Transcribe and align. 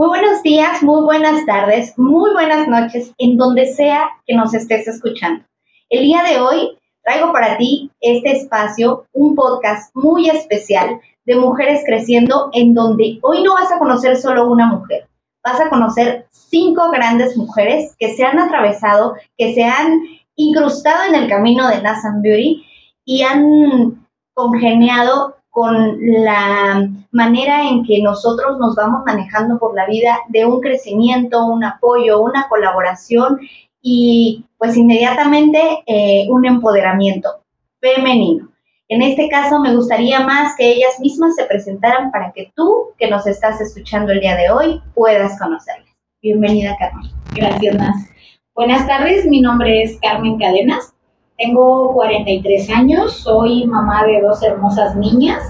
Muy 0.00 0.08
buenos 0.08 0.42
días, 0.42 0.82
muy 0.82 1.02
buenas 1.02 1.44
tardes, 1.44 1.92
muy 1.98 2.32
buenas 2.32 2.66
noches, 2.66 3.12
en 3.18 3.36
donde 3.36 3.66
sea 3.66 4.08
que 4.26 4.34
nos 4.34 4.54
estés 4.54 4.88
escuchando. 4.88 5.44
El 5.90 6.04
día 6.04 6.22
de 6.22 6.40
hoy 6.40 6.78
traigo 7.02 7.34
para 7.34 7.58
ti 7.58 7.90
este 8.00 8.32
espacio, 8.32 9.04
un 9.12 9.34
podcast 9.34 9.94
muy 9.94 10.30
especial 10.30 11.02
de 11.26 11.36
mujeres 11.36 11.82
creciendo, 11.84 12.48
en 12.54 12.72
donde 12.72 13.18
hoy 13.20 13.42
no 13.42 13.52
vas 13.52 13.70
a 13.72 13.78
conocer 13.78 14.16
solo 14.16 14.50
una 14.50 14.68
mujer, 14.68 15.06
vas 15.44 15.60
a 15.60 15.68
conocer 15.68 16.24
cinco 16.30 16.90
grandes 16.90 17.36
mujeres 17.36 17.94
que 17.98 18.14
se 18.14 18.24
han 18.24 18.38
atravesado, 18.38 19.16
que 19.36 19.52
se 19.52 19.64
han 19.64 20.00
incrustado 20.34 21.10
en 21.10 21.14
el 21.14 21.28
camino 21.28 21.68
de 21.68 21.82
Nathan 21.82 22.22
Beauty 22.22 22.64
y 23.04 23.20
han 23.20 24.06
congeniado 24.32 25.36
con 25.50 25.98
la 26.00 26.88
manera 27.10 27.68
en 27.68 27.84
que 27.84 28.00
nosotros 28.00 28.58
nos 28.58 28.76
vamos 28.76 29.02
manejando 29.04 29.58
por 29.58 29.74
la 29.74 29.86
vida 29.86 30.18
de 30.28 30.46
un 30.46 30.60
crecimiento, 30.60 31.44
un 31.44 31.64
apoyo, 31.64 32.22
una 32.22 32.48
colaboración 32.48 33.40
y 33.82 34.44
pues 34.58 34.76
inmediatamente 34.76 35.60
eh, 35.86 36.26
un 36.30 36.46
empoderamiento 36.46 37.42
femenino. 37.80 38.48
En 38.88 39.02
este 39.02 39.28
caso 39.28 39.60
me 39.60 39.74
gustaría 39.74 40.20
más 40.20 40.56
que 40.56 40.70
ellas 40.72 40.98
mismas 41.00 41.34
se 41.36 41.44
presentaran 41.44 42.10
para 42.10 42.32
que 42.32 42.52
tú, 42.54 42.88
que 42.98 43.08
nos 43.08 43.26
estás 43.26 43.60
escuchando 43.60 44.12
el 44.12 44.20
día 44.20 44.36
de 44.36 44.50
hoy, 44.50 44.82
puedas 44.94 45.38
conocerlas. 45.38 45.88
Bienvenida, 46.22 46.76
Carmen. 46.78 47.10
Gracias, 47.34 47.74
Nas. 47.76 48.10
Buenas 48.54 48.86
tardes, 48.86 49.26
mi 49.26 49.40
nombre 49.40 49.82
es 49.82 49.98
Carmen 50.00 50.38
Cadenas, 50.38 50.92
tengo 51.40 51.92
43 51.94 52.70
años, 52.70 53.12
soy 53.14 53.64
mamá 53.66 54.04
de 54.06 54.20
dos 54.20 54.42
hermosas 54.42 54.94
niñas 54.96 55.42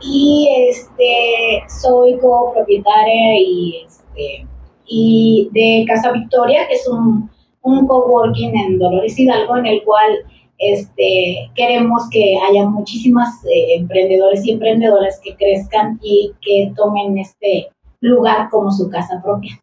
y 0.00 0.48
este, 0.68 1.62
soy 1.80 2.18
copropietaria 2.18 3.38
y, 3.38 3.84
este, 3.86 4.46
y 4.86 5.48
de 5.52 5.84
Casa 5.86 6.10
Victoria, 6.10 6.66
que 6.66 6.74
es 6.74 6.88
un, 6.88 7.30
un 7.62 7.86
coworking 7.86 8.56
en 8.56 8.78
Dolores 8.78 9.18
Hidalgo, 9.18 9.56
en 9.58 9.66
el 9.66 9.84
cual 9.84 10.18
este, 10.58 11.50
queremos 11.54 12.08
que 12.10 12.36
haya 12.48 12.64
muchísimas 12.66 13.44
eh, 13.44 13.76
emprendedores 13.76 14.44
y 14.44 14.52
emprendedoras 14.52 15.20
que 15.22 15.36
crezcan 15.36 16.00
y 16.02 16.32
que 16.40 16.72
tomen 16.76 17.16
este 17.16 17.68
lugar 18.00 18.48
como 18.50 18.72
su 18.72 18.90
casa 18.90 19.20
propia. 19.22 19.60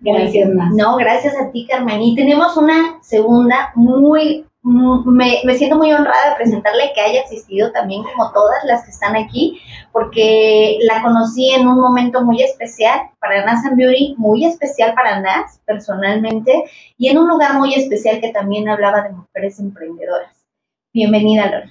Gracias, 0.00 0.50
No, 0.76 0.96
gracias 0.96 1.34
a 1.40 1.50
ti, 1.50 1.66
Carmen. 1.66 2.02
Y 2.02 2.14
tenemos 2.14 2.56
una 2.58 2.98
segunda 3.00 3.72
muy 3.74 4.44
me, 4.64 5.40
me, 5.44 5.54
siento 5.54 5.76
muy 5.76 5.92
honrada 5.92 6.30
de 6.30 6.36
presentarle 6.36 6.92
que 6.94 7.00
haya 7.00 7.22
asistido 7.22 7.70
también 7.72 8.02
como 8.02 8.32
todas 8.32 8.64
las 8.64 8.84
que 8.84 8.90
están 8.90 9.14
aquí, 9.14 9.60
porque 9.92 10.78
la 10.82 11.02
conocí 11.02 11.52
en 11.52 11.68
un 11.68 11.78
momento 11.78 12.24
muy 12.24 12.42
especial 12.42 13.10
para 13.20 13.44
Nas 13.44 13.64
and 13.66 13.76
Beauty, 13.76 14.14
muy 14.16 14.46
especial 14.46 14.94
para 14.94 15.20
Nas 15.20 15.60
personalmente, 15.66 16.64
y 16.96 17.08
en 17.08 17.18
un 17.18 17.28
lugar 17.28 17.54
muy 17.58 17.74
especial 17.74 18.20
que 18.20 18.32
también 18.32 18.68
hablaba 18.68 19.02
de 19.02 19.10
mujeres 19.10 19.60
emprendedoras. 19.60 20.46
Bienvenida, 20.94 21.50
Lore. 21.50 21.70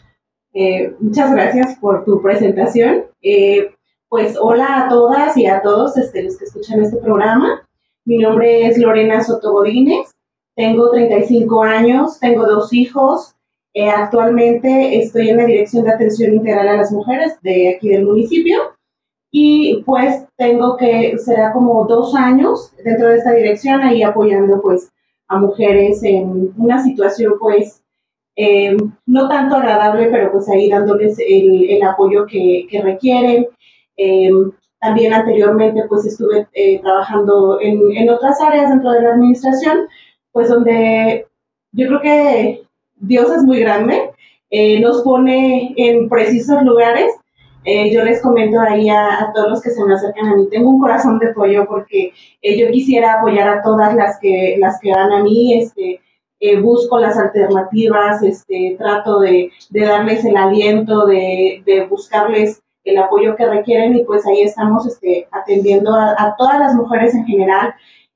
Eh, 0.54 0.96
muchas 1.00 1.32
gracias 1.32 1.76
por 1.80 2.06
tu 2.06 2.22
presentación. 2.22 3.06
Eh, 3.24 3.74
pues 4.08 4.38
hola 4.40 4.84
a 4.84 4.90
todas 4.90 5.36
y 5.36 5.48
a 5.48 5.64
todos 5.64 5.98
este, 5.98 6.22
los 6.22 6.38
que 6.38 6.46
escuchan 6.46 6.84
este 6.84 6.98
programa. 6.98 7.68
Mi 8.06 8.20
nombre 8.20 8.68
es 8.68 8.78
Lorena 8.78 9.24
Soto 9.24 9.52
Godínez. 9.52 10.13
Tengo 10.56 10.92
35 10.92 11.64
años, 11.64 12.20
tengo 12.20 12.46
dos 12.46 12.74
hijos. 12.74 13.36
Eh, 13.74 13.90
actualmente 13.90 15.00
estoy 15.00 15.30
en 15.30 15.38
la 15.38 15.46
Dirección 15.46 15.84
de 15.84 15.92
Atención 15.92 16.36
Integral 16.36 16.68
a 16.68 16.78
las 16.78 16.92
Mujeres 16.92 17.40
de 17.42 17.74
aquí 17.76 17.90
del 17.90 18.06
municipio 18.06 18.76
y 19.32 19.82
pues 19.84 20.26
tengo 20.38 20.78
que, 20.78 21.18
será 21.18 21.52
como 21.54 21.86
dos 21.88 22.14
años 22.14 22.72
dentro 22.84 23.10
de 23.10 23.18
esta 23.18 23.32
dirección 23.32 23.82
ahí 23.82 24.04
apoyando 24.04 24.62
pues 24.62 24.92
a 25.28 25.40
mujeres 25.40 26.04
en 26.04 26.54
una 26.56 26.84
situación 26.84 27.34
pues 27.40 27.84
eh, 28.36 28.78
no 29.08 29.28
tanto 29.28 29.56
agradable, 29.56 30.10
pero 30.12 30.32
pues 30.32 30.48
ahí 30.50 30.70
dándoles 30.70 31.18
el, 31.18 31.72
el 31.72 31.82
apoyo 31.82 32.28
que, 32.28 32.68
que 32.70 32.80
requieren. 32.82 33.48
Eh, 33.98 34.30
también 34.80 35.14
anteriormente 35.14 35.84
pues 35.88 36.06
estuve 36.06 36.48
trabajando 36.84 37.60
en, 37.60 37.80
en 37.96 38.10
otras 38.10 38.40
áreas 38.42 38.70
dentro 38.70 38.92
de 38.92 39.02
la 39.02 39.14
administración, 39.14 39.88
pues 40.34 40.50
donde 40.50 41.28
yo 41.72 41.88
creo 41.88 42.02
que 42.02 42.64
Dios 42.96 43.32
es 43.32 43.44
muy 43.44 43.60
grande, 43.60 44.12
eh, 44.50 44.80
nos 44.82 45.02
pone 45.04 45.74
en 45.78 46.10
precisos 46.10 46.62
lugares. 46.64 47.14
Eh, 47.66 47.94
yo 47.94 48.04
les 48.04 48.22
comento 48.22 48.60
ahí 48.60 48.90
a, 48.90 49.32
todos 49.34 49.50
los 49.50 49.62
que 49.62 49.70
se 49.70 49.84
me 49.86 49.94
acercan 49.94 50.28
a 50.28 50.36
mí, 50.36 50.48
tengo 50.52 50.70
un 50.70 50.82
corazón 50.82 51.18
de 51.20 51.34
pollo 51.34 51.66
porque 51.66 52.12
eh, 52.42 52.60
yo 52.60 52.70
quisiera 52.72 53.14
apoyar 53.14 53.48
a 53.48 53.62
todas 53.62 53.96
las 53.96 54.20
que, 54.20 54.58
las 54.60 54.80
que 54.82 54.92
van 54.92 55.14
a 55.14 55.24
mí, 55.24 55.54
este, 55.54 56.02
busco 56.62 57.00
las 57.00 57.18
alternativas, 57.18 58.22
este, 58.22 58.76
trato 58.78 59.22
de, 59.22 59.50
darles 59.72 60.26
el 60.26 60.36
aliento, 60.36 61.06
de, 61.06 61.88
buscarles 61.90 62.62
el 62.84 62.98
apoyo 62.98 63.38
que 63.38 63.46
requieren 63.46 63.96
y 63.96 64.04
pues 64.04 64.28
ahí 64.28 64.42
estamos 64.42 64.86
este, 64.86 65.26
atendiendo 65.32 65.96
a, 65.96 66.16
a 66.18 66.36
todas 66.38 66.60
las 66.60 66.76
mujeres 66.76 67.16
en 67.16 67.26
general, 67.26 67.74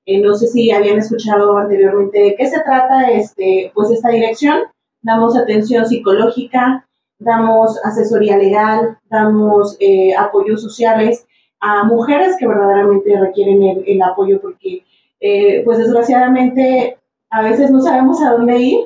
eh, 0.07 0.22
no 0.22 0.35
sé 0.35 0.47
si 0.47 0.72
habían 0.72 1.00
escuchado 1.00 1.57
anteriormente 1.57 2.18
de 2.18 2.35
qué 2.35 2.47
se 2.47 2.62
trata 2.62 3.12
este, 3.12 3.72
pues 3.75 3.91
esta 3.91 4.09
dirección. 4.09 4.62
Damos 5.01 5.38
atención 5.38 5.85
psicológica, 5.85 6.88
damos 7.19 7.78
asesoría 7.84 8.38
legal, 8.38 8.97
damos 9.09 9.75
eh, 9.81 10.16
apoyos 10.16 10.62
sociales 10.62 11.28
a 11.59 11.84
mujeres 11.84 12.38
que 12.40 12.47
verdaderamente 12.47 13.19
requieren 13.19 13.84
el, 13.85 14.01
apoyo 14.01 14.40
porque 14.40 14.85
eh, 15.19 15.62
pues 15.66 15.78
desgraciadamente 15.78 16.97
a 17.29 17.41
veces 17.41 17.69
no 17.69 17.81
sabemos 17.81 18.22
a 18.22 18.31
dónde 18.31 18.59
ir, 18.59 18.79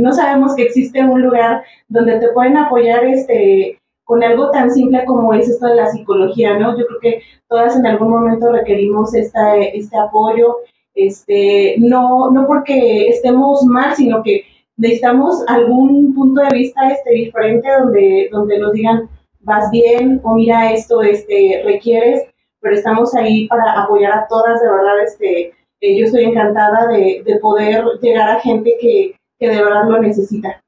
no 0.00 0.12
sabemos 0.12 0.54
que 0.54 0.62
existe 0.62 1.04
un 1.04 1.22
lugar 1.22 1.64
donde 1.88 2.18
te 2.18 2.28
pueden 2.30 2.56
apoyar 2.56 3.04
este, 3.04 3.78
con 4.06 4.22
algo 4.22 4.52
tan 4.52 4.70
simple 4.70 5.04
como 5.04 5.34
es 5.34 5.48
esto 5.48 5.66
de 5.66 5.74
la 5.74 5.90
psicología, 5.90 6.56
¿no? 6.56 6.78
Yo 6.78 6.86
creo 6.86 7.00
que 7.00 7.22
todas 7.48 7.76
en 7.76 7.86
algún 7.86 8.10
momento 8.10 8.52
requerimos 8.52 9.12
esta, 9.14 9.56
este 9.58 9.98
apoyo, 9.98 10.58
este, 10.94 11.74
no, 11.78 12.30
no 12.30 12.46
porque 12.46 13.08
estemos 13.08 13.64
mal, 13.64 13.96
sino 13.96 14.22
que 14.22 14.44
necesitamos 14.76 15.42
algún 15.48 16.14
punto 16.14 16.40
de 16.40 16.56
vista 16.56 16.88
este, 16.88 17.10
diferente 17.10 17.68
donde, 17.80 18.28
donde 18.30 18.58
nos 18.60 18.72
digan, 18.72 19.08
vas 19.40 19.68
bien 19.72 20.20
o 20.22 20.34
mira 20.36 20.72
esto, 20.72 21.02
este, 21.02 21.62
requieres, 21.64 22.22
pero 22.60 22.76
estamos 22.76 23.12
ahí 23.16 23.48
para 23.48 23.82
apoyar 23.82 24.12
a 24.12 24.28
todas, 24.28 24.62
de 24.62 24.68
verdad, 24.68 25.02
este, 25.02 25.52
eh, 25.80 25.98
yo 25.98 26.06
estoy 26.06 26.24
encantada 26.24 26.86
de, 26.86 27.24
de, 27.26 27.38
poder 27.40 27.84
llegar 28.00 28.30
a 28.30 28.40
gente 28.40 28.72
que, 28.80 29.16
que 29.40 29.48
de 29.48 29.62
verdad 29.64 29.88
lo 29.88 30.00
necesita. 30.00 30.62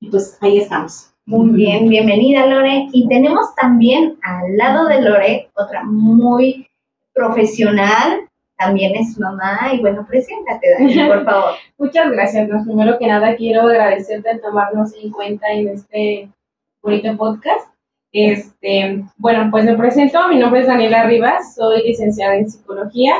Y 0.00 0.10
pues 0.10 0.38
ahí 0.40 0.56
estamos. 0.58 1.11
Muy 1.24 1.50
bien, 1.50 1.88
bienvenida 1.88 2.46
Lore. 2.46 2.88
Y 2.92 3.06
tenemos 3.06 3.54
también 3.54 4.18
al 4.22 4.56
lado 4.56 4.88
de 4.88 5.00
Lore 5.00 5.50
otra 5.54 5.84
muy 5.84 6.66
profesional, 7.14 8.28
también 8.56 8.96
es 8.96 9.16
mamá 9.20 9.70
y 9.72 9.80
bueno, 9.80 10.04
preséntate, 10.08 10.66
Dani, 10.72 11.08
por 11.08 11.24
favor. 11.24 11.52
Muchas 11.78 12.10
gracias. 12.10 12.48
primero 12.64 12.98
que 12.98 13.06
nada 13.06 13.36
quiero 13.36 13.62
agradecerte 13.62 14.38
tomarnos 14.38 14.94
en 15.00 15.12
cuenta 15.12 15.46
en 15.52 15.68
este 15.68 16.28
bonito 16.82 17.16
podcast. 17.16 17.68
Este, 18.10 19.04
bueno, 19.16 19.48
pues 19.52 19.64
me 19.64 19.76
presento, 19.76 20.26
mi 20.28 20.38
nombre 20.38 20.62
es 20.62 20.66
Daniela 20.66 21.04
Rivas, 21.04 21.54
soy 21.54 21.82
licenciada 21.86 22.34
en 22.34 22.50
psicología, 22.50 23.14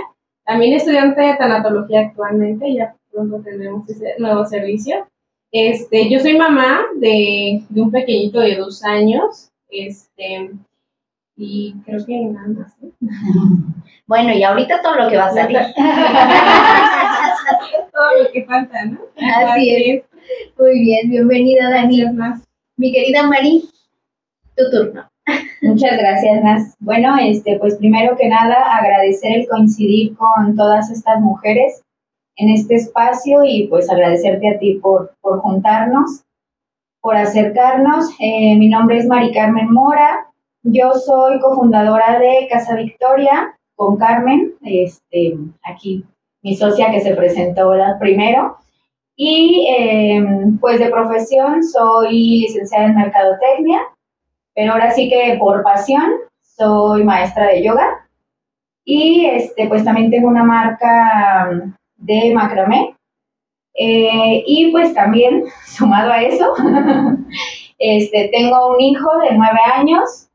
también 0.45 0.75
estudiante 0.75 1.23
de 1.23 1.37
tanatología 1.37 2.01
actualmente, 2.09 2.75
ya 2.75 2.97
pronto 3.13 3.41
tendremos 3.43 3.89
ese 3.89 4.17
nuevo 4.19 4.45
servicio. 4.45 5.07
Este, 5.53 6.11
yo 6.11 6.19
soy 6.19 6.39
mamá 6.39 6.81
de, 6.97 7.63
un 7.77 7.91
pequeñito 7.91 8.41
de 8.41 8.57
dos 8.57 8.83
años, 8.83 9.51
este, 9.69 10.51
y 11.37 11.75
creo 11.85 12.07
que 12.07 12.17
nada 12.17 12.49
más. 12.49 12.75
Bueno, 14.05 14.35
y 14.35 14.43
ahorita 14.43 14.83
todo 14.83 14.97
lo 14.97 15.09
que 15.09 15.17
va 15.17 15.27
a 15.27 15.33
salir. 15.33 15.59
todo 17.93 18.23
lo 18.23 18.31
que 18.31 18.45
falta, 18.45 18.85
¿no? 18.85 18.99
Así 19.17 19.71
es. 19.71 20.03
Muy 20.59 20.81
bien, 20.81 21.09
bienvenida 21.09 21.71
Dani. 21.71 22.05
Mi 22.77 22.93
querida 22.93 23.23
Mari, 23.23 23.71
tu 24.55 24.71
turno. 24.71 25.09
Muchas 25.63 25.97
gracias, 25.97 26.43
Nas. 26.43 26.75
Bueno, 26.81 27.17
este, 27.19 27.59
pues 27.59 27.77
primero 27.77 28.19
que 28.19 28.29
nada 28.29 28.77
agradecer 28.77 29.33
el 29.33 29.49
coincidir 29.49 30.15
con 30.17 30.57
todas 30.57 30.91
estas 30.91 31.21
mujeres 31.21 31.83
en 32.37 32.51
este 32.51 32.77
espacio 32.77 33.45
y 33.45 33.67
pues 33.69 33.91
agradecerte 33.91 34.49
a 34.49 34.59
ti 34.59 34.75
por, 34.75 35.15
por 35.21 35.41
juntarnos, 35.41 36.25
por 37.01 37.17
acercarnos. 37.17 38.11
Eh, 38.19 38.57
mi 38.57 38.69
nombre 38.69 38.99
es 38.99 39.07
Mari 39.07 39.33
Carmen 39.33 39.71
Mora, 39.71 40.27
yo 40.63 40.93
soy 40.95 41.41
cofundadora 41.41 42.19
de 42.21 42.47
Casa 42.49 42.77
Victoria 42.77 43.59
con 43.75 43.97
Carmen, 43.97 44.53
este, 44.63 45.37
aquí 45.65 46.05
mi 46.43 46.57
socia 46.57 46.91
que 46.91 47.01
se 47.01 47.15
presentó 47.15 47.75
la 47.75 47.99
primero. 47.99 48.59
Y 49.17 49.67
em, 49.77 50.59
pues 50.59 50.79
de 50.79 50.89
profesión 50.91 51.63
soy 51.63 52.41
licenciada 52.41 52.87
en 52.87 52.97
Mercadotecnia, 52.97 53.81
pero 54.55 54.73
ahora 54.73 54.91
sí 54.93 55.09
que 55.09 55.37
por 55.39 55.63
pasión 55.63 56.13
soy 56.43 57.05
maestra 57.05 57.49
de 57.49 57.63
yoga 57.63 58.09
Y 58.85 59.27
este, 59.27 59.69
pues 59.69 59.85
también 59.85 60.11
tengo 60.11 60.29
una 60.29 60.45
marca 60.45 61.51
de 62.03 62.33
macramé. 62.35 62.95
Eh, 63.75 64.45
y 64.47 64.71
pues 64.71 64.95
también, 64.95 65.45
sumado 65.67 66.13
a 66.13 66.23
eso, 66.23 66.53
este, 67.79 68.31
tengo 68.33 68.75
un 68.75 68.81
hijo 68.81 69.09
de 69.21 69.37
nueve 69.37 69.61
años 69.75 70.29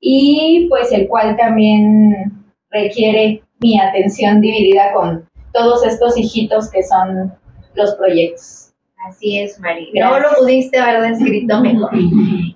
y 0.00 0.66
pues 0.68 0.92
el 0.92 1.08
cual 1.08 1.36
también 1.36 2.32
requiere 2.70 3.42
mi 3.60 3.78
atención 3.78 4.40
dividida 4.40 4.92
con 4.92 5.28
todos 5.52 5.84
estos 5.84 6.16
hijitos 6.16 6.70
que 6.70 6.82
son 6.82 7.34
los 7.74 7.94
proyectos. 7.96 8.72
Así 9.06 9.38
es, 9.38 9.58
María. 9.58 9.88
No 9.94 10.20
lo 10.20 10.28
pudiste 10.38 10.78
haber 10.78 11.00
descrito 11.02 11.60
mejor. 11.60 11.90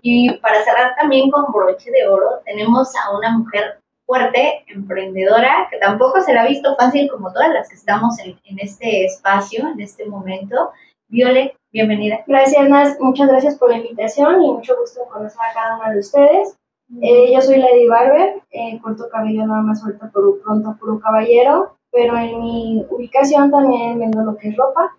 Y 0.02 0.30
para 0.38 0.62
cerrar 0.62 0.94
también 1.00 1.30
con 1.30 1.50
broche 1.52 1.90
de 1.90 2.06
oro, 2.06 2.42
tenemos 2.44 2.92
a 2.96 3.16
una 3.16 3.38
mujer 3.38 3.80
fuerte, 4.06 4.64
emprendedora, 4.68 5.68
que 5.70 5.78
tampoco 5.78 6.20
se 6.20 6.34
la 6.34 6.42
ha 6.42 6.48
visto 6.48 6.76
fácil 6.76 7.10
como 7.10 7.32
todas 7.32 7.52
las 7.52 7.68
que 7.68 7.76
estamos 7.76 8.18
en, 8.20 8.58
este 8.58 9.06
espacio, 9.06 9.68
en 9.68 9.80
este 9.80 10.06
momento. 10.06 10.70
Viole, 11.08 11.56
bienvenida. 11.72 12.22
Gracias, 12.26 12.68
Nas. 12.68 13.00
Muchas 13.00 13.28
gracias 13.28 13.56
por 13.56 13.70
la 13.70 13.78
invitación 13.78 14.42
y 14.42 14.52
mucho 14.52 14.76
gusto 14.78 15.00
conocer 15.10 15.40
a 15.40 15.54
cada 15.54 15.76
una 15.76 15.90
de 15.90 16.00
ustedes. 16.00 16.56
Eh, 17.00 17.32
yo 17.32 17.40
soy 17.40 17.56
Lady 17.56 17.86
Barber, 17.86 18.42
eh, 18.50 18.78
corto 18.82 19.08
cabello 19.08 19.46
nada 19.46 19.62
más 19.62 19.80
suelto 19.80 20.06
por 20.12 20.42
pronto 20.42 20.76
puro 20.78 21.00
caballero, 21.00 21.76
pero 21.90 22.16
en 22.16 22.40
mi 22.40 22.86
ubicación 22.90 23.50
también 23.50 23.98
vendo 23.98 24.22
lo 24.22 24.36
que 24.36 24.48
es 24.48 24.56
ropa 24.56 24.96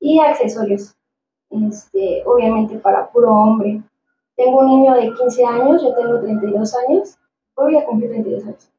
y 0.00 0.18
accesorios, 0.20 0.94
este, 1.50 2.22
obviamente 2.26 2.78
para 2.78 3.08
puro 3.10 3.32
hombre. 3.32 3.80
Tengo 4.36 4.58
un 4.58 4.66
niño 4.66 4.94
de 4.94 5.12
15 5.14 5.44
años, 5.44 5.82
yo 5.82 5.94
tengo 5.94 6.20
32 6.20 6.76
años, 6.88 7.18
voy 7.64 7.76
a 7.76 7.84
cumplir 7.84 8.10
32 8.10 8.44
años. 8.44 8.70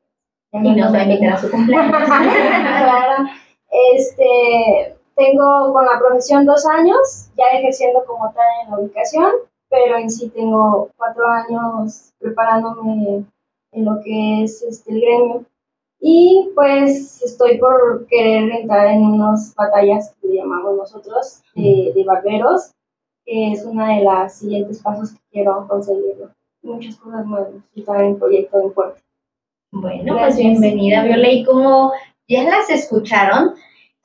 y 0.51 0.75
nos 0.75 0.93
va 0.93 0.99
a 0.99 1.03
invitar 1.03 1.33
a 1.33 1.37
su 1.37 1.51
cumpleaños. 1.51 1.91
claro, 2.05 3.29
este, 3.95 4.97
tengo 5.15 5.73
con 5.73 5.85
la 5.85 5.99
profesión 5.99 6.45
dos 6.45 6.65
años, 6.65 7.29
ya 7.37 7.57
ejerciendo 7.57 8.03
como 8.05 8.31
tal 8.31 8.45
en 8.63 8.71
la 8.71 8.79
ubicación, 8.79 9.31
pero 9.69 9.97
en 9.97 10.09
sí 10.09 10.29
tengo 10.29 10.89
cuatro 10.97 11.27
años 11.27 12.11
preparándome 12.19 13.25
en 13.71 13.85
lo 13.85 13.99
que 14.03 14.43
es 14.43 14.63
este, 14.63 14.93
el 14.93 15.01
gremio. 15.01 15.45
Y 16.01 16.49
pues 16.55 17.21
estoy 17.21 17.57
por 17.57 18.07
querer 18.07 18.49
entrar 18.51 18.87
en 18.87 19.03
unas 19.03 19.53
batallas 19.53 20.15
que 20.21 20.33
llamamos 20.33 20.77
nosotros 20.77 21.43
de, 21.53 21.91
de 21.93 22.03
barberos, 22.05 22.71
que 23.25 23.51
es 23.51 23.65
una 23.65 23.95
de 23.95 24.03
las 24.03 24.37
siguientes 24.37 24.81
pasos 24.81 25.11
que 25.11 25.19
quiero 25.31 25.67
conseguir. 25.67 26.29
Muchas 26.61 26.97
cosas 26.97 27.25
nuevas 27.25 27.49
y 27.73 27.83
también 27.83 28.19
proyecto 28.19 28.61
en 28.61 28.73
puerto. 28.73 29.01
Bueno, 29.71 30.17
pues 30.17 30.37
bienvenida 30.37 31.03
Viola. 31.03 31.29
Y 31.31 31.43
como 31.45 31.91
ya 32.27 32.43
las 32.43 32.69
escucharon, 32.69 33.53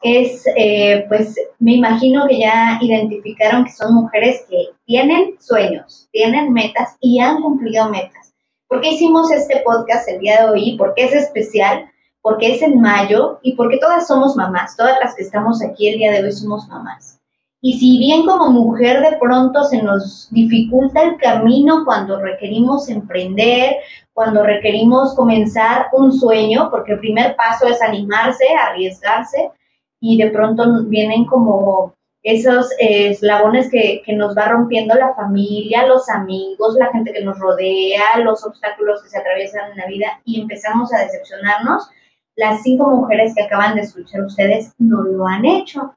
es, 0.03 0.47
eh, 0.57 1.07
pues 1.09 1.35
me 1.59 1.77
imagino 1.77 2.27
que 2.29 2.39
ya 2.39 2.79
identificaron 2.81 3.65
que 3.65 3.73
son 3.73 3.95
mujeres 3.95 4.45
que 4.49 4.69
tienen 4.85 5.37
sueños, 5.41 6.09
tienen 6.13 6.53
metas 6.53 6.97
y 7.01 7.21
han 7.21 7.41
cumplido 7.41 7.89
metas. 7.89 8.35
¿Por 8.69 8.83
qué 8.83 8.91
hicimos 8.91 9.33
este 9.33 9.63
podcast 9.65 10.09
el 10.09 10.21
día 10.21 10.43
de 10.43 10.51
hoy? 10.51 10.77
¿Por 10.77 10.95
qué 10.95 11.05
es 11.05 11.15
especial? 11.15 11.91
Porque 12.21 12.55
es 12.55 12.63
en 12.63 12.81
mayo 12.81 13.39
y 13.43 13.57
porque 13.57 13.79
todas 13.79 14.07
somos 14.07 14.37
mamás, 14.37 14.77
todas 14.77 14.99
las 15.03 15.15
que 15.15 15.23
estamos 15.23 15.63
aquí 15.63 15.89
el 15.89 15.99
día 15.99 16.13
de 16.13 16.23
hoy 16.23 16.33
somos 16.33 16.69
mamás. 16.69 17.19
Y 17.67 17.79
si 17.79 17.97
bien 17.97 18.27
como 18.27 18.51
mujer 18.51 19.01
de 19.01 19.17
pronto 19.17 19.65
se 19.65 19.83
nos 19.83 20.29
dificulta 20.31 21.03
el 21.03 21.17
camino 21.17 21.87
cuando 21.87 22.21
requerimos 22.21 22.91
emprender, 22.91 23.77
cuando 24.13 24.43
requerimos 24.43 25.15
comenzar 25.15 25.87
un 25.95 26.13
sueño, 26.13 26.69
porque 26.71 26.93
el 26.93 26.99
primer 26.99 27.35
paso 27.37 27.67
es 27.67 27.81
animarse, 27.81 28.45
arriesgarse, 28.55 29.51
y 29.99 30.19
de 30.19 30.29
pronto 30.29 30.85
vienen 30.89 31.25
como 31.25 31.95
esos 32.23 32.71
eh, 32.73 33.09
eslabones 33.09 33.71
que, 33.71 34.03
que, 34.05 34.13
nos 34.13 34.37
va 34.37 34.49
rompiendo 34.49 34.95
la 34.95 35.15
familia, 35.15 35.87
los 35.87 36.11
amigos, 36.11 36.77
la 36.79 36.93
gente 36.93 37.15
que 37.15 37.25
nos 37.25 37.39
rodea, 37.39 38.19
los 38.23 38.45
obstáculos 38.45 39.03
que 39.03 39.09
se 39.09 39.19
atraviesan 39.19 39.71
en 39.71 39.79
la 39.79 39.87
vida 39.87 40.21
y 40.27 40.39
empezamos 40.39 40.93
a 40.93 40.99
decepcionarnos. 40.99 41.89
Las 42.37 42.63
cinco 42.63 42.91
mujeres 42.91 43.35
que 43.35 43.45
acaban 43.45 43.75
de 43.75 43.81
escuchar 43.81 44.21
ustedes 44.21 44.75
no 44.77 45.01
lo 45.01 45.27
han 45.27 45.47
hecho. 45.47 45.95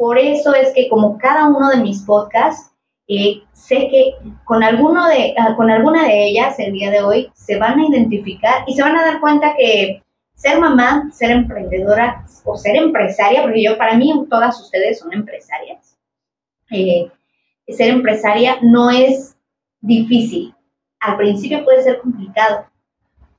Por 0.00 0.16
eso 0.16 0.54
es 0.54 0.72
que 0.72 0.88
como 0.88 1.18
cada 1.18 1.46
uno 1.46 1.68
de 1.68 1.76
mis 1.76 2.00
podcasts, 2.00 2.72
eh, 3.06 3.42
sé 3.52 3.88
que 3.90 4.14
con, 4.44 4.62
alguno 4.62 5.06
de, 5.06 5.34
ah, 5.36 5.54
con 5.58 5.70
alguna 5.70 6.04
de 6.04 6.24
ellas 6.24 6.58
el 6.58 6.72
día 6.72 6.90
de 6.90 7.02
hoy 7.02 7.30
se 7.34 7.58
van 7.58 7.78
a 7.78 7.86
identificar 7.86 8.64
y 8.66 8.74
se 8.74 8.82
van 8.82 8.96
a 8.96 9.04
dar 9.04 9.20
cuenta 9.20 9.54
que 9.58 10.02
ser 10.34 10.58
mamá, 10.58 11.10
ser 11.12 11.32
emprendedora 11.32 12.24
o 12.46 12.56
ser 12.56 12.76
empresaria, 12.76 13.42
porque 13.42 13.62
yo 13.62 13.76
para 13.76 13.94
mí 13.94 14.10
todas 14.30 14.58
ustedes 14.58 15.00
son 15.00 15.12
empresarias. 15.12 15.98
Eh, 16.70 17.10
ser 17.68 17.90
empresaria 17.90 18.56
no 18.62 18.88
es 18.88 19.36
difícil. 19.82 20.54
Al 20.98 21.18
principio 21.18 21.62
puede 21.62 21.82
ser 21.82 21.98
complicado, 21.98 22.64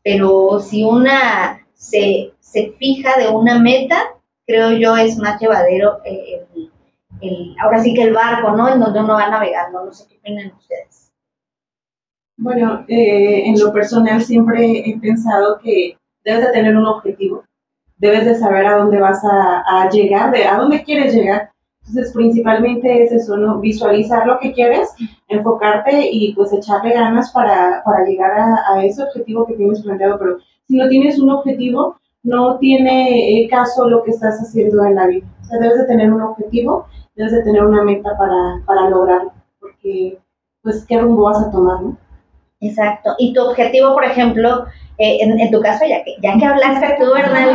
pero 0.04 0.60
si 0.60 0.84
una 0.84 1.66
se, 1.74 2.34
fija 2.78 3.18
de 3.18 3.30
una 3.30 3.58
meta, 3.58 4.14
creo 4.46 4.74
yo 4.74 4.96
es 4.96 5.18
más 5.18 5.42
llevadero 5.42 5.98
el, 7.22 7.56
ahora 7.62 7.82
sí 7.82 7.94
que 7.94 8.04
el 8.04 8.14
barco, 8.14 8.52
¿no? 8.52 8.70
En 8.70 8.80
donde 8.80 9.00
uno 9.00 9.14
va 9.14 9.30
navegando. 9.30 9.86
No 9.86 9.94
sé 9.94 10.06
qué 10.08 10.18
opinan 10.18 10.54
ustedes. 10.58 11.12
Bueno, 12.38 12.86
eh, 12.88 13.44
en 13.46 13.60
lo 13.60 13.72
personal 13.72 14.22
siempre 14.24 14.90
he 14.90 15.00
pensado 15.00 15.60
que 15.60 15.96
debes 16.24 16.48
de 16.48 16.52
tener 16.52 16.76
un 16.76 16.88
objetivo, 16.88 17.44
debes 17.98 18.26
de 18.26 18.36
saber 18.36 18.66
a 18.66 18.78
dónde 18.78 19.00
vas 19.00 19.22
a, 19.24 19.88
llegar, 19.92 20.32
de 20.32 20.46
a 20.46 20.58
dónde 20.58 20.84
quieres 20.84 21.14
llegar. 21.14 21.52
Entonces, 21.82 22.12
principalmente 22.14 23.04
es 23.04 23.12
eso, 23.12 23.38
¿no? 23.38 23.60
Visualizar 23.60 24.26
lo 24.26 24.40
que 24.40 24.54
quieres, 24.54 24.90
enfocarte 25.28 26.10
y 26.12 26.34
pues 26.34 26.52
echarle 26.52 26.94
ganas 26.94 27.32
para, 27.32 27.84
llegar 28.08 28.32
a, 28.32 28.84
ese 28.84 29.04
objetivo 29.04 29.46
que 29.46 29.54
tienes 29.54 29.84
planteado. 29.84 30.18
Pero 30.18 30.38
si 30.68 30.78
no 30.78 30.90
tienes 30.90 31.20
un 31.20 31.30
objetivo, 31.30 31.98
no 32.24 32.58
tiene 32.58 33.44
eh, 33.44 33.48
caso 33.50 33.88
lo 33.88 34.04
que 34.04 34.12
estás 34.12 34.40
haciendo 34.40 34.84
en 34.84 34.96
la 34.96 35.06
vida. 35.06 35.28
O 35.42 35.46
sea, 35.46 35.60
debes 35.60 35.78
de 35.78 35.86
tener 35.86 36.12
un 36.12 36.22
objetivo, 36.22 36.88
debes 37.16 37.32
de 37.32 37.44
tener 37.44 37.64
una 37.64 37.84
meta 37.84 38.18
para, 38.18 38.64
para 38.66 38.90
lograrlo, 38.90 39.34
porque 39.60 40.20
pues 40.62 40.86
qué 40.88 41.00
rumbo 41.00 41.24
vas 41.24 41.44
a 41.44 41.52
tomar, 41.52 41.82
¿no? 41.82 41.98
Exacto. 42.62 43.16
Y 43.18 43.34
tu 43.34 43.42
objetivo, 43.42 43.94
por 43.94 44.06
ejemplo, 44.06 44.66
eh, 44.98 45.18
en, 45.22 45.52
tu 45.52 45.60
caso, 45.62 45.84
ya 45.86 46.04
que, 46.04 46.16
ya 46.22 46.38
que 46.38 46.46
hablaste 46.46 46.96
tú, 47.00 47.12
¿verdad, 47.12 47.50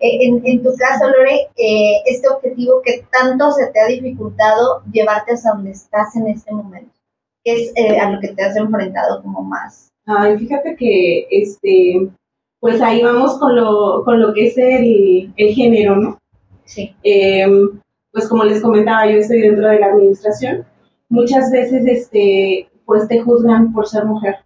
eh, 0.00 0.18
en, 0.44 0.62
tu 0.62 0.70
caso, 0.76 1.06
Lore, 1.10 1.48
eh, 1.56 2.02
este 2.06 2.28
objetivo 2.28 2.80
que 2.82 3.04
tanto 3.12 3.50
se 3.52 3.66
te 3.66 3.80
ha 3.80 3.86
dificultado 3.86 4.82
llevarte 4.90 5.34
hasta 5.34 5.52
donde 5.52 5.72
estás 5.72 6.16
en 6.16 6.28
este 6.28 6.52
momento, 6.52 6.94
¿qué 7.44 7.70
es 7.74 8.00
a 8.00 8.10
lo 8.10 8.20
que 8.20 8.28
te 8.28 8.42
has 8.42 8.56
enfrentado 8.56 9.22
como 9.22 9.42
más? 9.42 9.90
Ay, 10.06 10.38
fíjate 10.38 10.74
que, 10.76 11.26
este, 11.30 12.08
pues 12.60 12.80
ahí 12.80 13.02
vamos 13.02 13.38
con 13.38 13.54
lo, 13.56 14.02
con 14.04 14.20
lo 14.20 14.32
que 14.32 14.46
es 14.46 14.56
el, 14.56 15.34
el 15.36 15.54
género, 15.54 15.96
¿no? 15.96 16.18
Sí. 16.64 16.94
Em, 17.02 17.80
pues 18.12 18.28
como 18.28 18.44
les 18.44 18.62
comentaba, 18.62 19.06
yo 19.06 19.18
estoy 19.18 19.40
dentro 19.40 19.68
de 19.68 19.80
la 19.80 19.86
administración. 19.88 20.64
Muchas 21.08 21.50
veces, 21.50 21.84
este, 21.86 22.68
pues 22.84 23.08
te 23.08 23.20
juzgan 23.20 23.72
por 23.72 23.88
ser 23.88 24.04
mujer. 24.04 24.36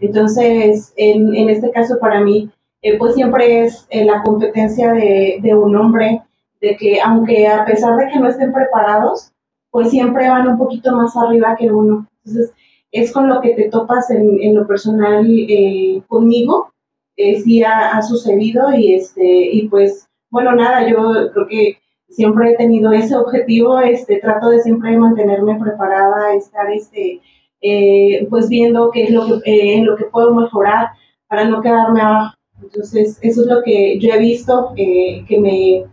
Entonces, 0.00 0.92
en, 0.96 1.34
en 1.34 1.48
este 1.48 1.70
caso 1.70 1.98
para 2.00 2.20
mí, 2.20 2.50
eh, 2.82 2.98
pues 2.98 3.14
siempre 3.14 3.64
es 3.64 3.86
eh, 3.90 4.04
la 4.04 4.22
competencia 4.22 4.92
de, 4.92 5.38
de, 5.42 5.54
un 5.54 5.74
hombre, 5.76 6.22
de 6.60 6.76
que 6.76 7.00
aunque 7.00 7.48
a 7.48 7.64
pesar 7.64 7.96
de 7.96 8.08
que 8.08 8.18
no 8.18 8.28
estén 8.28 8.52
preparados, 8.52 9.32
pues 9.70 9.90
siempre 9.90 10.28
van 10.28 10.48
un 10.48 10.58
poquito 10.58 10.94
más 10.94 11.16
arriba 11.16 11.56
que 11.58 11.70
uno. 11.70 12.06
Entonces, 12.24 12.52
es 12.92 13.12
con 13.12 13.28
lo 13.28 13.40
que 13.40 13.54
te 13.54 13.68
topas 13.70 14.10
en, 14.10 14.40
en 14.40 14.54
lo 14.54 14.66
personal 14.66 15.26
eh, 15.28 16.02
conmigo, 16.06 16.70
sí 17.16 17.62
ha, 17.62 17.96
ha, 17.96 18.02
sucedido 18.02 18.72
y, 18.72 18.94
este, 18.94 19.24
y 19.24 19.68
pues, 19.68 20.08
bueno, 20.30 20.54
nada, 20.54 20.88
yo 20.88 21.30
creo 21.32 21.46
que 21.46 21.78
siempre 22.08 22.52
he 22.52 22.56
tenido 22.56 22.92
ese 22.92 23.16
objetivo, 23.16 23.78
este, 23.80 24.18
trato 24.18 24.50
de 24.50 24.60
siempre 24.60 24.96
mantenerme 24.96 25.58
preparada, 25.58 26.34
estar, 26.34 26.70
este, 26.70 27.20
eh, 27.60 28.26
pues 28.30 28.48
viendo 28.48 28.90
qué 28.90 29.04
es 29.04 29.10
lo 29.10 29.40
que, 29.40 29.78
eh, 29.78 29.82
lo 29.82 29.96
que 29.96 30.04
puedo 30.04 30.34
mejorar 30.34 30.90
para 31.28 31.44
no 31.44 31.60
quedarme 31.60 32.00
abajo. 32.00 32.36
Entonces, 32.62 33.18
eso 33.22 33.42
es 33.42 33.46
lo 33.46 33.62
que 33.62 33.98
yo 33.98 34.14
he 34.14 34.18
visto 34.18 34.72
eh, 34.76 35.24
que 35.28 35.40
me, 35.40 35.84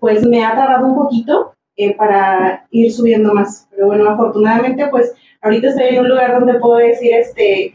pues 0.00 0.26
me 0.26 0.44
ha 0.44 0.54
tardado 0.54 0.86
un 0.86 0.96
poquito 0.96 1.54
para 1.96 2.66
ir 2.70 2.92
subiendo 2.92 3.32
más. 3.34 3.66
Pero 3.70 3.86
bueno, 3.86 4.08
afortunadamente, 4.08 4.86
pues 4.88 5.14
ahorita 5.40 5.68
estoy 5.68 5.86
en 5.86 6.00
un 6.00 6.08
lugar 6.08 6.38
donde 6.38 6.60
puedo 6.60 6.76
decir, 6.76 7.12
este, 7.12 7.74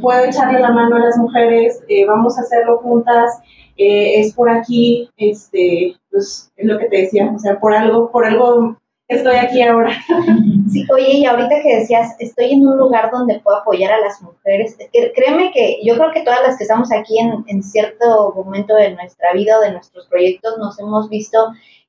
puedo 0.00 0.24
echarle 0.24 0.60
la 0.60 0.70
mano 0.70 0.96
a 0.96 1.00
las 1.00 1.16
mujeres, 1.16 1.82
vamos 2.06 2.38
a 2.38 2.42
hacerlo 2.42 2.78
juntas, 2.78 3.40
es 3.80 4.34
por 4.34 4.50
aquí, 4.50 5.08
este, 5.16 5.96
pues 6.10 6.52
es 6.56 6.66
lo 6.66 6.78
que 6.78 6.86
te 6.86 7.02
decía, 7.02 7.32
o 7.34 7.38
sea, 7.38 7.58
por 7.58 7.74
algo, 7.74 8.10
por 8.10 8.26
algo 8.26 8.76
estoy 9.08 9.36
aquí 9.36 9.62
ahora. 9.62 9.92
Sí, 10.70 10.86
oye, 10.94 11.14
y 11.14 11.26
ahorita 11.26 11.62
que 11.64 11.78
decías, 11.78 12.14
estoy 12.20 12.52
en 12.52 12.64
un 12.64 12.78
lugar 12.78 13.10
donde 13.10 13.40
puedo 13.40 13.56
apoyar 13.56 13.90
a 13.90 13.98
las 13.98 14.22
mujeres, 14.22 14.78
créeme 14.92 15.50
que 15.50 15.78
yo 15.82 15.96
creo 15.96 16.12
que 16.12 16.22
todas 16.22 16.42
las 16.42 16.56
que 16.56 16.62
estamos 16.62 16.92
aquí 16.92 17.18
en, 17.18 17.44
en 17.48 17.64
cierto 17.64 18.32
momento 18.36 18.76
de 18.76 18.94
nuestra 18.94 19.32
vida 19.32 19.58
o 19.58 19.62
de 19.62 19.72
nuestros 19.72 20.06
proyectos 20.06 20.58
nos 20.58 20.78
hemos 20.78 21.08
visto 21.08 21.38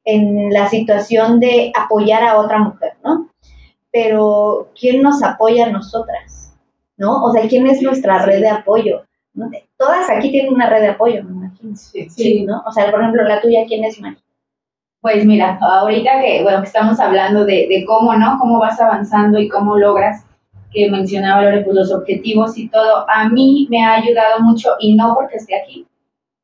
en 0.04 0.52
la 0.52 0.68
situación 0.68 1.40
de 1.40 1.72
apoyar 1.76 2.24
a 2.24 2.40
otra 2.40 2.58
mujer, 2.58 2.94
¿no? 3.04 3.30
Pero 3.92 4.70
¿quién 4.80 5.04
nos 5.04 5.22
apoya 5.22 5.68
a 5.68 5.72
nosotras? 5.72 6.58
¿No? 6.98 7.24
O 7.24 7.32
sea, 7.32 7.48
¿quién 7.48 7.68
es 7.68 7.84
nuestra 7.84 8.26
red 8.26 8.42
de 8.42 8.50
apoyo? 8.50 9.04
Todas 9.78 10.10
aquí 10.10 10.32
tienen 10.32 10.54
una 10.54 10.70
red 10.70 10.82
de 10.82 10.90
apoyo, 10.90 11.24
me 11.24 11.32
imagino. 11.32 11.76
Sí, 11.76 12.44
¿no? 12.44 12.64
O 12.66 12.72
sea, 12.72 12.92
por 12.92 13.02
ejemplo, 13.02 13.24
la 13.24 13.42
tuya, 13.42 13.66
¿quién 13.68 13.84
es 13.84 14.00
Mari? 14.00 14.18
Pues 15.00 15.26
mira, 15.26 15.58
ahorita 15.60 16.22
que, 16.22 16.44
bueno, 16.44 16.60
que 16.60 16.68
estamos 16.68 17.00
hablando 17.00 17.46
de, 17.46 17.68
de 17.68 17.84
cómo, 17.88 18.14
¿no? 18.14 18.38
Cómo 18.40 18.60
vas 18.60 18.80
avanzando 18.80 19.40
y 19.40 19.50
cómo 19.50 19.78
logras, 19.78 20.26
que 20.72 20.90
mencionaba 20.90 21.44
Lore, 21.44 21.62
pues 21.62 21.76
los 21.76 21.92
objetivos 21.92 22.58
y 22.58 22.70
todo, 22.70 23.06
a 23.10 23.30
mí 23.30 23.68
me 23.70 23.84
ha 23.84 23.96
ayudado 23.96 24.40
mucho, 24.42 24.70
y 24.80 24.96
no 24.96 25.14
porque 25.16 25.38
esté 25.38 25.60
aquí, 25.60 25.86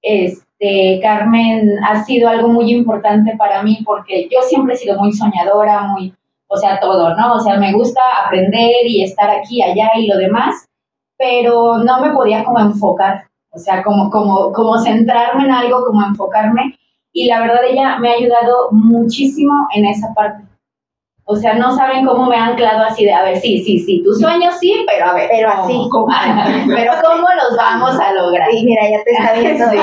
este, 0.01 0.99
Carmen 1.01 1.77
ha 1.83 2.03
sido 2.03 2.29
algo 2.29 2.49
muy 2.49 2.71
importante 2.71 3.35
para 3.37 3.63
mí 3.63 3.79
porque 3.85 4.27
yo 4.31 4.41
siempre 4.41 4.75
he 4.75 4.77
sido 4.77 4.99
muy 4.99 5.13
soñadora, 5.13 5.83
muy, 5.83 6.13
o 6.47 6.57
sea, 6.57 6.79
todo, 6.79 7.15
¿no? 7.15 7.35
O 7.35 7.39
sea, 7.39 7.57
me 7.57 7.73
gusta 7.73 8.01
aprender 8.25 8.85
y 8.85 9.03
estar 9.03 9.29
aquí, 9.29 9.61
allá 9.61 9.89
y 9.97 10.07
lo 10.07 10.17
demás, 10.17 10.67
pero 11.17 11.77
no 11.77 12.01
me 12.01 12.11
podía 12.11 12.43
como 12.43 12.59
enfocar, 12.59 13.27
o 13.51 13.57
sea, 13.57 13.83
como, 13.83 14.09
como, 14.09 14.51
como 14.53 14.77
centrarme 14.77 15.45
en 15.45 15.51
algo, 15.51 15.85
como 15.85 16.03
enfocarme 16.03 16.77
y 17.17 17.25
la 17.25 17.39
verdad 17.41 17.61
ella 17.67 17.97
me 17.97 18.09
ha 18.09 18.13
ayudado 18.13 18.69
muchísimo 18.71 19.51
en 19.73 19.85
esa 19.85 20.13
parte. 20.13 20.43
O 21.29 21.35
sea, 21.35 21.55
no 21.55 21.75
saben 21.75 22.05
cómo 22.05 22.27
me 22.27 22.37
han 22.37 22.51
anclado 22.51 22.85
así 22.85 23.03
de, 23.03 23.11
a 23.11 23.23
ver, 23.23 23.37
sí, 23.37 23.61
sí, 23.61 23.79
sí, 23.79 24.01
tus 24.01 24.21
sueños 24.21 24.55
sí, 24.61 24.85
pero 24.87 25.07
a 25.07 25.13
ver, 25.13 25.27
pero 25.29 25.49
así, 25.49 25.73
¿cómo? 25.91 26.07
pero 26.67 26.93
¿cómo 27.03 27.27
los 27.27 27.57
vamos 27.57 27.99
a 27.99 28.13
lograr? 28.13 28.47
Y 28.53 28.63
mira, 28.63 28.83
ya 28.89 29.03
te 29.03 29.11
está 29.11 29.33
viendo. 29.33 29.65
Sí. 29.71 29.77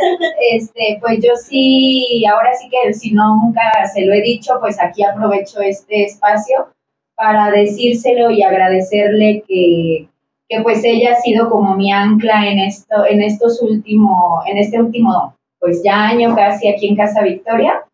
Entonces, 0.00 0.32
este, 0.52 0.98
pues 1.00 1.18
yo 1.22 1.36
sí, 1.36 2.24
ahora 2.26 2.54
sí 2.54 2.68
que 2.70 2.92
si 2.94 3.12
no 3.12 3.36
nunca 3.36 3.62
se 3.92 4.06
lo 4.06 4.14
he 4.14 4.22
dicho, 4.22 4.54
pues 4.60 4.82
aquí 4.82 5.04
aprovecho 5.04 5.60
este 5.60 6.06
espacio 6.06 6.66
para 7.16 7.50
decírselo 7.50 8.30
y 8.30 8.42
agradecerle 8.42 9.44
que, 9.46 10.08
que 10.48 10.60
pues 10.62 10.84
ella 10.84 11.12
ha 11.12 11.20
sido 11.20 11.48
como 11.48 11.76
mi 11.76 11.92
ancla 11.92 12.48
en 12.48 12.58
esto, 12.58 13.06
en 13.08 13.22
estos 13.22 13.62
últimos, 13.62 14.44
en 14.46 14.58
este 14.58 14.80
último 14.80 15.36
pues 15.60 15.82
ya 15.82 16.08
año 16.08 16.34
casi 16.34 16.68
aquí 16.68 16.88
en 16.88 16.96
Casa 16.96 17.22
Victoria. 17.22 17.84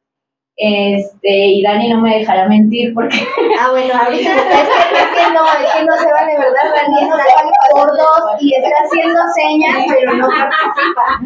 Este, 0.62 1.46
y 1.46 1.62
Dani 1.62 1.88
no 1.88 2.02
me 2.02 2.18
dejará 2.18 2.46
mentir 2.46 2.92
porque... 2.92 3.16
Ah, 3.58 3.70
bueno, 3.70 3.94
ahorita 4.04 4.30
es 4.30 4.42
que, 4.42 4.58
es 4.60 5.08
que 5.08 5.32
no, 5.32 5.46
es 5.46 5.72
que 5.74 5.84
no 5.86 5.96
se 5.96 6.12
vale, 6.12 6.36
¿verdad? 6.36 6.74
Dani 6.76 7.00
está 7.00 7.24
por 7.72 7.88
dos 7.96 8.42
y 8.42 8.54
está 8.54 8.76
haciendo 8.84 9.20
señas, 9.34 9.86
pero 9.88 10.14
no 10.16 10.28
participa. 10.28 11.20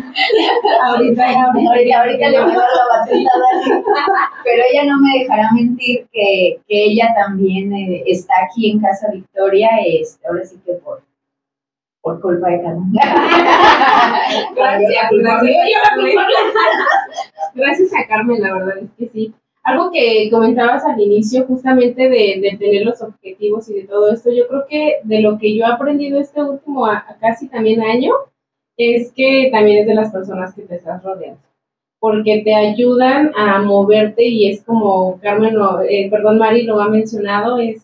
ahorita, 0.84 1.24
ahorita, 1.42 2.00
ahorita 2.00 2.28
le 2.28 2.38
dar 2.38 2.46
la 2.46 2.86
batuta 2.90 3.30
a 3.34 3.38
Dani. 3.40 3.84
Pero 4.44 4.62
ella 4.70 4.84
no 4.84 5.00
me 5.00 5.18
dejará 5.18 5.50
mentir 5.52 6.06
que, 6.12 6.60
que 6.68 6.84
ella 6.84 7.12
también 7.16 7.72
eh, 7.72 8.04
está 8.06 8.34
aquí 8.44 8.70
en 8.70 8.80
Casa 8.80 9.08
Victoria, 9.12 9.68
este, 9.84 10.28
ahora 10.28 10.44
sí 10.44 10.60
que 10.64 10.74
por 10.74 11.02
por 12.04 12.20
culpa 12.20 12.50
de 12.50 12.62
Carmen. 12.62 12.92
gracias, 14.54 15.10
gracias. 17.54 17.94
a 17.94 18.06
Carmen, 18.06 18.42
la 18.42 18.52
verdad 18.52 18.78
es 18.78 18.90
que 18.98 19.08
sí. 19.08 19.34
Algo 19.62 19.90
que 19.90 20.28
comentabas 20.30 20.84
al 20.84 21.00
inicio, 21.00 21.46
justamente 21.46 22.02
de, 22.02 22.38
de, 22.42 22.56
tener 22.58 22.84
los 22.84 23.00
objetivos 23.00 23.70
y 23.70 23.74
de 23.74 23.84
todo 23.84 24.12
esto, 24.12 24.30
yo 24.30 24.46
creo 24.46 24.66
que 24.68 24.98
de 25.04 25.22
lo 25.22 25.38
que 25.38 25.56
yo 25.56 25.64
he 25.64 25.72
aprendido 25.72 26.20
este 26.20 26.42
último 26.42 26.86
casi 27.18 27.48
también 27.48 27.80
año, 27.80 28.12
es 28.76 29.10
que 29.12 29.48
también 29.50 29.78
es 29.78 29.86
de 29.86 29.94
las 29.94 30.12
personas 30.12 30.54
que 30.54 30.62
te 30.62 30.76
estás 30.76 31.02
rodeando 31.02 31.40
porque 32.04 32.42
te 32.44 32.54
ayudan 32.54 33.32
a 33.34 33.62
moverte 33.62 34.24
y 34.24 34.50
es 34.50 34.62
como 34.62 35.18
Carmen, 35.22 35.56
eh, 35.88 36.10
perdón, 36.10 36.36
Mari 36.36 36.64
lo 36.64 36.78
ha 36.82 36.90
mencionado, 36.90 37.58
es 37.58 37.82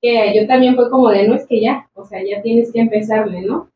que 0.00 0.32
yo 0.34 0.46
también 0.46 0.74
fue 0.74 0.88
como 0.88 1.10
de, 1.10 1.28
no 1.28 1.34
es 1.34 1.46
que 1.46 1.60
ya, 1.60 1.86
o 2.02 2.04
sea, 2.04 2.20
ya 2.22 2.42
tienes 2.42 2.72
que 2.72 2.80
empezarle, 2.80 3.42
¿no? 3.42 3.68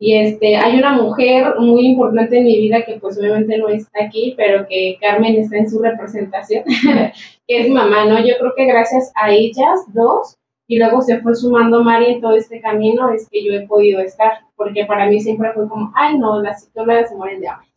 Y 0.00 0.16
este, 0.16 0.56
hay 0.56 0.78
una 0.78 0.92
mujer 0.92 1.54
muy 1.58 1.86
importante 1.86 2.38
en 2.38 2.44
mi 2.44 2.56
vida 2.56 2.84
que 2.84 2.98
pues 3.00 3.18
obviamente 3.18 3.58
no 3.58 3.68
está 3.68 4.04
aquí, 4.04 4.34
pero 4.36 4.66
que 4.68 4.96
Carmen 5.00 5.34
está 5.36 5.56
en 5.56 5.68
su 5.68 5.80
representación, 5.82 6.62
que 7.48 7.60
es 7.60 7.68
mamá, 7.68 8.04
¿no? 8.04 8.18
Yo 8.20 8.34
creo 8.38 8.52
que 8.56 8.66
gracias 8.66 9.10
a 9.16 9.32
ellas 9.32 9.80
dos, 9.92 10.36
y 10.68 10.78
luego 10.78 11.00
se 11.02 11.20
fue 11.20 11.34
sumando 11.34 11.82
Mari 11.82 12.12
en 12.12 12.20
todo 12.20 12.36
este 12.36 12.60
camino, 12.60 13.10
es 13.10 13.28
que 13.28 13.44
yo 13.44 13.54
he 13.54 13.66
podido 13.66 14.00
estar, 14.00 14.40
porque 14.54 14.84
para 14.84 15.08
mí 15.08 15.20
siempre 15.20 15.52
fue 15.52 15.68
como, 15.68 15.92
ay 15.96 16.18
no, 16.18 16.42
las 16.42 16.62
psicólogas 16.62 17.08
se 17.08 17.16
mueren 17.16 17.40
de 17.40 17.48
hambre. 17.48 17.67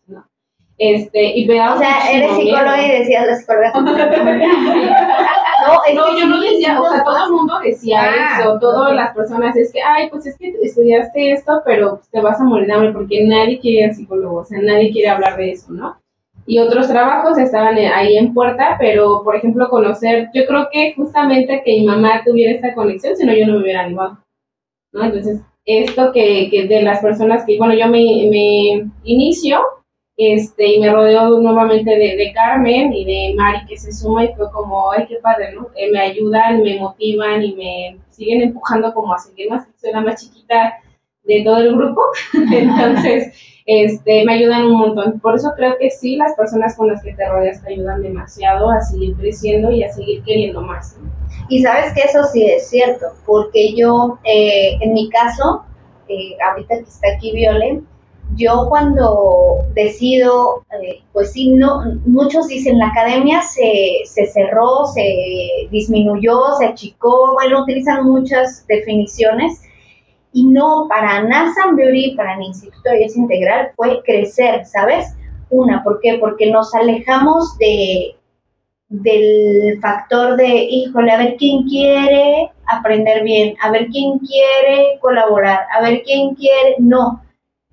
Este, 0.83 1.37
y 1.37 1.47
o 1.47 1.77
sea, 1.77 2.11
eres 2.11 2.35
psicóloga 2.37 2.83
y 2.83 2.99
decías 3.01 3.27
la 3.27 3.35
psicóloga. 3.35 3.71
no, 5.63 5.75
no 5.93 6.17
yo 6.17 6.25
no 6.25 6.41
decía, 6.41 6.81
o 6.81 6.89
sea, 6.89 7.03
todo 7.03 7.23
el 7.23 7.31
mundo 7.33 7.59
decía 7.63 8.01
ah, 8.01 8.39
eso, 8.39 8.57
todas 8.59 8.95
las 8.95 9.13
personas, 9.13 9.55
es 9.55 9.71
que, 9.71 9.79
ay, 9.79 10.09
pues 10.09 10.25
es 10.25 10.35
que 10.39 10.51
estudiaste 10.59 11.33
esto, 11.33 11.61
pero 11.65 12.01
te 12.11 12.19
vas 12.19 12.41
a 12.41 12.45
morir 12.45 12.65
de 12.65 12.73
hambre 12.73 12.93
porque 12.93 13.23
nadie 13.23 13.59
quiere 13.59 13.89
ir 13.89 13.93
psicólogo, 13.93 14.39
o 14.39 14.43
sea, 14.43 14.59
nadie 14.59 14.91
quiere 14.91 15.09
hablar 15.09 15.37
de 15.37 15.51
eso, 15.51 15.71
¿no? 15.71 16.01
Y 16.47 16.57
otros 16.57 16.87
trabajos 16.87 17.37
estaban 17.37 17.77
ahí 17.77 18.17
en 18.17 18.33
puerta, 18.33 18.77
pero, 18.79 19.21
por 19.23 19.35
ejemplo, 19.35 19.69
conocer, 19.69 20.29
yo 20.33 20.47
creo 20.47 20.67
que 20.71 20.95
justamente 20.95 21.61
que 21.63 21.73
mi 21.73 21.85
mamá 21.85 22.23
tuviera 22.25 22.53
esta 22.53 22.73
conexión, 22.73 23.15
si 23.15 23.23
no, 23.23 23.35
yo 23.35 23.45
no 23.45 23.53
me 23.53 23.61
hubiera 23.61 23.81
animado, 23.81 24.17
¿no? 24.93 25.03
Entonces, 25.03 25.41
esto 25.63 26.11
que, 26.11 26.49
que 26.49 26.67
de 26.67 26.81
las 26.81 27.01
personas 27.01 27.45
que, 27.45 27.59
bueno, 27.59 27.75
yo 27.75 27.85
me, 27.85 27.99
me 28.31 28.89
inicio 29.03 29.59
este, 30.17 30.67
y 30.67 30.79
me 30.79 30.91
rodeó 30.91 31.39
nuevamente 31.39 31.89
de, 31.89 32.31
Carmen 32.33 32.93
y 32.93 33.05
de 33.05 33.35
Mari 33.35 33.65
que 33.65 33.77
se 33.77 33.91
suma 33.91 34.25
y 34.25 34.33
fue 34.33 34.51
como, 34.51 34.91
ay, 34.91 35.05
qué 35.07 35.17
padre, 35.17 35.53
¿no? 35.53 35.69
Me 35.91 35.99
ayudan, 35.99 36.61
me 36.61 36.79
motivan 36.79 37.43
y 37.43 37.55
me 37.55 37.97
siguen 38.09 38.41
empujando 38.41 38.93
como 38.93 39.13
a 39.13 39.19
seguir 39.19 39.49
más, 39.49 39.67
soy 39.79 39.91
la 39.91 40.01
más 40.01 40.21
chiquita 40.21 40.75
de 41.23 41.43
todo 41.43 41.57
el 41.57 41.75
grupo, 41.75 42.01
entonces, 42.51 43.33
este, 43.65 44.25
me 44.25 44.33
ayudan 44.33 44.65
un 44.65 44.77
montón. 44.77 45.19
Por 45.19 45.35
eso 45.35 45.51
creo 45.55 45.77
que 45.77 45.89
sí, 45.89 46.15
las 46.15 46.35
personas 46.35 46.75
con 46.75 46.87
las 46.87 47.03
que 47.03 47.13
te 47.13 47.27
rodeas 47.27 47.63
te 47.63 47.73
ayudan 47.73 48.01
demasiado 48.01 48.69
a 48.69 48.81
seguir 48.81 49.15
creciendo 49.15 49.71
y 49.71 49.83
a 49.83 49.91
seguir 49.91 50.23
queriendo 50.23 50.61
más. 50.61 50.97
Y 51.49 51.61
sabes 51.61 51.93
que 51.93 52.01
eso 52.01 52.23
sí 52.31 52.45
es 52.45 52.69
cierto, 52.69 53.07
porque 53.25 53.75
yo, 53.75 54.19
eh, 54.23 54.77
en 54.81 54.93
mi 54.93 55.09
caso, 55.09 55.63
eh, 56.07 56.35
ahorita 56.49 56.77
que 56.77 56.89
está 56.89 57.07
aquí 57.15 57.31
Viole, 57.33 57.81
yo 58.35 58.67
cuando 58.69 59.65
decido, 59.73 60.63
eh, 60.81 61.01
pues 61.13 61.33
sí, 61.33 61.51
no, 61.51 61.83
muchos 62.05 62.47
dicen 62.47 62.79
la 62.79 62.87
academia 62.87 63.41
se, 63.41 64.01
se, 64.05 64.27
cerró, 64.27 64.85
se 64.85 65.67
disminuyó, 65.69 66.39
se 66.57 66.67
achicó, 66.67 67.33
bueno, 67.33 67.63
utilizan 67.63 68.05
muchas 68.05 68.65
definiciones. 68.67 69.61
Y 70.33 70.45
no, 70.45 70.85
para 70.87 71.23
NASA 71.23 71.71
Beauty, 71.75 72.15
para 72.15 72.35
el 72.35 72.43
Instituto 72.43 72.81
de 72.85 72.91
Belleza 72.91 73.19
Integral, 73.19 73.71
fue 73.75 74.01
crecer, 74.03 74.65
¿sabes? 74.65 75.13
Una, 75.49 75.83
¿por 75.83 75.99
qué? 75.99 76.17
Porque 76.19 76.49
nos 76.49 76.73
alejamos 76.73 77.57
de, 77.57 78.15
del 78.87 79.77
factor 79.81 80.37
de, 80.37 80.47
híjole, 80.47 81.11
a 81.11 81.17
ver 81.17 81.35
quién 81.37 81.63
quiere 81.63 82.49
aprender 82.65 83.23
bien, 83.23 83.55
a 83.61 83.71
ver 83.71 83.87
quién 83.87 84.19
quiere 84.19 84.99
colaborar, 85.01 85.65
a 85.77 85.81
ver 85.81 86.01
quién 86.03 86.33
quiere, 86.35 86.75
no 86.79 87.21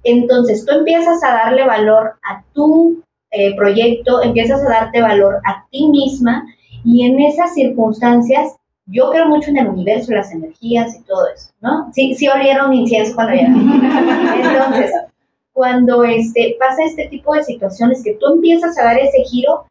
entonces 0.04 0.64
tú 0.64 0.72
empiezas 0.74 1.22
a 1.22 1.32
darle 1.32 1.64
valor 1.64 2.14
a 2.28 2.42
tu 2.52 3.02
eh, 3.30 3.54
proyecto, 3.56 4.22
empiezas 4.22 4.62
a 4.62 4.68
darte 4.68 5.02
valor 5.02 5.40
a 5.44 5.66
ti 5.70 5.88
misma 5.88 6.46
y 6.84 7.04
en 7.04 7.20
esas 7.20 7.54
circunstancias 7.54 8.56
yo 8.86 9.10
creo 9.10 9.26
mucho 9.26 9.50
en 9.50 9.58
el 9.58 9.68
universo, 9.68 10.12
las 10.12 10.32
energías 10.32 10.94
y 10.96 11.02
todo 11.02 11.26
eso, 11.34 11.50
¿no? 11.60 11.90
Sí, 11.92 12.14
sí 12.14 12.26
olieron 12.28 12.72
incienso 12.72 13.14
cuando 13.14 13.34
ya. 13.34 13.46
Entonces, 14.36 14.92
cuando 15.52 16.04
este, 16.04 16.56
pasa 16.58 16.84
este 16.84 17.08
tipo 17.08 17.34
de 17.34 17.42
situaciones 17.42 18.02
que 18.02 18.14
tú 18.14 18.32
empiezas 18.32 18.78
a 18.78 18.84
dar 18.84 18.98
ese 18.98 19.22
giro, 19.24 19.66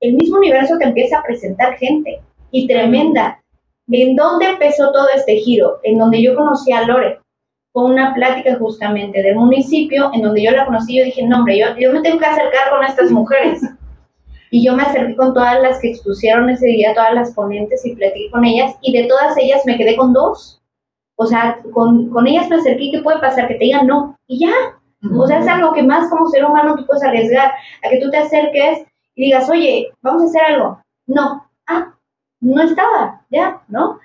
el 0.00 0.14
mismo 0.14 0.38
universo 0.38 0.78
te 0.78 0.84
empieza 0.84 1.18
a 1.18 1.22
presentar 1.22 1.76
gente 1.76 2.20
y 2.50 2.66
tremenda. 2.66 3.42
¿En 3.90 4.16
dónde 4.16 4.46
empezó 4.46 4.90
todo 4.90 5.06
este 5.14 5.36
giro? 5.36 5.80
En 5.82 5.98
donde 5.98 6.22
yo 6.22 6.34
conocí 6.34 6.72
a 6.72 6.86
Lore 6.86 7.18
fue 7.72 7.84
una 7.84 8.14
plática 8.14 8.56
justamente 8.58 9.22
del 9.22 9.36
municipio 9.36 10.10
en 10.12 10.22
donde 10.22 10.42
yo 10.42 10.50
la 10.50 10.66
conocí 10.66 10.98
yo 10.98 11.04
dije, 11.04 11.26
no, 11.26 11.38
hombre, 11.38 11.58
yo, 11.58 11.66
yo 11.78 11.92
me 11.92 12.02
tengo 12.02 12.18
que 12.18 12.26
acercar 12.26 12.70
con 12.70 12.84
estas 12.84 13.10
mujeres. 13.10 13.62
Y 14.50 14.66
yo 14.66 14.76
me 14.76 14.82
acerqué 14.82 15.16
con 15.16 15.32
todas 15.32 15.60
las 15.62 15.80
que 15.80 15.90
expusieron 15.90 16.50
ese 16.50 16.66
día, 16.66 16.92
todas 16.94 17.14
las 17.14 17.32
ponentes 17.32 17.86
y 17.86 17.96
platiqué 17.96 18.30
con 18.30 18.44
ellas 18.44 18.76
y 18.82 18.92
de 18.92 19.08
todas 19.08 19.36
ellas 19.38 19.62
me 19.64 19.78
quedé 19.78 19.96
con 19.96 20.12
dos. 20.12 20.60
O 21.16 21.26
sea, 21.26 21.58
con, 21.72 22.10
con 22.10 22.26
ellas 22.26 22.50
me 22.50 22.56
acerqué 22.56 22.90
¿qué 22.90 23.00
puede 23.00 23.18
pasar? 23.20 23.48
Que 23.48 23.54
te 23.54 23.64
digan 23.64 23.86
no 23.86 24.18
y 24.26 24.40
ya. 24.40 24.52
O 25.18 25.26
sea, 25.26 25.40
es 25.40 25.48
algo 25.48 25.72
que 25.72 25.82
más 25.82 26.10
como 26.10 26.28
ser 26.28 26.44
humano 26.44 26.76
tú 26.76 26.86
puedes 26.86 27.02
arriesgar 27.02 27.52
a 27.82 27.88
que 27.88 27.98
tú 27.98 28.10
te 28.10 28.18
acerques 28.18 28.84
y 29.14 29.24
digas, 29.24 29.48
oye, 29.48 29.90
vamos 30.02 30.22
a 30.22 30.26
hacer 30.26 30.42
algo. 30.54 30.78
No. 31.06 31.44
ah, 31.66 31.94
no 32.40 32.62
estaba, 32.62 33.22
ya, 33.30 33.62
¿no? 33.68 33.98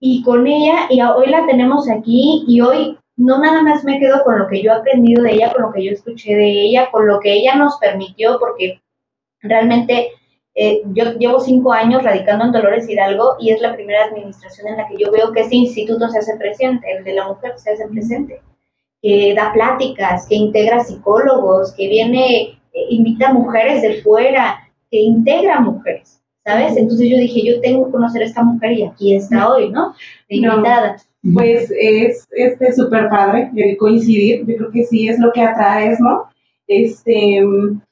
Y 0.00 0.22
con 0.22 0.46
ella, 0.46 0.86
y 0.90 1.00
hoy 1.00 1.28
la 1.28 1.46
tenemos 1.46 1.88
aquí, 1.88 2.44
y 2.46 2.60
hoy 2.60 2.98
no 3.16 3.38
nada 3.38 3.62
más 3.62 3.84
me 3.84 3.98
quedo 3.98 4.24
con 4.24 4.38
lo 4.38 4.48
que 4.48 4.62
yo 4.62 4.72
he 4.72 4.74
aprendido 4.74 5.22
de 5.22 5.32
ella, 5.32 5.52
con 5.52 5.62
lo 5.62 5.72
que 5.72 5.84
yo 5.84 5.92
escuché 5.92 6.34
de 6.34 6.50
ella, 6.62 6.90
con 6.90 7.06
lo 7.06 7.20
que 7.20 7.32
ella 7.32 7.54
nos 7.54 7.78
permitió, 7.78 8.38
porque 8.38 8.82
realmente 9.40 10.08
eh, 10.54 10.82
yo 10.86 11.12
llevo 11.14 11.40
cinco 11.40 11.72
años 11.72 12.02
radicando 12.02 12.44
en 12.44 12.52
Dolores 12.52 12.88
Hidalgo 12.88 13.36
y 13.40 13.50
es 13.50 13.60
la 13.60 13.74
primera 13.74 14.04
administración 14.04 14.68
en 14.68 14.76
la 14.76 14.88
que 14.88 14.96
yo 14.98 15.10
veo 15.10 15.32
que 15.32 15.40
este 15.40 15.56
instituto 15.56 16.08
se 16.08 16.18
hace 16.18 16.36
presente, 16.36 16.90
el 16.92 17.04
de 17.04 17.14
la 17.14 17.28
mujer 17.28 17.54
se 17.56 17.72
hace 17.72 17.88
presente, 17.88 18.40
que 19.02 19.34
da 19.34 19.52
pláticas, 19.52 20.26
que 20.28 20.36
integra 20.36 20.80
psicólogos, 20.80 21.72
que 21.72 21.88
viene, 21.88 22.60
eh, 22.72 22.86
invita 22.90 23.32
mujeres 23.32 23.82
de 23.82 24.02
fuera, 24.02 24.60
que 24.90 25.00
integra 25.00 25.60
mujeres, 25.60 26.20
¿sabes? 26.44 26.76
Entonces 26.76 27.08
yo 27.08 27.16
dije, 27.16 27.42
yo 27.44 27.60
tengo 27.60 27.86
que 27.86 27.92
conocer 27.92 28.22
a 28.22 28.26
esta 28.26 28.42
mujer 28.42 28.72
y 28.72 28.82
aquí 28.84 29.14
está 29.14 29.50
hoy, 29.50 29.70
¿no? 29.70 29.94
invitada. 30.28 30.96
Pues 31.32 31.72
es 31.80 32.26
este 32.32 32.72
súper 32.74 33.08
padre 33.08 33.50
el 33.56 33.78
coincidir, 33.78 34.44
yo 34.46 34.56
creo 34.56 34.70
que 34.70 34.84
sí 34.84 35.08
es 35.08 35.18
lo 35.18 35.32
que 35.32 35.40
atraes, 35.40 35.98
¿no? 35.98 36.28
Este, 36.66 37.42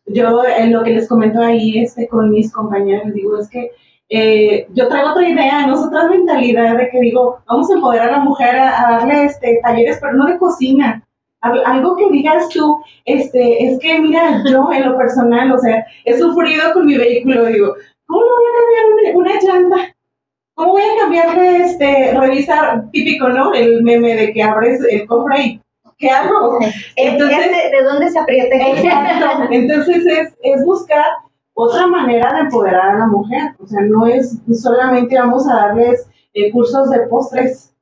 yo 0.07 0.43
en 0.45 0.73
lo 0.73 0.83
que 0.83 0.91
les 0.91 1.09
comento 1.09 1.41
ahí 1.41 1.79
este, 1.79 2.09
con 2.09 2.31
mis 2.31 2.53
compañeros, 2.53 3.15
digo, 3.15 3.39
es 3.39 3.49
que 3.49 3.71
eh, 4.11 4.67
yo 4.75 4.89
traigo 4.89 5.13
otra 5.13 5.27
idea, 5.27 5.67
¿no? 5.67 5.83
otra 5.83 6.07
mentalidad 6.09 6.77
de 6.77 6.91
que 6.91 7.01
digo, 7.01 7.39
vamos 7.47 7.71
a 7.71 7.75
empoderar 7.75 8.09
a 8.11 8.19
la 8.19 8.21
mujer 8.21 8.55
a, 8.57 8.99
darle 8.99 9.25
este, 9.25 9.61
talleres, 9.63 9.99
pero 10.01 10.13
no 10.13 10.27
de 10.27 10.37
cocina. 10.37 11.03
Algo 11.41 11.97
que 11.97 12.11
digas 12.11 12.51
tú, 12.51 12.83
este, 13.05 13.65
es 13.65 13.81
que 13.81 13.99
mira, 13.99 14.43
yo 14.49 14.71
en 14.71 14.85
lo 14.85 14.97
personal, 14.99 15.51
o 15.53 15.59
sea, 15.59 15.85
he 16.05 16.17
sufrido 16.17 16.73
con 16.73 16.87
mi 16.87 16.97
vehículo, 16.97 17.47
digo, 17.47 17.75
¿cómo 18.13 18.25
no 18.25 18.37
voy 18.37 18.45
a 18.47 18.59
cambiar 18.59 19.17
una, 19.17 19.41
llanta? 19.41 19.95
¿Cómo 20.55 20.73
voy 20.73 20.83
a 20.83 21.01
cambiarle, 21.01 21.65
este, 21.65 22.15
revisar, 22.15 22.91
típico, 22.91 23.29
¿no? 23.29 23.55
El 23.55 23.83
meme 23.83 24.15
de 24.15 24.33
que 24.33 24.43
abres 24.43 24.81
el 24.89 25.07
cofre 25.07 25.41
y 25.41 25.61
¿qué 25.99 26.11
hago? 26.11 26.59
Entonces, 26.97 27.51
¿de 27.71 27.83
dónde 27.83 28.11
se 28.11 28.19
aprieta? 28.19 28.55
Exacto. 28.57 29.49
Entonces 29.51 30.05
es, 30.07 30.35
es 30.43 30.65
buscar 30.65 31.07
otra 31.55 31.87
manera 31.87 32.33
de 32.35 32.41
empoderar 32.41 32.91
a 32.91 32.99
la 32.99 33.07
mujer. 33.07 33.55
O 33.59 33.67
sea, 33.67 33.81
no 33.81 34.07
es 34.07 34.39
solamente 34.53 35.19
vamos 35.19 35.49
a 35.49 35.55
darles 35.55 36.07
eh, 36.35 36.51
cursos 36.51 36.91
de 36.91 37.01
postres. 37.07 37.75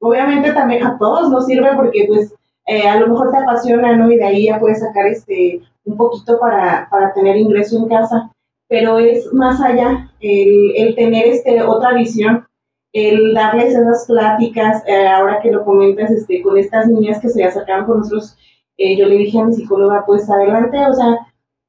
Obviamente 0.00 0.52
también 0.52 0.84
a 0.84 0.98
todos 0.98 1.30
nos 1.30 1.46
sirve 1.46 1.74
porque 1.76 2.04
pues 2.08 2.34
eh, 2.66 2.88
a 2.88 2.98
lo 2.98 3.08
mejor 3.08 3.30
te 3.30 3.38
apasiona, 3.38 3.96
¿no? 3.96 4.10
Y 4.10 4.16
de 4.16 4.24
ahí 4.24 4.46
ya 4.46 4.58
puedes 4.58 4.80
sacar 4.80 5.06
este 5.06 5.60
un 5.84 5.96
poquito 5.96 6.38
para, 6.40 6.88
para 6.90 7.14
tener 7.14 7.36
ingreso 7.36 7.78
en 7.78 7.88
casa. 7.88 8.32
Pero 8.68 8.98
es 8.98 9.32
más 9.32 9.60
allá 9.60 10.10
el, 10.20 10.72
el 10.76 10.94
tener 10.94 11.26
este 11.26 11.62
otra 11.62 11.94
visión 11.94 12.46
el 12.96 13.34
darles 13.34 13.74
esas 13.74 14.06
pláticas, 14.06 14.82
eh, 14.86 15.06
ahora 15.06 15.40
que 15.42 15.50
lo 15.50 15.66
comentas, 15.66 16.10
este, 16.10 16.40
con 16.40 16.56
estas 16.56 16.88
niñas 16.88 17.20
que 17.20 17.28
se 17.28 17.44
acercaban 17.44 17.84
con 17.84 17.98
nosotros, 17.98 18.38
eh, 18.78 18.96
yo 18.96 19.04
le 19.06 19.16
dije 19.16 19.38
a 19.38 19.44
mi 19.44 19.52
psicóloga, 19.52 20.04
pues 20.06 20.30
adelante, 20.30 20.78
o 20.78 20.94
sea, 20.94 21.18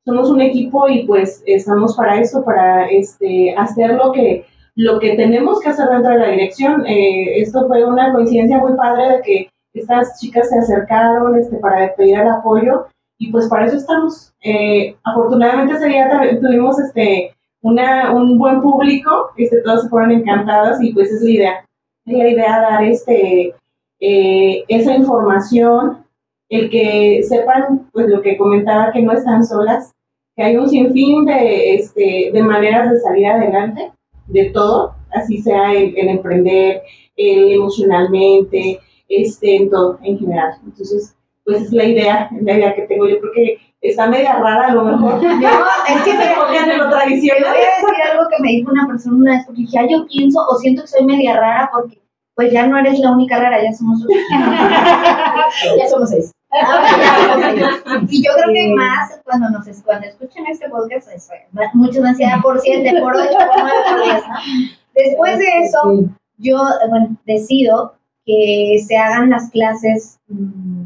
somos 0.05 0.29
un 0.29 0.39
equipo 0.39 0.87
y 0.87 1.05
pues 1.05 1.43
estamos 1.45 1.97
para 1.97 2.21
eso, 2.21 2.45
para 2.45 2.87
este, 2.87 3.53
hacer 3.57 3.95
lo 3.95 4.13
que, 4.13 4.45
lo 4.75 4.99
que 4.99 5.17
tenemos 5.17 5.59
que 5.59 5.67
hacer 5.67 5.89
dentro 5.89 6.11
de 6.13 6.19
la 6.19 6.29
dirección. 6.29 6.85
Eh, 6.85 7.41
esto 7.41 7.67
fue 7.67 7.83
una 7.83 8.13
coincidencia 8.13 8.59
muy 8.59 8.77
padre 8.77 9.17
de 9.17 9.21
que 9.21 9.49
estas 9.73 10.17
chicas 10.21 10.47
se 10.47 10.59
acercaron 10.59 11.37
este, 11.37 11.57
para 11.57 11.93
pedir 11.95 12.19
el 12.19 12.27
apoyo 12.29 12.85
y 13.17 13.31
pues 13.31 13.47
para 13.47 13.65
eso 13.65 13.77
estamos. 13.77 14.33
afortunadamente 15.03 15.73
ese 15.73 15.87
día 15.87 16.09
tuvimos 16.41 16.79
este, 16.79 17.35
una, 17.61 18.13
un 18.13 18.37
buen 18.37 18.61
público, 18.61 19.31
este, 19.37 19.61
todos 19.61 19.83
se 19.83 19.89
fueron 19.89 20.11
encantadas 20.11 20.81
y 20.81 20.93
pues 20.93 21.11
es 21.11 21.21
la 21.21 21.29
idea, 21.29 21.65
es 22.05 22.17
la 22.17 22.29
idea 22.29 22.61
dar 22.61 22.83
este, 22.83 23.53
eh, 23.99 24.63
esa 24.67 24.95
información, 24.95 26.05
el 26.49 26.69
que 26.69 27.23
sepan 27.27 27.89
pues 27.91 28.07
lo 28.07 28.21
que 28.21 28.37
comentaba, 28.37 28.91
que 28.91 29.01
no 29.01 29.11
están 29.11 29.45
solas, 29.45 29.91
que 30.35 30.43
hay 30.43 30.55
un 30.55 30.69
sinfín 30.69 31.25
de, 31.25 31.75
este, 31.75 32.29
de 32.31 32.43
maneras 32.43 32.91
de 32.91 32.99
salir 32.99 33.27
adelante, 33.27 33.91
de 34.27 34.45
todo, 34.51 34.95
así 35.11 35.39
sea 35.39 35.73
el, 35.73 35.97
emprender, 35.97 36.83
el 37.15 37.53
emocionalmente, 37.53 38.79
este, 39.09 39.55
en 39.55 39.69
todo, 39.69 39.97
en 40.03 40.19
general. 40.19 40.53
Entonces, 40.63 41.16
pues 41.47 41.61
es 41.61 41.71
la 41.71 41.85
idea, 41.85 42.29
la 42.41 42.53
idea 42.53 42.75
que 42.75 42.81
tengo. 42.83 43.07
Yo 43.07 43.19
creo 43.21 43.31
que 43.33 43.57
está 43.81 44.07
media 44.07 44.33
rara 44.33 44.67
a 44.67 44.73
lo 44.73 44.83
mejor. 44.83 45.23
No, 45.23 45.49
es 45.87 46.01
que 46.03 46.11
se 46.17 46.29
enfocan 46.29 46.69
en 46.69 46.77
lo 46.77 46.89
tradicional. 46.89 47.43
Te 47.43 47.49
voy 47.49 47.57
a 47.57 47.87
decir 47.87 48.11
algo 48.11 48.27
que 48.29 48.43
me 48.43 48.49
dijo 48.49 48.71
una 48.71 48.85
persona 48.85 49.15
una 49.15 49.31
vez, 49.37 49.45
porque 49.45 49.61
dije, 49.61 49.87
yo 49.89 50.05
pienso 50.07 50.41
o 50.45 50.55
siento 50.57 50.81
que 50.81 50.89
soy 50.89 51.05
media 51.05 51.39
rara 51.39 51.69
porque 51.71 52.01
pues 52.35 52.51
ya 52.51 52.67
no 52.67 52.77
eres 52.77 52.99
la 52.99 53.11
única 53.11 53.39
rara, 53.39 53.63
ya 53.63 53.73
somos 53.73 54.05
ya 55.77 55.87
somos 55.89 56.09
seis. 56.09 56.31
Ah, 56.51 58.01
y 58.07 58.23
yo 58.23 58.31
creo 58.35 58.53
que 58.53 58.73
más 58.75 59.19
cuando 59.23 59.49
nos 59.49 59.65
cuando 59.83 60.07
escuchan 60.07 60.45
este 60.47 60.69
podcast, 60.69 61.09
muchos 61.73 62.03
van 62.03 62.15
a 62.21 62.35
ah, 62.35 62.39
por 62.43 62.59
siete, 62.59 63.01
por 63.01 63.15
ocho, 63.15 63.37
por 63.37 63.63
nueve, 63.63 63.79
por 63.89 64.03
diez, 64.03 64.21
¿no? 64.27 64.35
Después 64.93 65.39
de 65.39 65.45
eso, 65.63 66.09
yo 66.37 66.57
bueno, 66.89 67.17
decido 67.25 67.97
que 68.25 68.83
se 68.85 68.97
hagan 68.97 69.29
las 69.29 69.49
clases 69.49 70.19
mm, 70.27 70.76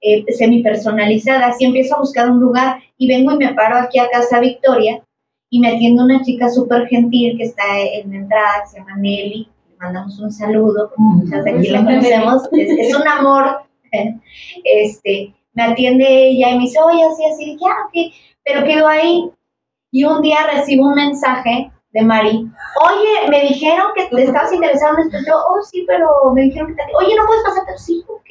eh, 0.00 0.24
semi-personalizadas 0.32 1.60
y 1.60 1.64
empiezo 1.64 1.96
a 1.96 2.00
buscar 2.00 2.30
un 2.30 2.40
lugar 2.40 2.80
y 2.98 3.08
vengo 3.08 3.32
y 3.32 3.38
me 3.38 3.54
paro 3.54 3.78
aquí 3.78 3.98
a 3.98 4.08
Casa 4.08 4.40
Victoria 4.40 5.02
y 5.50 5.60
me 5.60 5.68
atiende 5.68 6.02
una 6.02 6.22
chica 6.22 6.48
súper 6.48 6.86
gentil 6.88 7.36
que 7.36 7.44
está 7.44 7.62
en 7.78 8.10
la 8.10 8.16
entrada, 8.16 8.62
que 8.62 8.70
se 8.70 8.78
llama 8.78 8.96
Nelly, 8.96 9.48
le 9.70 9.76
mandamos 9.78 10.18
un 10.18 10.32
saludo, 10.32 10.92
muchas 10.96 11.44
de 11.44 11.50
aquí 11.52 11.68
la 11.68 11.84
conocemos, 11.84 12.42
es, 12.52 12.94
un 12.94 13.06
amor, 13.08 13.62
este, 14.64 15.34
me 15.54 15.62
atiende 15.62 16.04
ella 16.06 16.50
y 16.50 16.56
me 16.56 16.64
dice, 16.64 16.78
oye, 16.82 17.04
así, 17.04 17.24
así, 17.24 17.58
ya, 17.60 17.70
ok, 17.86 18.14
pero 18.44 18.64
quedo 18.64 18.88
ahí. 18.88 19.30
Y 19.92 20.04
un 20.04 20.20
día 20.20 20.38
recibo 20.52 20.88
un 20.88 20.94
mensaje 20.94 21.70
de 21.92 22.02
Mari, 22.02 22.50
oye, 22.82 23.30
me 23.30 23.48
dijeron 23.48 23.86
que 23.94 24.04
te 24.14 24.24
estabas 24.24 24.52
interesado 24.52 24.98
en 24.98 25.06
esto, 25.06 25.18
yo, 25.26 25.36
oh, 25.36 25.62
sí, 25.62 25.84
pero 25.86 26.08
me 26.34 26.42
dijeron 26.42 26.68
que 26.68 26.74
te... 26.74 26.82
oye, 26.94 27.14
no 27.16 27.24
puedes 27.26 27.44
pasarte, 27.44 27.78
sí, 27.78 28.04
ok, 28.06 28.26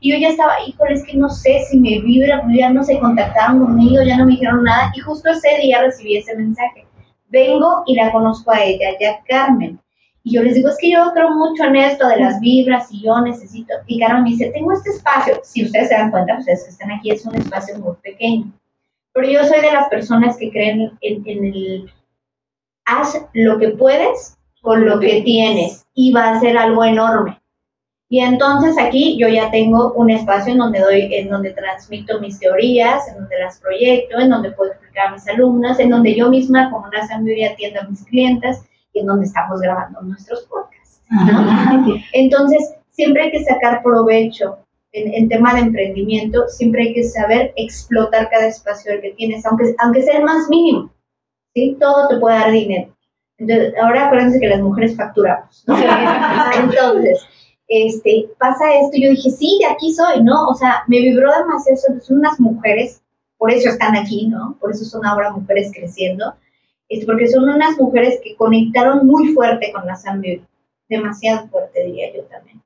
y 0.00 0.12
yo 0.12 0.18
ya 0.18 0.28
estaba, 0.28 0.54
híjole, 0.66 0.94
es 0.94 1.04
que 1.04 1.16
no 1.16 1.28
sé 1.28 1.60
si 1.68 1.78
me 1.78 2.00
vibra, 2.00 2.42
pues 2.42 2.56
ya 2.56 2.70
no 2.70 2.82
se 2.82 2.98
contactaron 2.98 3.64
conmigo, 3.64 4.02
ya 4.02 4.16
no 4.16 4.26
me 4.26 4.32
dijeron 4.32 4.64
nada. 4.64 4.92
Y 4.94 5.00
justo 5.00 5.30
ese 5.30 5.58
día 5.62 5.82
recibí 5.82 6.16
ese 6.16 6.36
mensaje. 6.36 6.86
Vengo 7.28 7.82
y 7.86 7.94
la 7.94 8.12
conozco 8.12 8.52
a 8.52 8.62
ella, 8.62 8.90
ya 9.00 9.20
Carmen. 9.26 9.80
Y 10.22 10.34
yo 10.34 10.42
les 10.42 10.54
digo, 10.54 10.68
es 10.68 10.76
que 10.80 10.90
yo 10.90 11.12
creo 11.14 11.30
mucho 11.30 11.64
en 11.64 11.76
esto 11.76 12.08
de 12.08 12.18
las 12.18 12.40
vibras 12.40 12.88
y 12.90 13.02
yo 13.02 13.20
necesito. 13.20 13.72
Y 13.86 13.98
Carmen 14.00 14.24
me 14.24 14.30
dice, 14.30 14.50
tengo 14.50 14.72
este 14.72 14.90
espacio. 14.90 15.40
Si 15.44 15.64
ustedes 15.64 15.88
se 15.88 15.94
dan 15.94 16.10
cuenta, 16.10 16.38
ustedes 16.38 16.64
que 16.64 16.70
están 16.70 16.90
aquí, 16.90 17.10
es 17.10 17.24
un 17.24 17.36
espacio 17.36 17.78
muy 17.78 17.94
pequeño. 18.02 18.52
Pero 19.12 19.30
yo 19.30 19.44
soy 19.44 19.60
de 19.60 19.72
las 19.72 19.88
personas 19.88 20.36
que 20.36 20.50
creen 20.50 20.92
en, 21.00 21.22
en 21.26 21.44
el 21.44 21.90
haz 22.84 23.20
lo 23.32 23.58
que 23.58 23.70
puedes 23.70 24.36
con 24.60 24.84
lo 24.84 24.98
que 24.98 25.22
tienes 25.22 25.86
y 25.94 26.12
va 26.12 26.30
a 26.30 26.40
ser 26.40 26.58
algo 26.58 26.84
enorme. 26.84 27.40
Y 28.08 28.20
entonces 28.20 28.76
aquí 28.78 29.18
yo 29.18 29.28
ya 29.28 29.50
tengo 29.50 29.92
un 29.94 30.10
espacio 30.10 30.52
en 30.52 30.58
donde 30.58 30.80
doy, 30.80 31.12
en 31.12 31.28
donde 31.28 31.50
transmito 31.50 32.20
mis 32.20 32.38
teorías, 32.38 33.08
en 33.08 33.16
donde 33.16 33.38
las 33.38 33.58
proyecto, 33.60 34.18
en 34.20 34.30
donde 34.30 34.52
puedo 34.52 34.70
explicar 34.70 35.08
a 35.08 35.12
mis 35.12 35.26
alumnas, 35.28 35.80
en 35.80 35.90
donde 35.90 36.14
yo 36.14 36.30
misma 36.30 36.70
como 36.70 36.86
una 36.86 37.06
sabiduría 37.06 37.50
atiendo 37.50 37.80
a 37.80 37.88
mis 37.88 38.04
clientes 38.04 38.62
y 38.92 39.00
en 39.00 39.06
donde 39.06 39.26
estamos 39.26 39.60
grabando 39.60 40.00
nuestros 40.02 40.44
podcasts. 40.44 41.02
Entonces, 42.12 42.74
siempre 42.90 43.24
hay 43.24 43.30
que 43.32 43.44
sacar 43.44 43.82
provecho 43.82 44.58
en, 44.92 45.12
en, 45.12 45.28
tema 45.28 45.54
de 45.54 45.60
emprendimiento, 45.62 46.48
siempre 46.48 46.84
hay 46.84 46.94
que 46.94 47.02
saber 47.02 47.52
explotar 47.56 48.30
cada 48.30 48.46
espacio 48.46 49.00
que 49.02 49.10
tienes, 49.10 49.44
aunque, 49.44 49.74
aunque 49.78 50.02
sea 50.02 50.18
el 50.18 50.24
más 50.24 50.48
mínimo. 50.48 50.90
¿sí? 51.54 51.76
Todo 51.80 52.08
te 52.08 52.18
puede 52.18 52.38
dar 52.38 52.52
dinero. 52.52 52.96
Entonces, 53.38 53.74
ahora 53.82 54.06
acuérdense 54.06 54.40
que 54.40 54.48
las 54.48 54.60
mujeres 54.60 54.96
facturamos. 54.96 55.64
Entonces, 55.66 57.26
este, 57.68 58.28
pasa 58.38 58.74
esto, 58.74 58.96
yo 58.96 59.10
dije, 59.10 59.30
sí, 59.30 59.58
de 59.60 59.66
aquí 59.66 59.92
soy, 59.92 60.22
¿no? 60.22 60.48
O 60.48 60.54
sea, 60.54 60.84
me 60.86 61.00
vibró 61.00 61.30
demasiado, 61.32 62.00
son 62.00 62.18
unas 62.18 62.38
mujeres, 62.38 63.02
por 63.38 63.50
eso 63.50 63.70
están 63.70 63.96
aquí, 63.96 64.28
¿no? 64.28 64.56
Por 64.60 64.70
eso 64.70 64.84
son 64.84 65.04
ahora 65.04 65.32
mujeres 65.32 65.72
creciendo, 65.74 66.34
es 66.88 67.00
este, 67.00 67.06
porque 67.06 67.28
son 67.28 67.48
unas 67.48 67.78
mujeres 67.78 68.20
que 68.22 68.36
conectaron 68.36 69.06
muy 69.06 69.28
fuerte 69.34 69.72
con 69.72 69.86
la 69.86 69.96
sangre, 69.96 70.42
demasiado 70.88 71.48
fuerte, 71.48 71.84
diría 71.84 72.14
yo 72.14 72.22
también. 72.24 72.62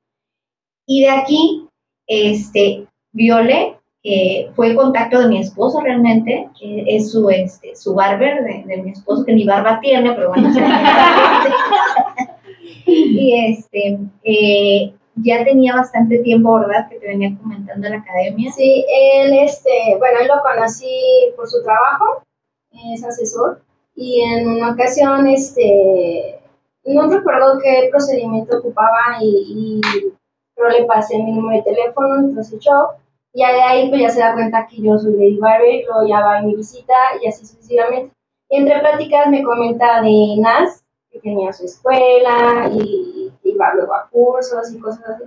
Y 0.85 1.01
de 1.01 1.09
aquí, 1.09 1.67
este, 2.07 2.85
Viole, 3.11 3.77
que 4.03 4.51
fue 4.55 4.75
contacto 4.75 5.19
de 5.19 5.27
mi 5.27 5.39
esposo 5.39 5.81
realmente, 5.81 6.49
que 6.59 6.83
es 6.87 7.11
su, 7.11 7.29
este, 7.29 7.75
su 7.75 7.93
barber 7.93 8.43
de, 8.43 8.63
de 8.65 8.81
mi 8.81 8.91
esposo, 8.91 9.25
que 9.25 9.33
ni 9.33 9.45
barba 9.45 9.79
tiene, 9.79 10.11
pero 10.13 10.29
bueno, 10.29 10.49
y 12.91 13.51
este, 13.51 13.99
eh, 14.23 14.93
ya 15.15 15.43
tenía 15.43 15.75
bastante 15.75 16.19
tiempo, 16.19 16.59
¿verdad? 16.59 16.89
Que 16.89 16.99
te 16.99 17.07
venía 17.07 17.37
comentando 17.41 17.87
en 17.87 17.93
la 17.93 17.99
academia. 17.99 18.51
Sí, 18.51 18.85
él, 18.87 19.33
este, 19.33 19.95
bueno, 19.99 20.19
él 20.19 20.27
lo 20.27 20.41
conocí 20.41 21.31
por 21.35 21.47
su 21.47 21.61
trabajo, 21.63 22.23
es 22.93 23.03
asesor, 23.03 23.61
y 23.95 24.21
en 24.21 24.47
una 24.47 24.71
ocasión, 24.71 25.27
este, 25.27 26.39
no 26.85 27.09
recuerdo 27.09 27.59
qué 27.61 27.89
procedimiento 27.91 28.57
ocupaba 28.57 29.17
y, 29.21 29.81
y 29.85 30.11
pero 30.55 30.69
le 30.69 30.85
pasé 30.85 31.17
mi 31.17 31.31
número 31.31 31.57
de 31.57 31.73
teléfono, 31.73 32.15
entonces 32.19 32.59
yo, 32.59 32.89
y 33.33 33.41
de 33.41 33.61
ahí 33.61 33.89
pues 33.89 34.01
ya 34.01 34.09
se 34.09 34.19
da 34.19 34.33
cuenta 34.33 34.67
que 34.67 34.81
yo 34.81 34.97
soy 34.97 35.13
Lady 35.13 35.37
Barber, 35.37 35.83
luego 35.85 36.07
ya 36.07 36.19
va 36.21 36.37
a 36.37 36.41
mi 36.41 36.55
visita 36.55 36.93
y 37.21 37.27
así 37.27 37.45
sucesivamente. 37.45 38.13
Y 38.49 38.57
entre 38.57 38.79
pláticas 38.79 39.29
me 39.29 39.43
comenta 39.43 40.01
de 40.01 40.35
Nas, 40.37 40.80
que 41.11 41.19
tenía 41.19 41.51
su 41.51 41.65
escuela 41.65 42.69
y 42.73 43.31
iba 43.43 43.73
luego 43.73 43.93
a 43.93 44.07
cursos 44.09 44.71
y 44.73 44.79
cosas 44.79 45.09
así. 45.09 45.23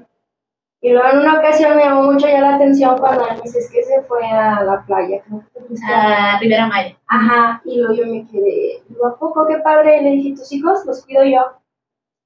Y 0.80 0.90
luego 0.90 1.08
en 1.08 1.18
una 1.20 1.38
ocasión 1.38 1.76
me 1.76 1.84
llamó 1.84 2.02
mucho 2.02 2.26
ya 2.26 2.40
la 2.40 2.56
atención 2.56 2.98
cuando 2.98 3.24
me 3.24 3.40
dice 3.40 3.58
que 3.72 3.82
se 3.82 4.02
fue 4.02 4.26
a 4.26 4.62
la 4.62 4.84
playa, 4.84 5.22
creo 5.24 5.42
que 5.50 5.74
A 5.90 6.38
Rivera 6.38 6.66
Maya. 6.66 6.96
Ajá, 7.06 7.62
y 7.64 7.78
luego 7.78 7.94
yo 7.94 8.06
me 8.06 8.26
quedé, 8.26 8.82
digo, 8.86 9.06
¿a 9.06 9.16
poco 9.18 9.46
qué 9.46 9.56
padre? 9.58 10.02
Le 10.02 10.10
dije, 10.10 10.36
tus 10.36 10.52
hijos 10.52 10.84
los 10.84 11.04
cuido 11.04 11.24
yo. 11.24 11.40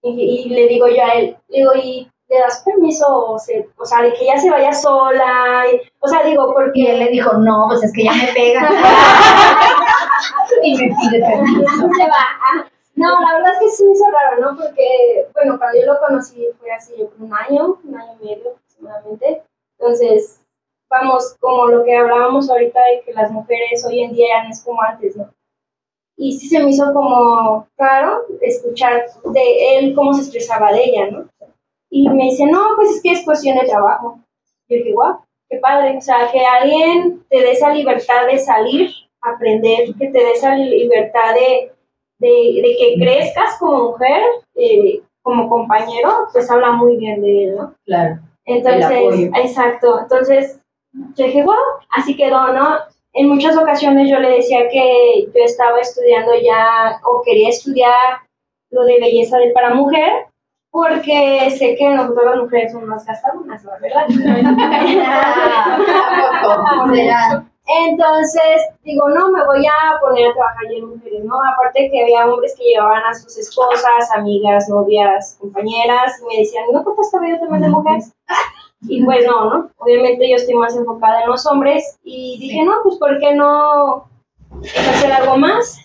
Y, 0.02 0.10
y 0.10 0.48
le 0.50 0.66
digo 0.66 0.88
yo 0.88 1.04
a 1.04 1.14
él, 1.14 1.36
digo, 1.48 1.72
¿y 1.74 2.10
le 2.28 2.38
das 2.40 2.62
permiso? 2.64 3.06
O, 3.08 3.38
sea, 3.38 4.02
de 4.02 4.12
que 4.12 4.24
ella 4.24 4.38
se 4.38 4.50
vaya 4.50 4.72
sola. 4.72 5.64
o 6.00 6.08
sea, 6.08 6.24
digo, 6.24 6.52
porque... 6.52 6.80
Y 6.80 6.86
él 6.86 6.98
le 6.98 7.08
dijo, 7.10 7.32
no, 7.34 7.66
pues 7.68 7.84
es 7.84 7.92
que 7.92 8.04
ya 8.04 8.12
me 8.12 8.32
pega. 8.34 8.68
y 10.62 10.76
me 10.76 10.94
pide 10.96 11.20
permiso. 11.20 11.88
Se 11.96 12.08
va. 12.08 12.68
No, 12.98 13.20
la 13.20 13.34
verdad 13.34 13.52
es 13.54 13.60
que 13.60 13.70
sí 13.70 13.84
me 13.84 13.92
hizo 13.92 14.10
raro, 14.10 14.40
¿no? 14.40 14.56
Porque, 14.56 15.28
bueno, 15.32 15.56
cuando 15.56 15.78
yo 15.78 15.86
lo 15.86 16.00
conocí 16.00 16.48
fue 16.58 16.72
así, 16.72 16.94
un 17.20 17.32
año, 17.32 17.78
un 17.84 17.94
año 17.94 18.18
y 18.20 18.24
medio 18.24 18.50
aproximadamente. 18.50 19.44
Entonces, 19.78 20.44
vamos, 20.90 21.36
como 21.38 21.68
lo 21.68 21.84
que 21.84 21.94
hablábamos 21.94 22.50
ahorita 22.50 22.80
de 22.80 23.02
que 23.02 23.12
las 23.12 23.30
mujeres 23.30 23.86
hoy 23.86 24.02
en 24.02 24.12
día 24.14 24.26
ya 24.34 24.44
no 24.44 24.50
es 24.50 24.64
como 24.64 24.82
antes, 24.82 25.16
¿no? 25.16 25.32
Y 26.16 26.36
sí 26.36 26.48
se 26.48 26.58
me 26.58 26.70
hizo 26.70 26.92
como 26.92 27.68
raro 27.76 28.24
escuchar 28.40 29.06
de 29.26 29.78
él 29.78 29.94
cómo 29.94 30.12
se 30.12 30.22
expresaba 30.22 30.72
de 30.72 30.84
ella, 30.84 31.10
¿no? 31.12 31.28
Y 31.90 32.08
me 32.08 32.24
dice, 32.24 32.46
no, 32.46 32.70
pues 32.74 32.96
es 32.96 33.02
que 33.02 33.12
es 33.12 33.24
cuestión 33.24 33.58
de 33.58 33.68
trabajo. 33.68 34.18
Yo 34.68 34.76
dije, 34.76 34.92
guau, 34.92 35.20
qué 35.48 35.58
padre. 35.58 35.96
O 35.96 36.00
sea, 36.00 36.28
que 36.32 36.44
alguien 36.44 37.24
te 37.30 37.38
dé 37.38 37.52
esa 37.52 37.72
libertad 37.72 38.26
de 38.26 38.38
salir, 38.40 38.90
aprender, 39.22 39.94
que 39.96 40.08
te 40.08 40.18
dé 40.18 40.32
esa 40.32 40.56
libertad 40.56 41.34
de 41.34 41.77
de, 42.18 42.76
que 42.78 42.96
crezcas 42.98 43.56
como 43.58 43.90
mujer, 43.90 44.22
eh, 44.54 45.00
como 45.22 45.48
compañero, 45.48 46.28
pues 46.32 46.50
habla 46.50 46.72
muy 46.72 46.96
bien 46.96 47.20
de 47.22 47.44
él, 47.44 47.56
¿no? 47.56 47.74
Claro. 47.84 48.18
Entonces, 48.44 49.30
exacto. 49.36 50.00
Entonces, 50.00 50.60
yo 50.92 51.26
dije, 51.26 51.42
wow, 51.42 51.54
así 51.90 52.16
quedó, 52.16 52.52
¿no? 52.52 52.76
En 53.12 53.28
muchas 53.28 53.56
ocasiones 53.56 54.08
yo 54.10 54.18
le 54.20 54.30
decía 54.30 54.68
que 54.70 55.26
yo 55.26 55.44
estaba 55.44 55.80
estudiando 55.80 56.32
ya 56.34 57.00
o 57.04 57.22
quería 57.22 57.48
estudiar 57.50 58.20
lo 58.70 58.84
de 58.84 59.00
belleza 59.00 59.38
de 59.38 59.50
para 59.50 59.74
mujer, 59.74 60.26
porque 60.70 61.50
sé 61.58 61.74
que 61.76 61.88
nosotros 61.88 62.24
las 62.24 62.36
mujeres 62.36 62.72
somos 62.72 62.88
más 62.88 63.06
gastadoras, 63.06 63.64
¿verdad? 63.80 64.06
Entonces, 67.68 68.62
digo, 68.82 69.08
no, 69.10 69.30
me 69.30 69.44
voy 69.44 69.66
a 69.66 70.00
poner 70.00 70.30
a 70.30 70.32
trabajar 70.32 70.64
ya 70.70 70.78
en 70.78 70.88
mujeres, 70.88 71.22
¿no? 71.24 71.34
Aparte 71.52 71.90
que 71.90 72.02
había 72.02 72.26
hombres 72.26 72.54
que 72.56 72.64
llevaban 72.64 73.02
a 73.04 73.14
sus 73.14 73.36
esposas, 73.36 74.10
amigas, 74.16 74.70
novias, 74.70 75.36
compañeras, 75.38 76.18
y 76.22 76.26
me 76.26 76.40
decían, 76.40 76.64
¿no 76.72 76.82
cortas 76.82 77.10
cabello 77.12 77.38
también 77.38 77.62
de 77.62 77.68
mujeres? 77.68 78.12
Y 78.82 79.04
pues 79.04 79.26
no, 79.26 79.50
¿no? 79.50 79.70
Obviamente 79.78 80.30
yo 80.30 80.36
estoy 80.36 80.54
más 80.54 80.76
enfocada 80.76 81.24
en 81.24 81.30
los 81.30 81.44
hombres 81.48 81.98
y 82.04 82.38
dije, 82.38 82.62
no, 82.62 82.74
pues 82.84 82.94
¿por 82.96 83.18
qué 83.18 83.34
no 83.34 84.08
hacer 84.62 85.10
algo 85.10 85.36
más? 85.36 85.80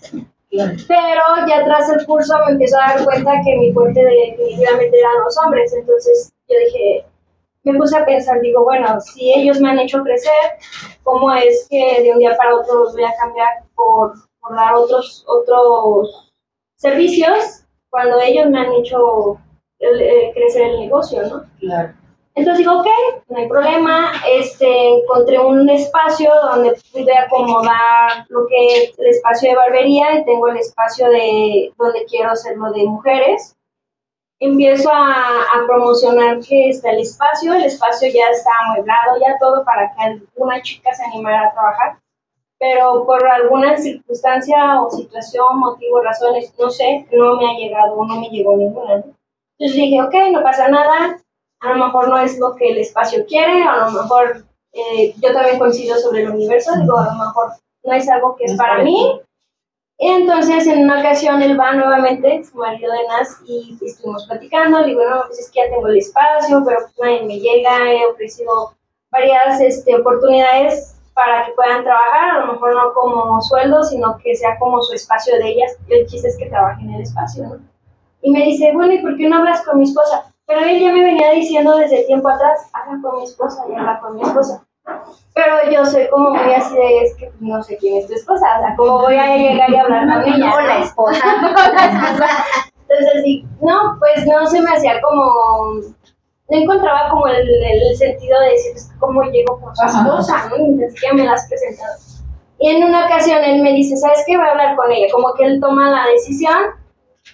Pero 0.52 1.22
ya 1.48 1.65
tras 1.65 1.89
el 1.89 2.06
curso 2.06 2.36
me 2.46 2.52
empiezo 2.52 2.78
a 2.78 2.93
dar 2.93 3.04
cuenta 3.04 3.32
que 3.43 3.58
mi 3.58 3.74
fuerte 3.74 4.00
definitivamente 4.00 5.00
eran 5.00 5.24
los 5.24 5.36
hombres, 5.43 5.74
entonces 5.74 6.32
yo 6.48 6.56
dije, 6.67 7.06
me 7.63 7.78
puse 7.78 7.97
a 7.97 8.06
pensar, 8.06 8.41
digo, 8.41 8.63
bueno, 8.63 8.99
si 8.99 9.34
ellos 9.34 9.60
me 9.60 9.69
han 9.69 9.80
hecho 9.80 10.04
crecer, 10.04 10.34
¿cómo 11.04 11.34
es 11.34 11.67
que 11.69 12.02
de 12.04 12.12
un 12.12 12.19
día 12.19 12.36
para 12.36 12.56
otro 12.56 12.84
los 12.84 12.93
voy 12.93 13.06
a 13.06 13.15
cambiar 13.19 13.63
por, 13.76 14.13
por 14.41 14.56
dar 14.56 14.76
otros, 14.76 15.23
otros 15.28 16.32
servicios 16.76 17.63
cuando 17.89 18.19
ellos 18.19 18.49
me 18.49 18.60
han 18.60 18.73
hecho 18.73 19.38
eh, 19.80 20.32
crecer 20.34 20.63
el 20.63 20.80
negocio, 20.82 21.23
¿no? 21.28 21.43
Claro. 21.60 21.93
Entonces 22.36 22.60
digo, 22.60 22.80
ok, 22.80 22.88
no 23.30 23.38
hay 23.38 23.47
problema. 23.47 24.12
Este, 24.28 24.95
encontré 24.95 25.39
un 25.39 25.69
espacio 25.69 26.32
donde 26.52 26.76
pude 26.91 27.15
acomodar 27.15 28.26
lo 28.30 28.47
que 28.47 28.84
es 28.84 28.99
el 28.99 29.06
espacio 29.08 29.52
de 29.52 29.56
barbería 29.56 30.15
y 30.15 30.26
tengo 30.26 30.47
el 30.47 30.58
espacio 30.58 31.08
de 31.10 31.71
donde 31.78 32.06
quiero 32.06 32.32
hacerlo 32.32 32.71
de 32.71 32.84
mujeres 32.86 33.56
empiezo 34.39 34.89
a, 34.91 35.63
promocionar 35.67 36.39
que 36.39 36.69
está 36.69 36.91
el 36.91 37.00
espacio, 37.00 37.54
el 37.54 37.63
espacio 37.63 38.10
ya 38.13 38.30
está 38.30 38.50
amueblado, 38.65 39.19
ya 39.19 39.38
todo 39.39 39.63
para 39.63 39.93
que 39.93 40.04
alguna 40.04 40.62
chica 40.62 40.93
se 40.93 41.04
animara 41.06 41.48
a 41.48 41.54
trabajar, 41.54 42.00
pero 42.60 43.06
por 43.06 43.26
alguna 43.26 43.78
circunstancia 43.78 44.82
o 44.82 44.89
situación, 44.89 45.60
motivo, 45.60 46.02
razones, 46.02 46.54
no 46.60 46.69
sé, 46.69 47.08
no 47.12 47.36
me 47.38 47.50
ha 47.50 47.58
llegado, 47.58 48.04
no 48.06 48.19
me 48.19 48.30
llegó 48.30 48.56
ninguna. 48.58 48.96
Entonces 48.96 49.82
dije, 49.82 50.02
ok, 50.02 50.13
no 50.32 50.43
pasa 50.43 50.67
nada, 50.67 51.17
a 51.62 51.69
lo 51.69 51.86
mejor 51.86 52.10
no 52.10 52.17
es 52.19 52.38
lo 52.39 52.56
que 52.56 52.69
el 52.69 52.78
espacio 52.80 53.26
quiere, 53.26 53.63
a 53.63 53.78
lo 53.78 53.91
mejor 53.91 54.46
eh, 54.74 55.13
yo 55.22 55.34
también 55.34 55.60
coincido 55.60 55.98
sobre 55.98 56.24
el 56.24 56.32
universo, 56.32 56.72
digo, 56.80 56.98
a 56.98 57.06
lo 57.06 57.26
mejor 57.26 57.52
no 57.84 57.93
es 57.93 58.10
algo 58.10 58.36
que 58.36 58.46
es 58.46 58.56
para 58.56 58.84
mí, 58.84 59.22
entonces, 60.00 60.68
en 60.68 60.84
una 60.84 61.00
ocasión, 61.00 61.42
él 61.42 61.60
va 61.60 61.74
nuevamente, 61.74 62.44
su 62.44 62.58
marido 62.58 62.92
de 62.92 63.08
Nas, 63.08 63.40
y 63.46 63.78
estuvimos 63.82 64.26
platicando. 64.28 64.82
Le 64.82 64.88
digo, 64.88 65.02
no, 65.10 65.24
pues 65.28 65.40
es 65.40 65.52
que 65.52 65.62
ya 65.62 65.70
tengo 65.70 65.88
el 65.88 65.98
espacio, 65.98 66.64
pero 66.66 66.80
pues 66.82 67.00
nadie 67.00 67.24
me 67.24 67.40
llega. 67.40 67.92
He 67.92 68.06
ofrecido 68.06 68.74
varias 69.12 69.62
este, 69.62 69.96
oportunidades 69.96 70.96
para 71.14 71.46
que 71.46 71.52
puedan 71.52 71.84
trabajar, 71.84 72.32
a 72.32 72.46
lo 72.46 72.54
mejor 72.54 72.74
no 72.74 72.94
como 72.94 73.42
sueldo, 73.42 73.84
sino 73.84 74.18
que 74.18 74.36
sea 74.36 74.58
como 74.58 74.82
su 74.82 74.94
espacio 74.94 75.36
de 75.38 75.50
ellas. 75.50 75.78
El 75.88 76.08
chiste 76.08 76.28
es 76.28 76.38
que 76.38 76.50
trabajen 76.50 76.90
en 76.90 76.96
el 76.96 77.02
espacio, 77.04 77.44
¿no? 77.44 77.60
Y 78.22 78.32
me 78.32 78.44
dice, 78.46 78.72
bueno, 78.74 78.94
¿y 78.94 79.02
por 79.02 79.16
qué 79.18 79.28
no 79.28 79.38
hablas 79.38 79.62
con 79.64 79.78
mi 79.78 79.84
esposa? 79.84 80.34
Pero 80.46 80.62
él 80.62 80.80
ya 80.80 80.92
me 80.92 81.04
venía 81.04 81.32
diciendo 81.32 81.78
desde 81.78 82.06
tiempo 82.06 82.30
atrás, 82.30 82.70
habla 82.74 83.00
con 83.02 83.18
mi 83.18 83.24
esposa 83.26 83.64
y 83.70 83.76
habla 83.76 84.00
con 84.00 84.16
mi 84.16 84.24
esposa. 84.24 84.66
Pero 85.36 85.72
yo 85.72 85.86
soy 85.86 86.08
como 86.10 86.30
muy 86.30 86.54
así 86.54 86.76
de, 86.76 87.02
es 87.02 87.15
que 87.15 87.32
no 87.39 87.62
sé 87.63 87.78
quién 87.78 87.98
es 87.98 88.08
tu 88.08 88.13
esposa, 88.13 88.46
o 88.58 88.62
sea, 88.62 88.76
¿cómo 88.76 89.00
voy 89.00 89.15
a 89.15 89.36
llegar 89.36 89.69
y 89.69 89.76
hablar 89.76 90.06
con 90.08 90.34
ella? 90.34 90.54
O 90.54 90.62
la 90.62 90.80
esposa. 90.80 91.24
Entonces, 92.89 93.24
sí, 93.24 93.46
no, 93.60 93.98
pues 93.98 94.28
no 94.28 94.46
se 94.46 94.62
me 94.62 94.69
hacía 94.69 95.02
como, 95.02 95.34
no 96.50 96.58
encontraba 96.58 97.10
como 97.10 97.26
el, 97.28 97.48
el 97.48 97.98
sentido 97.98 98.39
de 98.41 98.50
decir, 98.50 98.72
pues, 98.74 98.91
¿cómo 99.00 99.24
llego 99.24 99.60
con 99.60 99.76
su 99.76 99.86
esposa? 99.86 100.50
¿no? 100.50 100.58
Ni 100.58 100.89
siquiera 100.89 101.15
me 101.15 101.26
las 101.26 101.48
presentado. 101.48 101.93
Y 102.60 102.69
en 102.69 102.84
una 102.84 103.06
ocasión 103.06 103.43
él 103.43 103.62
me 103.63 103.74
dice, 103.74 103.98
¿sabes 103.98 104.24
qué? 104.28 104.38
Voy 104.38 104.46
a 104.46 104.52
hablar 104.52 104.76
con 104.76 104.91
ella. 104.91 105.08
Como 105.12 105.34
que 105.34 105.46
él 105.46 105.60
toma 105.60 105.89
la 105.89 106.06
decisión, 106.12 106.56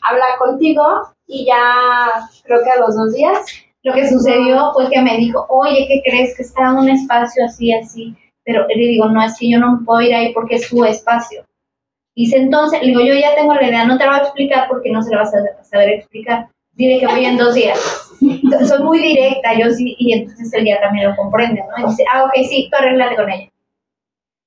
habla 0.01 0.25
contigo 0.39 0.83
y 1.27 1.45
ya 1.45 2.29
creo 2.43 2.63
que 2.63 2.71
a 2.71 2.79
los 2.79 2.95
dos 2.95 3.13
días 3.13 3.45
lo 3.83 3.93
que 3.93 4.09
sucedió 4.09 4.71
fue 4.73 4.89
que 4.89 5.01
me 5.01 5.17
dijo, 5.17 5.45
oye, 5.49 5.85
¿qué 5.87 6.01
crees? 6.03 6.35
Que 6.35 6.43
está 6.43 6.73
un 6.73 6.89
espacio 6.89 7.45
así, 7.45 7.73
así. 7.73 8.15
Pero 8.43 8.67
le 8.67 8.75
digo, 8.75 9.07
no, 9.09 9.23
es 9.23 9.37
que 9.37 9.49
yo 9.49 9.59
no 9.59 9.81
puedo 9.85 10.01
ir 10.01 10.13
ahí 10.13 10.33
porque 10.33 10.55
es 10.55 10.67
su 10.67 10.83
espacio. 10.83 11.45
Dice, 12.15 12.37
entonces, 12.37 12.81
le 12.81 12.87
digo, 12.87 13.01
yo 13.01 13.13
ya 13.13 13.35
tengo 13.35 13.53
la 13.53 13.67
idea, 13.67 13.85
no 13.85 13.97
te 13.97 14.05
lo 14.05 14.11
voy 14.11 14.19
a 14.19 14.23
explicar 14.23 14.67
porque 14.67 14.91
no 14.91 15.01
se 15.01 15.11
lo 15.11 15.19
vas 15.19 15.33
a 15.33 15.63
saber 15.63 15.89
explicar. 15.89 16.47
Dile 16.73 16.99
que 16.99 17.07
voy 17.07 17.25
en 17.25 17.37
dos 17.37 17.53
días. 17.53 17.79
soy 18.67 18.83
muy 18.83 18.99
directa, 18.99 19.57
yo 19.57 19.69
sí, 19.71 19.95
y 19.97 20.13
entonces 20.13 20.51
él 20.53 20.65
ya 20.65 20.81
también 20.81 21.09
lo 21.09 21.15
comprende, 21.15 21.61
¿no? 21.61 21.85
Y 21.85 21.89
dice, 21.89 22.03
ah, 22.11 22.25
ok, 22.25 22.33
sí, 22.47 22.67
tú 22.69 22.77
arreglate 22.77 23.15
con 23.15 23.29
ella. 23.29 23.49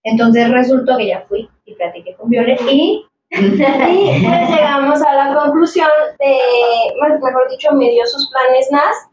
Entonces 0.02 0.50
resultó 0.50 0.96
que 0.96 1.06
ya 1.06 1.24
fui 1.28 1.48
y 1.64 1.74
platiqué 1.74 2.14
con 2.14 2.28
Violet 2.28 2.60
y 2.70 3.06
y 3.32 4.26
pues 4.26 4.50
llegamos 4.50 5.02
a 5.02 5.14
la 5.14 5.34
conclusión 5.34 5.88
de, 6.18 6.38
mejor 7.00 7.48
dicho, 7.50 7.72
me 7.72 7.90
dio 7.90 8.06
sus 8.06 8.30
planes 8.30 8.70
NAS 8.70 9.08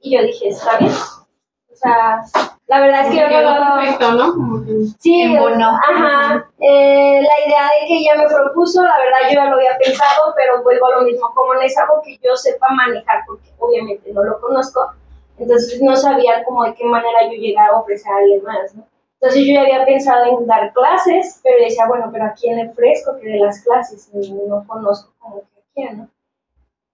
y 0.00 0.16
yo 0.16 0.22
dije, 0.22 0.48
está 0.48 0.78
bien. 0.78 0.92
O 0.92 1.76
sea, 1.76 2.22
la 2.66 2.80
verdad 2.80 3.06
es 3.06 3.10
que 3.10 3.16
yo 3.16 3.42
no 3.42 3.76
perfecto, 3.76 4.12
¿no? 4.12 4.64
Sí, 5.00 5.36
bueno. 5.36 5.68
ajá. 5.68 6.48
Eh, 6.60 7.20
la 7.20 7.46
idea 7.46 7.64
de 7.64 7.86
que 7.88 7.98
ella 7.98 8.14
me 8.16 8.28
propuso, 8.28 8.82
la 8.82 8.96
verdad 8.98 9.28
yo 9.28 9.34
ya 9.34 9.46
lo 9.46 9.56
había 9.56 9.76
pensado, 9.76 10.32
pero 10.36 10.62
vuelvo 10.62 10.86
a 10.86 11.00
lo 11.00 11.02
mismo, 11.02 11.30
como 11.34 11.54
no 11.54 11.60
es 11.60 11.76
algo 11.76 12.00
que 12.04 12.16
yo 12.22 12.36
sepa 12.36 12.68
manejar, 12.70 13.24
porque 13.26 13.50
obviamente 13.58 14.12
no 14.12 14.22
lo 14.22 14.40
conozco, 14.40 14.92
entonces 15.36 15.82
no 15.82 15.96
sabía 15.96 16.44
cómo 16.44 16.64
de 16.64 16.74
qué 16.74 16.84
manera 16.84 17.24
yo 17.24 17.32
llegar 17.32 17.70
a 17.70 17.80
ofrecer 17.80 18.12
a 18.12 18.16
alguien 18.18 18.44
más, 18.44 18.74
¿no? 18.74 18.86
Entonces 19.24 19.46
yo 19.46 19.54
ya 19.54 19.62
había 19.62 19.86
pensado 19.86 20.38
en 20.38 20.46
dar 20.46 20.70
clases, 20.74 21.40
pero 21.42 21.64
decía, 21.64 21.86
bueno, 21.88 22.10
pero 22.12 22.26
¿a 22.26 22.34
quién 22.34 22.56
le 22.56 22.68
ofrezco 22.68 23.16
que 23.18 23.26
dé 23.26 23.38
las 23.38 23.58
clases? 23.62 24.10
No 24.12 24.62
conozco 24.66 25.14
como 25.18 25.40
que 25.40 25.60
a 25.60 25.62
quién, 25.74 25.98
¿no? 25.98 26.08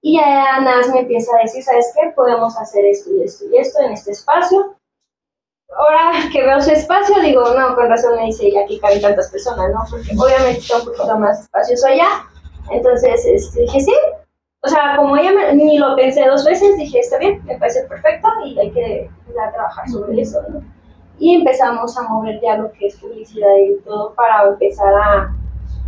Y 0.01 0.17
ya 0.17 0.61
Nas 0.61 0.89
me 0.91 1.01
empieza 1.01 1.35
a 1.35 1.43
decir, 1.43 1.65
¿sabes 1.65 1.93
qué? 1.93 2.13
Podemos 2.15 2.57
hacer 2.57 2.85
esto 2.85 3.11
y 3.13 3.25
esto 3.25 3.47
y 3.51 3.59
esto 3.59 3.81
en 3.81 3.93
este 3.95 4.13
espacio. 4.13 4.77
ahora 5.77 6.13
que 6.33 6.41
veo 6.43 6.61
su 6.61 6.71
espacio, 6.71 7.21
digo, 7.21 7.43
no, 7.53 7.75
con 7.75 7.89
razón 7.89 8.15
me 8.15 8.27
dice, 8.27 8.49
ya 8.53 8.61
aquí 8.61 8.79
caben 8.79 9.03
tantas 9.03 9.29
personas, 9.33 9.69
¿no? 9.73 9.81
Porque 9.91 10.13
obviamente 10.17 10.61
está 10.61 10.79
un 10.79 10.85
poquito 10.85 11.19
más 11.19 11.41
espacioso 11.41 11.89
allá. 11.89 12.11
Entonces, 12.71 13.27
este, 13.27 13.63
dije, 13.63 13.81
sí. 13.81 13.95
O 14.63 14.69
sea, 14.69 14.95
como 14.97 15.17
ella 15.17 15.53
ni 15.53 15.79
lo 15.79 15.97
pensé 15.97 16.25
dos 16.27 16.45
veces, 16.45 16.77
dije, 16.77 17.01
está 17.01 17.19
bien, 17.19 17.45
me 17.45 17.59
parece 17.59 17.83
perfecto 17.89 18.29
y 18.45 18.57
hay 18.57 18.71
que 18.71 19.11
empezar 19.27 19.49
a 19.49 19.53
trabajar 19.53 19.89
sobre 19.89 20.23
eso, 20.23 20.41
¿no? 20.49 20.63
Y 21.21 21.37
empezamos 21.37 21.97
a 21.97 22.03
mover 22.09 22.41
ya 22.43 22.57
lo 22.57 22.73
que 22.73 22.87
es 22.87 22.97
publicidad 22.97 23.55
y 23.57 23.81
todo 23.85 24.15
para 24.15 24.49
empezar 24.49 24.93
a, 24.93 25.37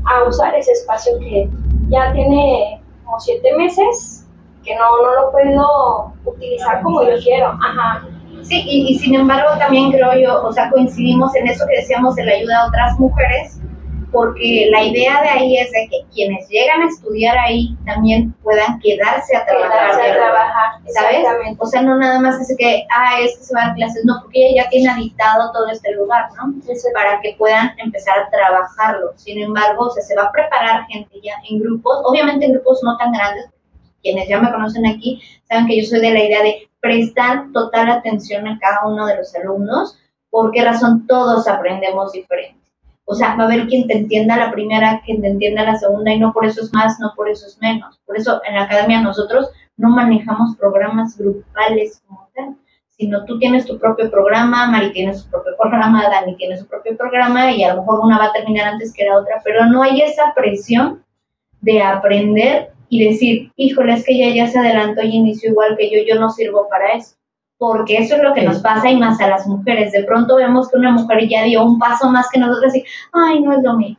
a 0.05 0.29
usar 0.29 0.55
ese 0.55 0.73
espacio 0.73 1.19
que 1.19 1.49
ya 1.89 2.13
tiene 2.13 2.81
como 3.05 3.19
siete 3.19 3.57
meses, 3.57 4.29
que 4.63 4.77
no, 4.77 5.03
no 5.03 5.23
lo 5.23 5.33
puedo 5.33 6.13
utilizar 6.25 6.83
como 6.83 7.03
yo 7.03 7.17
quiero. 7.23 7.49
Ajá. 7.49 8.07
Sí, 8.43 8.63
y, 8.67 8.93
y, 8.93 8.99
sin 8.99 9.15
embargo 9.15 9.51
también 9.59 9.93
creo 9.93 10.15
yo, 10.15 10.43
o 10.45 10.53
sea, 10.53 10.69
coincidimos 10.71 11.35
en 11.37 11.47
eso 11.47 11.65
que 11.69 11.77
decíamos 11.77 12.17
de 12.17 12.25
la 12.25 12.33
ayuda 12.33 12.63
a 12.63 12.67
otras 12.69 12.99
mujeres, 12.99 13.61
porque 14.13 14.69
la 14.71 14.85
idea 14.85 15.23
de 15.23 15.29
ahí 15.29 15.57
es 15.57 15.71
de 15.73 15.89
que 15.91 16.07
quienes 16.13 16.49
llegan 16.49 16.83
a 16.83 16.89
estudiar 16.89 17.37
ahí 17.39 17.75
también 17.87 18.33
puedan 18.43 18.79
quedarse 18.81 19.37
a 19.37 19.47
trabajar. 19.47 19.91
Quedarse 19.91 20.11
a 20.11 20.15
trabajar, 20.15 20.73
¿sabes? 20.95 21.57
O 21.59 21.67
sea, 21.67 21.83
no 21.83 21.97
nada 21.99 22.21
más 22.21 22.39
es 22.39 22.55
que, 22.57 22.87
ah, 22.95 23.21
es 23.21 23.39
que 23.39 23.45
se 23.45 23.55
van 23.55 23.71
a 23.71 23.75
clases, 23.75 24.05
no, 24.05 24.21
porque 24.23 24.47
ella 24.47 24.65
ya 24.65 24.71
tiene 24.71 24.91
habitado 24.91 25.51
todo 25.53 25.69
este 25.71 25.93
lugar, 25.95 26.29
¿no? 26.37 26.53
Para 26.95 27.21
que 27.21 27.35
puedan 27.39 27.73
empezar 27.79 28.19
a 28.19 28.31
trabajarlo. 28.31 29.13
Sin 29.17 29.41
embargo, 29.41 29.87
o 29.87 29.91
sea, 29.91 30.03
se 30.03 30.15
va 30.15 30.25
a 30.25 30.33
preparar 30.33 30.87
gente 30.87 31.19
ya 31.23 31.35
en 31.49 31.61
grupos, 31.61 32.03
obviamente 32.05 32.45
en 32.45 32.53
grupos 32.53 32.81
no 32.83 32.97
tan 32.99 33.13
grandes, 33.13 33.47
quienes 34.03 34.29
ya 34.29 34.39
me 34.41 34.51
conocen 34.51 34.87
aquí 34.87 35.23
saben 35.49 35.67
que 35.67 35.81
yo 35.81 35.89
soy 35.89 36.01
de 36.01 36.13
la 36.13 36.25
idea 36.25 36.43
de 36.43 36.69
prestar 36.81 37.53
total 37.53 37.91
atención 37.91 38.47
a 38.49 38.59
cada 38.59 38.87
uno 38.87 39.07
de 39.07 39.17
los 39.17 39.35
alumnos. 39.35 39.97
¿Por 40.31 40.51
qué 40.51 40.65
razón? 40.65 41.07
Todos 41.07 41.47
aprendemos 41.47 42.13
diferente. 42.13 42.62
O 43.05 43.15
sea, 43.15 43.35
va 43.37 43.45
a 43.45 43.47
haber 43.47 43.67
quien 43.67 43.87
te 43.87 43.97
entienda 43.97 44.37
la 44.37 44.53
primera, 44.53 45.03
quien 45.05 45.21
te 45.21 45.29
entienda 45.29 45.65
la 45.65 45.77
segunda, 45.77 46.13
y 46.13 46.19
no 46.19 46.33
por 46.33 46.47
eso 46.47 46.63
es 46.63 46.73
más, 46.73 46.99
no 47.01 47.13
por 47.17 47.29
eso 47.29 47.47
es 47.47 47.59
menos. 47.61 48.01
Por 48.07 48.17
eso 48.17 48.41
en 48.47 48.55
la 48.55 48.63
academia 48.63 49.01
nosotros 49.01 49.51
no 49.77 49.91
manejamos 49.91 50.57
programas 50.57 51.19
grupales 51.19 52.03
como 52.07 52.29
tal, 52.35 52.57
sino 52.89 53.25
tú 53.25 53.39
tienes 53.39 53.67
tu 53.67 53.79
propio 53.79 54.11
programa, 54.11 54.67
Mari 54.67 54.93
tiene 54.93 55.15
su 55.15 55.29
propio 55.29 55.57
programa, 55.59 56.09
Dani 56.09 56.37
tiene 56.37 56.57
su 56.57 56.67
propio 56.67 56.97
programa, 56.97 57.51
y 57.51 57.65
a 57.65 57.75
lo 57.75 57.81
mejor 57.81 58.01
una 58.01 58.19
va 58.19 58.27
a 58.27 58.33
terminar 58.33 58.69
antes 58.69 58.93
que 58.93 59.05
la 59.05 59.19
otra, 59.19 59.41
pero 59.43 59.67
no 59.67 59.83
hay 59.83 60.03
esa 60.03 60.33
presión 60.35 61.05
de 61.61 61.83
aprender 61.83 62.73
y 62.89 63.09
decir, 63.09 63.51
híjole, 63.57 63.95
es 63.95 64.05
que 64.05 64.13
ella 64.15 64.35
ya 64.35 64.47
se 64.47 64.59
adelantó 64.59 65.03
y 65.03 65.17
inició 65.17 65.51
igual 65.51 65.77
que 65.77 65.91
yo, 65.91 66.05
yo 66.07 66.21
no 66.21 66.31
sirvo 66.31 66.69
para 66.69 66.91
eso. 66.91 67.17
Porque 67.63 67.99
eso 67.99 68.17
es 68.17 68.23
lo 68.25 68.35
que 68.35 68.43
nos 68.43 68.59
pasa 68.59 68.91
y 68.91 68.97
más 68.97 69.21
a 69.21 69.29
las 69.29 69.47
mujeres. 69.47 69.93
De 69.93 70.03
pronto 70.03 70.35
vemos 70.35 70.69
que 70.69 70.79
una 70.79 70.91
mujer 70.91 71.29
ya 71.29 71.45
dio 71.45 71.65
un 71.65 71.79
paso 71.79 72.11
más 72.11 72.29
que 72.29 72.41
nosotros 72.41 72.75
y, 72.75 72.83
ay, 73.13 73.41
no 73.41 73.53
es 73.53 73.63
lo 73.63 73.77
mío. 73.77 73.97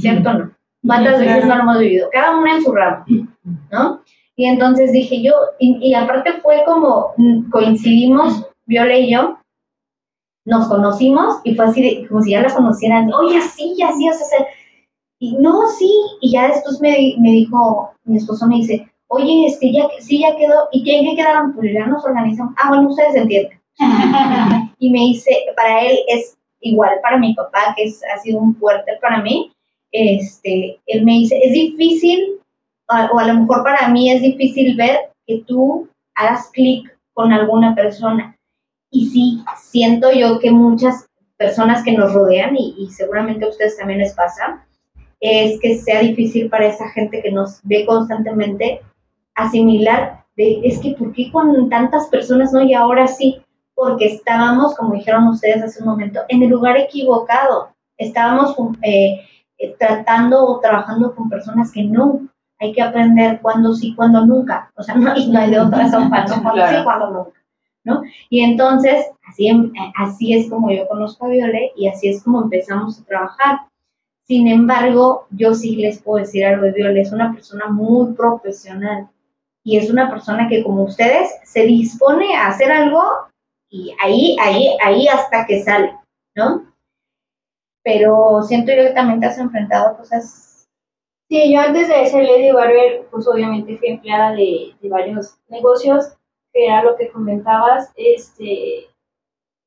¿Cierto 0.00 0.30
o 0.30 0.32
no? 0.32 0.52
¿Cuántas 0.84 1.20
veces 1.20 1.46
no 1.46 1.54
lo 1.54 1.62
hemos 1.62 1.78
vivido? 1.78 2.08
Cada 2.10 2.36
una 2.36 2.56
en 2.56 2.62
su 2.64 2.72
ramo, 2.72 3.04
¿no? 3.70 4.02
Y 4.34 4.46
entonces 4.46 4.90
dije 4.90 5.22
yo, 5.22 5.32
y, 5.60 5.94
aparte 5.94 6.40
fue 6.42 6.64
como 6.66 7.12
mm, 7.18 7.50
coincidimos, 7.50 8.48
Viola 8.66 8.98
y 8.98 9.12
yo, 9.12 9.38
nos 10.44 10.66
conocimos 10.66 11.36
y 11.44 11.54
fue 11.54 11.66
así, 11.66 12.04
como 12.08 12.20
si 12.22 12.32
ya 12.32 12.42
la 12.42 12.52
conocieran, 12.52 13.12
oye, 13.14 13.38
así, 13.38 13.76
así, 13.80 14.08
o 14.08 14.12
sea, 14.12 14.44
y 15.20 15.36
no, 15.36 15.68
sí, 15.68 15.88
y 16.20 16.32
ya 16.32 16.48
después 16.48 16.80
me, 16.80 17.14
me 17.20 17.30
dijo, 17.30 17.92
mi 18.02 18.16
esposo 18.16 18.48
me 18.48 18.56
dice, 18.56 18.91
oye, 19.12 19.46
este, 19.46 19.72
ya, 19.72 19.88
sí, 20.00 20.20
ya 20.20 20.34
quedó, 20.36 20.68
¿y 20.72 20.82
quién 20.82 21.04
que 21.04 21.16
quedaron? 21.16 21.54
Pues 21.54 21.72
ya 21.72 21.86
nos 21.86 22.04
organizamos. 22.04 22.54
Ah, 22.56 22.70
bueno, 22.70 22.88
ustedes 22.88 23.14
entienden. 23.14 23.60
y 24.78 24.90
me 24.90 24.98
dice, 25.00 25.30
para 25.56 25.82
él 25.82 25.98
es 26.08 26.36
igual 26.60 26.92
para 27.02 27.18
mi 27.18 27.34
papá, 27.34 27.74
que 27.76 27.84
es, 27.84 28.00
ha 28.14 28.18
sido 28.18 28.40
un 28.40 28.56
fuerte 28.56 28.92
para 29.00 29.20
mí, 29.22 29.52
este, 29.90 30.80
él 30.86 31.04
me 31.04 31.12
dice, 31.12 31.38
es 31.42 31.52
difícil, 31.52 32.40
o 32.88 33.18
a 33.18 33.26
lo 33.26 33.34
mejor 33.34 33.62
para 33.62 33.88
mí 33.88 34.10
es 34.10 34.22
difícil 34.22 34.76
ver 34.76 34.98
que 35.26 35.42
tú 35.46 35.88
hagas 36.14 36.50
clic 36.52 36.96
con 37.12 37.32
alguna 37.32 37.74
persona. 37.74 38.36
Y 38.90 39.08
sí, 39.08 39.44
siento 39.58 40.12
yo 40.12 40.38
que 40.38 40.50
muchas 40.50 41.06
personas 41.36 41.82
que 41.82 41.92
nos 41.92 42.14
rodean, 42.14 42.56
y, 42.56 42.74
y 42.78 42.90
seguramente 42.90 43.44
a 43.44 43.48
ustedes 43.48 43.76
también 43.76 43.98
les 43.98 44.14
pasa, 44.14 44.66
es 45.20 45.60
que 45.60 45.78
sea 45.78 46.00
difícil 46.00 46.48
para 46.48 46.66
esa 46.66 46.88
gente 46.90 47.22
que 47.22 47.30
nos 47.30 47.60
ve 47.62 47.84
constantemente 47.86 48.80
asimilar 49.34 50.24
de, 50.36 50.60
es 50.64 50.78
que 50.80 50.92
¿por 50.92 51.12
qué 51.12 51.30
con 51.30 51.68
tantas 51.68 52.08
personas 52.08 52.52
no? 52.52 52.62
Y 52.62 52.74
ahora 52.74 53.06
sí, 53.06 53.42
porque 53.74 54.06
estábamos, 54.06 54.76
como 54.76 54.94
dijeron 54.94 55.28
ustedes 55.28 55.62
hace 55.62 55.82
un 55.82 55.88
momento, 55.88 56.20
en 56.28 56.42
el 56.42 56.50
lugar 56.50 56.76
equivocado. 56.76 57.70
Estábamos 57.98 58.56
eh, 58.82 59.20
eh, 59.58 59.76
tratando 59.78 60.44
o 60.44 60.60
trabajando 60.60 61.14
con 61.14 61.28
personas 61.28 61.72
que 61.72 61.84
no. 61.84 62.28
Hay 62.58 62.72
que 62.72 62.82
aprender 62.82 63.40
cuándo 63.40 63.74
sí, 63.74 63.94
cuándo 63.94 64.24
nunca. 64.24 64.70
O 64.76 64.82
sea, 64.82 64.94
no, 64.94 65.14
no 65.14 65.38
hay 65.38 65.50
de 65.50 65.60
otra 65.60 65.90
cuándo 65.90 66.34
sí, 66.34 66.84
cuándo 66.84 67.10
nunca. 67.10 67.42
¿no? 67.84 68.02
Y 68.30 68.42
entonces, 68.42 69.06
así, 69.28 69.50
así 69.96 70.34
es 70.34 70.48
como 70.48 70.70
yo 70.70 70.86
conozco 70.86 71.26
a 71.26 71.30
Viole 71.30 71.72
y 71.76 71.88
así 71.88 72.08
es 72.08 72.22
como 72.22 72.42
empezamos 72.42 73.00
a 73.00 73.04
trabajar. 73.04 73.58
Sin 74.24 74.46
embargo, 74.46 75.26
yo 75.30 75.54
sí 75.54 75.76
les 75.76 76.00
puedo 76.00 76.24
decir 76.24 76.44
algo 76.44 76.64
de 76.64 76.72
Viola, 76.72 77.00
es 77.00 77.12
una 77.12 77.32
persona 77.32 77.68
muy 77.68 78.12
profesional 78.14 79.08
y 79.64 79.78
es 79.78 79.90
una 79.90 80.10
persona 80.10 80.48
que 80.48 80.62
como 80.62 80.84
ustedes 80.84 81.30
se 81.44 81.62
dispone 81.62 82.34
a 82.36 82.48
hacer 82.48 82.70
algo 82.70 83.02
y 83.70 83.94
ahí, 84.00 84.36
ahí, 84.40 84.76
ahí 84.82 85.08
hasta 85.08 85.46
que 85.46 85.62
sale, 85.62 85.96
¿no? 86.34 86.72
Pero 87.84 88.42
siento 88.42 88.72
yo 88.72 88.82
que 88.82 88.90
también 88.90 89.24
has 89.24 89.38
enfrentado 89.38 89.88
a 89.88 89.96
cosas. 89.96 90.66
Sí, 91.28 91.52
yo 91.52 91.60
antes 91.60 91.88
de 91.88 92.06
ser 92.06 92.24
Lady 92.24 92.52
Barber, 92.52 93.06
pues 93.10 93.26
obviamente 93.26 93.78
fui 93.78 93.88
empleada 93.88 94.32
de, 94.32 94.74
de 94.80 94.88
varios 94.88 95.38
negocios, 95.48 96.12
que 96.52 96.66
era 96.66 96.82
lo 96.82 96.96
que 96.96 97.10
comentabas, 97.10 97.90
este, 97.96 98.92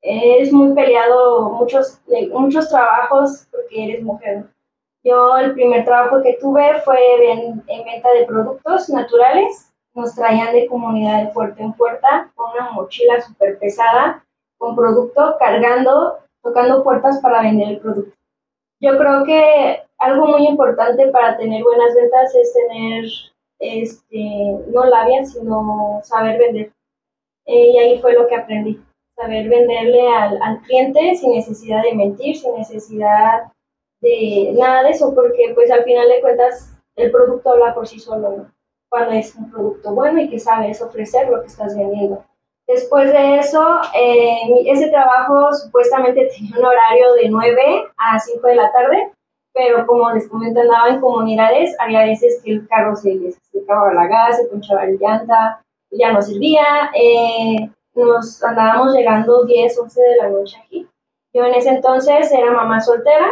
es 0.06 0.52
muy 0.52 0.72
peleado 0.74 1.50
muchos, 1.50 2.00
muchos 2.32 2.68
trabajos 2.68 3.46
porque 3.50 3.84
eres 3.84 4.02
mujer. 4.02 4.44
Yo 5.02 5.36
el 5.38 5.52
primer 5.52 5.84
trabajo 5.84 6.22
que 6.22 6.36
tuve 6.40 6.80
fue 6.84 6.98
en, 7.32 7.64
venta 7.66 8.12
de 8.12 8.24
productos 8.26 8.88
naturales. 8.88 9.65
Nos 9.96 10.14
traían 10.14 10.52
de 10.52 10.66
comunidad 10.66 11.24
de 11.24 11.32
puerta 11.32 11.62
en 11.62 11.72
puerta 11.72 12.30
con 12.34 12.50
una 12.52 12.70
mochila 12.72 13.18
súper 13.22 13.58
pesada, 13.58 14.22
con 14.58 14.76
producto, 14.76 15.36
cargando, 15.38 16.18
tocando 16.42 16.84
puertas 16.84 17.18
para 17.20 17.40
vender 17.40 17.68
el 17.70 17.80
producto. 17.80 18.14
Yo 18.78 18.98
creo 18.98 19.24
que 19.24 19.82
algo 19.96 20.26
muy 20.26 20.46
importante 20.46 21.08
para 21.08 21.38
tener 21.38 21.64
buenas 21.64 21.94
ventas 21.94 22.34
es 22.34 22.52
tener, 22.52 23.04
este, 23.58 24.68
no 24.70 24.84
labia, 24.84 25.24
sino 25.24 26.00
saber 26.02 26.38
vender. 26.38 26.72
Eh, 27.46 27.68
y 27.72 27.78
ahí 27.78 27.98
fue 28.02 28.12
lo 28.12 28.26
que 28.26 28.36
aprendí, 28.36 28.78
saber 29.16 29.48
venderle 29.48 30.08
al, 30.12 30.42
al 30.42 30.60
cliente 30.60 31.14
sin 31.14 31.32
necesidad 31.32 31.82
de 31.82 31.94
mentir, 31.94 32.36
sin 32.36 32.54
necesidad 32.54 33.44
de 34.02 34.52
nada 34.58 34.82
de 34.82 34.90
eso, 34.90 35.14
porque 35.14 35.52
pues 35.54 35.70
al 35.70 35.84
final 35.84 36.06
de 36.06 36.20
cuentas 36.20 36.76
el 36.96 37.10
producto 37.10 37.50
habla 37.50 37.74
por 37.74 37.88
sí 37.88 37.98
solo, 37.98 38.46
cuando 38.88 39.12
es 39.12 39.34
un 39.34 39.50
producto 39.50 39.94
bueno 39.94 40.20
y 40.20 40.28
que 40.28 40.38
sabes 40.38 40.80
ofrecer 40.80 41.28
lo 41.28 41.40
que 41.40 41.48
estás 41.48 41.76
vendiendo. 41.76 42.24
Después 42.66 43.12
de 43.12 43.38
eso, 43.38 43.64
eh, 43.94 44.64
ese 44.66 44.88
trabajo 44.88 45.52
supuestamente 45.52 46.28
tenía 46.36 46.58
un 46.58 46.64
horario 46.64 47.14
de 47.14 47.28
9 47.28 47.88
a 47.96 48.18
5 48.18 48.46
de 48.46 48.54
la 48.56 48.72
tarde, 48.72 49.12
pero 49.54 49.86
como 49.86 50.10
les 50.12 50.28
comento, 50.28 50.60
andaba 50.60 50.88
en 50.88 51.00
comunidades, 51.00 51.76
había 51.78 52.04
veces 52.04 52.40
que 52.44 52.52
el 52.52 52.68
carro 52.68 52.96
se 52.96 53.14
les 53.14 53.38
la 53.68 54.06
gas, 54.06 54.36
se 54.36 54.46
ponchaba 54.46 54.84
el 54.84 54.98
llanta, 54.98 55.62
ya 55.90 56.12
no 56.12 56.20
servía, 56.20 56.90
eh, 56.94 57.70
nos 57.94 58.42
andábamos 58.42 58.94
llegando 58.94 59.44
10, 59.44 59.78
11 59.78 60.02
de 60.02 60.16
la 60.16 60.28
noche 60.28 60.56
aquí. 60.64 60.88
Yo 61.32 61.44
en 61.44 61.54
ese 61.54 61.70
entonces 61.70 62.32
era 62.32 62.50
mamá 62.50 62.80
soltera, 62.80 63.26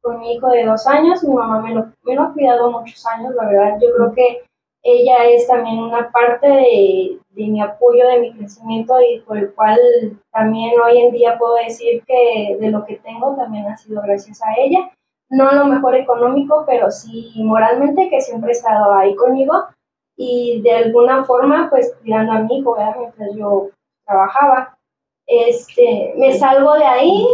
con 0.00 0.20
mi 0.20 0.34
hijo 0.34 0.48
de 0.48 0.64
dos 0.64 0.86
años. 0.86 1.24
Mi 1.24 1.34
mamá 1.34 1.60
me 1.60 1.74
lo, 1.74 1.86
me 2.02 2.14
lo 2.14 2.22
ha 2.22 2.32
cuidado 2.32 2.70
muchos 2.70 3.04
años, 3.06 3.34
la 3.34 3.46
verdad. 3.48 3.78
Yo 3.80 3.94
creo 3.94 4.12
que 4.12 4.44
ella 4.84 5.24
es 5.24 5.46
también 5.46 5.78
una 5.78 6.10
parte 6.10 6.46
de, 6.46 7.18
de, 7.30 7.46
mi 7.46 7.60
apoyo, 7.60 8.06
de 8.06 8.20
mi 8.20 8.32
crecimiento 8.34 8.94
y 9.00 9.20
por 9.20 9.38
el 9.38 9.52
cual 9.54 9.78
también 10.30 10.74
hoy 10.78 10.98
en 10.98 11.12
día 11.12 11.38
puedo 11.38 11.54
decir 11.56 12.04
que 12.06 12.56
de 12.60 12.70
lo 12.70 12.84
que 12.84 12.96
tengo 12.96 13.34
también 13.34 13.66
ha 13.66 13.76
sido 13.76 14.02
gracias 14.02 14.42
a 14.42 14.54
ella. 14.58 14.90
No 15.30 15.50
lo 15.52 15.64
mejor 15.64 15.96
económico, 15.96 16.64
pero 16.66 16.90
sí 16.90 17.32
moralmente, 17.36 18.10
que 18.10 18.20
siempre 18.20 18.50
ha 18.50 18.52
estado 18.52 18.92
ahí 18.92 19.16
conmigo 19.16 19.54
y 20.16 20.60
de 20.62 20.72
alguna 20.72 21.24
forma, 21.24 21.68
pues 21.70 21.96
cuidando 22.00 22.32
a 22.32 22.38
mi 22.40 22.58
hijo, 22.58 22.76
mientras 22.98 23.34
yo 23.34 23.70
trabajaba. 24.06 24.76
Este, 25.26 26.14
me 26.16 26.32
salgo 26.34 26.74
de 26.74 26.84
ahí, 26.84 27.26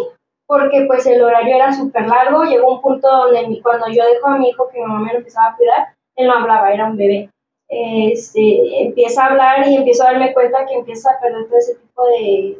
porque 0.47 0.85
pues 0.87 1.07
el 1.07 1.23
horario 1.23 1.57
era 1.57 1.73
súper 1.73 2.07
largo, 2.07 2.45
llegó 2.45 2.75
un 2.75 2.81
punto 2.81 3.09
donde 3.09 3.61
cuando 3.63 3.89
yo 3.89 4.05
dejo 4.07 4.29
a 4.29 4.39
mi 4.39 4.51
hijo 4.51 4.69
que 4.69 4.79
mi 4.79 4.87
mamá 4.87 5.01
me 5.01 5.19
empezaba 5.19 5.49
a 5.49 5.57
cuidar, 5.57 5.89
él 6.17 6.29
no 6.29 6.35
hablaba, 6.35 6.73
era 6.73 6.87
un 6.87 6.97
bebé. 6.97 7.31
Este, 7.71 8.83
empieza 8.83 9.23
a 9.23 9.29
hablar 9.29 9.69
y 9.69 9.77
empiezo 9.77 10.03
a 10.03 10.13
darme 10.13 10.35
cuenta 10.35 10.67
que 10.67 10.75
empieza 10.75 11.13
a 11.13 11.21
perder 11.21 11.47
todo 11.47 11.59
ese 11.59 11.77
tipo 11.77 12.05
de, 12.07 12.59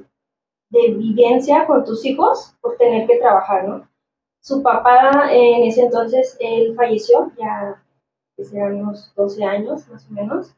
de 0.71 0.95
vivencia 0.95 1.67
con 1.67 1.85
tus 1.85 2.05
hijos 2.05 2.55
por 2.61 2.77
tener 2.77 3.09
que 3.09 3.19
trabajar, 3.19 3.67
¿no? 3.67 3.89
Su 4.41 4.63
papá 4.63 5.29
en 5.33 5.65
ese 5.65 5.83
entonces, 5.83 6.37
él 6.41 6.75
falleció, 6.77 7.31
ya 7.37 7.83
eran 8.53 8.77
unos 8.77 9.13
12 9.15 9.45
años 9.45 9.89
más 9.89 10.07
o 10.09 10.13
menos. 10.13 10.55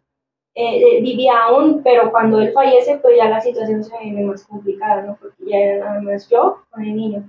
Eh, 0.55 0.83
eh, 0.83 1.01
vivía 1.01 1.45
aún, 1.45 1.83
pero 1.83 2.11
cuando 2.11 2.39
él 2.39 2.53
fallece, 2.53 2.99
pues 2.99 3.17
ya 3.17 3.29
la 3.29 3.41
situación 3.41 3.83
se 3.83 3.97
ve 3.97 4.23
más 4.23 4.45
complicada, 4.45 5.03
¿no? 5.03 5.17
Porque 5.21 5.45
ya 5.47 5.57
era 5.57 5.85
nada 5.85 6.01
más 6.03 6.29
yo 6.29 6.63
con 6.71 6.85
el 6.85 6.95
niño. 6.95 7.25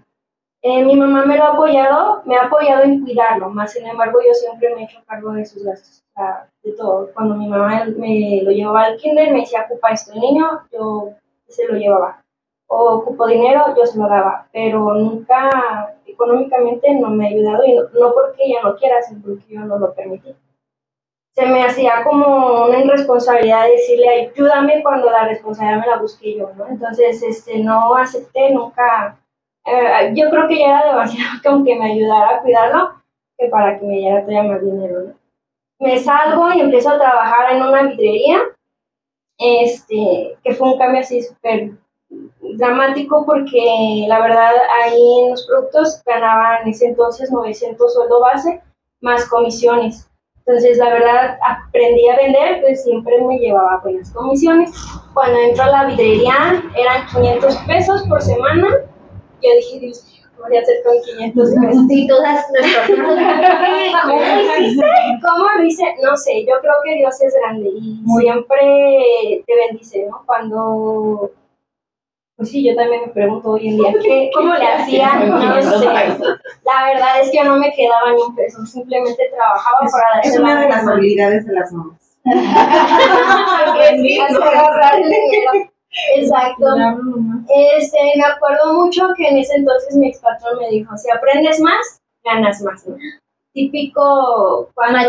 Eh, 0.65 0.83
mi 0.85 0.95
mamá 0.95 1.25
me 1.25 1.37
lo 1.37 1.43
ha 1.43 1.49
apoyado, 1.49 2.21
me 2.25 2.37
ha 2.37 2.45
apoyado 2.45 2.83
en 2.83 3.01
cuidarlo, 3.03 3.49
más 3.49 3.73
sin 3.73 3.85
embargo 3.85 4.19
yo 4.25 4.33
siempre 4.33 4.73
me 4.73 4.81
he 4.81 4.85
hecho 4.85 5.03
cargo 5.05 5.33
de 5.33 5.45
sus 5.45 5.63
gastos, 5.63 6.01
de 6.63 6.71
todo. 6.71 7.09
Cuando 7.13 7.35
mi 7.35 7.47
mamá 7.49 7.85
me 7.97 8.41
lo 8.41 8.51
llevaba 8.51 8.85
al 8.85 8.97
kinder, 8.97 9.33
me 9.33 9.41
decía, 9.41 9.67
ocupa 9.69 9.89
esto 9.89 10.13
el 10.13 10.21
niño, 10.21 10.61
yo 10.71 11.09
se 11.49 11.67
lo 11.67 11.75
llevaba. 11.75 12.23
O 12.67 12.95
ocupo 12.95 13.27
dinero, 13.27 13.75
yo 13.77 13.85
se 13.85 13.99
lo 13.99 14.07
daba, 14.07 14.47
pero 14.53 14.93
nunca 14.93 15.97
económicamente 16.05 16.95
no 16.95 17.09
me 17.09 17.25
ha 17.25 17.29
ayudado, 17.29 17.65
y 17.65 17.73
no, 17.73 17.83
no 17.99 18.13
porque 18.13 18.45
ella 18.45 18.61
no 18.63 18.75
quiera, 18.77 19.01
sino 19.01 19.21
porque 19.21 19.53
yo 19.53 19.59
no 19.61 19.77
lo 19.77 19.93
permití 19.93 20.33
se 21.35 21.47
me 21.47 21.63
hacía 21.63 22.03
como 22.03 22.65
una 22.65 22.79
irresponsabilidad 22.79 23.67
decirle 23.67 24.31
ayúdame 24.31 24.83
cuando 24.83 25.09
la 25.09 25.27
responsabilidad 25.27 25.81
me 25.81 25.87
la 25.87 25.97
busqué 25.99 26.37
yo, 26.37 26.51
¿no? 26.55 26.67
Entonces, 26.67 27.23
este, 27.23 27.59
no 27.59 27.95
acepté 27.95 28.51
nunca, 28.51 29.17
eh, 29.65 30.13
yo 30.13 30.29
creo 30.29 30.47
que 30.47 30.59
ya 30.59 30.79
era 30.79 30.87
demasiado 30.87 31.39
como 31.43 31.65
que 31.65 31.75
me 31.75 31.91
ayudara 31.91 32.37
a 32.37 32.41
cuidarlo 32.41 32.93
que 33.37 33.47
para 33.47 33.79
que 33.79 33.85
me 33.85 33.97
diera 33.97 34.21
todavía 34.21 34.51
más 34.51 34.61
dinero, 34.61 35.01
¿no? 35.01 35.13
Me 35.79 35.99
salgo 35.99 36.53
y 36.53 36.61
empiezo 36.61 36.91
a 36.91 36.99
trabajar 36.99 37.55
en 37.55 37.63
una 37.63 37.83
vidrería, 37.83 38.39
este, 39.37 40.37
que 40.43 40.53
fue 40.53 40.71
un 40.71 40.77
cambio 40.77 41.01
así 41.01 41.21
súper 41.21 41.71
dramático 42.39 43.25
porque 43.25 44.05
la 44.07 44.21
verdad 44.21 44.51
ahí 44.81 45.23
en 45.23 45.31
los 45.31 45.45
productos 45.47 46.01
ganaba 46.05 46.59
en 46.59 46.69
ese 46.69 46.85
entonces 46.85 47.31
900 47.31 47.93
sueldo 47.93 48.21
base 48.21 48.61
más 49.01 49.27
comisiones 49.27 50.07
entonces, 50.45 50.77
la 50.77 50.89
verdad, 50.89 51.37
aprendí 51.41 52.09
a 52.09 52.17
vender, 52.17 52.61
pues 52.61 52.83
siempre 52.83 53.21
me 53.21 53.37
llevaba 53.37 53.79
buenas 53.81 54.11
comisiones. 54.11 54.71
Cuando 55.13 55.39
entró 55.39 55.63
a 55.63 55.69
la 55.69 55.85
vidrería, 55.85 56.61
eran 56.75 57.07
500 57.07 57.55
pesos 57.65 58.03
por 58.09 58.21
semana. 58.21 58.67
Yo 59.43 59.49
dije, 59.57 59.79
Dios 59.79 60.05
¿cómo 60.35 60.47
voy 60.47 60.57
a 60.57 60.61
hacer 60.61 60.77
con 60.83 60.95
500 61.01 61.49
pesos? 61.61 61.85
Y 61.89 62.07
todas 62.07 62.45
nuestras 62.51 62.89
¿Cómo 62.89 63.11
lo 63.11 64.65
hice? 64.65 64.81
¿Cómo 65.21 65.45
lo 65.57 65.63
hice? 65.63 65.83
No 66.01 66.15
sé, 66.15 66.45
yo 66.45 66.53
creo 66.61 66.73
que 66.83 66.95
Dios 66.95 67.21
es 67.21 67.35
grande 67.35 67.69
y 67.69 68.03
siempre 68.19 69.43
te 69.45 69.55
bendice, 69.55 70.07
¿no? 70.09 70.23
Cuando 70.25 71.31
pues 72.35 72.49
sí, 72.49 72.67
yo 72.67 72.75
también 72.75 73.03
me 73.03 73.09
pregunto 73.09 73.51
hoy 73.51 73.69
en 73.69 73.77
día, 73.77 73.93
¿qué, 74.01 74.31
¿cómo 74.33 74.55
le 74.55 74.65
hacía? 74.65 75.13
No 75.25 75.61
sé. 75.79 75.85
La 75.85 76.85
verdad 76.91 77.21
es 77.21 77.29
que 77.31 77.43
no 77.43 77.57
me 77.57 77.71
quedaba 77.71 78.11
ni 78.11 78.19
un 78.21 78.35
peso, 78.35 78.65
simplemente 78.65 79.29
trabajaba 79.33 79.77
para 79.91 80.15
darse 80.15 80.29
Es 80.29 80.39
una 80.39 80.61
de 80.61 80.69
las 80.69 80.87
habilidades 80.87 81.45
de 81.45 81.53
las 81.53 81.71
mamás. 81.71 81.99
Exacto. 86.15 86.65
Este, 87.77 87.97
me 88.15 88.23
acuerdo 88.23 88.73
mucho 88.73 89.07
que 89.17 89.27
en 89.27 89.37
ese 89.37 89.55
entonces 89.55 89.95
mi 89.95 90.07
ex 90.09 90.19
patrón 90.19 90.59
me 90.59 90.69
dijo, 90.69 90.97
si 90.97 91.09
aprendes 91.11 91.59
más, 91.59 92.01
ganas 92.23 92.61
más 92.61 92.85
típico 93.53 94.69
cuando 94.73 94.99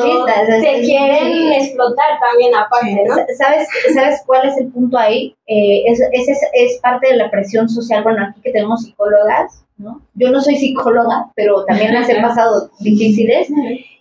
te 0.61 0.81
quieren 0.83 1.53
explotar 1.55 2.21
también 2.21 2.55
aparte, 2.55 3.05
¿no? 3.07 3.15
¿Sabes, 3.37 3.69
¿Sabes 3.95 4.23
cuál 4.27 4.49
es 4.49 4.57
el 4.59 4.71
punto 4.71 4.99
ahí? 4.99 5.35
Eh, 5.47 5.83
es, 5.87 6.01
es, 6.13 6.41
es, 6.53 6.79
parte 6.81 7.09
de 7.09 7.17
la 7.17 7.31
presión 7.31 7.69
social, 7.69 8.03
bueno, 8.03 8.25
aquí 8.25 8.41
que 8.43 8.53
tenemos 8.53 8.83
psicólogas, 8.83 9.65
¿no? 9.79 10.03
Yo 10.15 10.31
no 10.31 10.41
soy 10.41 10.57
psicóloga, 10.57 11.31
pero 11.35 11.65
también 11.65 11.95
las 11.95 12.09
he 12.09 12.21
pasado 12.21 12.71
difíciles 12.81 13.49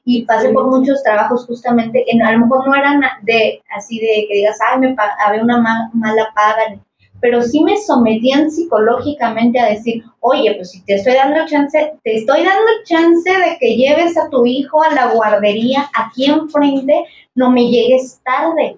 y 0.06 0.26
pasé 0.26 0.50
por 0.50 0.68
muchos 0.68 1.02
trabajos 1.02 1.46
justamente, 1.46 2.04
en, 2.12 2.22
a 2.22 2.34
lo 2.34 2.40
mejor 2.40 2.68
no 2.68 2.76
eran 2.76 3.02
de 3.22 3.62
así 3.76 4.00
de 4.00 4.26
que 4.28 4.36
digas, 4.36 4.58
ay, 4.70 4.80
me 4.80 4.96
había 5.26 5.42
una 5.42 5.90
mala 5.94 6.34
paga, 6.36 6.76
pero 7.24 7.42
sí 7.42 7.64
me 7.64 7.78
sometían 7.78 8.52
psicológicamente 8.52 9.58
a 9.58 9.70
decir, 9.70 10.04
oye, 10.20 10.56
pues 10.56 10.72
si 10.72 10.84
te 10.84 10.96
estoy 10.96 11.14
dando 11.14 11.48
chance, 11.48 11.94
te 12.04 12.18
estoy 12.18 12.44
dando 12.44 12.70
chance 12.84 13.30
de 13.30 13.58
que 13.62 13.78
lleves 13.78 14.18
a 14.18 14.30
tu 14.30 14.46
hijo 14.46 14.84
a 14.84 14.94
la 14.94 15.14
guardería 15.14 15.90
aquí 15.98 16.26
enfrente, 16.26 17.06
no 17.34 17.50
me 17.50 17.70
llegues 17.70 18.20
tarde. 18.26 18.78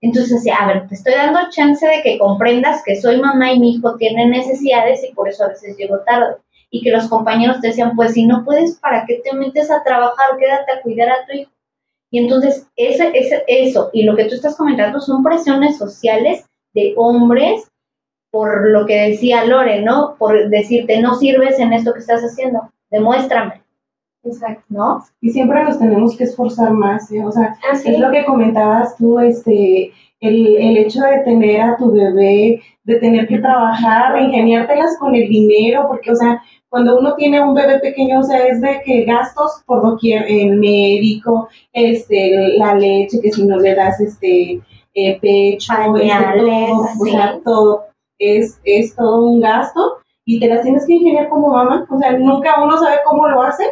Entonces, 0.00 0.44
a 0.56 0.68
ver, 0.68 0.86
te 0.86 0.94
estoy 0.94 1.14
dando 1.14 1.40
chance 1.50 1.84
de 1.84 2.02
que 2.02 2.20
comprendas 2.20 2.84
que 2.84 3.00
soy 3.00 3.20
mamá 3.20 3.52
y 3.52 3.58
mi 3.58 3.74
hijo 3.74 3.96
tiene 3.96 4.26
necesidades 4.26 5.02
y 5.02 5.12
por 5.12 5.28
eso 5.28 5.42
a 5.42 5.48
veces 5.48 5.76
llego 5.76 5.98
tarde. 6.06 6.36
Y 6.70 6.82
que 6.82 6.92
los 6.92 7.08
compañeros 7.08 7.60
te 7.60 7.66
decían, 7.66 7.96
pues 7.96 8.12
si 8.12 8.26
no 8.26 8.44
puedes, 8.44 8.76
¿para 8.76 9.06
qué 9.06 9.22
te 9.24 9.34
metes 9.34 9.72
a 9.72 9.82
trabajar? 9.82 10.36
Quédate 10.38 10.70
a 10.70 10.82
cuidar 10.82 11.08
a 11.08 11.26
tu 11.26 11.32
hijo. 11.36 11.50
Y 12.12 12.20
entonces, 12.20 12.64
ese, 12.76 13.10
ese, 13.12 13.42
eso 13.48 13.90
y 13.92 14.04
lo 14.04 14.14
que 14.14 14.26
tú 14.26 14.36
estás 14.36 14.54
comentando 14.54 15.00
son 15.00 15.24
presiones 15.24 15.78
sociales 15.78 16.44
de 16.74 16.94
hombres 16.96 17.71
por 18.32 18.70
lo 18.70 18.86
que 18.86 19.10
decía 19.10 19.44
Lore, 19.44 19.82
¿no? 19.82 20.16
Por 20.18 20.48
decirte, 20.48 21.00
no 21.00 21.14
sirves 21.14 21.58
en 21.60 21.74
esto 21.74 21.92
que 21.92 22.00
estás 22.00 22.22
haciendo, 22.22 22.62
demuéstrame. 22.90 23.62
Exacto. 24.24 24.64
¿No? 24.68 25.04
Y 25.20 25.30
siempre 25.30 25.62
nos 25.64 25.78
tenemos 25.78 26.16
que 26.16 26.24
esforzar 26.24 26.70
más, 26.70 27.12
¿eh? 27.12 27.22
O 27.24 27.30
sea, 27.30 27.56
ah, 27.62 27.76
es 27.84 27.98
lo 27.98 28.10
que 28.10 28.24
comentabas 28.24 28.96
tú, 28.96 29.18
este, 29.18 29.92
el, 30.20 30.56
el, 30.56 30.76
hecho 30.78 31.00
de 31.02 31.18
tener 31.24 31.60
a 31.60 31.76
tu 31.76 31.92
bebé, 31.92 32.62
de 32.84 32.96
tener 33.00 33.26
que 33.26 33.38
trabajar, 33.38 34.18
ingeniártelas 34.22 34.96
con 34.98 35.14
el 35.14 35.28
dinero, 35.28 35.84
porque, 35.88 36.12
o 36.12 36.14
sea, 36.14 36.40
cuando 36.70 36.98
uno 36.98 37.14
tiene 37.16 37.42
un 37.42 37.52
bebé 37.52 37.80
pequeño, 37.80 38.20
o 38.20 38.22
sea, 38.22 38.46
es 38.46 38.62
de 38.62 38.80
que 38.82 39.04
gastos 39.04 39.62
por 39.66 39.82
doquier, 39.82 40.24
el 40.26 40.56
médico, 40.56 41.48
este, 41.72 42.56
la 42.56 42.76
leche, 42.76 43.20
que 43.20 43.30
si 43.30 43.44
no 43.44 43.58
le 43.58 43.74
das, 43.74 44.00
este, 44.00 44.60
eh, 44.94 45.18
pecho, 45.20 45.72
este, 45.96 46.38
todo, 46.38 46.80
o 46.98 47.04
sea, 47.04 47.40
todo 47.44 47.91
es, 48.22 48.60
es 48.64 48.94
todo 48.94 49.28
un 49.28 49.40
gasto 49.40 49.98
y 50.24 50.38
te 50.38 50.46
las 50.46 50.62
tienes 50.62 50.86
que 50.86 50.94
ingeniar 50.94 51.28
como 51.28 51.48
mamá. 51.48 51.86
O 51.90 51.98
sea, 51.98 52.12
nunca 52.12 52.62
uno 52.62 52.78
sabe 52.78 52.96
cómo 53.04 53.28
lo 53.28 53.42
hace, 53.42 53.64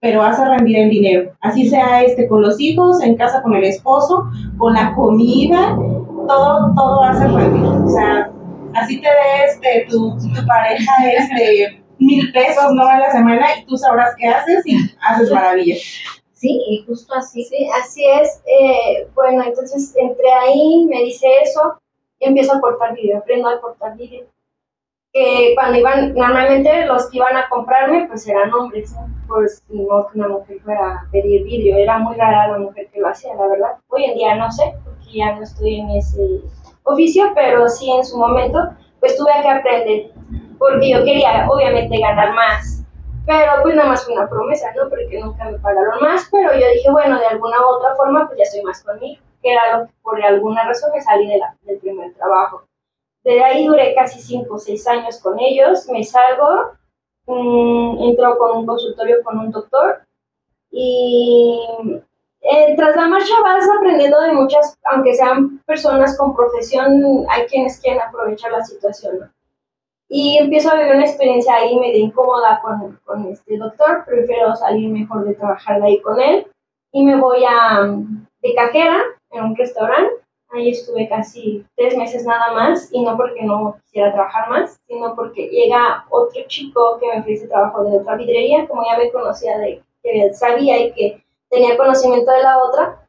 pero 0.00 0.22
hace 0.22 0.44
rendir 0.44 0.78
el 0.78 0.90
dinero. 0.90 1.32
Así 1.40 1.68
sea 1.68 2.02
este 2.02 2.28
con 2.28 2.42
los 2.42 2.60
hijos, 2.60 3.02
en 3.02 3.16
casa 3.16 3.42
con 3.42 3.54
el 3.54 3.64
esposo, 3.64 4.24
con 4.58 4.74
la 4.74 4.94
comida, 4.94 5.76
todo, 6.28 6.72
todo 6.74 7.02
hace 7.02 7.26
rendir. 7.26 7.64
O 7.64 7.88
sea, 7.88 8.30
así 8.74 9.00
te 9.00 9.08
dé 9.08 9.44
este, 9.46 9.86
tu, 9.90 10.16
tu 10.18 10.46
pareja 10.46 10.92
este, 11.10 11.82
mil 11.98 12.32
pesos 12.32 12.72
¿no? 12.74 12.86
a 12.86 12.98
la 12.98 13.12
semana 13.12 13.46
y 13.58 13.64
tú 13.64 13.76
sabrás 13.76 14.14
qué 14.18 14.28
haces 14.28 14.66
y 14.66 14.76
haces 15.08 15.30
maravillas. 15.30 15.80
Sí, 16.34 16.60
y 16.68 16.84
justo 16.86 17.14
así. 17.14 17.42
Sí, 17.44 17.66
así 17.82 18.04
es. 18.20 18.42
Eh, 18.44 19.08
bueno, 19.14 19.42
entonces 19.46 19.94
entré 19.96 20.30
ahí, 20.30 20.86
me 20.90 21.02
dice 21.04 21.26
eso 21.42 21.80
empiezo 22.20 22.54
a 22.54 22.60
cortar 22.60 22.94
vídeo, 22.94 23.18
aprendo 23.18 23.48
a 23.48 23.60
cortar 23.60 23.96
vídeo. 23.96 24.26
Que 25.12 25.54
cuando 25.54 25.78
iban, 25.78 26.14
normalmente 26.14 26.86
los 26.86 27.08
que 27.08 27.18
iban 27.18 27.36
a 27.36 27.48
comprarme, 27.48 28.06
pues 28.08 28.26
eran 28.26 28.52
hombres. 28.52 28.94
Pues 29.28 29.62
no 29.68 30.08
una 30.14 30.28
mujer 30.28 30.60
fuera 30.60 30.94
a 30.94 31.10
pedir 31.10 31.44
vídeo, 31.44 31.76
era 31.76 31.98
muy 31.98 32.16
rara 32.16 32.48
la 32.48 32.58
mujer 32.58 32.88
que 32.92 33.00
lo 33.00 33.08
hacía, 33.08 33.34
la 33.34 33.46
verdad. 33.46 33.78
Hoy 33.88 34.04
en 34.04 34.14
día 34.14 34.34
no 34.34 34.50
sé, 34.50 34.74
porque 34.84 35.12
ya 35.12 35.34
no 35.34 35.42
estoy 35.42 35.80
en 35.80 35.90
ese 35.90 36.40
oficio, 36.82 37.32
pero 37.34 37.68
sí 37.68 37.90
en 37.90 38.04
su 38.04 38.18
momento, 38.18 38.58
pues 39.00 39.16
tuve 39.16 39.30
que 39.42 39.48
aprender, 39.48 40.10
porque 40.58 40.90
yo 40.90 41.04
quería, 41.04 41.46
obviamente, 41.48 41.98
ganar 41.98 42.34
más. 42.34 42.84
Pero 43.26 43.52
pues 43.62 43.74
nada 43.74 43.88
más 43.88 44.04
fue 44.04 44.14
una 44.14 44.28
promesa, 44.28 44.70
¿no? 44.76 44.90
Porque 44.90 45.18
nunca 45.18 45.44
me 45.44 45.58
pagaron 45.58 46.00
más, 46.02 46.28
pero 46.30 46.52
yo 46.52 46.68
dije, 46.74 46.90
bueno, 46.90 47.18
de 47.18 47.26
alguna 47.26 47.58
u 47.60 47.76
otra 47.76 47.94
forma, 47.94 48.26
pues 48.26 48.38
ya 48.38 48.42
estoy 48.42 48.62
más 48.62 48.82
conmigo 48.82 49.23
que 49.44 49.52
era 49.52 49.76
lo 49.76 49.86
que 49.86 49.92
por 50.02 50.20
alguna 50.24 50.64
razón 50.64 50.90
me 50.92 51.02
salí 51.02 51.28
de 51.28 51.38
la, 51.38 51.54
del 51.62 51.78
primer 51.78 52.14
trabajo. 52.14 52.64
De 53.22 53.44
ahí 53.44 53.66
duré 53.66 53.94
casi 53.94 54.20
5 54.20 54.54
o 54.54 54.58
6 54.58 54.88
años 54.88 55.20
con 55.20 55.38
ellos, 55.38 55.86
me 55.90 56.02
salgo, 56.02 56.72
mmm, 57.26 58.02
entro 58.04 58.38
con 58.38 58.58
un 58.58 58.66
consultorio 58.66 59.22
con 59.22 59.38
un 59.38 59.50
doctor 59.50 60.02
y 60.70 61.60
eh, 62.40 62.74
tras 62.74 62.96
la 62.96 63.06
marcha 63.06 63.34
vas 63.42 63.66
aprendiendo 63.76 64.18
de 64.20 64.32
muchas, 64.32 64.78
aunque 64.90 65.14
sean 65.14 65.58
personas 65.66 66.16
con 66.18 66.34
profesión, 66.34 67.26
hay 67.28 67.46
quienes 67.46 67.78
quieren 67.80 68.00
aprovechar 68.00 68.50
la 68.50 68.64
situación. 68.64 69.30
Y 70.08 70.38
empiezo 70.38 70.70
a 70.70 70.76
vivir 70.76 70.94
una 70.94 71.06
experiencia 71.06 71.54
ahí 71.54 71.78
medio 71.78 72.00
incómoda 72.00 72.60
con, 72.62 72.98
con 73.04 73.26
este 73.26 73.58
doctor, 73.58 74.04
prefiero 74.06 74.54
salir 74.56 74.90
mejor 74.90 75.24
de 75.24 75.34
trabajar 75.34 75.80
de 75.80 75.86
ahí 75.86 76.00
con 76.00 76.20
él 76.20 76.46
y 76.92 77.04
me 77.04 77.16
voy 77.16 77.44
a, 77.44 77.90
de 78.42 78.54
cajera 78.54 79.02
en 79.34 79.44
un 79.44 79.56
restaurante. 79.56 80.12
Ahí 80.50 80.70
estuve 80.70 81.08
casi 81.08 81.64
tres 81.76 81.96
meses 81.96 82.24
nada 82.24 82.52
más 82.52 82.88
y 82.92 83.02
no 83.02 83.16
porque 83.16 83.42
no 83.42 83.76
quisiera 83.82 84.12
trabajar 84.12 84.48
más, 84.48 84.80
sino 84.86 85.14
porque 85.16 85.48
llega 85.48 86.04
otro 86.10 86.40
chico 86.46 86.98
que 87.00 87.08
me 87.08 87.20
ofrece 87.20 87.48
trabajo 87.48 87.82
de 87.84 87.98
otra 87.98 88.14
vidrería, 88.14 88.66
como 88.68 88.84
ya 88.84 88.96
me 88.96 89.10
conocía 89.10 89.58
de 89.58 89.82
que 90.02 90.32
sabía 90.34 90.78
y 90.78 90.92
que 90.92 91.24
tenía 91.50 91.76
conocimiento 91.76 92.30
de 92.30 92.42
la 92.42 92.58
otra, 92.58 93.04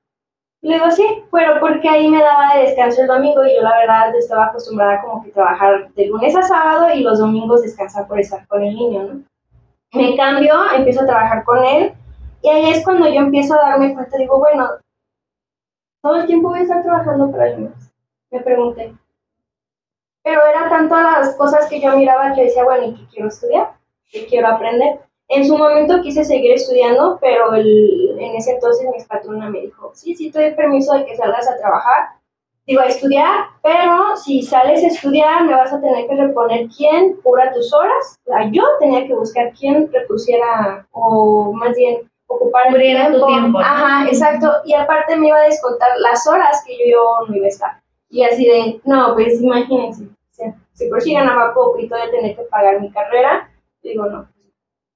digo, 0.62 0.90
sí, 0.90 1.24
pero 1.32 1.60
porque 1.60 1.88
ahí 1.88 2.10
me 2.10 2.22
daba 2.22 2.56
de 2.56 2.62
descanso 2.64 3.02
el 3.02 3.08
domingo 3.08 3.46
y 3.46 3.56
yo 3.56 3.62
la 3.62 3.78
verdad 3.78 4.16
estaba 4.16 4.46
acostumbrada 4.46 5.02
como 5.02 5.24
que 5.24 5.32
trabajar 5.32 5.92
de 5.94 6.06
lunes 6.08 6.36
a 6.36 6.42
sábado 6.42 6.94
y 6.94 7.02
los 7.02 7.20
domingos 7.20 7.62
descansar 7.62 8.08
por 8.08 8.20
estar 8.20 8.48
con 8.48 8.64
el 8.64 8.74
niño, 8.74 9.04
¿no? 9.04 9.22
Me 9.94 10.16
cambio, 10.16 10.54
empiezo 10.76 11.02
a 11.02 11.06
trabajar 11.06 11.44
con 11.44 11.64
él 11.64 11.94
y 12.42 12.50
ahí 12.50 12.70
es 12.70 12.84
cuando 12.84 13.08
yo 13.08 13.22
empiezo 13.22 13.56
a 13.56 13.70
darme 13.70 13.94
cuenta, 13.94 14.18
digo, 14.18 14.40
bueno, 14.40 14.70
todo 16.06 16.18
el 16.18 16.28
tiempo 16.28 16.50
voy 16.50 16.60
a 16.60 16.62
estar 16.62 16.84
trabajando 16.84 17.32
para 17.32 17.48
él 17.48 17.68
Me 18.30 18.40
pregunté. 18.42 18.94
Pero 20.24 20.40
era 20.46 20.70
tanto 20.70 20.96
las 20.96 21.36
cosas 21.36 21.68
que 21.68 21.82
yo 21.82 21.98
miraba 21.98 22.36
que 22.36 22.44
decía, 22.44 22.64
bueno, 22.64 22.86
¿y 22.86 22.94
qué 22.94 23.08
quiero 23.12 23.30
estudiar? 23.30 23.72
¿Qué 24.12 24.28
quiero 24.28 24.50
aprender? 24.50 25.00
En 25.28 25.48
su 25.48 25.58
momento 25.58 26.02
quise 26.02 26.24
seguir 26.24 26.52
estudiando, 26.52 27.18
pero 27.20 27.56
el, 27.56 28.20
en 28.20 28.36
ese 28.36 28.52
entonces 28.52 28.88
mi 28.96 29.04
patrona 29.04 29.50
me 29.50 29.62
dijo, 29.62 29.92
sí, 29.96 30.14
sí, 30.16 30.30
te 30.30 30.42
doy 30.44 30.54
permiso 30.54 30.94
de 30.94 31.06
que 31.06 31.16
salgas 31.16 31.50
a 31.50 31.58
trabajar, 31.58 32.10
digo, 32.68 32.82
a 32.82 32.86
estudiar, 32.86 33.46
pero 33.64 34.16
si 34.16 34.44
sales 34.44 34.84
a 34.84 34.88
estudiar 34.88 35.44
me 35.44 35.56
vas 35.56 35.74
a 35.74 35.82
tener 35.82 36.08
que 36.08 36.16
reponer 36.16 36.68
quién 36.68 37.16
cubra 37.24 37.52
tus 37.52 37.74
horas. 37.74 38.20
yo 38.52 38.64
tenía 38.80 39.08
que 39.08 39.16
buscar 39.16 39.52
quién 39.60 39.92
repusiera, 39.92 40.86
o 40.92 41.52
más 41.52 41.76
bien 41.76 42.08
ocupar 42.36 42.68
el 42.68 42.82
tiempo. 42.82 43.20
tu 43.20 43.26
tiempo. 43.26 43.60
Ajá, 43.60 44.08
exacto. 44.08 44.52
Y 44.66 44.74
aparte 44.74 45.16
me 45.16 45.28
iba 45.28 45.38
a 45.38 45.44
descontar 45.44 45.90
las 46.00 46.28
horas 46.28 46.64
que 46.66 46.78
yo, 46.90 47.26
no 47.28 47.36
iba 47.36 47.46
a 47.46 47.50
estar. 47.50 47.82
Y 48.10 48.24
así 48.24 48.46
de, 48.46 48.80
no, 48.86 49.14
pues 49.14 49.42
imagínense, 49.42 50.08
si 50.74 50.90
por 50.90 51.02
si 51.02 51.14
ganaba 51.14 51.54
poco 51.54 51.80
y 51.80 51.88
todavía 51.88 52.12
tener 52.12 52.36
que 52.36 52.44
pagar 52.44 52.80
mi 52.82 52.92
carrera, 52.92 53.50
digo, 53.82 54.06
no. 54.06 54.28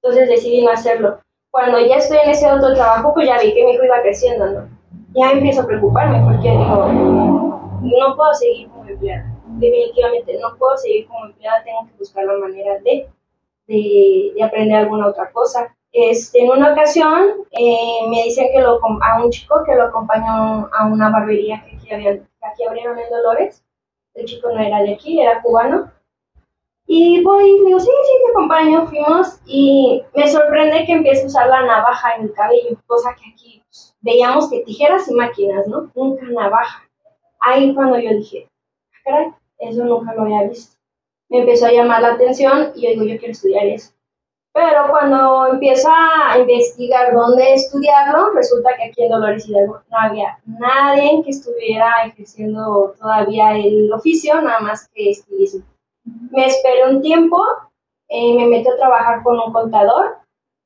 Entonces 0.02 0.28
decidí 0.28 0.64
no 0.64 0.70
hacerlo. 0.70 1.20
Cuando 1.50 1.80
ya 1.80 1.96
estoy 1.96 2.18
en 2.22 2.30
ese 2.30 2.50
otro 2.50 2.74
trabajo, 2.74 3.12
pues 3.12 3.26
ya 3.26 3.38
vi 3.40 3.52
que 3.52 3.64
mi 3.64 3.72
hijo 3.72 3.84
iba 3.84 4.00
creciendo, 4.02 4.46
¿no? 4.46 4.68
Ya 5.14 5.32
empiezo 5.32 5.62
a 5.62 5.66
preocuparme 5.66 6.22
porque 6.24 6.50
digo, 6.50 6.86
no 7.82 8.16
puedo 8.16 8.34
seguir 8.34 8.68
como 8.68 8.86
empleada. 8.88 9.26
Definitivamente 9.58 10.38
no 10.40 10.56
puedo 10.56 10.76
seguir 10.76 11.08
como 11.08 11.26
empleada, 11.26 11.64
tengo 11.64 11.86
que 11.86 11.98
buscar 11.98 12.24
la 12.24 12.34
manera 12.34 12.78
de, 12.84 13.08
de, 13.66 14.32
de 14.34 14.42
aprender 14.42 14.78
alguna 14.78 15.08
otra 15.08 15.30
cosa. 15.32 15.74
Este, 15.92 16.40
en 16.40 16.50
una 16.50 16.72
ocasión 16.72 17.46
eh, 17.50 18.06
me 18.08 18.22
dicen 18.22 18.48
que 18.52 18.60
lo, 18.60 18.78
a 19.02 19.24
un 19.24 19.30
chico 19.30 19.62
que 19.66 19.74
lo 19.74 19.84
acompañó 19.84 20.68
a 20.72 20.86
una 20.86 21.10
barbería 21.10 21.64
que 21.64 21.76
aquí, 21.76 21.92
abrieron 22.64 22.98
en 22.98 23.10
Dolores. 23.10 23.64
El 24.14 24.26
chico 24.26 24.50
no 24.50 24.60
era 24.60 24.82
de 24.82 24.94
aquí, 24.94 25.20
era 25.20 25.42
cubano. 25.42 25.90
Y 26.86 27.22
voy 27.22 27.48
y 27.48 27.64
digo, 27.66 27.78
sí, 27.78 27.86
sí, 27.86 28.12
te 28.24 28.30
acompaño. 28.30 28.86
Fuimos 28.86 29.40
y 29.46 30.02
me 30.14 30.28
sorprende 30.28 30.84
que 30.86 30.92
empiece 30.92 31.22
a 31.22 31.26
usar 31.26 31.48
la 31.48 31.62
navaja 31.62 32.16
en 32.16 32.22
el 32.24 32.32
cabello, 32.32 32.76
cosa 32.86 33.14
que 33.14 33.30
aquí 33.30 33.62
pues, 33.66 33.96
veíamos 34.00 34.50
que 34.50 34.60
tijeras 34.60 35.08
y 35.08 35.14
máquinas, 35.14 35.66
¿no? 35.68 35.90
Nunca 35.94 36.26
navaja. 36.26 36.88
Ahí 37.40 37.74
cuando 37.74 37.98
yo 37.98 38.10
dije, 38.10 38.48
ah, 38.92 38.98
caray, 39.04 39.26
eso 39.58 39.84
nunca 39.84 40.14
lo 40.14 40.22
había 40.22 40.48
visto. 40.48 40.76
Me 41.28 41.40
empezó 41.40 41.66
a 41.66 41.72
llamar 41.72 42.02
la 42.02 42.14
atención 42.14 42.72
y 42.74 42.82
yo 42.82 42.90
digo, 42.90 43.04
yo 43.04 43.18
quiero 43.18 43.32
estudiar 43.32 43.66
eso. 43.66 43.92
Pero 44.52 44.88
cuando 44.90 45.46
empiezo 45.46 45.88
a 45.90 46.36
investigar 46.38 47.14
dónde 47.14 47.54
estudiarlo, 47.54 48.30
resulta 48.30 48.70
que 48.76 48.84
aquí 48.84 49.04
en 49.04 49.10
Dolores 49.10 49.48
Hidalgo 49.48 49.80
no 49.88 49.98
había 49.98 50.38
nadie 50.44 51.22
que 51.22 51.30
estuviera 51.30 52.04
ejerciendo 52.06 52.94
todavía 52.98 53.56
el 53.56 53.92
oficio, 53.92 54.40
nada 54.42 54.58
más 54.60 54.88
que 54.92 55.10
estilismo. 55.10 55.64
Me 56.32 56.46
esperé 56.46 56.88
un 56.88 57.00
tiempo, 57.00 57.40
eh, 58.08 58.34
me 58.34 58.46
metí 58.46 58.68
a 58.68 58.76
trabajar 58.76 59.22
con 59.22 59.38
un 59.38 59.52
contador 59.52 60.16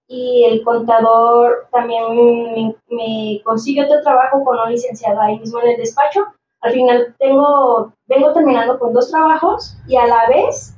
y 0.09 0.45
el 0.45 0.65
contador 0.65 1.67
también 1.71 2.15
me, 2.15 2.75
me 2.89 3.43
consigue 3.45 3.85
otro 3.85 4.01
trabajo 4.03 4.43
con 4.45 4.59
un 4.59 4.71
licenciado 4.71 5.21
ahí 5.21 5.39
mismo 5.39 5.61
en 5.61 5.73
el 5.73 5.77
despacho. 5.77 6.21
Al 6.63 6.73
final 6.73 7.15
tengo, 7.19 7.93
vengo 8.07 8.33
terminando 8.33 8.79
con 8.79 8.95
dos 8.95 9.11
trabajos 9.11 9.77
y 9.87 9.97
a 9.97 10.07
la 10.07 10.27
vez 10.29 10.75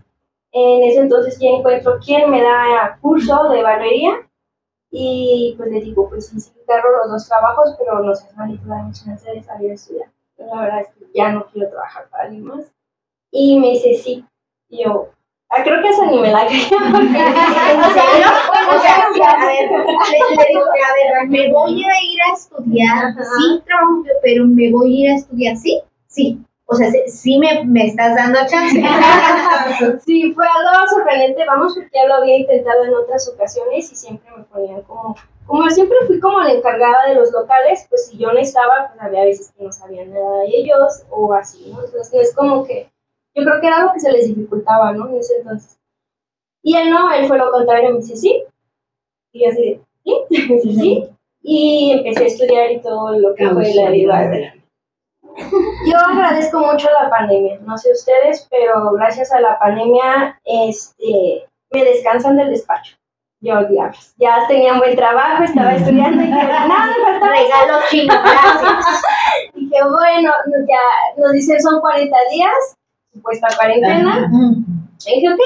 en 0.57 0.82
ese 0.84 1.00
entonces 1.00 1.38
ya 1.38 1.50
encuentro 1.50 1.98
quién 2.02 2.30
me 2.30 2.42
da 2.42 2.98
curso 3.02 3.50
de 3.50 3.62
barbería 3.62 4.26
y 4.90 5.54
pues 5.59 5.70
le 5.70 5.82
digo, 5.82 6.09
pues 6.09 6.28
sí, 6.28 6.40
sí, 6.40 6.50
cargo 6.66 6.88
los 7.02 7.12
dos 7.12 7.28
trabajos, 7.28 7.74
pero 7.78 8.00
no 8.00 8.14
sé, 8.14 8.26
malito, 8.36 8.66
dame 8.66 8.90
chance 8.92 9.30
de 9.30 9.42
salir 9.42 9.72
a 9.72 9.74
estudiar. 9.74 10.09
La 10.38 10.62
verdad 10.62 10.80
es 10.80 10.88
que 10.88 11.04
ya 11.14 11.30
no 11.30 11.44
quiero 11.46 11.68
trabajar 11.68 12.09
para 12.09 12.24
alguien 12.24 12.44
más. 12.44 12.72
Y 13.30 13.59
me 13.59 13.72
dice, 13.72 13.92
sí. 13.94 14.24
Y 14.70 14.84
yo, 14.84 15.11
ah, 15.50 15.62
creo 15.62 15.82
que 15.82 15.90
esa 15.90 16.07
ni 16.07 16.20
me 16.20 16.32
la 16.32 16.46
creía. 16.46 16.68
o 16.70 16.72
sea, 18.80 19.04
a 19.04 19.46
ver, 19.46 19.70
le, 19.70 19.76
digo, 20.48 20.62
a 20.62 20.94
ver, 20.94 21.28
me 21.28 21.52
voy 21.52 21.84
a 21.84 22.02
ir 22.02 22.18
a 22.30 22.32
estudiar, 22.32 23.14
sí 23.38 23.62
trabajo, 23.66 24.04
pero 24.22 24.46
me 24.46 24.72
voy 24.72 24.96
a 24.96 25.00
ir 25.00 25.11
a 25.11 25.16
estudiar, 25.16 25.54
sí, 25.57 25.82
sí. 26.07 26.40
O 26.68 26.74
sea, 26.74 26.90
sí 27.06 27.38
me, 27.38 27.64
me 27.64 27.86
estás 27.86 28.16
dando 28.16 28.40
chance. 28.48 28.82
sí, 30.04 30.32
fue 30.32 30.44
algo 30.44 30.88
sorprendente, 30.88 31.44
vamos, 31.46 31.74
porque 31.74 31.90
ya 31.94 32.06
lo 32.08 32.14
había 32.14 32.38
intentado 32.38 32.84
en 32.84 32.94
otras 32.94 33.28
ocasiones 33.28 33.92
y 33.92 33.94
siempre 33.94 34.28
me 34.36 34.42
ponían 34.44 34.82
como, 34.82 35.14
como 35.46 35.70
siempre 35.70 35.96
fui 36.08 36.18
como 36.18 36.40
la 36.40 36.52
encargada 36.52 37.06
de 37.08 37.14
los 37.14 37.30
locales, 37.30 37.86
pues 37.88 38.08
si 38.08 38.18
yo 38.18 38.32
no 38.32 38.38
estaba, 38.40 38.88
pues 38.88 39.00
había 39.00 39.24
veces 39.24 39.52
que 39.52 39.62
no 39.62 39.70
sabían 39.70 40.12
nada 40.12 40.40
de 40.40 40.48
ellos 40.48 41.04
o 41.08 41.32
así, 41.34 41.70
¿no? 41.72 41.84
Entonces 41.84 42.30
es 42.30 42.34
como 42.34 42.64
que, 42.64 42.90
yo 43.36 43.44
creo 43.44 43.60
que 43.60 43.66
era 43.68 43.76
algo 43.76 43.92
que 43.92 44.00
se 44.00 44.10
les 44.10 44.26
dificultaba, 44.26 44.90
¿no? 44.92 45.08
En 45.08 45.18
ese 45.18 45.36
entonces. 45.38 45.78
Y 46.62 46.76
él 46.76 46.90
no, 46.90 47.12
él 47.12 47.28
fue 47.28 47.38
lo 47.38 47.52
contrario, 47.52 47.90
me 47.90 47.98
dice 47.98 48.16
sí. 48.16 48.42
Y 49.30 49.44
yo 49.44 49.50
así, 49.50 49.80
¿sí? 50.02 50.16
Me 50.48 50.54
dice 50.56 50.80
sí. 50.80 51.08
Y 51.42 51.92
empecé 51.92 52.24
a 52.24 52.26
estudiar 52.26 52.72
y 52.72 52.80
todo 52.80 53.16
lo 53.16 53.36
que 53.36 53.48
fue 53.48 53.72
la 53.72 53.90
vida. 53.90 54.55
Yo 55.87 55.99
agradezco 55.99 56.61
mucho 56.61 56.89
la 57.03 57.11
pandemia, 57.11 57.59
no 57.61 57.76
sé 57.76 57.93
ustedes, 57.93 58.47
pero 58.51 58.93
gracias 58.93 59.32
a 59.32 59.41
la 59.41 59.59
pandemia 59.59 60.39
este, 60.45 61.47
me 61.70 61.84
descansan 61.84 62.37
del 62.37 62.51
despacho. 62.51 62.97
Yo, 63.41 63.64
diablos, 63.64 64.14
ya 64.16 64.47
tenía 64.49 64.72
un 64.72 64.78
buen 64.78 64.97
trabajo, 64.97 65.45
estaba 65.45 65.74
estudiando 65.74 66.22
y 66.22 66.26
dije, 66.26 66.43
nada, 66.43 66.87
me 66.87 67.05
falta 67.05 67.28
Regalo 67.28 67.78
chino, 67.91 68.14
gracias. 68.14 69.03
dije, 69.55 69.76
bueno, 69.84 70.32
ya 70.66 71.20
nos 71.22 71.32
dicen 71.32 71.61
son 71.61 71.80
40 71.80 72.16
días, 72.30 72.76
supuesta 73.12 73.49
cuarentena. 73.57 74.30
Y 75.07 75.14
dije, 75.14 75.32
ok. 75.34 75.41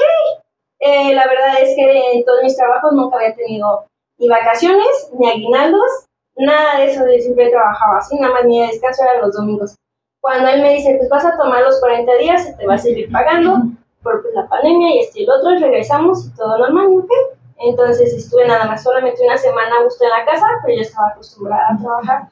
Eh, 0.79 1.13
la 1.13 1.27
verdad 1.27 1.61
es 1.61 1.75
que 1.75 2.13
en 2.13 2.25
todos 2.25 2.41
mis 2.41 2.57
trabajos 2.57 2.93
nunca 2.93 3.17
había 3.17 3.35
tenido 3.35 3.85
ni 4.17 4.29
vacaciones, 4.29 5.11
ni 5.19 5.29
aguinaldos, 5.29 6.05
nada 6.37 6.77
de 6.77 6.85
eso, 6.85 7.01
yo 7.05 7.21
siempre 7.21 7.49
trabajaba 7.49 7.99
así, 7.99 8.17
nada 8.19 8.33
más 8.33 8.45
mi 8.45 8.61
descanso 8.61 9.03
era 9.03 9.21
los 9.21 9.35
domingos. 9.35 9.75
Cuando 10.21 10.49
él 10.49 10.61
me 10.61 10.75
dice, 10.75 10.95
pues 10.97 11.09
vas 11.09 11.25
a 11.25 11.35
tomar 11.35 11.61
los 11.63 11.79
40 11.79 12.17
días, 12.17 12.45
se 12.45 12.53
te 12.53 12.65
va 12.65 12.75
a 12.75 12.77
seguir 12.77 13.11
pagando 13.11 13.63
por 14.03 14.21
pues, 14.21 14.33
la 14.33 14.47
pandemia 14.47 14.95
y 14.95 14.99
este 14.99 15.21
y 15.21 15.23
el 15.23 15.31
otro, 15.31 15.49
regresamos 15.59 16.25
y 16.25 16.35
todo 16.35 16.57
normal, 16.57 16.87
¿ok? 16.87 17.11
Entonces 17.57 18.13
estuve 18.13 18.47
nada 18.47 18.65
más 18.65 18.83
solamente 18.83 19.23
una 19.23 19.37
semana 19.37 19.75
a 19.75 19.83
gusto 19.83 20.03
en 20.03 20.09
la 20.09 20.25
casa, 20.25 20.45
pero 20.63 20.75
yo 20.75 20.81
estaba 20.81 21.09
acostumbrada 21.09 21.67
a 21.69 21.77
trabajar. 21.77 22.29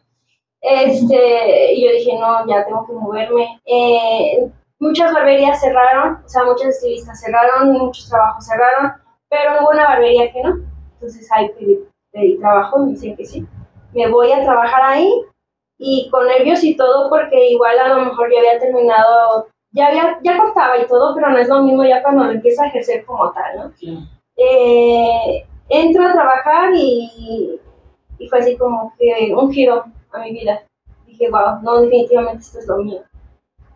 Este, 0.61 1.73
y 1.73 1.85
yo 1.85 1.91
dije, 1.91 2.17
no, 2.19 2.47
ya 2.47 2.65
tengo 2.65 2.85
que 2.85 2.93
moverme. 2.93 3.59
Eh, 3.65 4.51
muchas 4.79 5.13
barberías 5.13 5.61
cerraron, 5.61 6.23
o 6.25 6.29
sea, 6.29 6.43
muchas 6.43 6.69
estilistas 6.69 7.21
cerraron, 7.21 7.73
muchos 7.73 8.09
trabajos 8.09 8.45
cerraron, 8.45 8.93
pero 9.29 9.61
hubo 9.61 9.69
una 9.69 9.85
barbería 9.85 10.31
que 10.31 10.41
no. 10.43 10.55
Entonces 10.93 11.29
ahí 11.31 11.49
pedí, 11.49 11.79
pedí 12.11 12.39
trabajo 12.39 12.79
y 12.79 12.85
me 12.85 12.91
dicen 12.91 13.15
que 13.15 13.25
sí. 13.25 13.47
Me 13.93 14.09
voy 14.09 14.31
a 14.31 14.43
trabajar 14.43 14.81
ahí 14.83 15.25
y 15.79 16.09
con 16.09 16.27
nervios 16.27 16.63
y 16.63 16.75
todo 16.75 17.09
porque 17.09 17.51
igual 17.51 17.79
a 17.79 17.87
lo 17.87 18.05
mejor 18.05 18.29
ya 18.31 18.39
había 18.39 18.59
terminado, 18.59 19.47
ya 19.71 19.87
había, 19.87 20.19
ya 20.21 20.37
cortaba 20.37 20.77
y 20.77 20.85
todo, 20.85 21.15
pero 21.15 21.29
no 21.29 21.37
es 21.37 21.47
lo 21.47 21.63
mismo 21.63 21.83
ya 21.85 22.03
cuando 22.03 22.25
lo 22.25 22.31
empieza 22.31 22.63
a 22.63 22.67
ejercer 22.67 23.05
como 23.05 23.31
tal, 23.31 23.57
¿no? 23.57 23.71
Eh, 24.35 25.45
entro 25.69 26.05
a 26.05 26.13
trabajar 26.13 26.71
y, 26.75 27.59
y 28.19 28.27
fue 28.27 28.39
así 28.39 28.57
como 28.57 28.93
que 28.99 29.33
un 29.33 29.51
giro 29.51 29.85
a 30.11 30.19
mi 30.19 30.31
vida. 30.31 30.61
Dije, 31.07 31.29
wow, 31.31 31.61
no, 31.61 31.81
definitivamente 31.81 32.41
esto 32.41 32.59
es 32.59 32.67
lo 32.67 32.77
mío. 32.77 33.01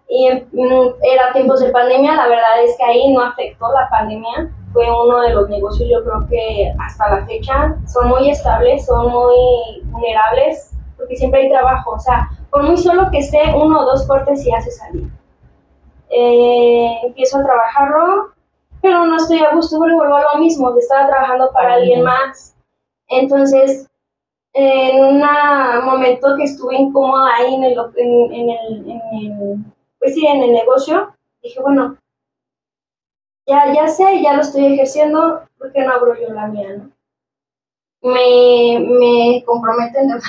Y 0.10 0.30
mm, 0.30 0.94
era 1.02 1.32
tiempos 1.32 1.62
de 1.62 1.72
pandemia, 1.72 2.16
la 2.16 2.28
verdad 2.28 2.64
es 2.64 2.76
que 2.78 2.84
ahí 2.84 3.14
no 3.14 3.22
afectó 3.22 3.72
la 3.72 3.90
pandemia, 3.90 4.52
fue 4.74 4.86
uno 4.90 5.22
de 5.22 5.34
los 5.34 5.50
negocios 5.50 5.90
yo 5.90 6.04
creo 6.04 6.28
que 6.30 6.74
hasta 6.80 7.16
la 7.16 7.26
fecha 7.26 7.76
son 7.88 8.10
muy 8.10 8.30
estables, 8.30 8.86
son 8.86 9.12
muy 9.12 9.82
vulnerables, 9.86 10.73
porque 11.04 11.18
siempre 11.18 11.42
hay 11.42 11.50
trabajo, 11.50 11.92
o 11.92 12.00
sea, 12.00 12.30
por 12.50 12.64
muy 12.64 12.78
solo 12.78 13.12
que 13.12 13.18
esté 13.18 13.42
uno 13.54 13.82
o 13.82 13.86
dos 13.86 14.08
cortes 14.08 14.46
y 14.46 14.54
hace 14.54 14.72
salir. 14.72 15.10
Eh, 16.10 17.00
empiezo 17.04 17.40
a 17.40 17.44
trabajarlo, 17.44 18.32
pero 18.82 19.06
no 19.06 19.18
estoy 19.18 19.40
a 19.40 19.54
gusto 19.54 19.78
porque 19.78 19.96
vuelvo 19.96 20.16
a 20.16 20.34
lo 20.34 20.40
mismo, 20.40 20.74
que 20.74 20.80
estaba 20.80 21.08
trabajando 21.08 21.52
para 21.52 21.74
alguien 21.74 22.04
más. 22.04 22.56
Entonces, 23.10 23.90
en 24.54 25.04
un 25.04 25.26
momento 25.84 26.38
que 26.38 26.44
estuve 26.44 26.76
incómoda 26.76 27.36
ahí 27.36 27.54
en 27.54 27.64
el, 27.66 27.78
en, 27.98 28.50
el, 28.50 28.90
en 28.90 29.42
el, 29.42 29.58
pues 30.00 30.14
sí, 30.14 30.26
en 30.26 30.42
el 30.42 30.54
negocio, 30.54 31.14
dije, 31.42 31.60
bueno, 31.62 31.98
ya, 33.46 33.74
ya 33.74 33.90
sé, 33.90 34.22
ya 34.22 34.36
lo 34.36 34.42
estoy 34.42 34.68
ejerciendo, 34.68 35.42
¿por 35.58 35.74
qué 35.74 35.82
no 35.82 35.96
abro 35.96 36.16
yo 36.16 36.34
la 36.34 36.48
mía, 36.48 36.78
no? 36.78 36.92
Me, 38.04 38.80
me 38.80 39.44
comprometo 39.46 39.98
en 40.00 40.10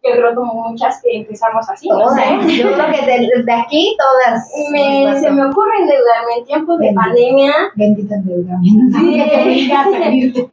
Yo 0.00 0.12
creo 0.12 0.34
como 0.34 0.70
muchas 0.70 1.02
que 1.02 1.18
empezamos 1.18 1.68
así, 1.68 1.88
no 1.88 1.98
Todas. 1.98 2.16
Yo 2.46 2.72
creo 2.72 2.86
que 2.86 3.04
de- 3.06 3.28
desde 3.36 3.52
aquí 3.52 3.96
todas. 3.98 4.48
Me, 4.70 5.18
se 5.20 5.30
me 5.30 5.44
ocurre 5.44 5.72
endeudarme 5.80 6.34
en 6.38 6.44
tiempos 6.44 6.78
de 6.78 6.92
pandemia 6.94 7.52
Bendito 7.74 8.14
endeudamiento. 8.14 8.98
Sí. 8.98 9.70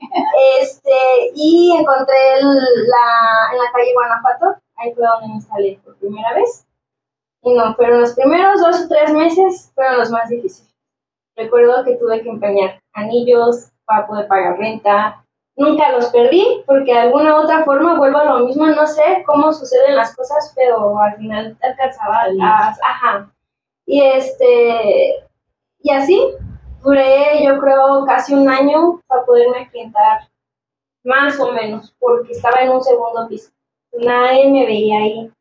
Este, 0.61 0.91
y 1.35 1.71
encontré 1.77 2.15
el- 2.39 2.87
la, 2.87 3.51
en 3.53 3.57
la 3.59 3.71
calle 3.71 3.93
Guanajuato, 3.93 4.61
ahí 4.77 4.93
fue 4.93 5.05
donde 5.07 5.27
me 5.27 5.33
instalé 5.35 5.79
por 5.83 5.95
primera 5.97 6.33
vez. 6.33 6.65
Y 7.43 7.53
no, 7.53 7.75
pero 7.77 7.99
los 7.99 8.13
primeros 8.13 8.59
dos 8.59 8.81
o 8.81 8.87
tres 8.87 9.13
meses 9.13 9.71
fueron 9.75 9.97
los 9.99 10.09
más 10.09 10.27
difíciles. 10.29 10.73
Recuerdo 11.35 11.83
que 11.85 11.95
tuve 11.97 12.21
que 12.21 12.29
empeñar 12.29 12.79
anillos 12.93 13.69
para 13.85 14.07
poder 14.07 14.27
pagar 14.27 14.57
renta. 14.57 15.23
Nunca 15.57 15.91
los 15.91 16.07
perdí 16.07 16.63
porque 16.65 16.93
de 16.93 16.99
alguna 16.99 17.35
u 17.35 17.43
otra 17.43 17.63
forma 17.63 17.97
vuelvo 17.97 18.17
a 18.17 18.25
lo 18.25 18.39
mismo. 18.45 18.67
No 18.67 18.85
sé 18.85 19.23
cómo 19.25 19.53
suceden 19.53 19.95
las 19.95 20.15
cosas, 20.15 20.51
pero 20.55 20.99
al 20.99 21.15
final 21.15 21.57
alcanzaba 21.61 22.25
a... 22.41 22.75
Ajá. 22.83 23.31
Y 23.85 24.01
este... 24.01 25.27
Y 25.79 25.91
así 25.91 26.19
duré 26.83 27.43
yo 27.43 27.59
creo 27.59 28.05
casi 28.05 28.33
un 28.33 28.49
año 28.49 29.01
para 29.07 29.23
poderme 29.23 29.59
aclientar 29.59 30.27
más 31.03 31.39
o 31.39 31.51
menos, 31.51 31.95
porque 31.99 32.33
estaba 32.33 32.61
en 32.61 32.71
un 32.71 32.83
segundo 32.83 33.27
piso. 33.27 33.51
Nadie 33.93 34.51
me 34.51 34.65
veía 34.65 34.99
ahí. 34.99 35.31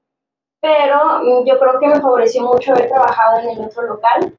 Pero 0.61 1.21
mm, 1.23 1.47
yo 1.47 1.59
creo 1.59 1.81
que 1.81 1.89
me 1.89 2.01
favoreció 2.01 2.43
mucho 2.43 2.73
haber 2.73 2.89
trabajado 2.89 3.41
en 3.41 3.51
el 3.51 3.65
otro 3.65 3.83
local, 3.83 4.39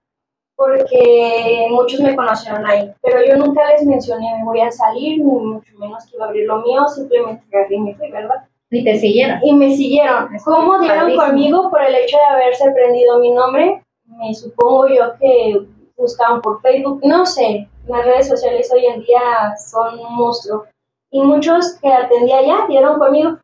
porque 0.55 1.67
muchos 1.69 1.99
me 1.99 2.15
conocieron 2.15 2.65
ahí. 2.65 2.91
Pero 3.01 3.25
yo 3.25 3.35
nunca 3.37 3.69
les 3.71 3.83
mencioné, 3.83 4.35
me 4.37 4.45
voy 4.45 4.61
a 4.61 4.71
salir, 4.71 5.19
ni 5.19 5.23
mucho 5.25 5.73
menos 5.77 6.05
que 6.05 6.15
iba 6.15 6.25
a 6.25 6.27
abrir 6.29 6.47
lo 6.47 6.59
mío, 6.59 6.87
simplemente 6.87 7.43
agarré 7.51 7.75
y 7.75 7.79
me 7.79 7.95
fui, 7.95 8.11
¿verdad? 8.11 8.45
Y 8.71 8.83
te 8.83 8.97
siguieron. 8.97 9.39
Y 9.43 9.53
me 9.53 9.75
siguieron. 9.75 10.33
Es 10.33 10.43
¿Cómo 10.43 10.79
dieron 10.79 10.97
padrísimo. 10.97 11.25
conmigo 11.25 11.69
por 11.69 11.83
el 11.83 11.95
hecho 11.95 12.17
de 12.17 12.35
haberse 12.35 12.67
aprendido 12.67 13.19
mi 13.19 13.31
nombre? 13.31 13.83
Me 14.05 14.33
supongo 14.33 14.87
yo 14.87 15.13
que 15.19 15.65
buscaban 15.97 16.41
por 16.41 16.61
Facebook, 16.61 17.01
no 17.03 17.25
sé. 17.25 17.67
Las 17.87 18.05
redes 18.05 18.27
sociales 18.27 18.71
hoy 18.73 18.85
en 18.85 19.01
día 19.01 19.55
son 19.57 19.99
un 19.99 20.15
monstruo. 20.15 20.65
Y 21.11 21.21
muchos 21.21 21.77
que 21.81 21.91
atendía 21.91 22.41
ya 22.41 22.65
dieron 22.67 22.97
conmigo. 22.97 23.37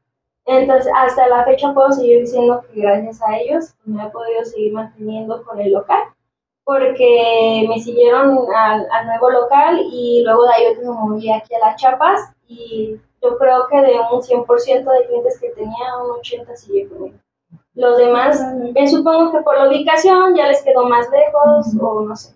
Entonces, 0.46 0.92
hasta 0.96 1.28
la 1.28 1.46
fecha 1.46 1.74
puedo 1.74 1.92
seguir 1.92 2.22
diciendo 2.22 2.62
que 2.74 2.82
gracias 2.82 3.22
a 3.22 3.38
ellos 3.38 3.74
me 3.86 4.04
he 4.04 4.10
podido 4.10 4.44
seguir 4.44 4.74
manteniendo 4.74 5.44
con 5.44 5.60
el 5.60 5.72
local. 5.72 6.02
Porque 6.64 7.66
me 7.68 7.80
siguieron 7.80 8.38
al, 8.56 8.88
al 8.92 9.06
nuevo 9.08 9.30
local 9.32 9.82
y 9.92 10.24
luego 10.24 10.44
de 10.44 10.54
ahí 10.54 10.64
yo 10.76 10.94
me 10.94 11.00
moví 11.00 11.32
aquí 11.32 11.56
a 11.56 11.60
las 11.60 11.82
chapas 11.82 12.20
y 12.48 13.00
yo 13.22 13.38
creo 13.38 13.68
que 13.68 13.82
de 13.82 14.00
un 14.12 14.22
100% 14.22 14.46
de 14.84 15.08
clientes 15.08 15.40
que 15.40 15.50
tenía, 15.50 15.98
un 16.04 16.12
80 16.20 16.56
sigue 16.56 16.88
conmigo. 16.88 17.18
Los 17.74 17.98
demás, 17.98 18.42
eh, 18.76 18.88
supongo 18.88 19.32
que 19.32 19.40
por 19.40 19.58
la 19.58 19.68
ubicación 19.70 20.36
ya 20.36 20.48
les 20.48 20.62
quedó 20.64 20.86
más 20.88 21.08
lejos 21.10 21.68
o 21.82 22.02
no 22.02 22.16
sé. 22.16 22.36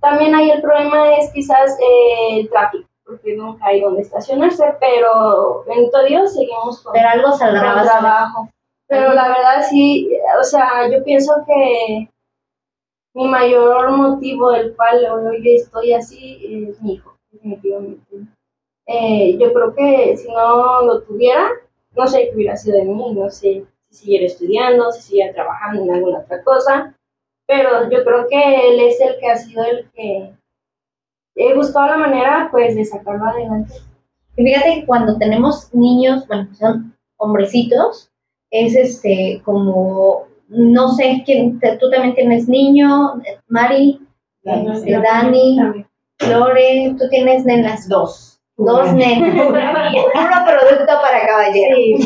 También 0.00 0.34
ahí 0.34 0.50
el 0.50 0.62
problema 0.62 1.16
es 1.16 1.32
quizás 1.32 1.76
eh, 1.80 2.40
el 2.40 2.50
tráfico, 2.50 2.88
porque 3.04 3.34
nunca 3.34 3.66
hay 3.66 3.80
donde 3.80 4.02
estacionarse, 4.02 4.64
pero 4.78 5.64
en 5.68 5.90
todo 5.90 6.04
Dios 6.04 6.32
seguimos 6.32 6.82
con, 6.82 6.92
Pero 6.92 7.08
algo 7.08 7.32
saldrá. 7.32 7.82
trabajo. 7.82 8.48
Pero 8.88 9.12
la 9.14 9.28
verdad 9.28 9.62
sí, 9.68 10.08
o 10.38 10.44
sea, 10.44 10.88
yo 10.88 11.02
pienso 11.02 11.32
que 11.46 12.08
mi 13.16 13.26
mayor 13.28 13.90
motivo 13.92 14.50
del 14.52 14.76
cual 14.76 15.06
hoy 15.10 15.56
estoy 15.56 15.94
así 15.94 16.68
es 16.68 16.82
mi 16.82 16.94
hijo, 16.94 17.16
definitivamente. 17.32 18.14
Eh, 18.86 19.38
yo 19.38 19.54
creo 19.54 19.74
que 19.74 20.18
si 20.18 20.28
no 20.28 20.82
lo 20.82 21.00
tuviera, 21.00 21.48
no 21.96 22.06
sé 22.06 22.28
qué 22.28 22.36
hubiera 22.36 22.58
sido 22.58 22.76
de 22.76 22.84
mí, 22.84 23.14
no 23.14 23.30
sé 23.30 23.64
si 23.88 23.96
siguiera 24.00 24.26
estudiando, 24.26 24.92
si 24.92 25.00
siguiera 25.00 25.32
trabajando 25.32 25.82
en 25.82 25.92
alguna 25.92 26.18
otra 26.18 26.44
cosa, 26.44 26.94
pero 27.46 27.88
yo 27.88 28.04
creo 28.04 28.28
que 28.28 28.68
él 28.68 28.80
es 28.80 29.00
el 29.00 29.18
que 29.18 29.28
ha 29.28 29.36
sido 29.38 29.64
el 29.64 29.90
que 29.92 30.34
he 31.36 31.54
buscado 31.54 31.86
la 31.86 31.96
manera 31.96 32.48
pues 32.50 32.74
de 32.74 32.84
sacarlo 32.84 33.24
adelante. 33.24 33.72
Y 34.36 34.44
fíjate 34.44 34.74
que 34.74 34.86
cuando 34.86 35.16
tenemos 35.16 35.74
niños, 35.74 36.26
bueno, 36.28 36.54
son 36.54 36.94
hombrecitos, 37.16 38.10
es 38.50 38.76
este 38.76 39.40
como, 39.42 40.26
no 40.48 40.88
sé, 40.92 41.22
quién, 41.24 41.58
te- 41.60 41.76
tú 41.78 41.90
también 41.90 42.14
tienes 42.14 42.48
niño, 42.48 43.20
Mari, 43.48 44.00
este, 44.44 44.92
Dani, 45.00 45.56
También. 45.56 45.86
Lore, 46.28 46.94
tú 46.98 47.08
tienes 47.10 47.44
nenas. 47.44 47.88
Dos. 47.88 48.40
Dos 48.56 48.92
nenas. 48.92 49.34
Puro 49.46 49.60
producto 50.46 50.92
para 51.02 51.26
caballero. 51.26 51.76
Sí, 51.76 51.96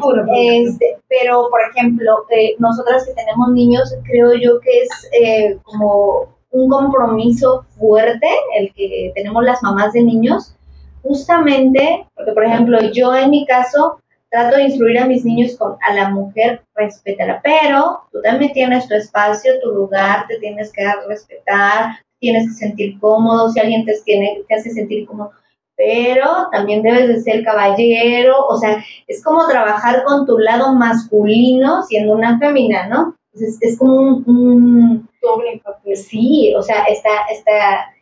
puro. 0.00 0.24
Este, 0.34 0.98
pero, 1.08 1.48
por 1.50 1.60
ejemplo, 1.70 2.24
eh, 2.30 2.54
nosotras 2.58 3.04
que 3.06 3.12
tenemos 3.14 3.50
niños, 3.50 3.92
creo 4.04 4.32
yo 4.34 4.58
que 4.60 4.80
es 4.82 4.88
eh, 5.20 5.58
como 5.64 6.36
un 6.50 6.70
compromiso 6.70 7.66
fuerte 7.78 8.26
el 8.56 8.72
que 8.72 9.12
tenemos 9.14 9.44
las 9.44 9.62
mamás 9.62 9.92
de 9.92 10.02
niños, 10.02 10.54
justamente, 11.02 12.06
porque, 12.14 12.32
por 12.32 12.44
ejemplo, 12.44 12.78
yo 12.92 13.14
en 13.14 13.30
mi 13.30 13.44
caso 13.46 14.00
trato 14.30 14.56
de 14.56 14.64
instruir 14.64 14.98
a 14.98 15.06
mis 15.06 15.24
niños 15.24 15.56
con 15.56 15.76
a 15.80 15.94
la 15.94 16.10
mujer, 16.10 16.62
respétala, 16.74 17.40
pero 17.42 18.00
tú 18.12 18.20
también 18.22 18.52
tienes 18.52 18.86
tu 18.88 18.94
espacio, 18.94 19.52
tu 19.62 19.70
lugar, 19.72 20.26
te 20.28 20.38
tienes 20.38 20.72
que 20.72 20.84
dar 20.84 20.96
respetar, 21.08 21.96
tienes 22.20 22.46
que 22.48 22.54
sentir 22.54 22.98
cómodo, 23.00 23.50
si 23.50 23.60
alguien 23.60 23.84
te, 23.84 23.94
tiene, 24.04 24.42
te 24.48 24.54
hace 24.54 24.70
sentir 24.70 25.06
cómodo, 25.06 25.30
pero 25.76 26.48
también 26.50 26.82
debes 26.82 27.08
de 27.08 27.20
ser 27.20 27.44
caballero, 27.44 28.46
o 28.48 28.56
sea, 28.58 28.84
es 29.06 29.22
como 29.22 29.46
trabajar 29.48 30.02
con 30.04 30.26
tu 30.26 30.38
lado 30.38 30.74
masculino 30.74 31.82
siendo 31.84 32.12
una 32.14 32.38
fémina, 32.38 32.86
¿no? 32.88 33.14
Entonces, 33.32 33.58
es 33.62 33.78
como 33.78 33.94
un, 33.94 34.24
un- 34.26 35.08
Doble 35.22 35.60
papel. 35.64 35.96
sí, 35.96 36.52
o 36.56 36.62
sea, 36.62 36.84
está, 36.84 37.10
está, 37.30 37.92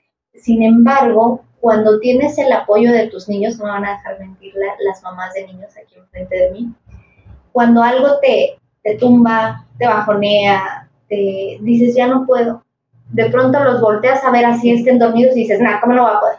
sin 0.41 0.62
embargo, 0.62 1.43
cuando 1.61 1.99
tienes 2.01 2.39
el 2.39 2.53
apoyo 2.53 2.93
de 2.93 3.09
tus 3.09 3.28
niños, 3.28 3.59
no 3.59 3.64
me 3.64 3.70
van 3.72 3.84
a 3.84 3.93
dejar 3.93 4.20
mentir 4.20 4.53
la- 4.55 4.74
las 4.84 5.03
mamás 5.03 5.32
de 5.34 5.47
niños 5.47 5.70
aquí 5.76 5.95
enfrente 5.97 6.37
de 6.37 6.51
mí, 6.53 6.72
cuando 7.53 7.82
algo 7.82 8.18
te, 8.20 8.59
te 8.82 8.97
tumba, 8.97 9.64
te 9.78 9.87
bajonea, 9.87 10.89
te 11.09 11.59
dices, 11.61 11.95
ya 11.97 12.07
no 12.07 12.26
puedo, 12.26 12.62
de 13.12 13.26
pronto 13.30 13.62
los 13.64 13.80
volteas 13.80 14.22
a 14.24 14.30
ver 14.30 14.45
así 14.45 14.70
estén 14.70 14.99
dormidos 14.99 15.37
y 15.37 15.41
dices, 15.41 15.61
nah, 15.61 15.80
¿cómo 15.80 15.95
no 15.95 16.03
va 16.05 16.16
a 16.16 16.20
poder? 16.20 16.37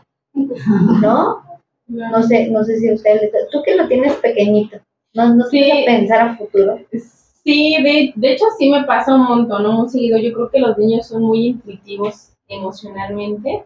¿No? 1.02 1.43
No 1.88 2.22
sé, 2.24 2.50
no 2.50 2.64
sé 2.64 2.80
si 2.80 2.91
usted, 2.93 3.22
le- 3.22 3.32
tú 3.52 3.62
que 3.64 3.76
lo 3.76 3.88
tienes 3.88 4.14
pequeñito, 4.16 4.78
no, 5.14 5.34
no 5.36 5.45
Sí. 5.45 5.84
pensar 5.86 6.22
a 6.22 6.38
futuro. 6.38 6.78
Sí, 7.43 7.78
de, 7.82 8.12
de 8.16 8.34
hecho 8.34 8.43
sí 8.58 8.70
me 8.70 8.84
pasa 8.84 9.16
un 9.16 9.24
montón, 9.24 9.64
¿no? 9.64 9.72
Muy 9.72 9.89
seguido. 9.89 10.18
Yo 10.18 10.34
creo 10.34 10.50
que 10.50 10.60
los 10.60 10.78
niños 10.78 11.08
son 11.08 11.24
muy 11.24 11.48
intuitivos 11.48 12.34
emocionalmente 12.50 13.64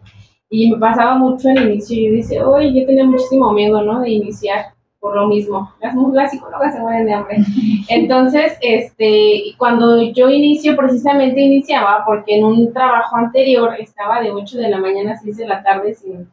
y 0.51 0.69
me 0.69 0.77
pasaba 0.77 1.15
mucho 1.15 1.49
al 1.49 1.63
inicio. 1.63 2.09
Yo 2.09 2.17
decía, 2.17 2.47
oye, 2.47 2.73
yo 2.73 2.85
tenía 2.85 3.05
muchísimo 3.05 3.53
miedo, 3.53 3.81
¿no? 3.81 4.01
De 4.01 4.11
iniciar 4.11 4.73
por 4.99 5.15
lo 5.15 5.27
mismo. 5.27 5.71
Las, 5.79 5.95
las 5.95 6.29
psicólogas 6.29 6.75
se 6.75 6.81
mueren 6.81 7.05
de 7.05 7.13
hambre. 7.13 7.37
Entonces, 7.89 8.57
este, 8.61 9.55
cuando 9.57 10.01
yo 10.11 10.29
inicio, 10.29 10.75
precisamente 10.75 11.39
iniciaba 11.39 12.03
porque 12.05 12.37
en 12.37 12.43
un 12.43 12.73
trabajo 12.73 13.15
anterior 13.15 13.75
estaba 13.79 14.21
de 14.21 14.31
8 14.31 14.57
de 14.57 14.69
la 14.69 14.77
mañana 14.77 15.13
a 15.13 15.17
6 15.17 15.37
de 15.37 15.47
la 15.47 15.63
tarde 15.63 15.95
sin 15.95 16.29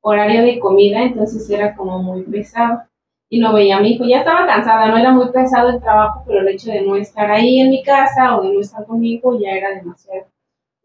horario 0.00 0.42
de 0.42 0.58
comida, 0.58 1.02
entonces 1.02 1.50
era 1.50 1.76
como 1.76 2.02
muy 2.02 2.22
pesado 2.22 2.82
y 3.28 3.38
no 3.38 3.52
veía 3.52 3.76
a 3.76 3.80
mi 3.80 3.90
hijo. 3.92 4.04
Ya 4.04 4.20
estaba 4.20 4.46
cansada, 4.46 4.88
no 4.88 4.96
era 4.96 5.12
muy 5.12 5.30
pesado 5.30 5.68
el 5.68 5.80
trabajo, 5.80 6.24
pero 6.26 6.40
el 6.40 6.48
hecho 6.48 6.70
de 6.70 6.80
no 6.80 6.96
estar 6.96 7.30
ahí 7.30 7.60
en 7.60 7.68
mi 7.68 7.82
casa 7.82 8.38
o 8.38 8.42
de 8.42 8.54
no 8.54 8.60
estar 8.60 8.86
con 8.86 8.98
mi 8.98 9.12
hijo 9.12 9.38
ya 9.38 9.50
era 9.50 9.74
demasiado. 9.74 10.26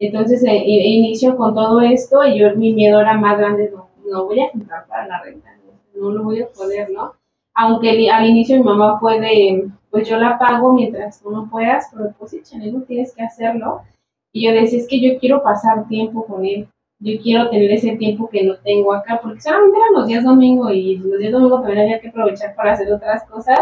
Entonces 0.08 0.44
eh, 0.44 0.64
inicio 0.66 1.38
con 1.38 1.56
todo 1.56 1.80
esto 1.82 2.26
y 2.26 2.40
yo 2.40 2.56
mi 2.56 2.74
miedo 2.74 3.00
era 3.00 3.18
más 3.18 3.38
grande, 3.38 3.72
no, 3.74 3.88
no 4.10 4.26
voy 4.26 4.42
a 4.42 4.50
juntar 4.50 4.86
para 4.88 5.08
la 5.08 5.22
renta, 5.22 5.50
no, 5.96 6.12
lo 6.12 6.24
voy 6.24 6.42
a 6.42 6.48
poder, 6.50 6.90
¿no? 6.90 7.14
Aunque 7.54 8.10
al 8.12 8.26
inicio 8.26 8.58
mi 8.58 8.64
mamá 8.64 9.00
fue 9.00 9.20
de, 9.22 9.70
pues 9.90 10.10
yo 10.10 10.18
la 10.18 10.38
pago 10.38 10.74
mientras 10.74 11.22
tú 11.22 11.32
no 11.32 11.50
puedas, 11.50 11.90
pero 11.94 12.14
pues 12.18 12.34
échale, 12.34 12.72
no 12.72 12.82
tienes 12.82 13.14
que 13.16 13.24
hacerlo. 13.24 13.82
Y 14.34 14.46
yo 14.46 14.52
decía, 14.52 14.80
es 14.80 14.88
que 14.88 15.00
yo 15.00 15.20
quiero 15.20 15.44
pasar 15.44 15.88
tiempo 15.88 16.26
con 16.26 16.46
él, 16.46 16.68
yo 17.00 17.22
quiero 17.22 17.50
tener 17.50 17.72
ese 17.72 17.96
tiempo 17.98 18.28
que 18.30 18.44
no 18.44 18.56
tengo 18.58 18.94
acá, 18.94 19.20
porque 19.22 19.42
solamente 19.42 19.78
eran 19.78 19.94
los 19.94 20.08
días 20.08 20.24
domingo 20.24 20.70
y 20.72 20.98
los 20.98 21.20
días 21.20 21.32
domingo 21.32 21.62
también 21.62 21.82
había 21.82 22.00
que 22.02 22.10
aprovechar 22.10 22.56
para 22.56 22.74
hacer 22.74 22.92
otras 22.92 23.24
cosas. 23.30 23.60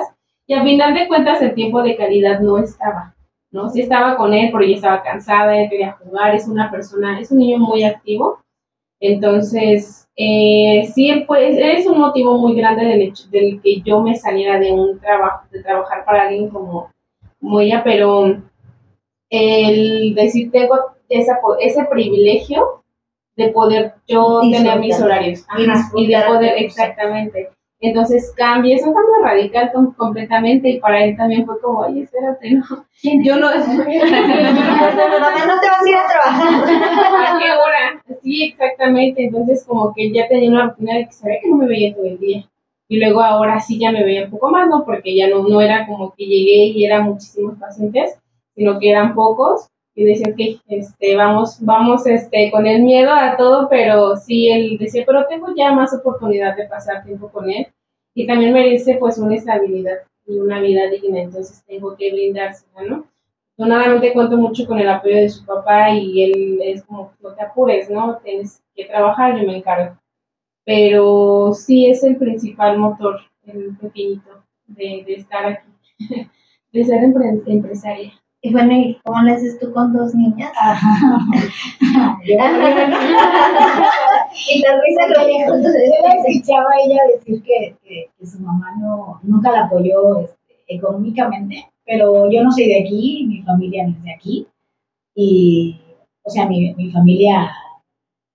Y 0.48 0.54
al 0.54 0.64
final 0.64 0.94
de 0.94 1.08
cuentas 1.08 1.42
el 1.42 1.54
tiempo 1.54 1.84
de 1.84 1.96
calidad 1.98 2.40
no 2.40 2.58
estaba, 2.58 3.14
¿no? 3.52 3.70
Sí 3.70 3.82
estaba 3.82 4.16
con 4.18 4.34
él, 4.34 4.50
pero 4.52 4.64
ya 4.64 4.76
estaba 4.76 5.04
cansada, 5.04 5.60
él 5.60 5.70
quería 5.70 5.94
jugar, 5.94 6.36
es 6.36 6.48
una 6.48 6.72
persona, 6.72 7.20
es 7.20 7.32
un 7.32 7.40
niño 7.40 7.58
muy 7.58 7.84
activo. 7.84 8.40
Entonces, 9.00 10.08
eh, 10.16 10.90
sí, 10.94 11.24
pues 11.28 11.58
es 11.58 11.88
un 11.88 12.00
motivo 12.00 12.38
muy 12.38 12.56
grande 12.56 12.86
del 12.86 13.02
hecho 13.02 13.28
del 13.30 13.60
que 13.62 13.82
yo 13.82 14.02
me 14.02 14.16
saliera 14.16 14.60
de 14.60 14.72
un 14.72 15.00
trabajo, 15.00 15.48
de 15.52 15.64
trabajar 15.64 16.06
para 16.06 16.24
alguien 16.24 16.50
como, 16.50 16.92
como 17.40 17.60
ella, 17.60 17.82
pero 17.84 18.38
el 19.30 20.14
decir 20.14 20.52
tengo 20.52 20.76
esa, 21.10 21.40
ese 21.60 21.86
privilegio 21.86 22.84
de 23.36 23.50
poder 23.50 23.96
yo 24.08 24.42
Disfrutar. 24.42 24.64
tener 24.64 24.80
mis 24.80 25.02
horarios 25.02 25.46
Y 25.58 25.70
ajá, 25.70 25.92
y 25.96 26.08
de 26.08 26.22
poder, 26.28 26.54
exactamente, 26.58 27.50
Entonces 27.84 28.32
cambia, 28.38 28.76
es 28.76 28.84
un 28.86 28.94
cambio 28.94 29.24
radical 29.24 29.72
com- 29.74 29.94
completamente 29.96 30.70
y 30.70 30.80
para 30.80 31.04
él 31.04 31.18
también 31.18 31.46
fue 31.46 31.60
como, 31.62 31.80
oye, 31.80 32.04
espérate, 32.04 32.52
no, 32.52 32.64
yo 33.24 33.38
no... 33.38 33.50
No 33.52 33.60
te 35.60 35.70
vas 35.70 35.86
a 35.86 35.90
ir 35.90 35.96
a 35.96 36.08
trabajar. 36.08 36.54
¿A 37.36 37.40
qué 37.40 37.52
hora? 37.52 38.04
Sí, 38.22 38.44
exactamente. 38.44 39.24
Entonces, 39.26 39.64
como 39.66 39.94
que 39.94 40.12
ya 40.12 40.28
tenía 40.28 40.50
una 40.50 40.66
rutina 40.68 40.96
de 40.96 41.06
que 41.06 41.12
sabía 41.12 41.40
que 41.42 41.50
no 41.50 41.58
me 41.58 41.68
veía 41.68 41.94
todo 41.96 42.06
el 42.06 42.20
día. 42.20 42.48
Y 42.88 43.00
luego 43.00 43.22
ahora 43.22 43.60
sí 43.60 43.80
ya 43.80 43.92
me 43.92 44.04
veía 44.04 44.26
un 44.26 44.32
poco 44.32 44.50
más, 44.52 44.68
¿no? 44.70 44.84
Porque 44.86 45.16
ya 45.16 45.28
no, 45.30 45.44
no 45.48 45.62
era 45.62 45.88
como 45.88 46.14
que 46.14 46.26
llegué 46.26 46.66
y 46.66 46.86
eran 46.86 47.04
muchísimos 47.06 47.58
pacientes, 47.58 48.20
sino 48.56 48.78
que 48.80 48.90
eran 48.92 49.16
pocos. 49.16 49.68
Y 49.96 50.06
decía, 50.06 50.28
ok, 50.32 50.62
este, 50.68 51.16
vamos, 51.16 51.58
vamos 51.62 52.06
este, 52.08 52.50
con 52.52 52.66
el 52.66 52.84
miedo 52.84 53.12
a 53.12 53.36
todo, 53.38 53.68
pero 53.70 54.16
sí, 54.16 54.50
él 54.50 54.78
decía, 54.80 55.04
pero 55.06 55.26
tengo 55.28 55.48
ya 55.56 55.72
más 55.74 55.94
oportunidad 55.94 56.56
de 56.56 56.68
pasar 56.68 57.04
tiempo 57.04 57.30
con 57.32 57.50
él. 57.50 57.68
Y 58.14 58.28
también 58.28 58.54
merece 58.54 58.96
pues 58.96 59.18
una 59.18 59.36
estabilidad 59.36 59.98
y 60.28 60.38
una 60.40 60.60
vida 60.62 60.90
digna, 60.90 61.22
entonces 61.22 61.64
tengo 61.66 61.96
que 61.96 62.12
brindársela, 62.12 62.84
¿no? 62.84 63.06
Afortunadamente 63.58 64.14
cuento 64.14 64.38
mucho 64.38 64.66
con 64.66 64.80
el 64.80 64.90
apoyo 64.90 65.16
de 65.18 65.30
su 65.30 65.46
papá 65.46 65.92
y 65.92 66.24
él 66.24 66.60
es 66.64 66.84
como, 66.84 67.14
no 67.22 67.34
te 67.36 67.44
apures, 67.44 67.90
¿no? 67.90 68.18
Tienes 68.24 68.62
que 68.76 68.86
trabajar, 68.86 69.40
yo 69.40 69.46
me 69.48 69.58
encargo. 69.58 69.98
Pero 70.66 71.54
sí 71.54 71.88
es 71.88 72.04
el 72.04 72.18
principal 72.18 72.78
motor, 72.80 73.22
el 73.46 73.78
pequeñito, 73.78 74.44
de, 74.68 75.04
de 75.06 75.14
estar 75.16 75.46
aquí, 75.46 75.70
de 76.74 76.84
ser 76.84 77.02
empre- 77.04 77.44
empresaria. 77.46 78.14
Y 78.44 78.52
bueno, 78.52 78.74
¿y 78.74 78.98
cómo 79.04 79.22
le 79.22 79.34
haces 79.34 79.60
tú 79.60 79.72
con 79.72 79.94
dos 79.94 80.16
niñas? 80.16 80.52
Y 82.24 82.36
la 84.62 84.82
risa 84.82 85.08
lo 85.08 85.26
dijo. 85.28 85.58
yo 85.58 86.08
la 86.08 86.14
escuchaba 86.16 86.70
a 86.72 86.80
ella 86.86 87.02
decir 87.14 87.42
que, 87.44 87.76
que, 87.84 88.10
que 88.18 88.26
su 88.26 88.40
mamá 88.40 88.72
no, 88.80 89.20
nunca 89.24 89.52
la 89.52 89.66
apoyó 89.66 90.20
este, 90.22 90.56
económicamente, 90.68 91.68
pero 91.86 92.30
yo 92.32 92.44
no 92.44 92.52
soy 92.52 92.68
de 92.68 92.80
aquí, 92.80 93.26
mi 93.28 93.42
familia 93.44 93.86
no 93.88 93.92
es 93.92 94.04
de 94.04 94.14
aquí, 94.14 94.48
y, 95.16 95.80
o 96.24 96.30
sea, 96.30 96.46
mi, 96.48 96.74
mi 96.76 96.92
familia 96.92 97.52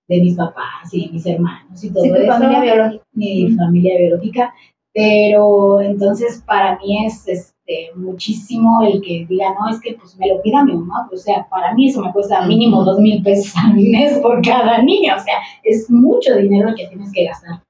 de 0.07 0.21
mis 0.21 0.35
papás 0.35 0.93
y 0.93 1.09
mis 1.09 1.25
hermanos 1.25 1.83
y 1.83 1.91
todo 1.91 2.03
Sí, 2.03 2.11
eso, 2.15 2.27
familia 2.27 2.61
biológica. 2.61 3.03
mi 3.13 3.51
familia 3.51 3.97
biológica, 3.97 4.53
pero 4.93 5.81
entonces 5.81 6.41
para 6.45 6.77
mí 6.77 7.05
es 7.05 7.53
este, 7.67 7.95
muchísimo 7.95 8.81
el 8.83 9.01
que 9.01 9.25
diga, 9.27 9.53
no, 9.59 9.69
es 9.69 9.81
que 9.81 9.93
pues 9.95 10.17
me 10.17 10.27
lo 10.27 10.41
pida 10.41 10.63
mi 10.63 10.73
mamá, 10.73 11.07
o 11.11 11.17
sea, 11.17 11.47
para 11.49 11.73
mí 11.73 11.87
eso 11.87 12.01
me 12.01 12.11
cuesta 12.13 12.45
mínimo 12.45 12.83
dos 12.83 12.99
mil 12.99 13.21
pesos 13.21 13.53
al 13.57 13.75
mes 13.75 14.17
por 14.19 14.41
cada 14.41 14.81
niño, 14.81 15.13
o 15.15 15.19
sea, 15.19 15.35
es 15.63 15.89
mucho 15.89 16.35
dinero 16.37 16.73
que 16.75 16.87
tienes 16.87 17.11
que 17.11 17.25
gastar 17.25 17.61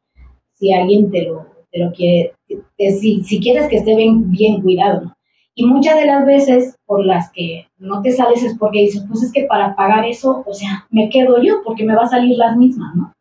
si 0.54 0.74
alguien 0.74 1.12
te 1.12 1.24
lo, 1.24 1.45
te 1.72 1.80
lo 1.80 1.91
quiere, 1.91 2.34
te- 2.78 2.91
si, 2.91 3.24
si 3.24 3.39
quieres 3.39 3.68
que 3.70 3.78
esté 3.78 3.95
bien, 3.95 4.32
bien 4.32 4.62
cuidado, 4.62 5.02
¿no? 5.02 5.14
Y 5.56 5.66
muchas 5.66 5.95
de 5.95 6.06
las 6.06 6.26
veces 6.26 6.76
por 6.86 7.04
las 7.04 7.32
que 7.32 7.68
no 7.80 8.02
te 8.04 8.12
sales 8.12 8.43
es 8.43 8.58
porque 8.58 8.82
dices, 8.82 9.04
pues 9.08 9.24
es 9.24 9.32
que 9.32 9.45
para 9.45 9.76
pagar 9.76 10.06
eso, 10.06 10.43
o 10.45 10.54
sea, 10.54 10.86
me 10.91 11.10
quedo 11.10 11.41
yo 11.41 11.56
porque 11.64 11.84
me 11.84 11.95
va 11.95 12.04
a 12.04 12.08
salir 12.10 12.38
las 12.38 12.56
mismas, 12.58 12.95
¿no? 12.95 13.12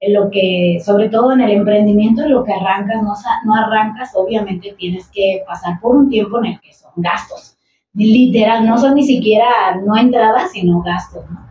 Lo 0.00 0.30
que, 0.30 0.78
sobre 0.84 1.08
todo 1.08 1.32
en 1.32 1.40
el 1.40 1.50
emprendimiento, 1.50 2.22
en 2.22 2.30
lo 2.30 2.44
que 2.44 2.52
arrancas, 2.52 3.02
no, 3.02 3.14
no 3.44 3.54
arrancas, 3.54 4.12
obviamente 4.14 4.74
tienes 4.78 5.08
que 5.08 5.42
pasar 5.46 5.80
por 5.80 5.96
un 5.96 6.08
tiempo 6.08 6.38
en 6.38 6.52
el 6.52 6.60
que 6.60 6.72
son 6.72 6.92
gastos. 6.96 7.56
Literal, 7.94 8.64
no 8.64 8.78
son 8.78 8.94
ni 8.94 9.02
siquiera 9.02 9.46
no 9.84 9.96
entradas, 9.96 10.52
sino 10.52 10.82
gastos, 10.82 11.28
¿no? 11.30 11.48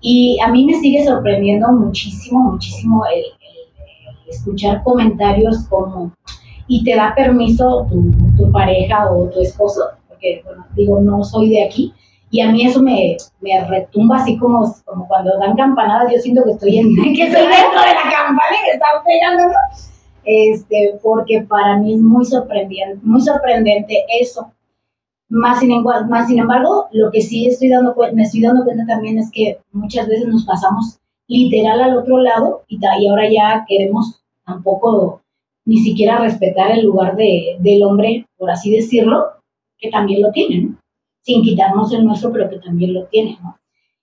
Y 0.00 0.38
a 0.44 0.48
mí 0.48 0.66
me 0.66 0.74
sigue 0.74 1.04
sorprendiendo 1.06 1.72
muchísimo, 1.72 2.52
muchísimo 2.52 3.02
el 3.06 3.24
escuchar 4.28 4.82
comentarios 4.82 5.66
como, 5.68 6.12
y 6.68 6.84
te 6.84 6.96
da 6.96 7.14
permiso 7.14 7.86
tu, 7.88 8.12
tu 8.36 8.52
pareja 8.52 9.10
o 9.10 9.28
tu 9.30 9.40
esposo, 9.40 9.80
porque, 10.08 10.42
bueno, 10.44 10.66
digo, 10.74 11.00
no 11.00 11.24
soy 11.24 11.48
de 11.50 11.64
aquí, 11.64 11.94
y 12.30 12.40
a 12.40 12.50
mí 12.50 12.66
eso 12.66 12.82
me, 12.82 13.16
me 13.40 13.64
retumba 13.68 14.16
así 14.16 14.36
como, 14.36 14.74
como 14.84 15.06
cuando 15.06 15.38
dan 15.38 15.56
campanadas, 15.56 16.12
yo 16.12 16.18
siento 16.18 16.44
que 16.44 16.52
estoy, 16.52 16.78
en, 16.78 16.94
que 17.14 17.22
estoy 17.22 17.42
dentro 17.42 17.80
de 17.80 17.94
la 17.94 18.10
campana 18.10 18.56
y 18.60 18.64
que 18.64 18.70
están 18.72 19.04
pegando, 19.04 19.44
¿no? 19.44 19.86
Este, 20.24 20.98
porque 21.02 21.42
para 21.42 21.76
mí 21.76 21.94
es 21.94 22.00
muy 22.00 22.24
sorprendente, 22.24 22.98
muy 23.02 23.20
sorprendente 23.20 24.04
eso. 24.20 24.52
Más 25.28 25.60
sin, 25.60 25.70
más 25.82 26.26
sin 26.26 26.38
embargo, 26.38 26.88
lo 26.92 27.10
que 27.10 27.20
sí 27.20 27.46
estoy 27.46 27.68
dando, 27.68 27.94
me 28.12 28.22
estoy 28.22 28.42
dando 28.42 28.64
cuenta 28.64 28.84
también 28.86 29.18
es 29.18 29.30
que 29.30 29.58
muchas 29.72 30.08
veces 30.08 30.26
nos 30.26 30.44
pasamos 30.44 30.98
literal 31.28 31.80
al 31.80 31.96
otro 31.96 32.18
lado 32.18 32.64
y, 32.68 32.78
y 32.80 33.08
ahora 33.08 33.28
ya 33.28 33.64
queremos 33.68 34.20
tampoco 34.44 35.22
ni 35.64 35.78
siquiera 35.78 36.18
respetar 36.18 36.72
el 36.72 36.84
lugar 36.84 37.16
de, 37.16 37.56
del 37.60 37.82
hombre, 37.82 38.26
por 38.36 38.50
así 38.50 38.70
decirlo, 38.70 39.26
que 39.78 39.90
también 39.90 40.22
lo 40.22 40.30
tiene, 40.30 40.62
¿no? 40.62 40.76
Sin 41.26 41.42
quitarnos 41.42 41.92
el 41.92 42.04
nuestro, 42.06 42.30
pero 42.32 42.48
que 42.48 42.58
también 42.58 42.94
lo 42.94 43.04
tiene, 43.06 43.36
¿no? 43.42 43.58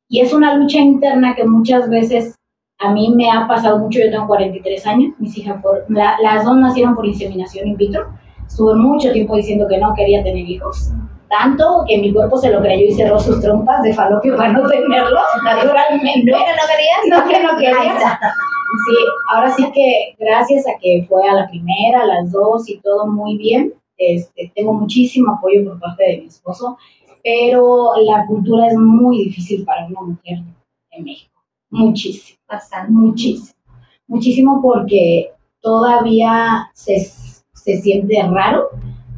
Y 0.10 0.20
es 0.20 0.34
una 0.34 0.54
lucha 0.56 0.80
interna 0.80 1.34
que 1.36 1.46
muchas 1.46 1.90
veces 1.90 2.36
a 2.80 2.92
mí 2.92 3.14
me 3.16 3.32
ha 3.32 3.48
pasado 3.48 3.80
mucho, 3.80 4.00
yo 4.00 4.12
tengo 4.12 4.28
43 4.28 4.86
años, 4.88 5.14
mis 5.20 5.38
hijas, 5.38 5.62
por, 5.62 5.86
la- 5.90 6.18
las 6.22 6.44
dos 6.44 6.58
nacieron 6.58 6.96
por 6.96 7.06
inseminación 7.06 7.68
in 7.70 7.78
vitro, 7.78 8.08
estuve 8.46 8.76
mucho 8.76 9.12
tiempo 9.14 9.38
diciendo 9.38 9.66
que 9.70 9.78
no 9.78 9.94
quería 9.96 10.22
tener 10.22 10.46
hijos, 10.48 10.92
tanto 11.30 11.86
que 11.88 11.98
mi 11.98 12.12
cuerpo 12.14 12.38
se 12.38 12.52
lo 12.52 12.60
creyó 12.62 12.86
y 12.86 12.92
cerró 12.94 13.18
sus 13.20 13.40
trompas 13.40 13.82
de 13.84 13.94
falopio 13.94 14.36
para 14.36 14.52
no 14.52 14.68
tenerlos, 14.68 15.24
naturalmente. 15.46 16.30
¿No 16.32 16.38
que 16.38 16.52
no 16.52 16.66
querías? 16.68 17.02
No, 17.10 17.30
que 17.30 17.42
no 17.42 17.50
Ahí 17.52 17.58
quería. 17.58 17.94
está. 17.94 18.20
Sí, 18.86 18.96
ahora 19.34 19.50
sí 19.52 19.72
que 19.74 20.16
gracias 20.20 20.68
a 20.68 20.72
que 20.82 21.06
fue 21.08 21.28
a 21.30 21.34
la 21.36 21.48
primera, 21.48 22.02
a 22.02 22.06
las 22.06 22.32
dos 22.32 22.68
y 22.70 22.80
todo 22.82 23.08
muy 23.08 23.38
bien, 23.38 23.74
este, 23.98 24.52
tengo 24.56 24.74
muchísimo 24.74 25.34
apoyo 25.36 25.64
por 25.64 25.80
parte 25.80 26.04
de 26.04 26.18
mi 26.22 26.26
esposo, 26.28 26.78
pero 27.24 27.92
la 28.06 28.26
cultura 28.28 28.68
es 28.68 28.76
muy 28.76 29.26
difícil 29.26 29.64
para 29.66 29.86
una 29.88 30.02
mujer 30.02 30.40
en 30.92 31.04
México, 31.04 31.42
muchísimo, 31.70 32.38
Bastante. 32.48 32.92
muchísimo, 32.92 33.54
muchísimo 34.08 34.62
porque 34.62 35.32
todavía 35.62 36.70
se, 36.74 37.00
se 37.00 37.78
siente 37.82 38.22
raro 38.24 38.70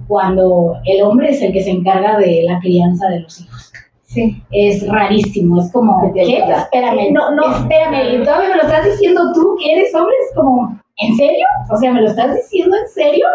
cuando 0.08 0.76
el 0.86 1.02
hombre 1.02 1.32
es 1.32 1.42
el 1.42 1.52
que 1.52 1.64
se 1.64 1.72
encarga 1.72 2.18
de 2.20 2.44
la 2.44 2.60
crianza 2.60 3.10
de 3.10 3.22
los 3.22 3.42
hijos. 3.42 3.72
Sí. 4.04 4.42
Es 4.52 4.88
rarísimo, 4.88 5.60
es 5.60 5.72
como, 5.74 6.14
¿qué? 6.14 6.38
Espérame, 6.38 7.12
No, 7.12 7.32
no. 7.32 7.44
espérame, 7.58 8.24
todavía 8.24 8.50
me 8.50 8.56
lo 8.58 8.62
estás 8.64 8.86
diciendo 8.86 9.22
tú 9.34 9.58
que 9.60 9.74
eres 9.74 9.94
hombre, 9.94 10.14
es 10.30 10.36
como, 10.36 10.80
¿en 10.98 11.18
serio? 11.18 11.46
O 11.70 11.76
sea, 11.78 11.92
¿me 11.92 12.02
lo 12.02 12.10
estás 12.10 12.34
diciendo 12.36 12.78
en 12.78 12.88
serio? 12.88 13.26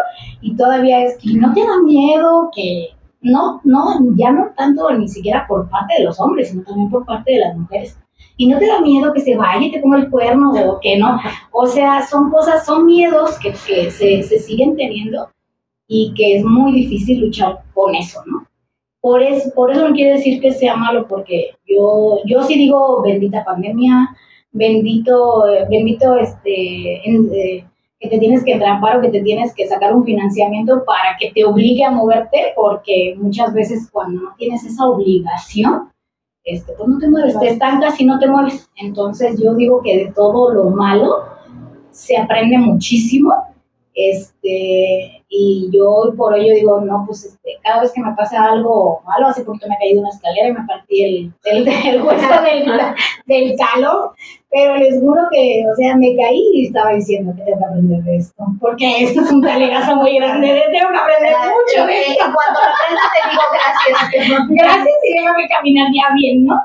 Y 0.41 0.55
todavía 0.55 1.03
es 1.03 1.17
que 1.17 1.33
no 1.33 1.53
te 1.53 1.59
da 1.59 1.77
miedo, 1.85 2.49
que 2.55 2.87
no, 3.21 3.61
no, 3.63 3.99
ya 4.15 4.31
no 4.31 4.51
tanto 4.57 4.91
ni 4.93 5.07
siquiera 5.07 5.45
por 5.47 5.69
parte 5.69 5.95
de 5.97 6.05
los 6.05 6.19
hombres, 6.19 6.49
sino 6.49 6.63
también 6.63 6.89
por 6.89 7.05
parte 7.05 7.31
de 7.31 7.39
las 7.39 7.55
mujeres. 7.55 7.97
Y 8.37 8.47
no 8.47 8.57
te 8.57 8.67
da 8.67 8.81
miedo 8.81 9.13
que 9.13 9.21
se 9.21 9.35
vaya 9.35 9.65
y 9.65 9.71
te 9.71 9.79
ponga 9.79 9.97
el 9.99 10.09
cuerno 10.09 10.51
o 10.51 10.79
que 10.79 10.97
no. 10.97 11.19
O 11.51 11.67
sea, 11.67 12.01
son 12.05 12.31
cosas, 12.31 12.65
son 12.65 12.85
miedos 12.85 13.37
que, 13.39 13.53
que 13.67 13.91
se, 13.91 14.23
se 14.23 14.39
siguen 14.39 14.75
teniendo 14.75 15.29
y 15.87 16.13
que 16.15 16.37
es 16.37 16.43
muy 16.43 16.71
difícil 16.73 17.19
luchar 17.19 17.59
con 17.73 17.93
eso, 17.93 18.21
¿no? 18.25 18.47
Por 19.01 19.21
eso, 19.21 19.51
por 19.55 19.71
eso 19.71 19.87
no 19.87 19.93
quiere 19.95 20.13
decir 20.13 20.39
que 20.39 20.51
sea 20.51 20.75
malo, 20.75 21.07
porque 21.07 21.51
yo, 21.67 22.19
yo 22.25 22.43
sí 22.43 22.55
digo 22.55 23.01
bendita 23.01 23.43
pandemia, 23.43 24.15
bendito, 24.51 25.47
eh, 25.47 25.65
bendito 25.69 26.15
este, 26.15 27.01
eh, 27.03 27.65
que 28.01 28.09
te 28.09 28.17
tienes 28.17 28.43
que 28.43 28.53
entrampar 28.53 28.97
o 28.97 29.01
que 29.01 29.09
te 29.09 29.21
tienes 29.21 29.53
que 29.53 29.67
sacar 29.67 29.95
un 29.95 30.03
financiamiento 30.03 30.83
para 30.85 31.15
que 31.19 31.31
te 31.31 31.45
obligue 31.45 31.85
a 31.85 31.91
moverte, 31.91 32.51
porque 32.55 33.15
muchas 33.17 33.53
veces 33.53 33.87
cuando 33.91 34.21
no 34.23 34.33
tienes 34.37 34.65
esa 34.65 34.85
obligación, 34.85 35.91
este, 36.43 36.73
pues 36.73 36.89
no 36.89 36.97
te 36.97 37.07
mueves, 37.07 37.39
te 37.39 37.49
estancas 37.49 38.01
y 38.01 38.05
no 38.05 38.17
te 38.17 38.27
mueves. 38.27 38.67
Entonces 38.77 39.39
yo 39.39 39.53
digo 39.53 39.83
que 39.83 40.05
de 40.05 40.11
todo 40.13 40.51
lo 40.51 40.71
malo 40.71 41.25
se 41.91 42.17
aprende 42.17 42.57
muchísimo 42.57 43.31
este, 44.09 45.23
y 45.29 45.69
yo 45.71 45.89
hoy 45.89 46.15
por 46.17 46.33
hoy 46.33 46.47
yo 46.47 46.53
digo, 46.53 46.81
no, 46.81 47.03
pues 47.05 47.25
este, 47.25 47.57
cada 47.63 47.81
vez 47.81 47.91
que 47.93 48.01
me 48.01 48.13
pasa 48.15 48.43
algo 48.43 49.01
malo, 49.05 49.27
hace 49.27 49.43
poquito 49.43 49.67
me 49.67 49.75
he 49.75 49.77
caído 49.77 49.95
de 49.95 49.99
una 50.01 50.09
escalera 50.09 50.47
y 50.49 50.53
me 50.53 50.65
partí 50.67 51.03
el, 51.03 51.33
el, 51.45 51.67
el 51.87 52.01
hueso 52.01 52.41
del, 52.41 52.71
del 53.25 53.57
talón, 53.57 54.11
pero 54.49 54.75
les 54.75 54.99
juro 54.99 55.21
que, 55.31 55.63
o 55.71 55.75
sea, 55.75 55.95
me 55.95 56.15
caí 56.15 56.43
y 56.53 56.65
estaba 56.67 56.91
diciendo 56.91 57.33
que 57.35 57.43
tengo 57.43 57.59
que 57.59 57.65
aprender 57.65 58.03
de 58.03 58.17
esto, 58.17 58.43
porque 58.59 59.03
esto 59.03 59.21
es 59.21 59.31
un 59.31 59.41
talegazo 59.41 59.95
muy 59.95 60.17
grande, 60.17 60.63
tengo 60.71 60.91
que 60.91 60.97
aprender 60.97 61.33
mucho 61.37 61.87
de 61.87 62.01
esto. 62.01 62.25
En 62.25 62.33
cuanto 62.33 62.59
lo 62.59 62.67
aprendas 62.67 63.07
te 63.13 63.29
digo 63.29 63.43
gracias. 63.53 64.47
Gracias 64.49 64.97
y 65.07 65.13
déjame 65.13 65.47
caminar 65.47 65.87
ya 65.93 66.13
bien, 66.15 66.45
¿no? 66.45 66.55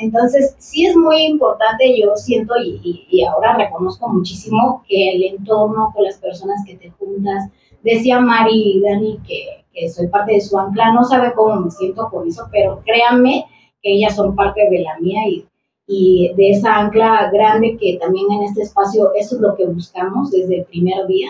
Entonces, 0.00 0.54
sí 0.58 0.86
es 0.86 0.96
muy 0.96 1.24
importante, 1.26 2.00
yo 2.00 2.14
siento 2.16 2.54
y, 2.64 2.80
y, 2.84 3.06
y 3.10 3.24
ahora 3.24 3.56
reconozco 3.56 4.08
muchísimo 4.08 4.84
que 4.88 5.10
el 5.10 5.24
entorno 5.24 5.90
con 5.92 6.04
las 6.04 6.18
personas 6.18 6.64
que 6.64 6.76
te 6.76 6.90
juntas, 6.90 7.50
decía 7.82 8.20
Mari 8.20 8.76
y 8.76 8.80
Dani 8.80 9.18
que, 9.26 9.64
que 9.72 9.88
soy 9.90 10.06
parte 10.06 10.34
de 10.34 10.40
su 10.40 10.56
ancla, 10.56 10.92
no 10.92 11.02
sabe 11.02 11.32
cómo 11.34 11.60
me 11.60 11.70
siento 11.72 12.08
con 12.10 12.28
eso, 12.28 12.44
pero 12.52 12.80
créanme 12.84 13.44
que 13.82 13.94
ellas 13.94 14.14
son 14.14 14.36
parte 14.36 14.70
de 14.70 14.80
la 14.80 14.96
mía 15.00 15.20
y, 15.28 15.44
y 15.88 16.32
de 16.36 16.50
esa 16.50 16.76
ancla 16.76 17.28
grande 17.32 17.76
que 17.76 17.98
también 18.00 18.26
en 18.30 18.44
este 18.44 18.62
espacio, 18.62 19.12
eso 19.14 19.34
es 19.34 19.40
lo 19.40 19.56
que 19.56 19.66
buscamos 19.66 20.30
desde 20.30 20.60
el 20.60 20.64
primer 20.66 21.08
día, 21.08 21.28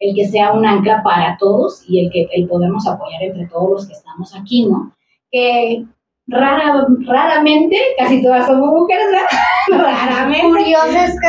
el 0.00 0.16
que 0.16 0.26
sea 0.26 0.52
un 0.54 0.66
ancla 0.66 1.04
para 1.04 1.36
todos 1.38 1.84
y 1.88 2.00
el 2.00 2.10
que 2.10 2.28
el 2.32 2.48
podernos 2.48 2.84
apoyar 2.88 3.22
entre 3.22 3.46
todos 3.46 3.70
los 3.70 3.86
que 3.86 3.92
estamos 3.92 4.34
aquí, 4.34 4.66
¿no? 4.66 4.92
Que 5.30 5.84
rara, 6.28 6.86
raramente, 7.06 7.76
casi 7.98 8.22
todas 8.22 8.46
somos 8.46 8.68
mujeres, 8.68 9.06
¿verdad? 9.06 9.28
Raramente. 9.84 10.46
Curiosamente. 10.46 11.26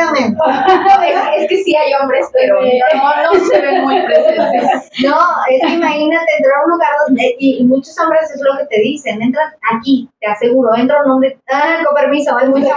es, 1.06 1.42
es 1.42 1.48
que 1.48 1.56
sí 1.64 1.74
hay 1.74 1.92
hombres, 2.00 2.26
pero 2.32 2.60
no, 2.60 3.32
no 3.32 3.44
se 3.46 3.60
ven 3.60 3.82
muy 3.82 4.00
presentes. 4.02 4.90
No, 5.02 5.16
es 5.50 5.62
que 5.62 5.74
imagínate 5.74 6.26
entrar 6.36 6.60
a 6.60 6.64
un 6.64 6.70
lugar 6.72 6.90
donde, 7.06 7.36
y, 7.38 7.64
muchos 7.64 7.98
hombres 7.98 8.30
es 8.34 8.40
lo 8.42 8.58
que 8.58 8.66
te 8.66 8.80
dicen, 8.82 9.22
entran 9.22 9.48
aquí, 9.72 10.08
te 10.20 10.26
aseguro, 10.26 10.74
entra 10.76 11.02
un 11.04 11.12
hombre, 11.12 11.38
ah, 11.50 11.78
con 11.84 11.94
permiso, 11.94 12.36
hay 12.36 12.48
mucha 12.48 12.74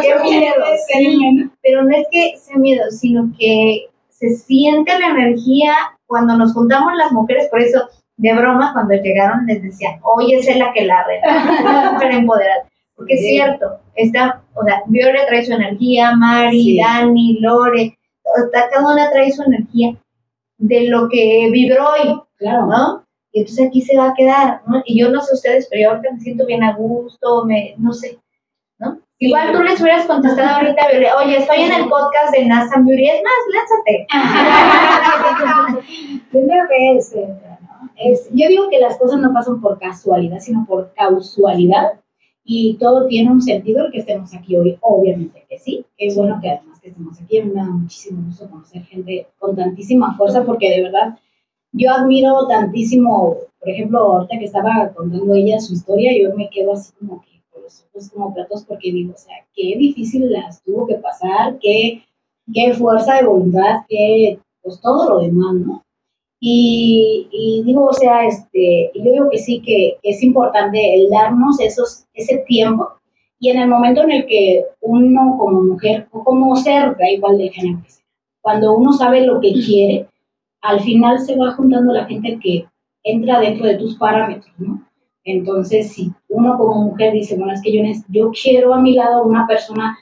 qué 0.00 0.16
miedo, 0.22 0.54
sí, 0.86 1.50
pero 1.62 1.82
no 1.82 1.96
es 1.96 2.06
que 2.12 2.36
sea 2.36 2.56
miedo, 2.58 2.84
sino 2.90 3.28
que 3.36 3.86
se 4.08 4.30
siente 4.30 4.96
la 4.98 5.08
energía 5.08 5.74
cuando 6.06 6.36
nos 6.36 6.52
juntamos 6.52 6.92
las 6.94 7.10
mujeres, 7.10 7.48
por 7.50 7.60
eso, 7.60 7.88
de 8.16 8.34
broma, 8.34 8.72
cuando 8.72 8.94
llegaron 8.94 9.46
les 9.46 9.62
decían, 9.62 10.00
oye, 10.02 10.36
esa 10.36 10.52
es 10.52 10.58
la 10.58 10.72
que 10.72 10.86
la 10.86 11.04
reta, 11.04 11.92
mujer 11.92 12.12
empoderada. 12.12 12.64
Porque 12.94 13.14
es 13.14 13.20
cierto, 13.20 13.78
está, 13.94 14.42
o 14.54 14.64
sea, 14.64 14.82
Viore 14.86 15.26
trae 15.26 15.44
su 15.44 15.52
energía, 15.52 16.16
Mari, 16.16 16.62
Sí. 16.62 16.80
Dani, 16.80 17.38
Lore, 17.40 17.98
cada 18.52 18.86
una 18.90 19.10
trae 19.10 19.30
su 19.30 19.42
energía 19.42 19.94
de 20.58 20.88
lo 20.88 21.08
que 21.08 21.50
vibró 21.52 21.90
hoy, 21.90 22.20
Claro, 22.38 22.66
¿no? 22.66 23.04
Y 23.32 23.40
entonces 23.40 23.66
aquí 23.66 23.82
se 23.82 23.96
va 23.96 24.08
a 24.08 24.14
quedar, 24.14 24.62
¿no? 24.66 24.82
Y 24.86 24.98
yo 24.98 25.10
no 25.10 25.20
sé 25.20 25.34
ustedes, 25.34 25.68
pero 25.70 25.82
yo 25.82 25.90
ahorita 25.90 26.12
me 26.12 26.20
siento 26.20 26.46
bien 26.46 26.62
a 26.62 26.74
gusto, 26.74 27.44
me, 27.44 27.74
no 27.78 27.92
sé, 27.92 28.18
¿no? 28.78 28.98
Igual 29.18 29.52
tú 29.52 29.62
les 29.62 29.80
hubieras 29.80 30.06
contestado 30.06 30.56
ahorita, 30.56 30.86
oye, 31.22 31.38
estoy 31.38 31.62
en 31.62 31.72
el 31.72 31.88
podcast 31.88 32.34
de 32.34 32.44
NASA 32.46 32.76
Beauty, 32.78 33.08
es 33.08 33.22
más, 33.22 33.34
lánzate. 33.54 34.06
Primero 36.30 36.64
que 36.68 36.98
es, 37.96 38.28
yo 38.32 38.48
digo 38.48 38.68
que 38.68 38.78
las 38.78 38.98
cosas 38.98 39.20
no 39.20 39.32
pasan 39.32 39.60
por 39.60 39.78
casualidad, 39.78 40.40
sino 40.40 40.64
por 40.66 40.92
causalidad. 40.94 42.00
Y 42.44 42.74
todo 42.74 43.06
tiene 43.06 43.32
un 43.32 43.42
sentido 43.42 43.84
el 43.84 43.92
que 43.92 43.98
estemos 43.98 44.32
aquí 44.34 44.56
hoy, 44.56 44.78
obviamente 44.80 45.44
que 45.48 45.58
sí. 45.58 45.84
Es 45.98 46.14
bueno 46.14 46.38
que 46.40 46.50
además 46.50 46.78
que 46.80 46.88
estemos 46.88 47.20
aquí, 47.20 47.42
me 47.42 47.54
da 47.54 47.64
muchísimo 47.64 48.22
gusto 48.24 48.48
conocer 48.48 48.84
gente 48.84 49.26
con 49.38 49.56
tantísima 49.56 50.16
fuerza, 50.16 50.44
porque 50.44 50.70
de 50.70 50.82
verdad 50.82 51.18
yo 51.72 51.90
admiro 51.90 52.46
tantísimo, 52.46 53.36
por 53.58 53.68
ejemplo, 53.68 53.98
ahorita 53.98 54.38
que 54.38 54.44
estaba 54.44 54.92
contando 54.94 55.34
ella 55.34 55.58
su 55.58 55.74
historia, 55.74 56.12
yo 56.16 56.34
me 56.36 56.48
quedo 56.48 56.72
así 56.72 56.92
como 56.98 57.20
que 57.20 57.42
con 57.50 57.62
los 57.64 57.84
ojos 57.84 58.10
como 58.10 58.32
platos, 58.32 58.64
porque 58.64 58.92
digo, 58.92 59.12
o 59.12 59.18
sea, 59.18 59.34
qué 59.54 59.76
difícil 59.76 60.30
las 60.30 60.62
tuvo 60.62 60.86
que 60.86 60.94
pasar, 60.94 61.58
qué, 61.60 62.04
qué 62.54 62.72
fuerza 62.74 63.16
de 63.16 63.26
voluntad, 63.26 63.80
qué, 63.88 64.38
pues 64.62 64.80
todo 64.80 65.08
lo 65.10 65.20
demás, 65.20 65.54
¿no? 65.54 65.85
Y, 66.40 67.28
y 67.30 67.62
digo, 67.64 67.86
o 67.86 67.92
sea, 67.92 68.26
este, 68.26 68.90
yo 68.94 69.02
digo 69.02 69.30
que 69.30 69.38
sí, 69.38 69.62
que 69.64 69.98
es 70.02 70.22
importante 70.22 70.94
el 70.94 71.08
darnos 71.10 71.58
esos, 71.60 72.04
ese 72.14 72.44
tiempo 72.46 72.88
y 73.38 73.50
en 73.50 73.58
el 73.58 73.68
momento 73.68 74.02
en 74.02 74.12
el 74.12 74.26
que 74.26 74.64
uno 74.80 75.36
como 75.38 75.62
mujer 75.62 76.08
o 76.10 76.24
como 76.24 76.56
ser, 76.56 76.96
da 76.96 77.10
igual 77.10 77.38
del 77.38 77.50
género 77.50 77.82
que 77.82 77.90
sea, 77.90 78.04
cuando 78.40 78.74
uno 78.76 78.92
sabe 78.92 79.26
lo 79.26 79.40
que 79.40 79.52
quiere, 79.52 80.08
al 80.62 80.80
final 80.80 81.18
se 81.18 81.36
va 81.36 81.52
juntando 81.52 81.92
la 81.92 82.06
gente 82.06 82.38
que 82.42 82.66
entra 83.02 83.40
dentro 83.40 83.66
de 83.66 83.76
tus 83.76 83.96
parámetros, 83.96 84.52
¿no? 84.58 84.82
Entonces, 85.24 85.92
si 85.92 86.12
uno 86.28 86.56
como 86.56 86.82
mujer 86.82 87.12
dice, 87.12 87.36
bueno, 87.36 87.52
es 87.52 87.60
que 87.62 87.72
yo, 87.72 87.82
yo 88.08 88.30
quiero 88.30 88.72
a 88.72 88.80
mi 88.80 88.94
lado 88.94 89.24
una 89.24 89.46
persona 89.46 89.98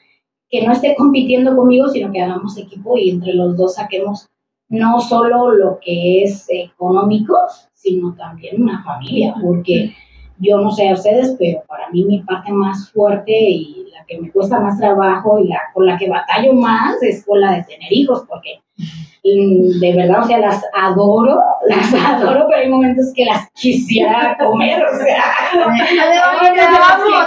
que 0.49 0.64
no 0.64 0.72
esté 0.72 0.95
compitiendo 0.95 1.57
conmigo, 1.57 1.89
sino 1.89 2.12
que 2.12 2.20
hagamos 2.20 2.59
equipo 2.59 2.97
y 2.99 3.11
entre 3.11 3.32
los 3.35 3.57
dos 3.57 3.74
saquemos 3.74 4.28
no 4.75 5.01
solo 5.01 5.53
lo 5.53 5.79
que 5.81 6.25
es 6.25 6.47
económico, 6.49 7.37
sino 7.75 8.14
también 8.14 8.62
una 8.62 8.83
familia, 8.83 9.35
porque 9.43 9.95
yo 10.39 10.59
no 10.59 10.70
sé 10.70 10.89
a 10.89 10.95
ustedes, 10.95 11.37
pero 11.39 11.62
para 11.68 11.89
mí 11.91 12.05
mi 12.05 12.20
parte 12.22 12.53
más 12.53 12.91
fuerte 12.93 13.33
y 13.33 13.87
la 13.93 14.05
que 14.07 14.20
me 14.20 14.31
cuesta 14.31 14.61
más 14.61 14.79
trabajo 14.79 15.39
y 15.39 15.49
la 15.49 15.61
con 15.72 15.87
la 15.87 15.97
que 15.97 16.09
batallo 16.09 16.53
más 16.55 17.03
es 17.03 17.25
con 17.25 17.41
la 17.41 17.53
de 17.53 17.64
tener 17.64 17.93
hijos, 17.93 18.25
porque 18.29 18.61
mm, 18.77 19.81
de 19.81 19.95
verdad, 19.95 20.22
o 20.25 20.27
sea, 20.27 20.39
las 20.39 20.62
adoro, 20.75 21.41
las 21.68 21.95
adoro, 21.95 22.47
pero 22.49 22.62
hay 22.62 22.68
momentos 22.68 23.12
que 23.14 23.25
las 23.25 23.49
quisiera 23.53 24.37
comer, 24.39 24.85
o 24.85 24.97
sea, 24.97 25.22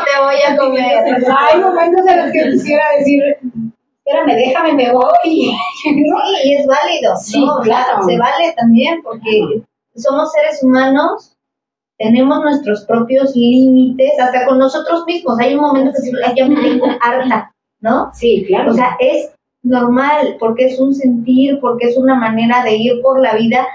Te 0.06 0.22
voy 0.22 0.38
a 0.48 0.58
comer. 0.58 1.24
hay 1.38 1.60
momentos 1.62 2.08
en 2.08 2.18
los 2.18 2.32
que 2.32 2.52
quisiera 2.52 2.84
decir, 3.00 3.24
espérame, 4.08 4.36
déjame, 4.38 4.74
me 4.74 4.92
voy. 4.94 5.04
¿no? 5.04 5.58
Sí, 5.84 6.50
y 6.50 6.54
es 6.56 6.66
válido, 6.66 7.16
Sí, 7.18 7.46
claro. 7.64 8.04
se 8.04 8.18
vale 8.18 8.54
también 8.56 9.02
porque 9.04 9.62
somos 9.96 10.32
seres 10.32 10.64
humanos, 10.64 11.34
tenemos 11.98 12.42
nuestros 12.42 12.86
propios 12.86 13.36
límites, 13.36 14.12
hasta 14.20 14.46
con 14.46 14.60
nosotros 14.60 15.04
mismos. 15.08 15.40
Hay 15.40 15.56
un 15.56 15.62
momento 15.62 15.92
que 15.92 15.98
decimos, 16.00 16.22
"Ay, 16.26 16.34
ya 16.36 16.46
me 16.48 16.56
tengo 16.62 16.86
harta, 17.02 17.52
¿no? 17.82 18.12
Sí, 18.14 18.44
claro. 18.48 18.72
O 18.72 18.74
sea, 18.74 18.96
es 19.00 19.32
normal 19.64 20.38
porque 20.40 20.66
es 20.66 20.80
un 20.80 20.94
sentir, 20.94 21.60
porque 21.60 21.88
es 21.88 21.98
una 21.98 22.16
manera 22.16 22.64
de 22.64 22.76
ir 22.76 23.02
por 23.02 23.20
la 23.20 23.34
vida 23.34 23.66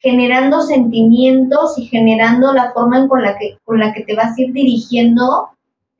generando 0.00 0.62
sentimientos 0.62 1.76
y 1.78 1.86
generando 1.86 2.52
la 2.54 2.72
forma 2.72 2.98
en 2.98 3.08
con 3.08 3.22
la 3.22 3.36
que 3.36 3.58
con 3.64 3.78
la 3.80 3.92
que 3.92 4.04
te 4.04 4.14
vas 4.14 4.36
a 4.38 4.40
ir 4.42 4.52
dirigiendo 4.52 5.50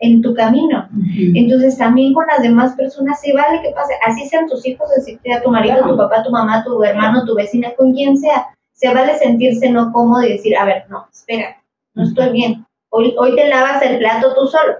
en 0.01 0.23
tu 0.23 0.33
camino. 0.35 0.89
Entonces 1.35 1.77
también 1.77 2.15
con 2.15 2.25
las 2.27 2.41
demás 2.43 2.75
personas 2.77 3.21
se 3.21 3.33
vale 3.33 3.61
que 3.63 3.71
pase, 3.71 3.95
así 4.07 4.29
sean 4.29 4.47
tus 4.47 4.65
hijos, 4.67 4.89
así 4.97 5.19
sea 5.23 5.43
tu 5.43 5.51
marido, 5.51 5.77
Claro. 5.79 5.91
tu 5.93 5.97
papá, 5.97 6.23
tu 6.23 6.31
mamá, 6.31 6.63
tu 6.65 6.83
hermano, 6.85 7.25
tu 7.25 7.35
vecina, 7.35 7.73
con 7.77 7.93
quien 7.93 8.17
sea. 8.17 8.47
Se 8.73 8.93
vale 8.95 9.19
sentirse 9.19 9.69
no 9.71 9.91
cómodo 9.93 10.23
y 10.23 10.33
decir, 10.35 10.57
a 10.57 10.65
ver, 10.65 10.85
no, 10.89 11.07
espera, 11.13 11.57
no 11.95 12.05
estoy 12.05 12.31
bien. 12.31 12.65
Hoy, 12.91 13.15
hoy 13.19 13.35
te 13.35 13.49
lavas 13.49 13.83
el 13.83 13.99
plato 13.99 14.35
tú 14.35 14.47
solo. 14.47 14.75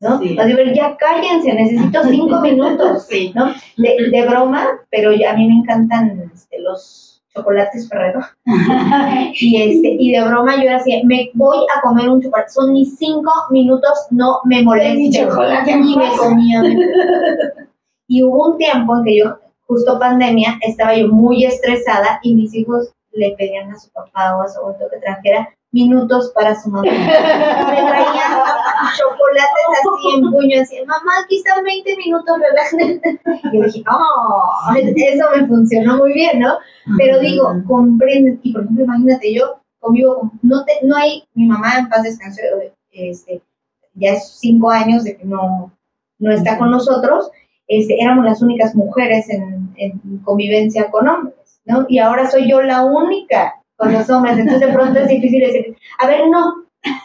¿no? 0.00 0.18
Sí. 0.18 0.34
Vas 0.34 0.44
a 0.52 0.54
ver, 0.56 0.74
ya 0.74 0.96
cállense, 0.96 1.54
necesito 1.54 2.02
cinco 2.10 2.40
minutos, 2.42 3.06
Sí. 3.08 3.32
¿no? 3.34 3.54
De, 3.76 3.96
de 4.10 4.26
broma, 4.26 4.66
pero 4.90 5.12
ya- 5.12 5.30
a 5.30 5.36
mí 5.36 5.46
me 5.46 5.54
encantan 5.60 6.30
este, 6.34 6.60
los 6.60 7.15
chocolates 7.36 7.88
Ferrero. 7.88 8.20
y, 9.34 9.62
este, 9.62 9.96
y 9.98 10.12
de 10.12 10.24
broma 10.24 10.62
yo 10.62 10.74
así, 10.74 11.02
me 11.04 11.30
voy 11.34 11.58
a 11.76 11.80
comer 11.82 12.08
un 12.08 12.22
chocolate, 12.22 12.50
son 12.50 12.72
mis 12.72 12.96
cinco 12.96 13.30
minutos, 13.50 13.92
no 14.10 14.40
me 14.44 14.64
chocolate 15.10 15.70
Y 15.70 15.96
me 15.96 16.16
comía. 16.16 16.62
Y 18.08 18.22
hubo 18.22 18.52
un 18.52 18.56
tiempo 18.56 18.96
en 18.96 19.04
que 19.04 19.18
yo, 19.18 19.36
justo 19.66 19.98
pandemia, 19.98 20.58
estaba 20.60 20.94
yo 20.94 21.08
muy 21.08 21.44
estresada 21.44 22.20
y 22.22 22.36
mis 22.36 22.54
hijos 22.54 22.92
le 23.10 23.34
pedían 23.36 23.72
a 23.72 23.78
su 23.78 23.90
papá 23.90 24.36
o 24.36 24.42
a 24.42 24.48
su 24.48 24.60
abuelo 24.60 24.86
que 24.90 24.98
trajera 24.98 25.55
minutos 25.72 26.32
para 26.34 26.60
su 26.60 26.70
mamá. 26.70 26.82
Me 26.90 26.96
traían 26.96 28.32
chocolates 28.96 29.66
así 29.72 30.16
en 30.16 30.30
puño, 30.30 30.62
así, 30.62 30.76
mamá, 30.86 31.12
aquí 31.24 31.36
están 31.36 31.64
20 31.64 31.96
minutos, 31.96 32.36
relájate. 32.38 33.20
Y 33.52 33.58
yo 33.58 33.64
dije, 33.64 33.84
oh, 33.90 34.74
eso 34.74 35.24
me 35.34 35.46
funcionó 35.46 35.98
muy 35.98 36.12
bien, 36.12 36.40
¿no? 36.40 36.54
Pero 36.98 37.20
digo, 37.20 37.52
comprende, 37.66 38.38
y 38.42 38.52
por 38.52 38.62
ejemplo, 38.62 38.84
imagínate, 38.84 39.34
yo 39.34 39.60
convivo 39.80 40.20
con, 40.20 40.32
no, 40.42 40.64
te, 40.64 40.72
no 40.82 40.96
hay, 40.96 41.24
mi 41.34 41.46
mamá 41.46 41.78
en 41.78 41.88
paz 41.88 42.04
descanse, 42.04 42.42
este, 42.92 43.42
ya 43.94 44.12
es 44.12 44.36
cinco 44.38 44.70
años 44.70 45.04
de 45.04 45.16
que 45.16 45.24
no, 45.24 45.72
no 46.18 46.32
está 46.32 46.58
con 46.58 46.70
nosotros, 46.70 47.30
este, 47.68 48.00
éramos 48.00 48.24
las 48.24 48.40
únicas 48.40 48.74
mujeres 48.74 49.28
en, 49.28 49.74
en 49.76 50.18
convivencia 50.24 50.90
con 50.90 51.08
hombres, 51.08 51.60
¿no? 51.64 51.84
Y 51.88 51.98
ahora 51.98 52.30
soy 52.30 52.48
yo 52.48 52.62
la 52.62 52.84
única 52.84 53.55
con 53.76 53.92
los 53.92 54.08
hombres, 54.10 54.38
entonces 54.38 54.66
de 54.68 54.74
pronto 54.74 54.98
es 55.00 55.08
difícil 55.08 55.40
decir, 55.40 55.76
a 55.98 56.06
ver, 56.06 56.28
no, 56.28 56.54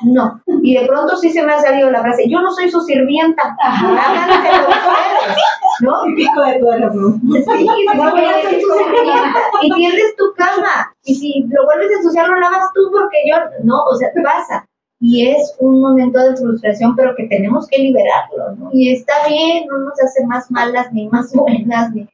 no. 0.04 0.42
Y 0.64 0.76
de 0.78 0.86
pronto 0.86 1.18
sí 1.18 1.32
se 1.32 1.44
me 1.44 1.54
ha 1.54 1.60
salido 1.60 1.90
la 1.92 2.02
frase, 2.02 2.30
yo 2.30 2.42
no 2.42 2.52
soy 2.52 2.70
su 2.70 2.82
sirvienta, 2.82 3.56
ustedes, 3.60 4.60
¿no? 5.82 6.02
Típico 6.04 6.42
de 6.42 6.60
mundo. 6.60 7.20
Sí, 7.22 7.66
No, 7.66 7.74
es 7.76 7.86
tu 7.86 7.98
como- 7.98 8.12
sirvienta 8.12 9.40
y 9.62 9.72
tienes 9.74 10.16
tu 10.18 10.26
cama. 10.38 10.94
Y 11.04 11.16
si 11.16 11.46
lo 11.50 11.66
vuelves 11.66 11.92
a 11.92 11.98
ensuciar, 12.00 12.30
lo 12.30 12.40
lavas 12.40 12.66
tú 12.74 12.82
porque 12.92 13.18
yo, 13.28 13.36
no, 13.64 13.84
o 13.84 13.96
sea, 13.96 14.10
pasa. 14.24 14.66
Y 15.00 15.28
es 15.28 15.56
un 15.60 15.82
momento 15.82 16.20
de 16.20 16.38
frustración, 16.38 16.96
pero 16.96 17.16
que 17.16 17.24
tenemos 17.26 17.68
que 17.68 17.80
liberarlo, 17.80 18.56
¿no? 18.56 18.70
Y 18.72 18.92
está 18.94 19.14
bien, 19.28 19.66
no 19.68 19.80
nos 19.80 20.00
hace 20.00 20.24
más 20.28 20.52
malas 20.52 20.94
ni 20.94 21.08
más 21.10 21.34
buenas. 21.34 21.92
Ni... 21.92 22.08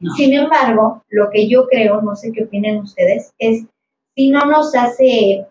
No. 0.00 0.12
Sin 0.14 0.34
embargo, 0.34 1.02
lo 1.08 1.30
que 1.30 1.48
yo 1.48 1.66
creo, 1.68 2.02
no 2.02 2.14
sé 2.14 2.32
qué 2.32 2.44
opinen 2.44 2.80
ustedes, 2.82 3.32
es 3.38 3.64
si 4.16 4.30
no 4.30 4.40
nos 4.46 4.74
hace, 4.74 5.46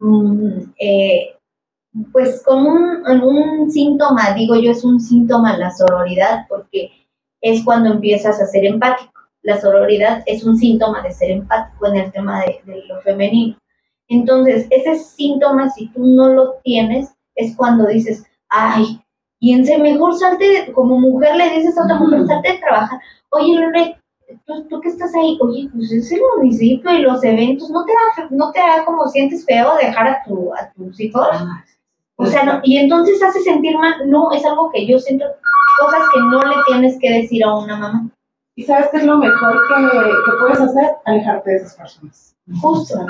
mm, 0.00 0.62
eh, 0.78 1.36
pues 2.12 2.42
como 2.44 2.70
un, 2.70 3.02
un 3.22 3.70
síntoma, 3.70 4.32
digo 4.34 4.56
yo, 4.56 4.70
es 4.70 4.84
un 4.84 5.00
síntoma 5.00 5.56
la 5.56 5.70
sororidad, 5.70 6.46
porque 6.48 6.90
es 7.40 7.64
cuando 7.64 7.90
empiezas 7.90 8.40
a 8.40 8.46
ser 8.46 8.64
empático. 8.64 9.12
La 9.42 9.60
sororidad 9.60 10.22
es 10.26 10.44
un 10.44 10.56
síntoma 10.56 11.02
de 11.02 11.12
ser 11.12 11.30
empático 11.30 11.86
en 11.88 11.96
el 11.96 12.12
tema 12.12 12.42
de, 12.42 12.60
de 12.64 12.84
lo 12.84 13.00
femenino. 13.00 13.56
Entonces, 14.08 14.66
ese 14.70 14.96
síntoma, 14.98 15.70
si 15.70 15.88
tú 15.88 16.04
no 16.04 16.28
lo 16.28 16.54
tienes, 16.62 17.14
es 17.34 17.56
cuando 17.56 17.86
dices, 17.86 18.24
ay, 18.48 19.00
piense, 19.38 19.78
mejor 19.78 20.14
salte, 20.18 20.46
de- 20.66 20.72
como 20.72 20.98
mujer 21.00 21.36
le 21.36 21.50
dices 21.50 21.78
a 21.78 21.84
otra 21.84 21.98
mujer, 21.98 22.26
salte 22.26 22.52
de 22.52 22.58
trabajar. 22.58 23.00
Oye, 23.30 23.54
Lore, 23.54 23.99
tú, 24.46 24.64
tú 24.68 24.80
que 24.80 24.88
estás 24.88 25.14
ahí, 25.14 25.38
oye, 25.40 25.68
pues 25.74 25.90
es 25.92 26.10
el 26.12 26.20
municipio 26.36 26.90
y 26.92 27.02
los 27.02 27.22
eventos, 27.24 27.70
¿no 27.70 27.84
te 27.84 27.92
da, 27.92 28.28
no 28.30 28.52
te 28.52 28.60
da 28.60 28.84
como 28.84 29.06
sientes 29.08 29.44
feo 29.44 29.76
dejar 29.76 30.08
a, 30.08 30.22
tu, 30.24 30.52
a 30.54 30.70
tus 30.72 30.98
hijos? 31.00 31.26
O 32.16 32.26
sea, 32.26 32.44
no, 32.44 32.60
y 32.62 32.76
entonces 32.76 33.22
hace 33.22 33.40
sentir 33.40 33.76
mal, 33.78 33.94
no, 34.06 34.30
es 34.32 34.44
algo 34.44 34.70
que 34.70 34.86
yo 34.86 34.98
siento, 34.98 35.24
cosas 35.80 36.02
que 36.12 36.20
no 36.20 36.40
le 36.42 36.56
tienes 36.66 36.98
que 36.98 37.10
decir 37.10 37.44
a 37.44 37.56
una 37.56 37.76
mamá. 37.76 38.10
¿Y 38.56 38.64
sabes 38.64 38.88
qué 38.90 38.98
es 38.98 39.04
lo 39.04 39.16
mejor 39.16 39.58
que, 39.68 39.82
que 39.88 40.36
puedes 40.38 40.60
hacer? 40.60 40.90
Alejarte 41.06 41.50
de 41.50 41.56
esas 41.56 41.76
personas. 41.76 42.36
Justo, 42.60 42.98
no. 42.98 43.04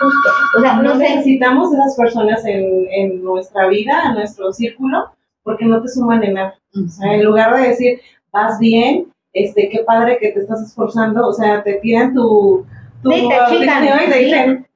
justo. 0.00 0.30
O 0.56 0.60
sea, 0.60 0.74
no 0.76 0.82
no 0.82 0.96
sé, 0.96 1.16
necesitamos 1.16 1.72
esas 1.72 1.96
personas 1.96 2.44
en, 2.46 2.86
en 2.90 3.22
nuestra 3.22 3.66
vida, 3.66 4.02
en 4.06 4.14
nuestro 4.14 4.52
círculo, 4.52 5.10
porque 5.42 5.64
no 5.64 5.82
te 5.82 5.88
suman 5.88 6.22
en 6.22 6.34
nada. 6.34 6.58
O 6.74 6.88
sea, 6.88 7.14
en 7.14 7.24
lugar 7.24 7.54
de 7.56 7.68
decir, 7.68 8.00
vas 8.32 8.58
bien, 8.58 9.12
este, 9.34 9.68
qué 9.68 9.80
padre 9.84 10.18
que 10.18 10.30
te 10.30 10.40
estás 10.40 10.62
esforzando, 10.62 11.26
o 11.28 11.32
sea, 11.32 11.62
te 11.62 11.74
tiran 11.74 12.14
tu, 12.14 12.64
tu 13.02 13.10
Sí, 13.12 13.28
te 13.28 13.34
audición 13.34 13.60
chican, 13.62 13.84
y 13.84 14.06
te 14.10 14.12
sí. 14.18 14.24
dicen, 14.24 14.66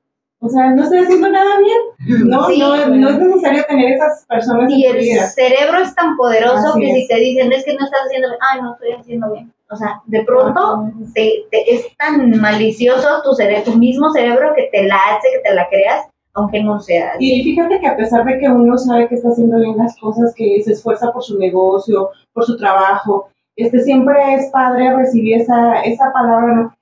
o 0.40 0.48
sea, 0.48 0.70
no 0.70 0.82
estoy 0.84 0.98
haciendo 0.98 1.30
nada 1.30 1.58
bien. 1.58 2.28
No, 2.28 2.46
Sí, 2.46 2.58
no, 2.60 2.86
no 2.88 3.08
es 3.08 3.18
necesario 3.18 3.64
tener 3.68 3.92
esas 3.94 4.24
personas 4.28 4.70
y 4.70 4.84
en 4.84 4.92
tu 4.92 4.98
el 4.98 5.04
vida. 5.04 5.26
cerebro 5.28 5.78
es 5.80 5.94
tan 5.94 6.16
poderoso 6.16 6.68
Así 6.68 6.80
que 6.80 6.90
es. 6.90 6.96
si 6.98 7.08
te 7.08 7.16
dicen, 7.16 7.52
es 7.52 7.64
que 7.64 7.74
no 7.74 7.84
estás 7.84 8.00
haciendo 8.06 8.28
bien, 8.28 8.40
ay, 8.52 8.60
no 8.62 8.72
estoy 8.74 8.92
haciendo 8.92 9.32
bien. 9.32 9.52
O 9.70 9.76
sea, 9.76 10.00
de 10.06 10.22
pronto 10.24 10.84
te, 11.14 11.44
te- 11.50 11.74
es 11.74 11.86
tan 11.98 12.30
malicioso 12.40 13.06
tu, 13.22 13.30
cere- 13.34 13.62
tu 13.64 13.74
mismo 13.76 14.10
cerebro 14.10 14.52
que 14.56 14.68
te 14.72 14.84
la 14.84 14.96
hace, 14.96 15.28
que 15.34 15.48
te 15.48 15.54
la 15.54 15.68
creas, 15.68 16.06
aunque 16.34 16.62
no 16.62 16.78
sea. 16.80 17.12
Y 17.18 17.42
fíjate 17.42 17.80
que 17.80 17.86
a 17.88 17.96
pesar 17.96 18.24
de 18.24 18.38
que 18.38 18.48
uno 18.48 18.78
sabe 18.78 19.08
que 19.08 19.16
está 19.16 19.28
haciendo 19.28 19.58
bien 19.58 19.76
las 19.76 19.96
cosas, 19.98 20.32
que 20.36 20.62
se 20.62 20.72
esfuerza 20.72 21.12
por 21.12 21.22
su 21.22 21.36
negocio, 21.38 22.10
por 22.32 22.44
su 22.44 22.56
trabajo, 22.56 23.28
este 23.64 23.80
siempre 23.80 24.34
es 24.34 24.50
padre 24.50 24.96
recibir 24.96 25.40
esa, 25.40 25.80
esa 25.82 26.12
palabra, 26.12 26.54
¿no? 26.54 26.78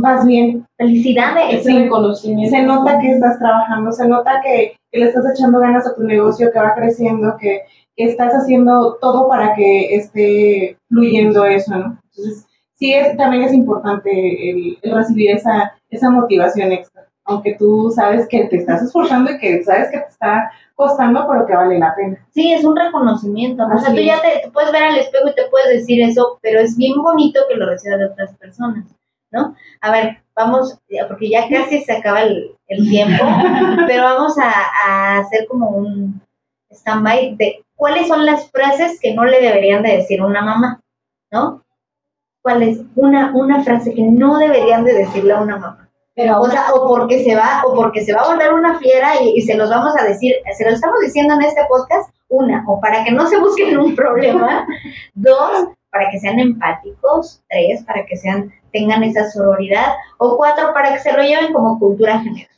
vas 0.00 0.26
bien, 0.26 0.66
Felicidades. 0.76 1.60
Ese 1.60 1.72
reconocimiento. 1.72 2.56
se 2.56 2.62
nota 2.62 2.98
que 3.00 3.10
estás 3.10 3.38
trabajando, 3.38 3.92
se 3.92 4.06
nota 4.06 4.40
que, 4.42 4.76
que 4.90 4.98
le 4.98 5.06
estás 5.06 5.24
echando 5.34 5.58
ganas 5.58 5.86
a 5.86 5.94
tu 5.94 6.02
negocio, 6.04 6.50
que 6.52 6.58
va 6.58 6.74
creciendo, 6.74 7.36
que, 7.38 7.62
que 7.96 8.04
estás 8.04 8.32
haciendo 8.32 8.96
todo 9.00 9.28
para 9.28 9.54
que 9.54 9.94
esté 9.96 10.78
fluyendo 10.88 11.44
eso, 11.44 11.76
¿no? 11.76 11.98
Entonces, 12.10 12.46
sí, 12.74 12.94
es, 12.94 13.16
también 13.16 13.42
es 13.42 13.52
importante 13.52 14.10
el, 14.50 14.78
el 14.82 14.94
recibir 14.94 15.32
esa, 15.32 15.72
esa 15.90 16.10
motivación 16.10 16.72
extra, 16.72 17.07
aunque 17.28 17.56
tú 17.58 17.92
sabes 17.94 18.26
que 18.28 18.46
te 18.46 18.56
estás 18.56 18.82
esforzando 18.82 19.30
y 19.30 19.38
que 19.38 19.62
sabes 19.62 19.90
que 19.90 19.98
te 19.98 20.08
está 20.08 20.50
costando, 20.74 21.26
pero 21.30 21.46
que 21.46 21.54
vale 21.54 21.78
la 21.78 21.94
pena. 21.94 22.26
Sí, 22.30 22.52
es 22.52 22.64
un 22.64 22.74
reconocimiento. 22.74 23.68
¿no? 23.68 23.76
O 23.76 23.78
sea, 23.78 23.94
tú 23.94 24.00
ya 24.00 24.20
te, 24.22 24.40
te 24.42 24.50
puedes 24.50 24.72
ver 24.72 24.82
al 24.84 24.96
espejo 24.98 25.28
y 25.28 25.34
te 25.34 25.44
puedes 25.50 25.68
decir 25.68 26.02
eso, 26.02 26.38
pero 26.40 26.58
es 26.58 26.76
bien 26.76 27.00
bonito 27.02 27.40
que 27.48 27.56
lo 27.56 27.66
recibas 27.66 27.98
de 27.98 28.06
otras 28.06 28.34
personas, 28.36 28.86
¿no? 29.30 29.54
A 29.82 29.92
ver, 29.92 30.22
vamos, 30.34 30.78
porque 31.06 31.28
ya 31.28 31.48
casi 31.48 31.80
se 31.80 31.92
acaba 31.92 32.22
el, 32.22 32.56
el 32.68 32.88
tiempo, 32.88 33.22
pero 33.86 34.04
vamos 34.04 34.38
a, 34.38 34.50
a 34.86 35.18
hacer 35.18 35.46
como 35.48 35.68
un 35.68 36.22
stand-by 36.70 37.36
de 37.36 37.62
cuáles 37.76 38.08
son 38.08 38.24
las 38.24 38.50
frases 38.50 38.98
que 39.00 39.14
no 39.14 39.24
le 39.26 39.40
deberían 39.40 39.82
de 39.82 39.98
decir 39.98 40.20
a 40.20 40.26
una 40.26 40.40
mamá, 40.40 40.80
¿no? 41.30 41.62
¿Cuál 42.42 42.62
es 42.62 42.80
una, 42.94 43.32
una 43.34 43.62
frase 43.62 43.92
que 43.92 44.02
no 44.02 44.38
deberían 44.38 44.84
de 44.84 44.94
decirle 44.94 45.34
a 45.34 45.42
una 45.42 45.58
mamá? 45.58 45.87
Pero 46.18 46.40
O 46.40 46.50
sea, 46.50 46.72
o 46.74 46.88
porque 46.88 47.22
se 47.22 47.36
va, 47.36 47.62
o 47.64 47.72
porque 47.76 48.04
se 48.04 48.12
va 48.12 48.22
a 48.22 48.32
volver 48.32 48.52
una 48.52 48.76
fiera 48.80 49.22
y, 49.22 49.40
se 49.42 49.56
los 49.56 49.70
vamos 49.70 49.94
a 49.96 50.02
decir, 50.02 50.34
se 50.56 50.64
lo 50.64 50.70
estamos 50.70 50.98
diciendo 51.00 51.34
en 51.34 51.42
este 51.42 51.60
podcast, 51.68 52.10
una, 52.28 52.64
o 52.66 52.80
para 52.80 53.04
que 53.04 53.12
no 53.12 53.28
se 53.28 53.38
busquen 53.38 53.78
un 53.78 53.94
problema, 53.94 54.66
dos, 55.14 55.68
para 55.90 56.10
que 56.10 56.18
sean 56.18 56.40
empáticos, 56.40 57.40
tres, 57.48 57.84
para 57.84 58.04
que 58.04 58.16
sean, 58.16 58.52
tengan 58.72 59.04
esa 59.04 59.30
sororidad, 59.30 59.94
o 60.18 60.36
cuatro, 60.36 60.74
para 60.74 60.92
que 60.92 60.98
se 60.98 61.12
lo 61.12 61.22
lleven 61.22 61.52
como 61.52 61.78
cultura 61.78 62.18
general. 62.18 62.48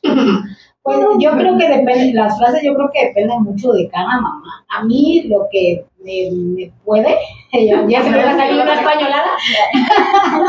Pues 0.82 0.98
yo 1.18 1.32
creo 1.32 1.58
que 1.58 1.68
depende, 1.68 2.12
las 2.14 2.38
frases 2.38 2.62
yo 2.64 2.74
creo 2.74 2.88
que 2.92 3.06
dependen 3.08 3.42
mucho 3.42 3.72
de 3.72 3.88
cada 3.90 4.06
mamá. 4.20 4.64
A 4.70 4.82
mí 4.84 5.24
lo 5.28 5.46
que 5.52 5.84
me, 6.02 6.30
me 6.32 6.72
puede, 6.84 7.16
ya, 7.52 7.84
ya 7.86 8.02
se 8.02 8.10
me 8.10 8.24
va 8.24 8.30
a 8.30 8.36
salir 8.36 8.62
una 8.62 8.74
españolada, 8.74 9.28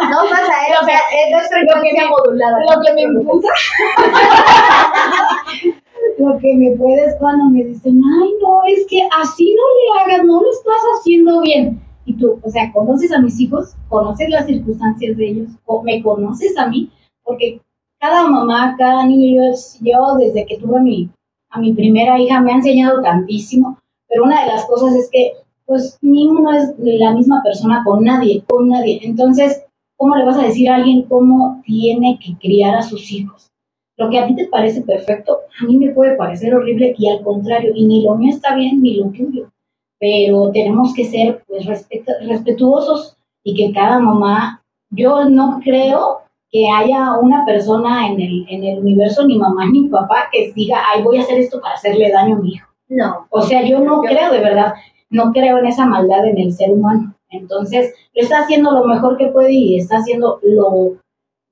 No 0.10 0.18
pasa, 0.30 0.54
¿eh? 0.70 0.74
O 0.82 0.86
sea, 0.86 1.00
es 1.26 1.32
nuestra 1.34 1.62
Lo 1.64 1.82
que 1.82 1.94
me- 1.94 2.08
modulada. 2.10 2.60
lo 2.60 2.82
que 2.82 2.94
me 2.94 3.02
imputa, 3.02 3.50
lo 6.18 6.38
que 6.40 6.56
me 6.56 6.72
puede 6.78 7.06
es 7.06 7.16
cuando 7.20 7.46
me 7.50 7.64
dicen, 7.66 8.02
ay 8.22 8.30
no, 8.42 8.62
es 8.68 8.86
que 8.88 9.02
así 9.22 9.54
no 9.56 9.64
le 10.06 10.14
hagas, 10.14 10.26
no 10.26 10.42
lo 10.42 10.50
estás 10.52 10.82
haciendo 10.98 11.42
bien. 11.42 11.82
Y 12.06 12.14
tú, 12.18 12.40
o 12.42 12.50
sea, 12.50 12.72
conoces 12.72 13.12
a 13.14 13.20
mis 13.20 13.40
hijos, 13.40 13.76
conoces 13.90 14.30
las 14.30 14.46
circunstancias 14.48 15.16
de 15.18 15.28
ellos, 15.28 15.50
o 15.66 15.84
me 15.84 16.02
conoces 16.02 16.58
a 16.58 16.68
mí, 16.68 16.90
porque 17.24 17.62
cada 18.02 18.28
mamá, 18.28 18.76
cada 18.78 19.06
niño, 19.06 19.44
yo, 19.44 19.60
yo 19.82 20.16
desde 20.18 20.46
que 20.46 20.58
tuve 20.58 20.78
a 20.78 20.82
mi, 20.82 21.10
a 21.52 21.60
mi 21.60 21.74
primera 21.74 22.20
hija 22.20 22.42
me 22.42 22.52
ha 22.52 22.56
enseñado 22.56 23.02
tantísimo, 23.02 23.78
pero 24.10 24.24
una 24.24 24.42
de 24.42 24.48
las 24.48 24.66
cosas 24.66 24.96
es 24.96 25.10
que 25.12 25.34
pues 25.66 25.98
ni 26.02 26.28
uno 26.28 26.52
es 26.52 26.74
la 26.80 27.14
misma 27.14 27.42
persona 27.44 27.82
con 27.86 28.04
nadie, 28.04 28.44
con 28.48 28.68
nadie. 28.68 29.00
Entonces, 29.04 29.64
¿cómo 29.96 30.18
le 30.18 30.26
vas 30.26 30.38
a 30.38 30.44
decir 30.44 30.70
a 30.70 30.76
alguien 30.76 31.04
cómo 31.04 31.62
tiene 31.64 32.20
que 32.20 32.36
criar 32.38 32.76
a 32.76 32.82
sus 32.82 33.10
hijos? 33.12 33.48
Lo 33.98 34.10
que 34.10 34.20
a 34.20 34.28
ti 34.28 34.36
te 34.36 34.48
parece 34.48 34.82
perfecto, 34.82 35.38
a 35.62 35.66
mí 35.66 35.78
me 35.78 35.92
puede 35.94 36.18
parecer 36.18 36.54
horrible 36.56 36.94
y 36.98 37.08
al 37.08 37.24
contrario, 37.24 37.72
y 37.74 37.86
ni 37.86 38.04
lo 38.04 38.16
mío 38.16 38.34
está 38.34 38.56
bien 38.56 38.82
ni 38.82 38.96
lo 38.96 39.12
tuyo. 39.12 39.50
Pero 40.00 40.52
tenemos 40.52 40.94
que 40.94 41.06
ser 41.06 41.44
pues, 41.48 41.66
respetu- 41.66 42.28
respetuosos 42.28 43.16
y 43.44 43.56
que 43.56 43.72
cada 43.72 44.00
mamá, 44.00 44.62
yo 44.90 45.30
no 45.30 45.62
creo 45.64 46.22
que 46.52 46.70
haya 46.70 47.18
una 47.18 47.46
persona 47.46 48.08
en 48.08 48.20
el, 48.20 48.46
en 48.50 48.64
el 48.64 48.80
universo, 48.80 49.26
ni 49.26 49.38
mamá 49.38 49.66
ni 49.72 49.88
papá, 49.88 50.28
que 50.32 50.52
diga, 50.54 50.84
ay, 50.94 51.02
voy 51.02 51.18
a 51.18 51.22
hacer 51.22 51.40
esto 51.40 51.62
para 51.62 51.76
hacerle 51.76 52.12
daño 52.12 52.36
a 52.36 52.40
mi 52.40 52.54
hijo. 52.54 52.68
No. 52.90 53.28
O 53.30 53.42
sea, 53.42 53.64
yo 53.64 53.80
no 53.80 54.02
creo 54.02 54.32
de 54.32 54.40
verdad, 54.40 54.74
no 55.10 55.32
creo 55.32 55.60
en 55.60 55.68
esa 55.68 55.86
maldad 55.86 56.26
en 56.26 56.38
el 56.38 56.52
ser 56.52 56.72
humano. 56.72 57.16
Entonces, 57.30 57.94
lo 58.14 58.22
está 58.22 58.40
haciendo 58.40 58.72
lo 58.72 58.86
mejor 58.86 59.18
que 59.18 59.28
puede 59.28 59.54
y 59.54 59.78
está 59.78 59.98
haciendo 59.98 60.40
lo, 60.44 60.98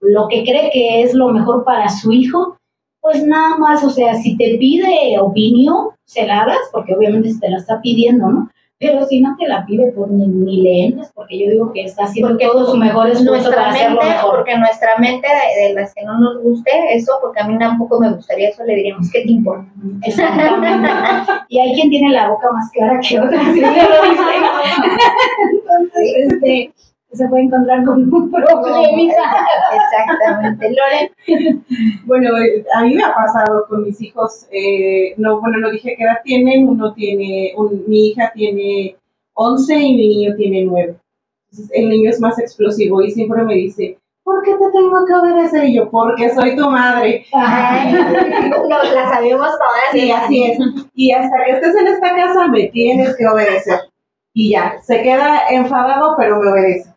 lo 0.01 0.27
que 0.27 0.43
cree 0.43 0.69
que 0.71 1.01
es 1.01 1.13
lo 1.13 1.29
mejor 1.29 1.63
para 1.63 1.87
su 1.87 2.11
hijo. 2.11 2.57
Pues 3.01 3.25
nada 3.25 3.57
más, 3.57 3.81
o 3.85 3.89
sea, 3.89 4.15
si 4.15 4.35
te 4.35 4.57
pide 4.57 5.17
opinión, 5.21 5.91
se 6.03 6.25
la 6.27 6.45
das, 6.45 6.69
porque 6.73 6.93
obviamente 6.93 7.31
se 7.31 7.39
te 7.39 7.49
la 7.49 7.57
está 7.57 7.79
pidiendo, 7.79 8.27
¿no? 8.27 8.49
Pero 8.79 9.05
si 9.07 9.19
no 9.19 9.35
te 9.37 9.45
la 9.45 9.65
pide, 9.65 9.91
pues 9.91 10.09
ni, 10.09 10.25
ni 10.25 10.61
le 10.61 10.95
porque 11.13 11.37
yo 11.37 11.49
digo 11.51 11.73
que 11.73 11.83
está 11.83 12.05
haciendo 12.05 12.29
Porque 12.29 12.45
todo 12.45 12.65
su 12.71 12.77
mejor 12.77 13.09
esfuerzo 13.09 13.31
nuestra 13.31 13.55
para 13.55 13.69
hacerlo 13.71 13.97
mente, 13.97 14.15
mejor. 14.15 14.35
porque 14.37 14.57
nuestra 14.57 14.97
mente 14.97 15.27
de, 15.27 15.67
de 15.67 15.73
las 15.73 15.93
que 15.93 16.05
no 16.05 16.17
nos 16.17 16.41
guste 16.41 16.71
eso, 16.91 17.11
porque 17.21 17.41
a 17.41 17.47
mí 17.47 17.57
tampoco 17.59 17.99
me 17.99 18.09
gustaría 18.13 18.47
eso, 18.47 18.63
le 18.63 18.75
diríamos, 18.75 19.11
¿qué 19.11 19.21
te 19.23 19.31
importa? 19.31 19.65
Exactamente. 20.03 20.89
Y 21.49 21.59
hay 21.59 21.73
quien 21.73 21.89
tiene 21.89 22.13
la 22.13 22.29
boca 22.29 22.49
más 22.53 22.71
clara 22.71 22.99
que 23.01 23.19
otra, 23.19 23.39
si 23.53 23.59
se 23.59 23.61
lo 23.61 24.09
dice. 24.09 24.23
Entonces, 25.51 26.31
este, 26.31 26.73
se 27.11 27.27
puede 27.27 27.43
encontrar 27.43 27.83
con 27.85 28.13
un 28.13 28.31
problemita. 28.31 29.21
Exactamente. 29.73 30.69
Lore, 30.69 31.11
Bueno, 32.05 32.37
eh, 32.37 32.65
a 32.75 32.83
mí 32.83 32.93
me 32.95 33.03
ha 33.03 33.13
pasado 33.13 33.65
con 33.67 33.83
mis 33.83 33.99
hijos, 34.01 34.47
eh, 34.51 35.13
no, 35.17 35.39
bueno, 35.41 35.59
no 35.59 35.71
dije 35.71 35.95
qué 35.97 36.03
edad 36.03 36.19
tienen, 36.23 36.67
uno 36.67 36.93
tiene, 36.93 37.53
un- 37.57 37.83
mi 37.87 38.07
hija 38.09 38.31
tiene 38.33 38.95
11 39.33 39.75
y 39.75 39.95
mi 39.95 40.07
niño 40.07 40.35
tiene 40.35 40.63
9. 40.65 40.95
Entonces, 41.51 41.71
el 41.75 41.89
niño 41.89 42.09
es 42.09 42.19
más 42.19 42.37
explosivo 42.39 43.01
y 43.01 43.11
siempre 43.11 43.43
me 43.43 43.55
dice, 43.55 43.97
¿por 44.23 44.43
qué 44.43 44.51
te 44.51 44.71
tengo 44.71 45.05
que 45.07 45.13
obedecer? 45.15 45.63
Y 45.65 45.75
yo, 45.77 45.89
porque 45.89 46.29
soy 46.29 46.55
tu 46.55 46.69
madre. 46.69 47.25
ay, 47.33 47.91
nos 48.69 48.93
la 48.93 49.09
sabemos 49.09 49.47
todas. 49.47 49.91
Sí, 49.91 50.11
así 50.11 50.43
es. 50.43 50.59
Y 50.93 51.11
hasta 51.11 51.43
que 51.45 51.51
estés 51.53 51.75
en 51.75 51.87
esta 51.87 52.15
casa 52.15 52.47
me 52.47 52.67
tienes 52.67 53.15
que 53.17 53.25
obedecer. 53.27 53.79
Y 54.33 54.51
ya, 54.51 54.75
se 54.83 55.01
queda 55.01 55.41
enfadado, 55.49 56.13
pero 56.17 56.39
me 56.39 56.51
obedece. 56.51 56.88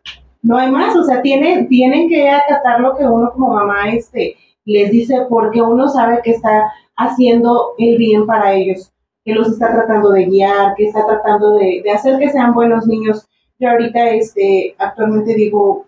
No 0.43 0.57
hay 0.57 0.69
más, 0.69 0.95
o 0.95 1.03
sea, 1.03 1.21
tienen, 1.21 1.69
tienen 1.69 2.09
que 2.09 2.29
acatar 2.29 2.81
lo 2.81 2.95
que 2.95 3.05
uno 3.05 3.31
como 3.31 3.53
mamá 3.53 3.89
este, 3.89 4.35
les 4.65 4.91
dice 4.91 5.25
porque 5.29 5.61
uno 5.61 5.87
sabe 5.87 6.19
que 6.21 6.31
está 6.31 6.69
haciendo 6.97 7.73
el 7.77 7.97
bien 7.97 8.25
para 8.25 8.53
ellos, 8.53 8.91
que 9.23 9.33
los 9.33 9.47
está 9.47 9.71
tratando 9.71 10.11
de 10.11 10.25
guiar, 10.25 10.75
que 10.75 10.87
está 10.87 11.05
tratando 11.05 11.55
de, 11.55 11.81
de 11.81 11.91
hacer 11.91 12.19
que 12.19 12.29
sean 12.29 12.53
buenos 12.53 12.85
niños. 12.85 13.25
Yo 13.57 13.69
ahorita 13.69 14.09
este, 14.09 14.75
actualmente 14.77 15.33
digo, 15.33 15.87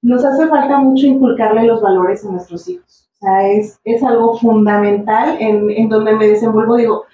nos 0.00 0.24
hace 0.24 0.46
falta 0.46 0.78
mucho 0.78 1.06
inculcarle 1.06 1.64
los 1.64 1.82
valores 1.82 2.24
a 2.24 2.30
nuestros 2.30 2.68
hijos. 2.68 3.08
O 3.14 3.24
sea, 3.24 3.48
es, 3.48 3.80
es 3.84 4.02
algo 4.04 4.36
fundamental 4.38 5.36
en, 5.40 5.70
en 5.70 5.88
donde 5.88 6.14
me 6.14 6.28
desenvuelvo. 6.28 6.76
Digo, 6.76 7.04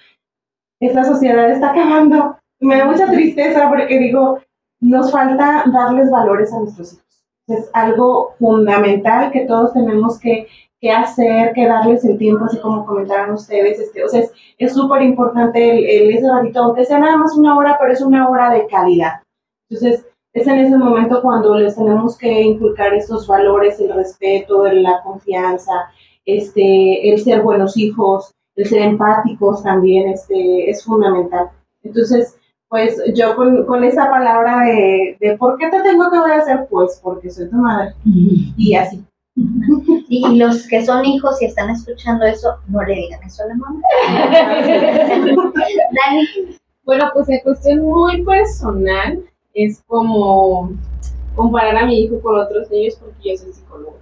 esta 0.79 1.03
sociedad 1.03 1.49
está 1.49 1.71
acabando. 1.71 2.37
Me 2.59 2.77
da 2.77 2.85
mucha 2.85 3.09
tristeza 3.09 3.69
porque 3.69 3.97
digo, 3.97 4.39
nos 4.81 5.11
falta 5.11 5.63
darles 5.71 6.09
valores 6.09 6.53
a 6.53 6.59
nuestros 6.59 6.93
hijos. 6.93 7.05
Es 7.47 7.69
algo 7.73 8.33
fundamental 8.39 9.31
que 9.31 9.45
todos 9.45 9.73
tenemos 9.73 10.19
que, 10.19 10.47
que 10.79 10.91
hacer, 10.91 11.51
que 11.53 11.67
darles 11.67 12.05
el 12.05 12.17
tiempo, 12.17 12.45
así 12.45 12.59
como 12.59 12.85
comentaron 12.85 13.31
ustedes. 13.31 13.79
Este, 13.79 14.03
o 14.03 14.07
sea, 14.07 14.23
es- 14.57 14.73
súper 14.73 15.01
importante 15.01 15.69
el, 15.71 15.85
el 16.09 16.15
ese 16.17 16.29
ratito, 16.29 16.63
aunque 16.63 16.85
sea 16.85 16.99
nada 16.99 17.17
más 17.17 17.35
una 17.35 17.57
hora, 17.57 17.77
pero 17.79 17.91
es 17.91 18.01
una 18.01 18.29
hora 18.29 18.51
de 18.51 18.67
calidad. 18.67 19.21
Entonces, 19.69 20.05
es 20.33 20.47
en 20.47 20.59
ese 20.59 20.77
momento 20.77 21.21
cuando 21.21 21.55
les 21.57 21.75
tenemos 21.75 22.17
que 22.17 22.41
inculcar 22.41 22.93
estos 22.93 23.27
valores, 23.27 23.79
el 23.79 23.93
respeto, 23.93 24.63
la 24.65 25.01
confianza, 25.01 25.71
este, 26.25 27.09
el 27.11 27.19
ser 27.19 27.41
buenos 27.41 27.75
hijos, 27.77 28.31
el 28.55 28.65
ser 28.67 28.83
empáticos 28.83 29.63
también 29.63 30.09
este, 30.09 30.69
es 30.69 30.83
fundamental. 30.83 31.49
Entonces, 31.83 32.38
pues 32.69 33.01
yo 33.15 33.35
con, 33.35 33.65
con 33.65 33.83
esa 33.83 34.09
palabra 34.09 34.59
de, 34.61 35.17
de, 35.19 35.37
¿por 35.37 35.57
qué 35.57 35.69
te 35.69 35.81
tengo 35.81 36.09
que 36.11 36.17
hacer? 36.31 36.67
Pues 36.69 36.99
porque 37.03 37.29
soy 37.29 37.49
tu 37.49 37.57
madre. 37.57 37.93
Y 38.57 38.75
así. 38.75 39.03
Y 40.07 40.37
los 40.37 40.67
que 40.67 40.85
son 40.85 41.05
hijos 41.05 41.41
y 41.41 41.45
están 41.45 41.69
escuchando 41.69 42.25
eso, 42.25 42.55
no 42.67 42.83
le 42.83 42.95
digan 42.95 43.23
eso 43.23 43.43
a 43.43 43.47
la 43.47 43.55
mamá. 43.55 43.81
Dani. 45.93 46.57
Bueno, 46.83 47.09
pues 47.13 47.29
en 47.29 47.39
cuestión 47.41 47.79
muy 47.81 48.23
personal, 48.23 49.23
es 49.53 49.81
como 49.87 50.71
comparar 51.35 51.77
a 51.77 51.85
mi 51.85 52.01
hijo 52.01 52.19
con 52.21 52.39
otros 52.39 52.69
niños 52.71 52.95
porque 52.99 53.31
yo 53.31 53.37
soy 53.37 53.53
psicóloga. 53.53 53.97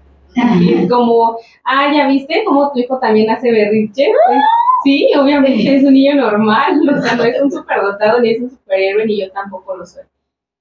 Y 0.60 0.74
es 0.84 0.90
como, 0.90 1.38
ah, 1.64 1.92
¿ya 1.94 2.08
viste 2.08 2.44
cómo 2.46 2.72
tu 2.72 2.80
hijo 2.80 3.00
también 3.00 3.30
hace 3.30 3.52
berriche? 3.52 4.08
Pues, 4.28 4.40
sí, 4.88 5.12
obviamente 5.20 5.76
es 5.76 5.84
un 5.84 5.94
niño 5.94 6.16
normal, 6.16 6.80
o 6.98 7.02
sea, 7.02 7.16
no 7.16 7.24
es 7.24 7.42
un 7.42 7.52
superdotado 7.52 8.22
ni 8.22 8.30
es 8.32 8.42
un 8.42 8.50
superhéroe, 8.50 9.06
ni 9.06 9.20
yo 9.20 9.32
tampoco 9.32 9.76
lo 9.76 9.86
soy. 9.86 10.04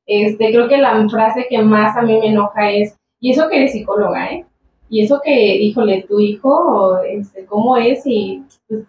Este, 0.06 0.50
creo 0.50 0.68
que 0.68 0.78
la 0.78 1.08
frase 1.08 1.46
que 1.48 1.62
más 1.62 1.96
a 1.96 2.02
mí 2.02 2.18
me 2.18 2.28
enoja 2.28 2.70
es, 2.70 2.96
y 3.20 3.30
eso 3.30 3.48
que 3.48 3.56
eres 3.58 3.72
psicóloga, 3.72 4.26
¿eh? 4.32 4.44
Y 4.88 5.02
eso 5.02 5.20
que, 5.24 5.56
híjole, 5.56 6.04
tu 6.08 6.20
hijo, 6.20 6.98
este, 7.02 7.44
¿cómo 7.46 7.76
es? 7.76 8.02
Y 8.04 8.42
pues, 8.68 8.84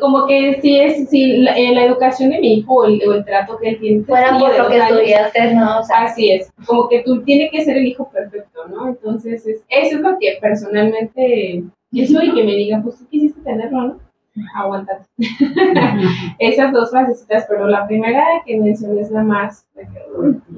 como 0.00 0.26
que 0.26 0.60
si 0.60 0.78
es 0.78 1.08
si 1.10 1.38
la, 1.38 1.52
la, 1.52 1.84
educación 1.84 2.30
de 2.30 2.40
mi 2.40 2.58
hijo 2.58 2.74
o 2.74 2.84
el, 2.86 3.02
o 3.08 3.14
el 3.14 3.24
trato 3.24 3.58
que 3.58 3.70
él 3.70 3.80
tiene 3.80 4.04
fuera 4.04 4.38
por 4.38 4.56
lo 4.56 4.68
que 4.68 4.78
estudiaste 4.78 5.54
no 5.54 5.80
o 5.80 5.82
sea, 5.82 6.04
así 6.04 6.30
es 6.30 6.52
como 6.66 6.88
que 6.88 7.02
tú 7.02 7.22
tienes 7.24 7.50
que 7.50 7.64
ser 7.64 7.76
el 7.76 7.86
hijo 7.86 8.08
perfecto 8.08 8.68
no 8.68 8.86
entonces 8.86 9.44
es, 9.44 9.64
eso 9.68 9.96
es 9.96 10.00
lo 10.00 10.16
que 10.20 10.38
personalmente 10.40 11.64
eso 11.92 12.22
y 12.22 12.32
que 12.32 12.44
me 12.44 12.54
digan 12.54 12.84
pues 12.84 12.96
tú 12.98 13.08
quisiste 13.08 13.40
tenerlo 13.40 13.82
no 13.82 14.05
aguantar 14.54 15.06
esas 16.38 16.72
dos 16.72 16.90
frasecitas 16.90 17.46
pero 17.48 17.66
la 17.66 17.86
primera 17.86 18.24
que 18.44 18.58
mencioné 18.58 19.00
es 19.00 19.10
la 19.10 19.22
más 19.22 19.66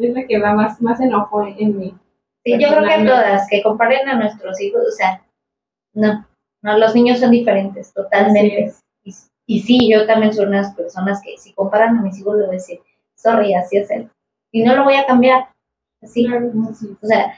es 0.00 0.14
la 0.14 0.24
que 0.24 0.38
da 0.38 0.54
más 0.54 0.80
más 0.80 1.00
enojo 1.00 1.46
en, 1.46 1.54
en 1.58 1.78
mí 1.78 1.94
sí 2.44 2.52
yo 2.58 2.68
creo 2.68 2.82
que 2.82 3.04
todas 3.04 3.48
que 3.48 3.62
comparen 3.62 4.08
a 4.08 4.14
nuestros 4.14 4.60
hijos 4.60 4.82
o 4.86 4.92
sea 4.92 5.22
no 5.94 6.26
no 6.62 6.78
los 6.78 6.94
niños 6.94 7.20
son 7.20 7.30
diferentes 7.30 7.92
totalmente 7.92 8.74
y 9.48 9.60
sí, 9.60 9.90
yo 9.90 10.06
también 10.06 10.34
soy 10.34 10.44
unas 10.44 10.74
personas 10.74 11.22
que 11.24 11.38
si 11.38 11.54
comparan 11.54 11.96
a 11.96 12.02
mis 12.02 12.18
hijos, 12.18 12.36
le 12.36 12.44
voy 12.44 12.56
a 12.56 12.58
decir, 12.58 12.80
sorry, 13.14 13.54
así 13.54 13.78
es 13.78 13.90
él. 13.90 14.10
Y 14.52 14.62
no 14.62 14.76
lo 14.76 14.84
voy 14.84 14.94
a 14.94 15.06
cambiar. 15.06 15.48
Así. 16.02 16.26
O 16.26 17.06
sea, 17.06 17.32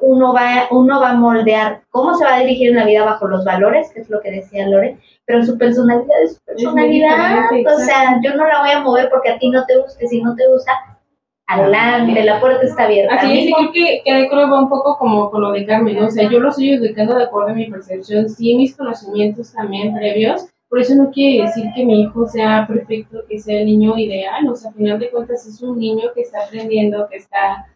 uno 0.00 0.32
va, 0.32 0.66
uno 0.70 1.00
va 1.00 1.10
a 1.10 1.14
moldear 1.14 1.82
cómo 1.90 2.14
se 2.14 2.24
va 2.24 2.34
a 2.34 2.40
dirigir 2.40 2.70
en 2.70 2.76
la 2.76 2.84
vida 2.84 3.04
bajo 3.04 3.28
los 3.28 3.44
valores, 3.44 3.90
que 3.92 4.00
es 4.00 4.10
lo 4.10 4.20
que 4.20 4.32
decía 4.32 4.68
Lore, 4.68 4.98
pero 5.24 5.44
su 5.44 5.56
personalidad 5.56 6.22
es 6.24 6.34
su 6.34 6.40
personalidad. 6.44 7.46
o 7.52 7.78
sea, 7.78 8.20
yo 8.22 8.34
no 8.34 8.46
la 8.46 8.60
voy 8.60 8.70
a 8.70 8.80
mover 8.80 9.08
porque 9.10 9.30
a 9.30 9.38
ti 9.38 9.48
no 9.48 9.64
te 9.66 9.78
guste. 9.78 10.06
Si 10.08 10.20
no 10.22 10.34
te 10.34 10.46
gusta, 10.48 10.72
adelante, 11.46 12.24
la 12.24 12.40
puerta 12.40 12.64
está 12.64 12.84
abierta. 12.84 13.14
Así 13.14 13.48
es, 13.48 13.54
creo 13.54 13.72
que, 13.72 14.02
que 14.04 14.28
creo 14.28 14.50
va 14.50 14.60
un 14.60 14.68
poco 14.68 14.98
como 14.98 15.30
con 15.30 15.42
lo 15.42 15.52
de 15.52 15.64
Carmen, 15.64 15.96
¿no? 15.96 16.06
o 16.06 16.10
sea, 16.10 16.28
yo 16.28 16.40
lo 16.40 16.50
estoy 16.50 16.74
educando 16.74 17.14
de 17.14 17.24
acuerdo 17.24 17.50
a 17.50 17.54
mi 17.54 17.70
percepción, 17.70 18.28
sí, 18.28 18.56
mis 18.56 18.76
conocimientos 18.76 19.52
también 19.52 19.94
previos, 19.94 20.46
por 20.68 20.80
eso 20.80 20.96
no 20.96 21.10
quiere 21.12 21.44
decir 21.44 21.64
que 21.76 21.84
mi 21.84 22.02
hijo 22.02 22.26
sea 22.26 22.66
perfecto, 22.66 23.22
que 23.28 23.38
sea 23.38 23.60
el 23.60 23.66
niño 23.66 23.96
ideal, 23.96 24.48
o 24.48 24.56
sea, 24.56 24.70
al 24.70 24.76
final 24.76 24.98
de 24.98 25.10
cuentas 25.10 25.46
es 25.46 25.62
un 25.62 25.78
niño 25.78 26.10
que 26.12 26.22
está 26.22 26.44
aprendiendo, 26.44 27.08
que 27.08 27.18
está 27.18 27.66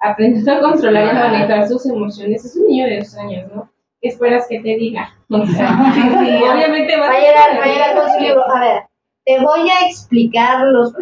aprendiendo 0.00 0.52
a 0.52 0.60
controlar 0.60 1.04
y 1.04 1.08
a 1.10 1.14
manejar 1.14 1.68
sus 1.68 1.86
emociones, 1.86 2.44
es 2.44 2.56
un 2.56 2.66
niño 2.66 2.86
de 2.86 2.98
dos 2.98 3.16
años, 3.16 3.52
¿no? 3.54 3.70
¿Qué 4.00 4.08
esperas 4.08 4.46
que 4.48 4.60
te 4.60 4.76
diga? 4.76 5.14
O 5.28 5.46
sea, 5.46 5.92
sí, 5.94 6.00
sí, 6.00 6.42
obviamente 6.42 6.96
va, 6.98 7.08
a 7.08 7.20
llegar, 7.20 7.60
va 7.60 7.64
a 7.64 7.66
llegar 7.66 7.96
con 7.96 8.10
su 8.10 8.20
libro, 8.20 8.50
a 8.50 8.60
ver, 8.60 8.82
te 9.24 9.38
voy 9.40 9.68
a 9.68 9.86
explicar 9.86 10.64
los... 10.66 10.92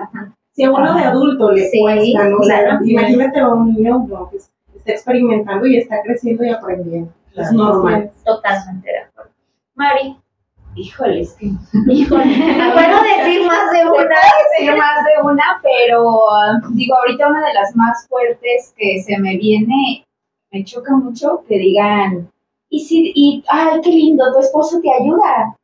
Si 0.53 0.64
a 0.64 0.72
uno 0.72 0.92
de 0.92 1.05
adulto 1.05 1.53
le 1.53 1.68
sí, 1.68 1.78
cuesta, 1.80 2.28
¿no? 2.28 2.38
Claro, 2.38 2.78
imagínate 2.84 3.38
a 3.38 3.49
un 3.49 3.72
niño 3.72 4.07
no, 4.09 4.28
que 4.28 4.38
está 4.38 4.92
experimentando 4.92 5.64
y 5.66 5.76
está 5.76 6.03
creciendo 6.03 6.44
y 6.44 6.51
aprendiendo. 6.51 7.12
Es 7.36 7.53
normal. 7.53 8.11
Totalmente 8.24 8.90
de 8.90 8.99
acuerdo. 8.99 9.30
Mari. 9.76 10.16
Híjole, 10.78 11.20
es 11.20 11.34
que. 11.34 11.46
Híjole. 11.88 12.24
Puedo 12.74 13.02
decir 13.02 13.46
más 13.46 13.72
de 13.72 13.84
una. 13.84 14.16
Decir 14.58 14.76
más 14.76 15.04
de 15.04 15.22
una, 15.24 15.60
pero 15.62 16.20
digo, 16.70 16.96
ahorita 16.96 17.28
una 17.28 17.46
de 17.46 17.54
las 17.54 17.74
más 17.74 18.06
fuertes 18.08 18.74
que 18.76 19.02
se 19.02 19.18
me 19.18 19.36
viene, 19.36 20.04
me 20.52 20.64
choca 20.64 20.94
mucho 20.94 21.42
que 21.48 21.58
digan, 21.58 22.30
y 22.70 22.80
si, 22.80 23.12
y, 23.14 23.44
ay, 23.48 23.80
qué 23.82 23.90
lindo, 23.90 24.24
tu 24.32 24.40
esposo 24.40 24.80
te 24.80 24.90
ayuda. 24.92 25.56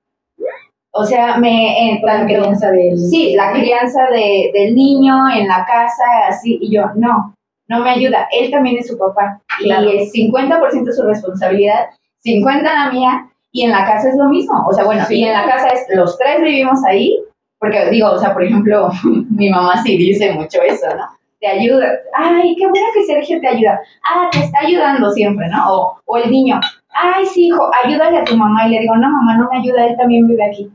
O 0.92 1.04
sea, 1.04 1.38
me. 1.38 1.92
Eh, 1.92 2.00
la 2.02 2.24
crianza 2.24 2.70
del. 2.70 2.98
Sí, 2.98 3.34
la 3.34 3.52
crianza 3.52 4.06
de, 4.10 4.50
del 4.52 4.74
niño 4.74 5.30
en 5.30 5.46
la 5.46 5.64
casa, 5.64 6.04
así, 6.28 6.58
y 6.60 6.74
yo, 6.74 6.86
no, 6.96 7.34
no 7.68 7.80
me 7.80 7.90
ayuda. 7.90 8.28
Él 8.32 8.50
también 8.50 8.78
es 8.78 8.88
su 8.88 8.98
papá. 8.98 9.40
Claro. 9.58 9.90
Y 9.90 9.98
es 9.98 10.12
50% 10.12 10.92
su 10.92 11.02
responsabilidad, 11.02 11.90
50% 12.24 12.62
la 12.62 12.90
mía 12.90 13.30
y 13.54 13.62
en 13.62 13.70
la 13.70 13.86
casa 13.86 14.08
es 14.08 14.16
lo 14.16 14.28
mismo. 14.28 14.66
O 14.68 14.72
sea, 14.72 14.84
bueno, 14.84 15.04
sí. 15.06 15.20
y 15.20 15.24
en 15.24 15.32
la 15.32 15.46
casa 15.46 15.68
es, 15.68 15.86
los 15.94 16.18
tres 16.18 16.42
vivimos 16.42 16.84
ahí, 16.84 17.16
porque 17.60 17.88
digo, 17.88 18.10
o 18.10 18.18
sea, 18.18 18.34
por 18.34 18.42
ejemplo, 18.42 18.90
mi 19.30 19.48
mamá 19.48 19.80
sí 19.82 19.96
dice 19.96 20.32
mucho 20.32 20.60
eso, 20.60 20.86
¿no? 20.96 21.04
Te 21.40 21.46
ayuda. 21.46 21.86
Ay, 22.16 22.56
qué 22.58 22.66
bueno 22.66 22.86
que 22.92 23.04
Sergio 23.04 23.40
te 23.40 23.46
ayuda. 23.46 23.80
Ah, 24.02 24.28
te 24.32 24.40
está 24.40 24.58
ayudando 24.60 25.08
siempre, 25.12 25.46
¿no? 25.48 25.72
O, 25.72 26.00
o 26.04 26.16
el 26.16 26.30
niño, 26.30 26.58
ay, 26.90 27.24
sí, 27.26 27.46
hijo, 27.46 27.70
ayúdale 27.84 28.18
a 28.18 28.24
tu 28.24 28.36
mamá. 28.36 28.66
Y 28.66 28.70
le 28.72 28.80
digo, 28.80 28.96
no, 28.96 29.08
mamá, 29.08 29.36
no 29.36 29.48
me 29.48 29.58
ayuda, 29.58 29.86
él 29.86 29.96
también 29.96 30.26
vive 30.26 30.44
aquí. 30.44 30.70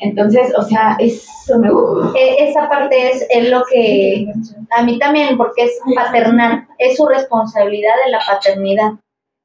Entonces, 0.00 0.52
o 0.56 0.62
sea, 0.62 0.96
eso 0.98 1.58
me 1.58 1.70
gusta. 1.70 2.18
E, 2.18 2.48
esa 2.48 2.70
parte 2.70 3.10
es, 3.10 3.26
es 3.28 3.50
lo 3.50 3.64
que 3.70 4.32
a 4.70 4.82
mí 4.82 4.98
también, 4.98 5.36
porque 5.36 5.64
es 5.64 5.78
paternal, 5.94 6.66
es 6.78 6.96
su 6.96 7.06
responsabilidad 7.06 7.92
de 8.04 8.12
la 8.12 8.20
paternidad, 8.26 8.92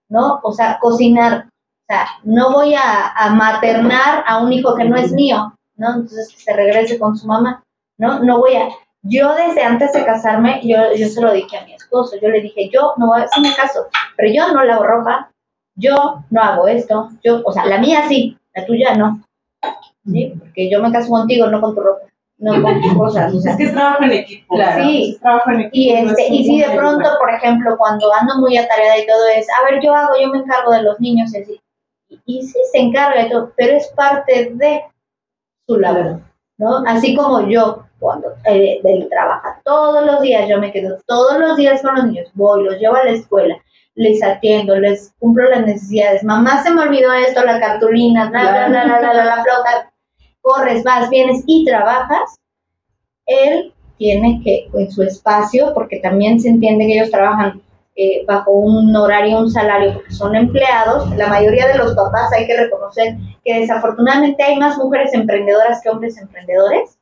¿no? 0.10 0.40
O 0.44 0.54
sea, 0.54 0.80
cocinar, 0.80 1.50
sea, 1.94 2.08
no 2.24 2.52
voy 2.52 2.74
a, 2.76 3.10
a, 3.10 3.34
maternar 3.34 4.24
a 4.28 4.44
un 4.44 4.52
hijo 4.52 4.76
que 4.76 4.86
no 4.86 4.96
es 4.96 5.12
mío, 5.12 5.54
¿no? 5.76 5.96
Entonces 5.96 6.30
que 6.34 6.42
se 6.42 6.54
regrese 6.54 7.00
con 7.00 7.18
su 7.18 7.28
mamá, 7.28 7.64
¿no? 7.98 8.20
No 8.20 8.40
voy 8.40 8.56
a... 8.56 8.70
Yo 9.04 9.34
desde 9.36 9.64
antes 9.64 9.92
de 9.94 10.06
casarme, 10.06 10.62
yo, 10.64 10.78
yo 10.96 11.08
se 11.08 11.22
lo 11.22 11.34
dije 11.34 11.58
a 11.58 11.66
mi 11.66 11.74
esposo, 11.74 12.16
yo 12.22 12.30
le 12.30 12.42
dije, 12.42 12.70
yo 12.74 12.94
no 12.98 13.08
voy 13.08 13.22
a 13.22 13.24
hacer 13.26 13.44
caso, 13.56 13.88
pero 14.16 14.32
yo 14.34 14.54
no 14.54 14.64
lavo 14.64 14.84
ropa, 14.84 15.30
yo 15.76 16.24
no 16.30 16.42
hago 16.42 16.68
esto, 16.68 17.10
yo, 17.24 17.42
o 17.44 17.52
sea, 17.52 17.66
la 17.66 17.80
mía 17.80 18.08
sí, 18.08 18.38
la 18.56 18.66
tuya 18.66 18.96
no, 18.96 19.22
¿sí? 20.06 20.34
Porque 20.40 20.70
yo 20.70 20.82
me 20.82 20.92
caso 20.92 21.10
contigo, 21.10 21.48
no 21.48 21.60
con 21.60 21.76
tu 21.76 21.82
ropa 21.82 22.04
no 22.44 22.62
con 22.62 22.98
cosas. 22.98 23.34
O 23.34 23.40
sea, 23.40 23.52
es 23.54 23.58
que 23.58 23.64
es 23.64 23.74
trabajo 23.74 24.04
en 24.04 24.12
equipo. 24.12 24.56
Claro. 24.56 24.84
Sí. 24.84 25.12
Es 25.14 25.20
trabajo 25.20 25.52
en 25.52 25.62
equipo. 25.62 25.76
Y, 25.78 25.90
este, 25.92 26.30
no 26.30 26.36
y 26.36 26.46
si 26.46 26.60
de 26.60 26.70
pronto, 26.72 27.10
por 27.20 27.34
ejemplo, 27.34 27.78
cuando 27.78 28.14
ando 28.14 28.40
muy 28.40 28.58
atareada 28.58 28.98
y 28.98 29.08
todo 29.08 29.28
es, 29.36 29.48
a 29.50 29.64
ver, 29.70 29.82
yo 29.82 29.96
hago, 29.96 30.14
yo 30.22 30.30
me 30.30 30.40
encargo 30.40 30.72
de 30.74 30.84
los 30.84 31.00
niños, 31.00 31.34
y, 31.34 31.60
y 32.26 32.42
sí 32.44 32.60
se 32.72 32.80
encarga 32.80 33.24
de 33.24 33.30
todo, 33.30 33.54
pero 33.56 33.78
es 33.78 33.88
parte 33.90 34.52
de 34.54 34.84
su 35.68 35.80
labor, 35.80 36.22
¿no? 36.58 36.84
Así 36.86 37.16
como 37.16 37.48
yo, 37.48 37.86
cuando 38.00 38.30
eh, 38.46 38.80
él 38.84 39.08
trabaja 39.10 39.62
todos 39.64 40.06
los 40.06 40.22
días, 40.22 40.50
yo 40.50 40.60
me 40.60 40.72
quedo 40.72 40.98
todos 41.08 41.40
los 41.40 41.58
días 41.58 41.82
con 41.82 41.96
los 41.96 42.06
niños, 42.06 42.30
voy, 42.34 42.64
los 42.64 42.80
llevo 42.80 42.96
a 42.96 43.06
la 43.06 43.12
escuela, 43.12 43.56
les 43.96 44.24
atiendo, 44.24 44.76
les 44.76 45.14
cumplo 45.20 45.50
las 45.50 45.66
necesidades. 45.66 46.24
Mamá 46.24 46.64
se 46.64 46.72
me 46.72 46.82
olvidó 46.82 47.14
esto, 47.14 47.44
la 47.44 47.60
cartulina, 47.60 48.30
la, 48.30 48.44
la, 48.44 48.70
la, 48.70 48.86
la, 48.86 49.02
la, 49.02 49.14
la, 49.14 49.26
la 49.26 49.44
flota, 49.44 49.94
corres, 50.42 50.84
vas, 50.84 51.10
vienes 51.10 51.44
y 51.46 51.66
trabajas. 51.66 52.36
Él 53.26 53.74
tiene 53.98 54.42
que, 54.44 54.68
en 54.74 54.92
su 54.92 55.04
espacio, 55.04 55.74
porque 55.74 56.00
también 56.00 56.40
se 56.40 56.50
entiende 56.50 56.88
que 56.88 56.96
ellos 56.96 57.12
trabajan 57.12 57.62
eh, 57.96 58.24
bajo 58.26 58.52
un 58.52 58.96
horario, 58.96 59.38
un 59.38 59.52
salario, 59.52 59.94
porque 59.94 60.12
son 60.12 60.36
empleados. 60.36 61.16
La 61.16 61.28
mayoría 61.28 61.68
de 61.68 61.78
los 61.78 61.94
papás 61.94 62.32
hay 62.34 62.48
que 62.48 62.58
reconocer 62.58 63.16
que 63.44 63.60
desafortunadamente 63.60 64.42
hay 64.44 64.58
más 64.58 64.78
mujeres 64.78 65.14
emprendedoras 65.14 65.82
que 65.82 65.90
hombres 65.90 66.18
emprendedores. 66.18 66.98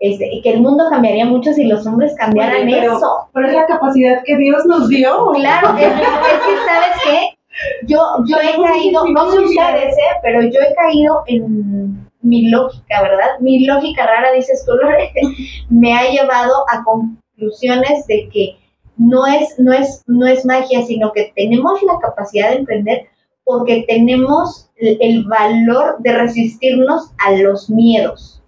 Este, 0.00 0.28
y 0.30 0.42
que 0.42 0.50
el 0.50 0.60
mundo 0.60 0.84
cambiaría 0.90 1.24
mucho 1.24 1.52
si 1.52 1.64
los 1.64 1.86
hombres 1.86 2.14
cambiaran 2.18 2.66
Oye, 2.66 2.76
pero, 2.78 2.96
eso. 2.96 3.28
Pero 3.32 3.46
es 3.46 3.54
la 3.54 3.66
capacidad 3.66 4.22
que 4.24 4.36
Dios 4.36 4.66
nos 4.66 4.88
dio. 4.88 5.30
Claro, 5.32 5.74
es, 5.78 5.86
es 5.86 5.92
que, 5.92 6.56
¿sabes 6.66 7.02
qué? 7.04 7.38
Yo, 7.86 8.00
yo 8.26 8.36
he 8.38 8.62
caído, 8.62 9.06
no 9.08 9.30
sé 9.30 9.38
ustedes, 9.38 9.96
¿eh? 9.96 10.18
pero 10.22 10.42
yo 10.42 10.60
he 10.60 10.74
caído 10.74 11.22
en 11.26 12.10
mi 12.20 12.50
lógica, 12.50 13.02
¿verdad? 13.02 13.38
Mi 13.40 13.64
lógica 13.64 14.06
rara, 14.06 14.32
dices 14.32 14.64
tú, 14.66 14.72
Lore, 14.74 15.12
me 15.70 15.94
ha 15.94 16.10
llevado 16.10 16.64
a 16.68 16.82
conclusiones 16.82 18.06
de 18.06 18.28
que 18.30 18.56
no 18.96 19.26
es, 19.26 19.58
no 19.58 19.72
es, 19.72 20.02
no 20.06 20.26
es 20.26 20.44
magia, 20.44 20.82
sino 20.82 21.12
que 21.12 21.32
tenemos 21.34 21.82
la 21.82 21.98
capacidad 22.00 22.50
de 22.50 22.56
emprender 22.56 23.06
porque 23.44 23.84
tenemos 23.86 24.70
el, 24.76 24.96
el 25.00 25.24
valor 25.24 25.96
de 26.00 26.12
resistirnos 26.12 27.10
a 27.18 27.32
los 27.32 27.68
miedos. 27.68 28.42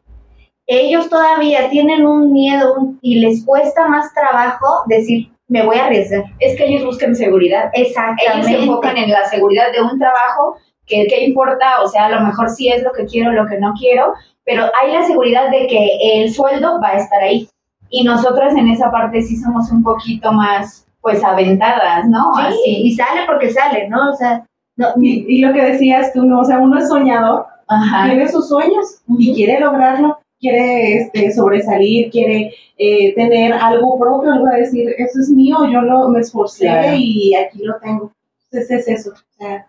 Ellos 0.67 1.09
todavía 1.09 1.69
tienen 1.71 2.07
un 2.07 2.33
miedo 2.33 2.75
un, 2.75 2.99
y 3.03 3.21
les 3.21 3.45
cuesta 3.45 3.87
más 3.87 4.13
trabajo 4.15 4.83
decir, 4.87 5.31
me 5.49 5.65
voy 5.65 5.77
a 5.77 5.87
arriesgar. 5.87 6.25
Es 6.41 6.57
que 6.57 6.67
ellos 6.67 6.85
buscan 6.85 7.15
seguridad. 7.15 7.71
Exactamente. 7.73 8.25
Ellos 8.33 8.47
se 8.47 8.67
enfocan 8.67 8.97
en 8.97 9.11
la 9.11 9.25
seguridad 9.27 9.71
de 9.73 9.83
un 9.83 9.99
trabajo 9.99 10.57
que 10.87 11.07
qué 11.09 11.25
importa, 11.25 11.83
o 11.83 11.89
sea, 11.89 12.07
a 12.07 12.11
lo 12.11 12.21
mejor 12.21 12.49
sí 12.49 12.69
es 12.69 12.83
lo 12.83 12.93
que 12.93 13.07
quiero, 13.07 13.33
lo 13.33 13.47
que 13.47 13.59
no 13.59 13.75
quiero, 13.79 14.15
pero 14.45 14.65
hay 14.81 14.93
la 14.93 15.05
seguridad 15.05 15.51
de 15.51 15.67
que 15.67 15.89
el 16.01 16.33
sueldo 16.33 16.81
va 16.81 16.91
a 16.91 16.97
estar 16.97 17.23
ahí. 17.23 17.49
Y 17.91 18.05
nosotras 18.05 18.55
en 18.57 18.69
esa 18.69 18.91
parte 18.91 19.23
sí 19.23 19.37
somos 19.37 19.71
un 19.71 19.83
poquito 19.83 20.33
más, 20.33 20.87
pues, 21.01 21.23
aventadas, 21.23 22.07
¿no? 22.09 22.33
Sí, 22.35 22.43
Así. 22.47 22.77
y 22.83 22.95
sale 22.95 23.21
porque 23.27 23.51
sale, 23.51 23.89
¿no? 23.89 24.11
O 24.11 24.15
sea, 24.15 24.45
no, 24.77 24.89
Y, 25.01 25.25
y 25.29 25.41
lo 25.41 25.53
que 25.53 25.63
decías 25.63 26.13
tú, 26.13 26.25
¿no? 26.25 26.41
o 26.41 26.45
sea, 26.45 26.59
uno 26.59 26.79
es 26.79 26.89
soñador, 26.89 27.47
Ajá. 27.69 28.07
tiene 28.09 28.29
sus 28.29 28.49
sueños 28.49 29.01
y 29.19 29.35
quiere 29.35 29.59
lograrlo, 29.61 30.19
quiere 30.39 30.99
este, 30.99 31.33
sobresalir, 31.33 32.11
quiere 32.11 32.53
eh, 32.77 33.15
tener 33.15 33.55
algo 33.55 33.99
propio, 33.99 34.33
algo 34.33 34.47
a 34.49 34.57
decir, 34.57 34.91
eso 34.99 35.21
es 35.21 35.31
mío, 35.31 35.57
yo 35.73 35.81
lo, 35.81 36.09
me 36.11 36.21
esforcé 36.21 36.67
Claro. 36.67 36.95
y 36.99 37.35
aquí 37.35 37.61
lo 37.63 37.77
tengo. 37.79 38.13
Entonces 38.51 38.87
es 38.87 39.01
eso, 39.01 39.11
o 39.13 39.39
sea, 39.39 39.67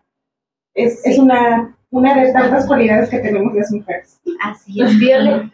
es, 0.74 1.01
Sí. 1.03 1.11
es 1.11 1.20
una, 1.20 1.74
una 1.89 2.13
de 2.22 2.34
tantas 2.34 2.68
cualidades 2.68 3.09
que 3.09 3.20
tenemos 3.20 3.53
las 3.55 3.72
mujeres. 3.72 4.20
así 4.43 4.82
es, 4.82 4.99
Viole. 4.99 5.51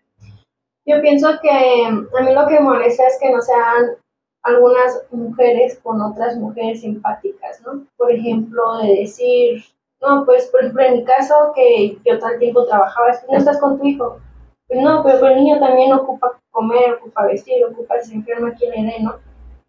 Yo 0.85 1.01
pienso 1.01 1.29
que 1.41 1.49
a 1.49 2.21
mí 2.21 2.33
lo 2.33 2.47
que 2.47 2.55
me 2.55 2.59
molesta 2.59 3.07
es 3.07 3.17
que 3.21 3.31
no 3.31 3.41
sean 3.41 3.95
algunas 4.43 5.05
mujeres 5.11 5.79
con 5.81 6.01
otras 6.01 6.35
mujeres 6.37 6.81
simpáticas, 6.81 7.61
¿no? 7.61 7.85
Por 7.95 8.11
ejemplo, 8.11 8.77
de 8.79 8.95
decir, 9.01 9.63
no, 10.01 10.25
pues 10.25 10.47
por 10.47 10.61
ejemplo 10.61 10.83
en 10.83 10.93
mi 10.95 11.03
caso 11.05 11.53
que 11.55 11.97
yo 12.05 12.19
todo 12.19 12.29
el 12.31 12.39
tiempo 12.39 12.65
trabajaba, 12.65 13.11
es 13.11 13.19
que 13.19 13.31
no 13.31 13.37
estás 13.37 13.59
con 13.59 13.79
tu 13.79 13.85
hijo. 13.85 14.19
Pues 14.67 14.81
no, 14.81 15.03
pero, 15.03 15.25
el 15.27 15.35
niño 15.35 15.59
también 15.59 15.93
ocupa 15.93 16.37
comer, 16.51 16.95
ocupa 16.95 17.25
vestir, 17.25 17.63
ocupa 17.65 17.99
si 18.01 18.09
se 18.09 18.15
enferma 18.15 18.53
quien 18.53 18.71
le 18.71 18.91
dé, 18.91 18.99
¿no? 19.01 19.15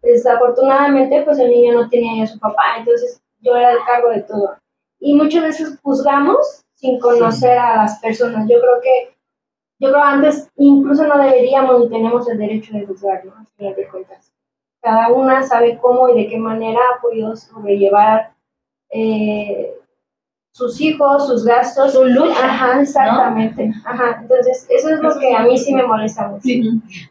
Desafortunadamente, 0.01 1.21
pues 1.23 1.39
el 1.39 1.49
niño 1.49 1.73
no 1.73 1.89
tenía 1.89 2.23
a 2.23 2.27
su 2.27 2.37
papá, 2.39 2.77
entonces 2.77 3.21
yo 3.39 3.55
era 3.55 3.71
el 3.71 3.79
cargo 3.85 4.09
de 4.09 4.21
todo. 4.21 4.55
Y 4.99 5.15
muchas 5.15 5.43
veces 5.43 5.79
juzgamos 5.81 6.63
sin 6.75 6.99
conocer 6.99 7.57
a 7.57 7.77
las 7.77 7.99
personas. 7.99 8.47
Yo 8.49 8.59
creo 8.59 8.81
que 8.81 9.14
yo 9.79 9.89
creo 9.91 10.03
antes 10.03 10.49
incluso 10.55 11.05
no 11.05 11.17
deberíamos 11.17 11.79
ni 11.79 11.89
tenemos 11.89 12.27
el 12.29 12.37
derecho 12.37 12.73
de 12.73 12.85
juzgar, 12.85 13.25
¿no? 13.25 13.33
Al 13.37 13.47
final 13.57 13.75
de 13.75 13.87
cuentas. 13.87 14.31
Cada 14.81 15.09
una 15.11 15.41
sabe 15.43 15.77
cómo 15.81 16.09
y 16.09 16.23
de 16.23 16.29
qué 16.29 16.37
manera 16.37 16.79
ha 16.95 17.01
podido 17.01 17.35
sobrellevar 17.35 18.31
eh, 18.91 19.73
sus 20.53 20.79
hijos, 20.79 21.27
sus 21.27 21.43
gastos. 21.43 21.91
Su 21.93 22.05
lucha, 22.05 22.45
Ajá, 22.45 22.81
exactamente. 22.81 23.73
Ajá, 23.83 24.19
entonces 24.21 24.65
eso 24.69 24.89
es 24.89 24.99
lo 25.01 25.19
que 25.19 25.35
a 25.35 25.41
mí 25.43 25.57
sí 25.57 25.73
me 25.73 25.83
molesta 25.85 26.27
mucho. 26.29 26.43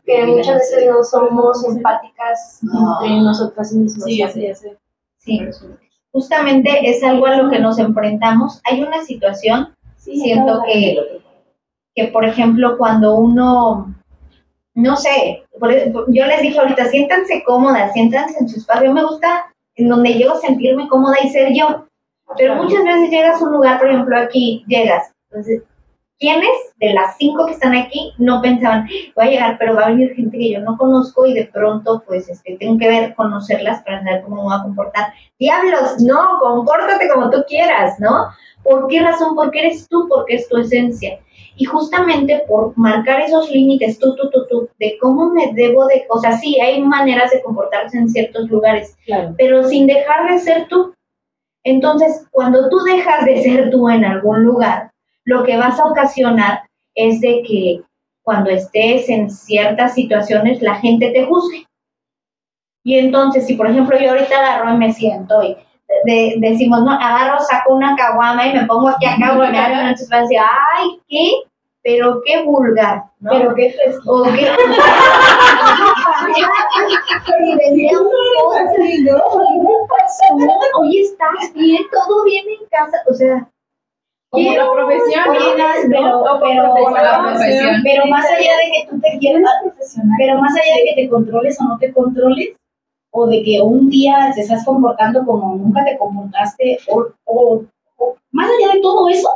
Que 0.04 0.26
muchas 0.26 0.54
veces 0.60 0.86
no 0.88 1.02
somos 1.02 1.62
empáticas 1.68 2.60
No. 2.62 3.02
entre 3.02 3.20
nosotras 3.20 3.72
mismas. 3.72 4.04
Sí, 4.04 4.22
así 4.22 4.46
es. 4.46 4.66
Sí, 5.18 5.40
justamente 6.12 6.70
es 6.88 7.02
algo 7.02 7.26
a 7.26 7.36
lo 7.36 7.50
que 7.50 7.58
nos 7.58 7.78
enfrentamos. 7.78 8.62
Hay 8.70 8.82
una 8.82 9.02
situación, 9.04 9.74
siento 9.96 10.62
que, 10.66 11.20
que 11.94 12.08
por 12.08 12.24
ejemplo, 12.24 12.76
cuando 12.76 13.14
uno, 13.14 13.94
no 14.74 14.96
sé, 14.96 15.44
por- 15.58 15.72
e, 15.72 15.92
yo 16.08 16.26
les 16.26 16.42
dije 16.42 16.58
ahorita, 16.58 16.86
siéntanse 16.86 17.42
cómodas, 17.44 17.92
siéntanse 17.92 18.38
en 18.40 18.48
su 18.48 18.58
espacio. 18.58 18.92
Me 18.92 19.04
gusta 19.04 19.46
en 19.76 19.88
donde 19.88 20.28
a 20.32 20.36
sentirme 20.36 20.88
cómoda 20.88 21.16
y 21.22 21.28
ser 21.28 21.52
yo. 21.54 21.86
Pero 22.36 22.56
muchas 22.56 22.84
veces 22.84 23.10
llegas 23.10 23.40
a 23.40 23.44
un 23.44 23.52
lugar, 23.52 23.78
por 23.78 23.88
ejemplo, 23.88 24.16
aquí 24.18 24.64
llegas. 24.66 25.12
Entonces, 25.30 25.62
¿quiénes 26.18 26.48
de 26.78 26.92
las 26.94 27.16
cinco 27.16 27.46
que 27.46 27.52
están 27.52 27.74
aquí 27.74 28.12
no 28.18 28.40
pensaban, 28.40 28.88
voy 29.14 29.26
a 29.26 29.30
llegar, 29.30 29.56
pero 29.58 29.74
va 29.74 29.84
a 29.84 29.88
venir 29.90 30.14
gente 30.14 30.38
que 30.38 30.52
yo 30.52 30.60
no 30.60 30.76
conozco 30.76 31.26
y 31.26 31.34
de 31.34 31.46
pronto, 31.46 32.02
pues, 32.06 32.28
este, 32.28 32.56
tengo 32.58 32.78
que 32.78 32.88
ver, 32.88 33.14
conocerlas 33.14 33.82
para 33.82 34.02
saber 34.02 34.22
cómo 34.22 34.36
me 34.36 34.42
voy 34.42 34.54
a 34.54 34.62
comportar? 34.62 35.12
Diablos, 35.38 36.00
no, 36.00 36.38
compórtate 36.40 37.08
como 37.08 37.30
tú 37.30 37.44
quieras, 37.46 37.98
¿no? 38.00 38.28
¿Por 38.62 38.88
qué 38.88 39.00
razón? 39.00 39.34
Porque 39.34 39.60
eres 39.60 39.86
tú, 39.88 40.06
porque 40.08 40.36
es 40.36 40.48
tu 40.48 40.56
esencia. 40.56 41.18
Y 41.56 41.64
justamente 41.66 42.42
por 42.48 42.76
marcar 42.76 43.20
esos 43.20 43.50
límites, 43.50 43.98
tú, 43.98 44.14
tú, 44.16 44.30
tú, 44.30 44.46
tú, 44.48 44.68
de 44.78 44.96
cómo 45.00 45.30
me 45.30 45.52
debo 45.52 45.86
de, 45.86 46.04
o 46.08 46.18
sea, 46.18 46.36
sí, 46.36 46.58
hay 46.60 46.82
maneras 46.82 47.30
de 47.30 47.42
comportarse 47.42 47.96
en 47.96 48.08
ciertos 48.08 48.48
lugares, 48.50 48.96
Claro. 49.06 49.34
pero 49.38 49.62
sin 49.68 49.86
dejar 49.86 50.30
de 50.30 50.38
ser 50.38 50.66
tú. 50.68 50.92
Entonces, 51.64 52.26
cuando 52.30 52.68
tú 52.68 52.78
dejas 52.80 53.24
de 53.24 53.42
ser 53.42 53.70
tú 53.70 53.88
en 53.88 54.04
algún 54.04 54.44
lugar, 54.44 54.90
lo 55.24 55.44
que 55.44 55.56
vas 55.56 55.78
a 55.78 55.86
ocasionar 55.86 56.62
es 56.94 57.20
de 57.20 57.42
que 57.46 57.82
cuando 58.22 58.50
estés 58.50 59.08
en 59.08 59.30
ciertas 59.30 59.94
situaciones 59.94 60.60
la 60.62 60.76
gente 60.76 61.10
te 61.10 61.24
juzgue. 61.24 61.66
Y 62.82 62.98
entonces, 62.98 63.46
si 63.46 63.54
por 63.54 63.68
ejemplo 63.68 63.98
yo 63.98 64.10
ahorita 64.10 64.38
agarro 64.38 64.74
y 64.74 64.78
me 64.78 64.92
siento 64.92 65.42
y 65.42 65.56
de- 66.04 66.34
decimos, 66.38 66.82
no, 66.82 66.92
agarro, 66.92 67.40
saco 67.40 67.74
una 67.74 67.94
caguama 67.96 68.46
y 68.46 68.52
me 68.54 68.64
pongo 68.66 68.88
aquí 68.88 69.06
a 69.06 69.16
caguamear, 69.20 69.70
entonces 69.72 70.08
van 70.08 70.20
a 70.20 70.22
decir, 70.22 70.38
ay, 70.40 71.00
¿qué? 71.08 71.30
Pero 71.82 72.22
qué 72.24 72.42
vulgar, 72.42 73.04
¿no? 73.20 73.30
Pero 73.32 73.54
qué 73.54 73.70
fresco. 73.72 74.22
o 74.22 74.24
qué... 74.24 74.48
Y. 77.76 77.88
Oye, 80.80 81.00
¿estás 81.02 81.52
bien? 81.54 81.82
¿Todo 81.92 82.24
bien 82.24 82.44
en 82.48 82.66
casa? 82.70 82.98
O 83.08 83.14
sea, 83.14 83.46
Como 84.30 84.50
la 84.56 84.72
profesión. 84.72 85.24
Pero, 85.84 87.70
pero 87.84 88.06
más 88.06 88.24
allá 88.30 88.52
de 88.56 88.72
que 88.72 88.86
tú 88.90 89.00
te 89.00 89.18
quieras, 89.18 89.42
Pero 90.18 90.38
más 90.38 90.52
allá 90.54 90.74
de 90.76 90.84
que 90.94 91.02
te 91.02 91.08
controles 91.10 91.60
o 91.60 91.64
no 91.64 91.78
te 91.78 91.92
controles, 91.92 92.56
o 93.16 93.26
de 93.26 93.42
que 93.44 93.60
un 93.62 93.88
día 93.88 94.32
te 94.34 94.40
estás 94.42 94.64
comportando 94.64 95.24
como 95.24 95.54
nunca 95.56 95.84
te 95.84 95.96
comportaste, 95.96 96.78
o, 96.90 97.06
o- 97.26 97.62
o- 97.98 98.16
más 98.32 98.48
allá 98.50 98.74
de 98.74 98.80
todo 98.80 99.08
eso, 99.08 99.28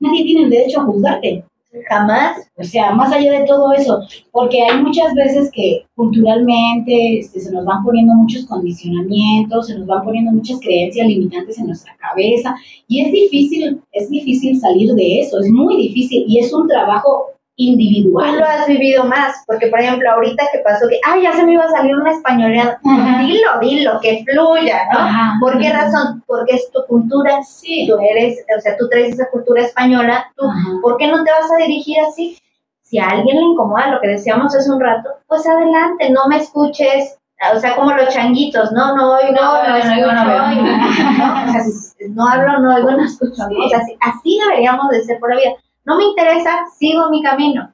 nadie 0.00 0.24
tiene 0.24 0.42
el 0.44 0.50
derecho 0.50 0.80
a 0.80 0.84
juzgarte. 0.84 1.44
jamás. 1.90 2.38
O 2.56 2.64
sea, 2.64 2.92
más 2.92 3.12
allá 3.12 3.32
de 3.38 3.44
todo 3.44 3.70
eso, 3.74 4.00
porque 4.32 4.62
hay 4.62 4.82
muchas 4.82 5.12
veces 5.14 5.50
que 5.52 5.84
culturalmente 5.94 7.18
este, 7.18 7.38
se 7.40 7.52
nos 7.52 7.66
van 7.66 7.84
poniendo 7.84 8.14
muchos 8.14 8.46
condicionamientos, 8.46 9.66
se 9.66 9.78
nos 9.78 9.86
van 9.86 10.02
poniendo 10.04 10.32
muchas 10.32 10.58
creencias 10.60 11.06
limitantes 11.06 11.58
en 11.58 11.66
nuestra 11.66 11.94
cabeza, 11.98 12.54
y 12.88 13.02
es 13.02 13.12
difícil, 13.12 13.80
es 13.92 14.08
difícil 14.08 14.58
salir 14.58 14.94
de 14.94 15.20
eso, 15.20 15.38
es 15.38 15.50
muy 15.50 15.76
difícil, 15.76 16.24
y 16.26 16.38
es 16.38 16.50
un 16.52 16.66
trabajo 16.66 17.26
Tú 17.56 17.62
individual. 17.62 18.38
lo 18.38 18.44
has 18.44 18.66
vivido 18.66 19.04
más, 19.04 19.42
porque 19.46 19.68
por 19.68 19.80
ejemplo, 19.80 20.10
ahorita 20.10 20.44
que 20.52 20.58
pasó 20.58 20.86
que, 20.88 21.00
ay, 21.06 21.22
ya 21.22 21.32
se 21.32 21.42
me 21.42 21.54
iba 21.54 21.64
a 21.64 21.70
salir 21.70 21.96
una 21.96 22.12
españoleada. 22.12 22.78
Ajá. 22.84 23.22
Dilo, 23.22 23.48
dilo, 23.62 24.00
que 24.02 24.24
fluya, 24.30 24.82
¿no? 24.92 24.98
Ajá. 24.98 25.36
¿Por 25.40 25.58
qué 25.58 25.72
razón? 25.72 26.22
Porque 26.26 26.56
es 26.56 26.70
tu 26.70 26.84
cultura, 26.86 27.42
sí, 27.42 27.86
tú 27.88 27.96
eres, 27.98 28.44
o 28.56 28.60
sea, 28.60 28.76
tú 28.76 28.86
traes 28.90 29.14
esa 29.14 29.30
cultura 29.30 29.62
española, 29.62 30.30
tú, 30.36 30.44
Ajá. 30.46 30.68
¿por 30.82 30.98
qué 30.98 31.06
no 31.06 31.24
te 31.24 31.30
vas 31.30 31.50
a 31.50 31.64
dirigir 31.64 31.96
así? 32.00 32.38
Si 32.82 32.98
a 32.98 33.08
alguien 33.08 33.36
le 33.36 33.42
incomoda 33.42 33.90
lo 33.90 34.00
que 34.02 34.08
decíamos 34.08 34.54
hace 34.54 34.70
un 34.70 34.80
rato, 34.80 35.08
pues 35.26 35.46
adelante, 35.48 36.10
no 36.10 36.28
me 36.28 36.36
escuches, 36.36 37.18
o 37.54 37.58
sea, 37.58 37.74
como 37.74 37.92
los 37.92 38.10
changuitos, 38.10 38.70
no, 38.72 38.94
no 38.96 39.14
oigo, 39.14 39.32
no, 39.32 39.62
No, 39.62 39.68
no, 39.68 39.76
escucho, 39.76 40.12
no, 40.12 40.48
oigo, 40.48 40.62
¿no? 40.62 41.48
O 41.48 41.52
sea, 41.52 41.62
no 42.10 42.28
hablo, 42.28 42.58
no 42.60 42.74
oigo, 42.76 42.90
no 42.92 43.04
escucho. 43.04 43.42
O 43.64 43.68
sea, 43.68 43.78
así, 43.78 43.96
así 44.00 44.38
deberíamos 44.46 44.90
de 44.90 45.02
ser 45.04 45.18
por 45.18 45.30
la 45.30 45.36
vida. 45.40 45.50
No 45.86 45.96
me 45.96 46.04
interesa, 46.04 46.64
sigo 46.76 47.08
mi 47.10 47.22
camino. 47.22 47.72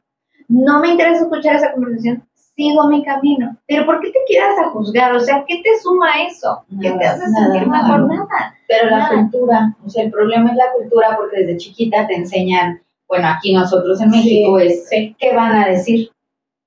No 0.48 0.80
me 0.80 0.88
interesa 0.88 1.22
escuchar 1.22 1.56
esa 1.56 1.72
conversación, 1.72 2.22
sigo 2.34 2.86
mi 2.86 3.02
camino. 3.02 3.56
Pero 3.66 3.86
¿por 3.86 4.00
qué 4.00 4.10
te 4.10 4.18
quieras 4.26 4.58
a 4.58 4.68
juzgar? 4.68 5.14
O 5.14 5.20
sea, 5.20 5.44
¿qué 5.48 5.62
te 5.64 5.80
suma 5.80 6.22
eso? 6.22 6.62
¿Qué 6.80 6.90
te 6.90 7.06
hace 7.06 7.24
sentir 7.24 7.66
nada. 7.66 7.88
mejor? 7.88 8.14
Nada. 8.14 8.54
Pero 8.68 8.90
la 8.90 9.08
cultura, 9.08 9.74
o 9.84 9.88
sea, 9.88 10.04
el 10.04 10.10
problema 10.10 10.50
es 10.50 10.56
la 10.56 10.72
cultura 10.76 11.16
porque 11.16 11.38
desde 11.38 11.56
chiquita 11.56 12.06
te 12.06 12.14
enseñan, 12.14 12.82
bueno, 13.08 13.28
aquí 13.28 13.54
nosotros 13.54 13.98
en 14.02 14.10
México 14.10 14.58
es, 14.58 14.88
¿qué 14.90 15.34
van 15.34 15.56
a 15.56 15.68
decir? 15.68 16.10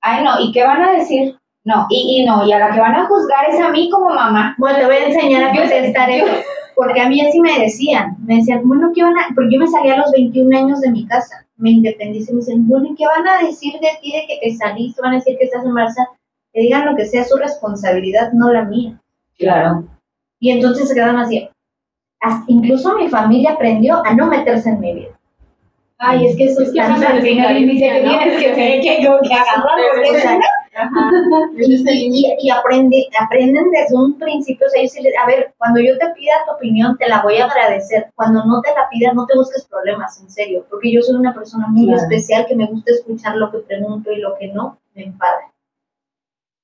Ay, 0.00 0.24
no, 0.24 0.40
¿y 0.40 0.50
qué 0.50 0.64
van 0.64 0.82
a 0.82 0.92
decir? 0.92 1.38
No, 1.64 1.86
y, 1.90 2.20
y 2.20 2.24
no, 2.24 2.44
y 2.44 2.52
a 2.52 2.58
la 2.58 2.72
que 2.72 2.80
van 2.80 2.94
a 2.94 3.06
juzgar 3.06 3.48
es 3.50 3.60
a 3.60 3.70
mí 3.70 3.88
como 3.90 4.08
mamá. 4.08 4.56
Bueno, 4.58 4.78
te 4.78 4.86
voy 4.86 4.96
a 4.96 5.06
enseñar 5.06 5.44
a 5.44 5.56
contestar 5.56 6.10
eso. 6.10 6.26
Porque 6.76 7.00
a 7.00 7.08
mí 7.08 7.20
así 7.22 7.40
me 7.40 7.58
decían. 7.58 8.16
Me 8.24 8.36
decían, 8.36 8.60
bueno, 8.68 8.92
¿qué 8.94 9.02
van 9.02 9.16
a...? 9.18 9.28
Porque 9.34 9.54
yo 9.54 9.58
me 9.58 9.66
salí 9.66 9.90
a 9.90 9.96
los 9.96 10.12
21 10.12 10.56
años 10.56 10.80
de 10.82 10.90
mi 10.92 11.06
casa. 11.06 11.44
Me 11.56 11.70
independicé 11.70 12.30
y 12.30 12.34
me 12.34 12.40
dicen, 12.40 12.68
bueno, 12.68 12.86
¿y 12.90 12.94
qué 12.94 13.04
van 13.06 13.26
a 13.26 13.44
decir 13.46 13.72
de 13.80 13.88
ti 14.02 14.12
de 14.12 14.26
que 14.28 14.38
te 14.42 14.54
saliste? 14.54 15.00
Van 15.02 15.12
a 15.12 15.16
decir 15.16 15.36
que 15.38 15.46
estás 15.46 15.64
embarazada. 15.64 16.10
Que 16.52 16.60
digan 16.60 16.84
lo 16.86 16.94
que 16.94 17.06
sea 17.06 17.24
su 17.24 17.36
responsabilidad, 17.38 18.30
no 18.34 18.52
la 18.52 18.64
mía. 18.64 19.00
Claro. 19.38 19.84
Y 20.38 20.50
entonces 20.50 20.88
se 20.88 20.94
quedaron 20.94 21.16
así. 21.16 21.48
Hasta- 22.20 22.44
incluso 22.48 22.94
mi 22.96 23.08
familia 23.08 23.52
aprendió 23.52 24.04
a 24.04 24.14
no 24.14 24.26
meterse 24.26 24.68
en 24.68 24.80
mi 24.80 24.94
vida. 24.94 25.18
Ay, 25.98 26.26
es 26.26 26.36
que 26.36 26.44
eso 26.44 26.60
es, 26.60 26.68
Es 26.68 26.74
que 26.74 26.80
que 28.02 28.04
¿no? 28.04 28.18
tienes 28.18 28.38
que, 28.38 28.52
que, 28.54 28.80
que, 28.82 28.96
que 28.98 29.08
no- 29.08 29.18
Ajá. 30.76 31.10
y, 31.56 32.50
aprende, 32.50 33.08
aprenden 33.20 33.70
desde 33.70 33.96
un 33.96 34.18
principio, 34.18 34.66
o 34.66 34.70
sea, 34.70 34.80
ellos 34.82 34.94
les- 35.02 35.14
a 35.22 35.26
ver, 35.26 35.54
cuando 35.58 35.80
yo 35.80 35.96
te 35.98 36.08
pida 36.10 36.32
tu 36.46 36.52
opinión, 36.52 36.96
te 36.98 37.08
la 37.08 37.22
voy 37.22 37.38
a 37.38 37.46
agradecer. 37.46 38.10
Cuando 38.14 38.44
no 38.44 38.60
te 38.60 38.70
la 38.74 38.88
pidas, 38.90 39.14
no 39.14 39.24
te 39.26 39.36
busques 39.36 39.64
problemas, 39.66 40.20
en 40.20 40.30
serio, 40.30 40.66
porque 40.70 40.92
yo 40.92 41.00
soy 41.02 41.16
una 41.16 41.34
persona 41.34 41.66
muy 41.68 41.86
Claro. 41.86 42.02
especial 42.02 42.46
que 42.46 42.54
me 42.56 42.66
gusta 42.66 42.92
escuchar 42.92 43.36
lo 43.36 43.50
que 43.50 43.58
pregunto 43.58 44.10
y 44.12 44.16
lo 44.20 44.36
que 44.36 44.48
no 44.48 44.78
me 44.94 45.04
enfada. 45.04 45.50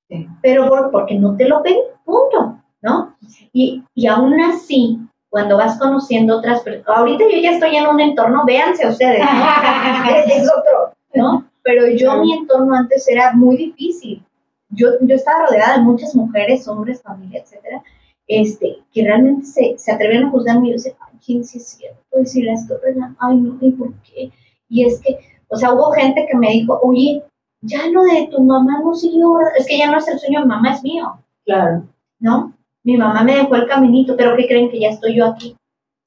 Sí. 0.09 0.27
Pero 0.41 0.67
por, 0.67 0.91
porque 0.91 1.15
no 1.15 1.35
te 1.35 1.47
lo 1.47 1.63
pedí. 1.63 1.79
punto, 2.05 2.57
¿no? 2.81 3.15
Y, 3.53 3.81
y 3.95 4.07
aún 4.07 4.39
así, 4.41 4.99
cuando 5.29 5.57
vas 5.57 5.79
conociendo 5.79 6.37
otras 6.37 6.59
personas, 6.61 6.97
ahorita 6.99 7.23
yo 7.31 7.37
ya 7.41 7.51
estoy 7.51 7.77
en 7.77 7.87
un 7.87 7.99
entorno, 8.01 8.43
véanse 8.45 8.85
ustedes, 8.87 9.19
¿no? 9.23 9.25
es 10.27 10.51
otro, 10.51 10.93
¿no? 11.15 11.45
Pero 11.63 11.87
yo 11.87 12.17
mi 12.21 12.33
entorno 12.33 12.75
antes 12.75 13.07
era 13.07 13.33
muy 13.33 13.57
difícil. 13.57 14.23
Yo, 14.69 14.89
yo 15.01 15.15
estaba 15.15 15.47
rodeada 15.47 15.77
de 15.77 15.83
muchas 15.83 16.15
mujeres, 16.15 16.67
hombres, 16.67 17.01
familia, 17.01 17.41
etcétera, 17.41 17.83
este, 18.27 18.77
que 18.91 19.03
realmente 19.03 19.45
se, 19.45 19.77
se 19.77 19.91
atrevían 19.91 20.25
a 20.25 20.31
juzgarme 20.31 20.67
y 20.67 20.71
yo 20.71 20.77
decía, 20.77 20.93
ay, 20.99 21.19
¿quién 21.23 21.43
sí 21.43 21.59
es 21.59 21.67
cierto? 21.67 22.19
Y 22.21 22.25
si 22.25 22.41
la 22.41 22.53
estoy 22.53 22.77
regando, 22.83 23.15
ay, 23.19 23.37
no, 23.37 23.57
¿y 23.61 23.71
por 23.71 23.93
qué? 24.01 24.31
Y 24.69 24.85
es 24.85 24.99
que, 25.01 25.17
o 25.49 25.55
sea, 25.55 25.73
hubo 25.73 25.91
gente 25.91 26.25
que 26.29 26.37
me 26.37 26.49
dijo, 26.49 26.79
oye, 26.81 27.23
ya 27.61 27.87
lo 27.87 28.03
de 28.03 28.27
tu 28.31 28.41
mamá 28.41 28.81
no 28.83 28.93
siguió, 28.93 29.37
es 29.57 29.67
que 29.67 29.77
ya 29.77 29.91
no 29.91 29.97
es 29.97 30.07
el 30.07 30.19
sueño 30.19 30.41
de 30.41 30.45
mamá, 30.47 30.73
es 30.73 30.83
mío, 30.83 31.19
Claro. 31.45 31.83
¿no? 32.19 32.53
Mi 32.83 32.97
mamá 32.97 33.23
me 33.23 33.35
dejó 33.35 33.55
el 33.55 33.67
caminito, 33.67 34.15
pero 34.17 34.35
¿qué 34.35 34.47
creen 34.47 34.69
que 34.69 34.79
ya 34.79 34.89
estoy 34.89 35.15
yo 35.15 35.25
aquí? 35.25 35.55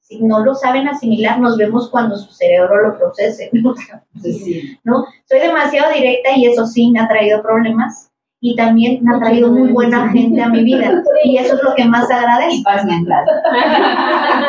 Si 0.07 0.21
no 0.21 0.39
lo 0.43 0.55
saben 0.55 0.87
asimilar, 0.87 1.37
nos 1.39 1.57
vemos 1.57 1.89
cuando 1.89 2.15
su 2.17 2.31
cerebro 2.31 2.81
lo 2.81 2.97
procese, 2.97 3.49
¿no? 3.53 3.73
sí. 4.21 4.77
¿no? 4.85 5.05
Soy 5.25 5.39
demasiado 5.39 5.91
directa 5.93 6.29
y 6.35 6.45
eso 6.45 6.65
sí 6.65 6.89
me 6.91 6.99
ha 7.01 7.07
traído 7.09 7.41
problemas 7.41 8.09
y 8.39 8.55
también 8.55 9.03
me 9.03 9.15
ha 9.15 9.19
traído 9.19 9.51
muy 9.51 9.69
buena 9.73 10.09
gente 10.09 10.41
a 10.41 10.47
mi 10.47 10.63
vida 10.63 11.03
y 11.23 11.37
eso 11.37 11.55
es 11.55 11.63
lo 11.63 11.73
que 11.75 11.83
más 11.85 12.09
Y 12.09 12.13
agradezco. 12.13 12.63
paz 12.63 12.85
mental. 12.85 13.25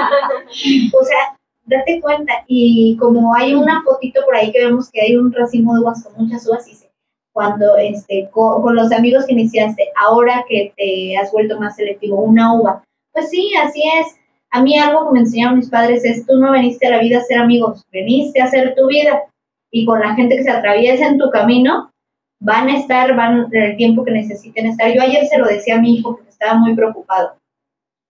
O 1.00 1.04
sea, 1.04 1.36
date 1.66 2.00
cuenta 2.00 2.32
y 2.46 2.96
como 2.98 3.34
hay 3.34 3.54
una 3.54 3.82
fotito 3.82 4.20
por 4.24 4.36
ahí 4.36 4.50
que 4.52 4.64
vemos 4.64 4.90
que 4.90 5.00
hay 5.00 5.16
un 5.16 5.32
racimo 5.32 5.74
de 5.74 5.80
uvas 5.80 6.04
con 6.04 6.24
muchas 6.24 6.46
uvas 6.48 6.66
y 6.66 6.70
dice, 6.70 6.90
cuando 7.32 7.76
este, 7.76 8.28
co- 8.32 8.62
con, 8.62 8.74
los 8.76 8.90
amigos 8.92 9.26
que 9.26 9.32
iniciaste, 9.32 9.88
ahora 10.00 10.44
que 10.48 10.72
te 10.76 11.16
has 11.16 11.30
vuelto 11.32 11.58
más 11.60 11.76
selectivo, 11.76 12.20
una 12.20 12.54
uva. 12.54 12.82
Pues 13.12 13.28
sí, 13.30 13.50
así 13.62 13.82
es. 14.00 14.16
A 14.50 14.62
mí 14.62 14.78
algo 14.78 15.06
que 15.06 15.14
me 15.14 15.20
enseñaron 15.20 15.58
mis 15.58 15.68
padres 15.68 16.04
es, 16.04 16.26
tú 16.26 16.38
no 16.38 16.52
veniste 16.52 16.86
a 16.86 16.90
la 16.90 17.00
vida 17.00 17.18
a 17.18 17.22
ser 17.22 17.38
amigos, 17.38 17.84
veniste 17.92 18.40
a 18.40 18.46
hacer 18.46 18.74
tu 18.74 18.86
vida. 18.86 19.22
Y 19.70 19.84
con 19.84 20.00
la 20.00 20.14
gente 20.14 20.36
que 20.36 20.44
se 20.44 20.50
atraviesa 20.50 21.06
en 21.06 21.18
tu 21.18 21.30
camino, 21.30 21.92
van 22.40 22.68
a 22.68 22.78
estar, 22.78 23.14
van 23.14 23.48
el 23.52 23.76
tiempo 23.76 24.04
que 24.04 24.12
necesiten 24.12 24.66
estar. 24.66 24.92
Yo 24.92 25.02
ayer 25.02 25.26
se 25.26 25.38
lo 25.38 25.46
decía 25.46 25.76
a 25.76 25.80
mi 25.80 25.96
hijo 25.96 26.16
porque 26.16 26.30
estaba 26.30 26.54
muy 26.54 26.74
preocupado. 26.74 27.36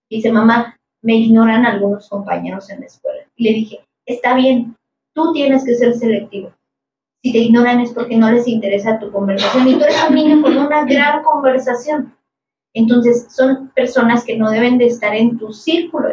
Dice, 0.09 0.31
mamá, 0.31 0.77
me 1.03 1.17
ignoran 1.17 1.67
algunos 1.67 2.09
compañeros 2.09 2.71
en 2.71 2.81
la 2.81 2.87
escuela. 2.87 3.23
Y 3.37 3.45
le 3.45 3.55
dije, 3.55 3.81
está 4.07 4.35
bien, 4.35 4.77
tú 5.15 5.33
tienes 5.33 5.65
que 5.65 5.75
ser 5.75 5.95
selectivo. 5.95 6.53
Si 7.23 7.33
te 7.33 7.39
ignoran 7.39 7.81
es 7.81 7.93
porque 7.93 8.17
no 8.17 8.31
les 8.31 8.47
interesa 8.47 8.99
tu 8.99 9.11
conversación. 9.11 9.67
Y 9.67 9.75
tú 9.75 9.85
eres 9.85 10.05
un 10.09 10.15
niño 10.15 10.43
con 10.43 10.57
una 10.57 10.85
gran 10.85 11.23
conversación. 11.23 12.15
Entonces, 12.75 13.27
son 13.31 13.71
personas 13.75 14.25
que 14.25 14.37
no 14.37 14.51
deben 14.51 14.79
de 14.79 14.87
estar 14.87 15.15
en 15.15 15.37
tu 15.37 15.53
círculo. 15.53 16.09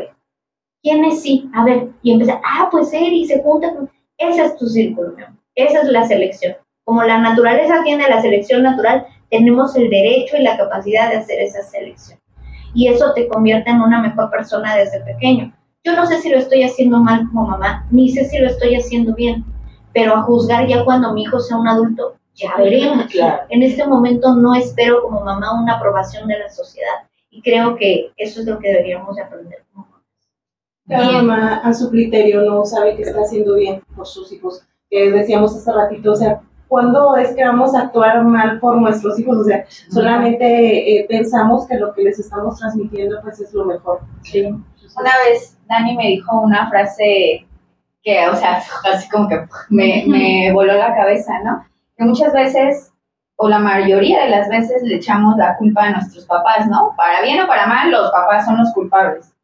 ¿Quiénes 0.85 1.23
sí? 1.23 1.49
A 1.55 1.63
ver, 1.63 1.87
y 2.03 2.11
empezar, 2.11 2.39
ah, 2.43 2.67
pues 2.69 2.93
Eri 2.93 3.25
se 3.25 3.41
junta 3.41 3.73
con... 3.73 3.89
Ese 4.19 4.45
es 4.45 4.55
tu 4.55 4.67
círculo, 4.67 5.15
amor. 5.17 5.39
Esa 5.55 5.81
es 5.81 5.87
la 5.87 6.07
selección. 6.07 6.57
Como 6.83 7.01
la 7.01 7.17
naturaleza 7.17 7.81
tiene 7.83 8.07
la 8.07 8.21
selección 8.21 8.61
natural, 8.61 9.03
tenemos 9.31 9.75
el 9.75 9.89
derecho 9.89 10.37
y 10.37 10.43
la 10.43 10.55
capacidad 10.57 11.09
de 11.09 11.17
hacer 11.17 11.39
esa 11.39 11.63
selección. 11.63 12.19
Y 12.75 12.87
eso 12.87 13.13
te 13.15 13.27
convierte 13.27 13.71
en 13.71 13.81
una 13.81 13.99
mejor 13.99 14.29
persona 14.29 14.75
desde 14.75 14.99
pequeño. 14.99 15.51
Yo 15.83 15.95
no 15.95 16.05
sé 16.05 16.19
si 16.19 16.29
lo 16.29 16.37
estoy 16.37 16.61
haciendo 16.61 16.99
mal 16.99 17.27
como 17.31 17.47
mamá, 17.47 17.87
ni 17.89 18.11
sé 18.11 18.25
si 18.25 18.37
lo 18.37 18.45
estoy 18.45 18.75
haciendo 18.75 19.15
bien, 19.15 19.43
pero 19.91 20.13
a 20.13 20.21
juzgar 20.21 20.67
ya 20.67 20.85
cuando 20.85 21.13
mi 21.13 21.23
hijo 21.23 21.39
sea 21.39 21.57
un 21.57 21.67
adulto, 21.67 22.13
ya 22.35 22.55
veremos. 22.59 23.07
Claro. 23.11 23.41
En 23.49 23.63
este 23.63 23.87
momento 23.87 24.35
no 24.35 24.53
espero 24.53 25.01
como 25.01 25.21
mamá 25.21 25.59
una 25.59 25.77
aprobación 25.77 26.27
de 26.27 26.37
la 26.37 26.49
sociedad 26.51 27.07
y 27.31 27.41
creo 27.41 27.75
que 27.75 28.11
eso 28.17 28.41
es 28.41 28.45
lo 28.45 28.59
que 28.59 28.67
deberíamos 28.67 29.15
de 29.15 29.23
aprender 29.23 29.63
como. 29.73 29.94
Cada 30.87 31.11
mamá 31.11 31.61
a 31.63 31.73
su 31.73 31.89
criterio 31.89 32.41
no 32.41 32.63
sabe 32.63 32.95
que 32.95 33.03
está 33.03 33.21
haciendo 33.21 33.55
bien 33.55 33.81
por 33.95 34.05
sus 34.05 34.31
hijos. 34.31 34.61
Que 34.89 35.11
decíamos 35.11 35.55
hace 35.55 35.71
ratito, 35.71 36.11
o 36.11 36.15
sea, 36.15 36.41
¿cuándo 36.67 37.15
es 37.15 37.35
que 37.35 37.43
vamos 37.43 37.73
a 37.73 37.81
actuar 37.81 38.23
mal 38.23 38.59
por 38.59 38.77
nuestros 38.77 39.19
hijos? 39.19 39.37
O 39.37 39.43
sea, 39.43 39.65
solamente 39.89 40.99
eh, 40.99 41.05
pensamos 41.09 41.67
que 41.67 41.77
lo 41.77 41.93
que 41.93 42.03
les 42.03 42.19
estamos 42.19 42.59
transmitiendo 42.59 43.19
pues 43.23 43.39
es 43.39 43.53
lo 43.53 43.65
mejor. 43.65 44.01
Sí. 44.21 44.45
Una 44.45 45.11
vez 45.27 45.57
Dani 45.67 45.97
me 45.97 46.07
dijo 46.07 46.39
una 46.39 46.69
frase 46.69 47.45
que, 48.03 48.29
o 48.29 48.35
sea, 48.35 48.61
así 48.93 49.09
como 49.09 49.27
que 49.27 49.45
me, 49.69 50.05
me 50.07 50.53
voló 50.53 50.73
la 50.73 50.95
cabeza, 50.95 51.33
¿no? 51.43 51.65
Que 51.97 52.05
muchas 52.05 52.31
veces, 52.31 52.93
o 53.37 53.49
la 53.49 53.59
mayoría 53.59 54.23
de 54.23 54.29
las 54.29 54.47
veces, 54.49 54.83
le 54.83 54.97
echamos 54.97 55.35
la 55.37 55.57
culpa 55.57 55.83
a 55.83 55.91
nuestros 55.91 56.25
papás, 56.25 56.67
¿no? 56.67 56.93
Para 56.95 57.21
bien 57.23 57.41
o 57.41 57.47
para 57.47 57.65
mal, 57.65 57.89
los 57.89 58.11
papás 58.11 58.45
son 58.45 58.57
los 58.57 58.71
culpables. 58.73 59.34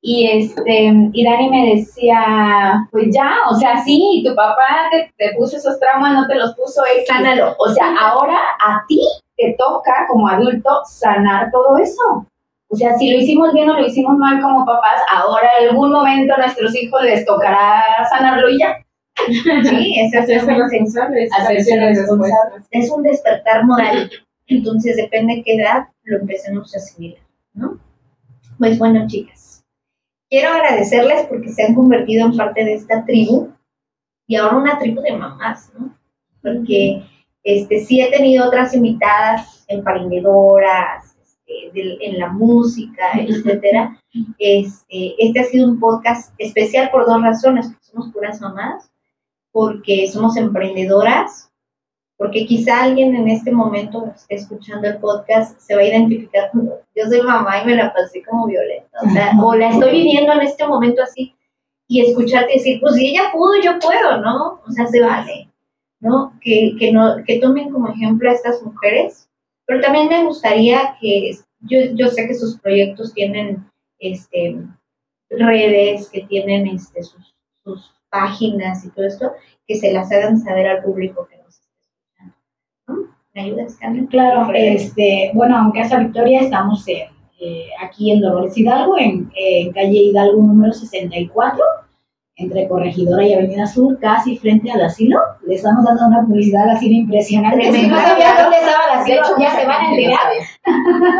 Y 0.00 0.26
este, 0.28 0.92
y 1.12 1.24
Dani 1.24 1.50
me 1.50 1.74
decía, 1.74 2.86
pues 2.92 3.08
ya, 3.12 3.32
o 3.50 3.54
sea, 3.56 3.82
sí, 3.82 4.22
tu 4.26 4.34
papá 4.34 4.88
te, 4.92 5.12
te 5.16 5.34
puso 5.36 5.56
esos 5.56 5.78
traumas, 5.80 6.12
no 6.14 6.26
te 6.28 6.36
los 6.36 6.54
puso 6.54 6.82
X. 6.98 7.08
Sánalo. 7.08 7.54
O 7.58 7.68
sea, 7.68 7.96
ahora 8.00 8.36
a 8.64 8.84
ti 8.86 9.00
te 9.36 9.56
toca 9.58 10.06
como 10.08 10.28
adulto 10.28 10.70
sanar 10.84 11.50
todo 11.50 11.78
eso. 11.78 12.26
O 12.70 12.76
sea, 12.76 12.96
si 12.98 13.10
lo 13.10 13.18
hicimos 13.18 13.52
bien 13.54 13.70
o 13.70 13.74
lo 13.74 13.86
hicimos 13.86 14.16
mal 14.18 14.40
como 14.42 14.66
papás, 14.66 15.00
ahora 15.10 15.48
en 15.60 15.70
algún 15.70 15.90
momento 15.90 16.34
a 16.34 16.38
nuestros 16.38 16.76
hijos 16.76 17.02
les 17.02 17.24
tocará 17.24 17.82
sanarlo 18.10 18.50
y 18.50 18.58
ya. 18.58 18.76
Sí, 19.64 19.94
es 20.00 20.14
Hacerse 20.14 20.46
responsables. 20.54 21.30
es 22.70 22.90
un 22.90 23.02
despertar 23.02 23.64
moral. 23.64 24.10
Entonces 24.46 24.96
depende 24.96 25.36
de 25.36 25.42
qué 25.42 25.56
edad 25.56 25.88
lo 26.04 26.18
empecemos 26.18 26.74
a 26.74 26.78
asimilar, 26.78 27.20
¿no? 27.54 27.78
Pues 28.58 28.78
bueno, 28.78 29.06
chicas, 29.06 29.47
quiero 30.30 30.50
agradecerles 30.52 31.26
porque 31.26 31.50
se 31.50 31.62
han 31.64 31.74
convertido 31.74 32.26
en 32.26 32.36
parte 32.36 32.64
de 32.64 32.74
esta 32.74 33.04
tribu 33.04 33.50
y 34.26 34.36
ahora 34.36 34.56
una 34.56 34.78
tribu 34.78 35.00
de 35.00 35.16
mamás, 35.16 35.72
¿no? 35.78 35.96
Porque 36.42 37.02
este, 37.42 37.80
sí 37.80 38.00
he 38.00 38.10
tenido 38.10 38.46
otras 38.46 38.74
invitadas 38.74 39.64
emprendedoras, 39.68 41.16
este, 41.22 41.70
del- 41.72 41.98
en 42.02 42.18
la 42.18 42.28
música, 42.28 43.12
etcétera. 43.14 43.98
Este, 44.38 45.14
este 45.18 45.40
ha 45.40 45.44
sido 45.44 45.68
un 45.68 45.78
podcast 45.80 46.34
especial 46.38 46.90
por 46.90 47.06
dos 47.06 47.22
razones, 47.22 47.66
porque 47.68 47.84
somos 47.86 48.12
puras 48.12 48.40
mamás, 48.40 48.90
porque 49.52 50.08
somos 50.12 50.36
emprendedoras 50.36 51.47
porque 52.18 52.44
quizá 52.44 52.82
alguien 52.82 53.14
en 53.14 53.28
este 53.28 53.50
momento 53.50 54.12
escuchando 54.28 54.86
el 54.88 54.98
podcast 54.98 55.58
se 55.58 55.74
va 55.74 55.80
a 55.80 55.86
identificar 55.86 56.50
con 56.50 56.66
yo 56.66 57.06
soy 57.08 57.22
mamá 57.22 57.62
y 57.62 57.66
me 57.66 57.76
la 57.76 57.94
pasé 57.94 58.22
como 58.22 58.46
violenta, 58.46 58.98
o 59.02 59.10
sea, 59.10 59.32
o 59.42 59.54
la 59.54 59.70
estoy 59.70 59.92
viviendo 59.92 60.32
en 60.34 60.42
este 60.42 60.66
momento 60.66 61.02
así 61.02 61.34
y 61.88 62.02
escucharte 62.02 62.52
decir, 62.52 62.80
pues 62.80 62.94
si 62.94 63.08
ella 63.08 63.30
pudo, 63.32 63.60
yo 63.62 63.78
puedo, 63.78 64.20
¿no? 64.20 64.60
O 64.66 64.70
sea, 64.70 64.86
se 64.86 65.00
vale, 65.00 65.50
¿no? 66.00 66.38
Que, 66.40 66.74
que, 66.78 66.92
no, 66.92 67.16
que 67.26 67.38
tomen 67.38 67.70
como 67.70 67.88
ejemplo 67.88 68.28
a 68.28 68.34
estas 68.34 68.62
mujeres, 68.62 69.30
pero 69.64 69.80
también 69.80 70.08
me 70.08 70.24
gustaría 70.24 70.96
que, 71.00 71.32
yo, 71.60 71.78
yo 71.94 72.08
sé 72.08 72.26
que 72.26 72.34
sus 72.34 72.58
proyectos 72.58 73.14
tienen, 73.14 73.64
este, 73.98 74.58
redes, 75.30 76.10
que 76.10 76.22
tienen, 76.22 76.66
este, 76.66 77.02
sus, 77.02 77.34
sus 77.64 77.94
páginas 78.10 78.84
y 78.84 78.90
todo 78.90 79.06
esto, 79.06 79.32
que 79.66 79.76
se 79.76 79.92
las 79.92 80.12
hagan 80.12 80.38
saber 80.38 80.66
al 80.66 80.82
público 80.82 81.26
que 81.26 81.36
nos 81.38 81.54
está 81.54 81.68
escuchando. 81.80 82.36
¿no? 82.86 83.16
¿Me 83.38 83.44
ayudas, 83.44 83.76
Carmen? 83.76 84.06
Claro, 84.06 84.50
este, 84.52 85.30
bueno, 85.32 85.62
en 85.62 85.70
Casa 85.70 85.98
Victoria 85.98 86.40
estamos 86.40 86.88
en, 86.88 87.06
eh, 87.40 87.68
aquí 87.80 88.10
en 88.10 88.20
Dolores 88.20 88.58
Hidalgo, 88.58 88.98
en, 88.98 89.30
en 89.36 89.72
calle 89.72 89.96
Hidalgo 89.96 90.42
número 90.42 90.72
64, 90.72 91.62
entre 92.34 92.66
Corregidora 92.66 93.24
y 93.24 93.34
Avenida 93.34 93.68
Sur, 93.68 93.96
casi 94.00 94.36
frente 94.38 94.72
al 94.72 94.82
asilo. 94.82 95.20
Le 95.46 95.54
estamos 95.54 95.84
dando 95.84 96.08
una 96.08 96.26
publicidad 96.26 96.64
al 96.64 96.70
asilo 96.70 96.94
impresionante. 96.94 97.72
Si 97.72 97.86
no 97.86 97.96
sabían 97.96 98.42
dónde 98.42 98.56
estaba 98.56 98.84
el 98.92 98.98
asilo, 98.98 99.20
hecho, 99.20 99.34
ya 99.38 99.50
se 99.52 99.66
van 99.66 99.84
a 99.84 99.90
enterar. 99.90 100.26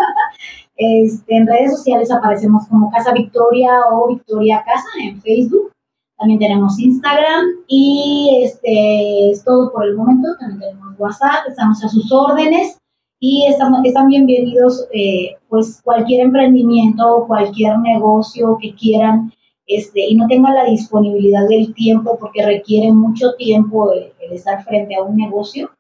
Este, 0.81 1.36
en 1.36 1.45
redes 1.49 1.73
sociales 1.73 2.09
aparecemos 2.12 2.69
como 2.69 2.89
Casa 2.93 3.12
Victoria 3.12 3.81
o 3.90 4.09
Victoria 4.11 4.62
Casa 4.65 4.86
en 5.03 5.20
Facebook. 5.20 5.73
También 6.19 6.40
tenemos 6.40 6.78
Instagram 6.81 7.45
y 7.69 8.40
este 8.43 9.31
es 9.31 9.45
todo 9.45 9.70
por 9.73 9.85
el 9.85 9.95
momento. 9.95 10.28
También 10.40 10.61
tenemos 10.61 10.99
WhatsApp, 10.99 11.49
estamos 11.49 11.82
a 11.85 11.89
sus 11.89 12.11
órdenes 12.11 12.77
y 13.20 13.47
estamos, 13.47 13.81
están 13.85 14.09
bienvenidos 14.09 14.86
eh, 14.93 15.36
pues 15.49 15.81
cualquier 15.82 16.23
emprendimiento, 16.23 17.24
cualquier 17.28 17.78
negocio 17.78 18.59
que 18.61 18.74
quieran 18.74 19.32
este, 19.66 20.09
y 20.09 20.16
no 20.16 20.27
tengan 20.27 20.55
la 20.55 20.65
disponibilidad 20.65 21.47
del 21.49 21.73
tiempo 21.74 22.19
porque 22.19 22.45
requiere 22.45 22.90
mucho 22.90 23.35
tiempo 23.35 23.93
el, 23.93 24.12
el 24.20 24.32
estar 24.32 24.65
frente 24.65 24.97
a 24.97 25.03
un 25.03 25.16
negocio. 25.16 25.70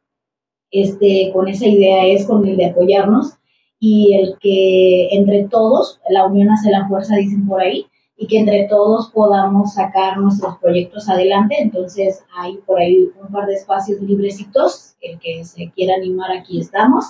Este, 0.70 1.30
con 1.32 1.48
esa 1.48 1.66
idea 1.66 2.06
es 2.06 2.26
con 2.26 2.46
el 2.46 2.56
de 2.56 2.66
apoyarnos 2.66 3.32
y 3.80 4.14
el 4.14 4.36
que 4.38 5.08
entre 5.12 5.44
todos, 5.48 6.00
la 6.10 6.26
unión 6.26 6.50
hace 6.50 6.70
la 6.70 6.86
fuerza, 6.86 7.16
dicen 7.16 7.46
por 7.46 7.60
ahí, 7.60 7.86
y 8.18 8.26
que 8.26 8.40
entre 8.40 8.66
todos 8.68 9.10
podamos 9.10 9.74
sacar 9.74 10.18
nuestros 10.18 10.58
proyectos 10.58 11.08
adelante. 11.08 11.54
Entonces 11.60 12.24
hay 12.36 12.56
por 12.66 12.80
ahí 12.80 13.08
un 13.20 13.28
par 13.32 13.46
de 13.46 13.54
espacios 13.54 14.00
librecitos, 14.02 14.96
el 15.00 15.18
que 15.20 15.44
se 15.44 15.70
quiera 15.70 15.94
animar 15.94 16.32
aquí 16.32 16.60
estamos. 16.60 17.04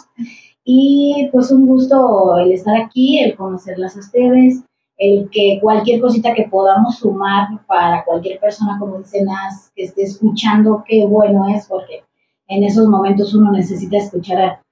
Y 0.64 1.30
pues 1.32 1.50
un 1.50 1.66
gusto 1.66 2.36
el 2.36 2.52
estar 2.52 2.76
aquí, 2.76 3.20
el 3.20 3.36
conocerlas 3.36 3.96
a 3.96 4.00
ustedes, 4.00 4.62
el 4.98 5.30
que 5.30 5.58
cualquier 5.62 6.00
cosita 6.00 6.34
que 6.34 6.48
podamos 6.50 6.98
sumar 6.98 7.48
para 7.66 8.04
cualquier 8.04 8.38
persona, 8.38 8.76
como 8.78 8.98
dicen, 8.98 9.26
que 9.74 9.84
esté 9.84 10.02
escuchando, 10.02 10.84
qué 10.86 11.06
bueno 11.06 11.48
es, 11.48 11.66
porque 11.66 12.02
en 12.48 12.64
esos 12.64 12.86
momentos 12.86 13.32
uno 13.32 13.50
necesita 13.50 13.96
escuchar 13.96 14.42
a, 14.42 14.62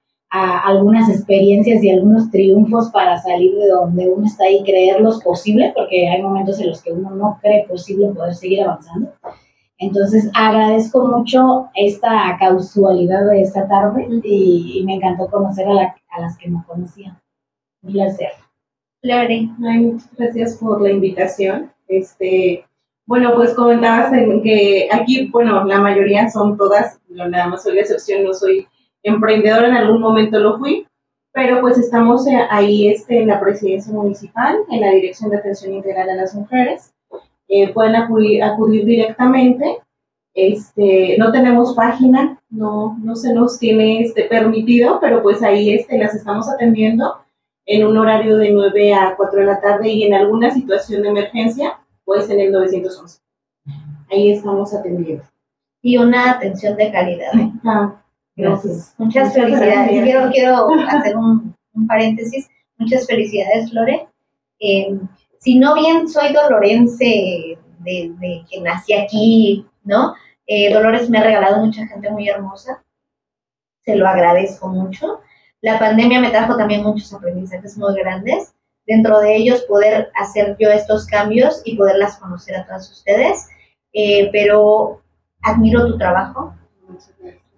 algunas 0.59 1.09
experiencias 1.09 1.83
y 1.83 1.89
algunos 1.89 2.29
triunfos 2.31 2.89
para 2.91 3.17
salir 3.17 3.55
de 3.55 3.67
donde 3.67 4.07
uno 4.07 4.25
está 4.25 4.49
y 4.49 4.63
creerlos 4.63 5.23
posible, 5.23 5.71
porque 5.75 6.07
hay 6.07 6.21
momentos 6.21 6.59
en 6.59 6.69
los 6.69 6.81
que 6.81 6.91
uno 6.91 7.11
no 7.11 7.39
cree 7.41 7.65
posible 7.67 8.09
poder 8.09 8.35
seguir 8.35 8.63
avanzando. 8.63 9.11
Entonces 9.79 10.29
agradezco 10.33 11.07
mucho 11.07 11.69
esta 11.75 12.35
causalidad 12.39 13.27
de 13.27 13.41
esta 13.41 13.67
tarde 13.67 14.07
y, 14.23 14.83
me 14.85 14.95
encantó 14.95 15.27
conocer 15.27 15.67
a, 15.67 16.21
las 16.21 16.37
que 16.37 16.49
no 16.49 16.63
conocía. 16.67 17.21
Un 17.83 17.93
placer. 17.93 18.31
Lore. 19.03 19.49
muchas 19.59 20.09
gracias 20.17 20.55
por 20.55 20.81
la 20.81 20.89
invitación. 20.89 21.71
Este, 21.87 22.65
bueno, 23.05 23.33
pues 23.35 23.53
comentabas 23.53 24.11
en 24.13 24.41
que 24.41 24.89
aquí, 24.91 25.29
bueno, 25.29 25.63
la 25.63 25.79
mayoría 25.79 26.29
son 26.29 26.57
todas, 26.57 26.99
nada 27.07 27.47
más 27.47 27.63
soy 27.63 27.75
la 27.75 27.81
excepción, 27.81 28.23
no 28.23 28.33
soy 28.33 28.67
emprendedora, 29.07 29.67
en 29.67 29.75
algún 29.75 30.01
momento 30.01 30.39
lo 30.39 30.57
fui, 30.57 30.87
pero 31.33 31.61
pues 31.61 31.77
estamos 31.77 32.25
ahí 32.49 32.87
este, 32.87 33.21
en 33.21 33.27
la 33.27 33.39
presidencia 33.39 33.93
municipal, 33.93 34.57
en 34.71 34.81
la 34.81 34.91
Dirección 34.91 35.29
de 35.29 35.37
Atención 35.37 35.73
Integral 35.73 36.09
a 36.09 36.15
las 36.15 36.33
Mujeres. 36.33 36.93
Eh, 37.47 37.73
pueden 37.73 37.95
acudir, 37.95 38.43
acudir 38.43 38.85
directamente. 38.85 39.77
Este, 40.33 41.15
no 41.17 41.31
tenemos 41.31 41.73
página, 41.75 42.39
no, 42.49 42.97
no 43.01 43.15
se 43.15 43.33
nos 43.33 43.59
tiene 43.59 44.01
este, 44.01 44.23
permitido, 44.23 44.99
pero 44.99 45.21
pues 45.21 45.41
ahí 45.41 45.73
este, 45.73 45.97
las 45.97 46.13
estamos 46.15 46.49
atendiendo 46.49 47.15
en 47.65 47.85
un 47.85 47.97
horario 47.97 48.37
de 48.37 48.51
9 48.51 48.93
a 48.93 49.15
4 49.15 49.39
de 49.39 49.45
la 49.45 49.61
tarde 49.61 49.89
y 49.89 50.03
en 50.03 50.13
alguna 50.13 50.51
situación 50.51 51.03
de 51.03 51.09
emergencia, 51.09 51.79
pues 52.05 52.29
en 52.29 52.39
el 52.39 52.51
911. 52.51 53.19
Ahí 54.09 54.31
estamos 54.31 54.73
atendiendo. 54.73 55.23
Y 55.81 55.97
una 55.97 56.31
atención 56.31 56.75
de 56.77 56.91
calidad. 56.91 57.33
¿eh? 57.35 57.51
Ah, 57.65 58.01
gracias. 58.37 58.93
Muchas, 58.97 59.33
felicidades. 59.33 60.03
Quiero, 60.03 60.29
quiero 60.31 60.67
hacer 60.87 61.17
un, 61.17 61.55
paréntesis. 61.87 62.47
Muchas 62.77 63.07
felicidades, 63.07 63.73
Lore. 63.73 64.07
Eh, 64.59 64.99
si 65.39 65.59
no 65.59 65.75
bien 65.75 66.07
soy 66.07 66.33
dolorense 66.33 67.57
de, 67.79 68.45
que 68.49 68.61
nací 68.61 68.93
aquí, 68.93 69.65
¿no? 69.83 70.13
Eh, 70.45 70.73
Dolores 70.73 71.09
me 71.09 71.17
ha 71.17 71.23
regalado 71.23 71.63
mucha 71.63 71.85
gente 71.87 72.09
muy 72.09 72.27
hermosa, 72.29 72.83
se 73.83 73.95
lo 73.95 74.07
agradezco 74.07 74.67
mucho. 74.69 75.21
La 75.61 75.79
pandemia 75.79 76.21
me 76.21 76.29
trajo 76.29 76.55
también 76.55 76.83
muchos 76.83 77.13
aprendizajes 77.13 77.77
muy 77.77 77.95
grandes, 77.95 78.53
dentro 78.85 79.19
de 79.19 79.35
ellos 79.35 79.61
poder 79.63 80.09
hacer 80.15 80.55
yo 80.59 80.69
estos 80.69 81.05
cambios 81.05 81.61
y 81.65 81.75
poderlas 81.75 82.17
conocer 82.17 82.55
a 82.55 82.65
todas 82.65 82.89
ustedes, 82.89 83.47
eh, 83.93 84.29
pero 84.31 85.01
admiro 85.41 85.87
tu 85.87 85.97
trabajo 85.97 86.53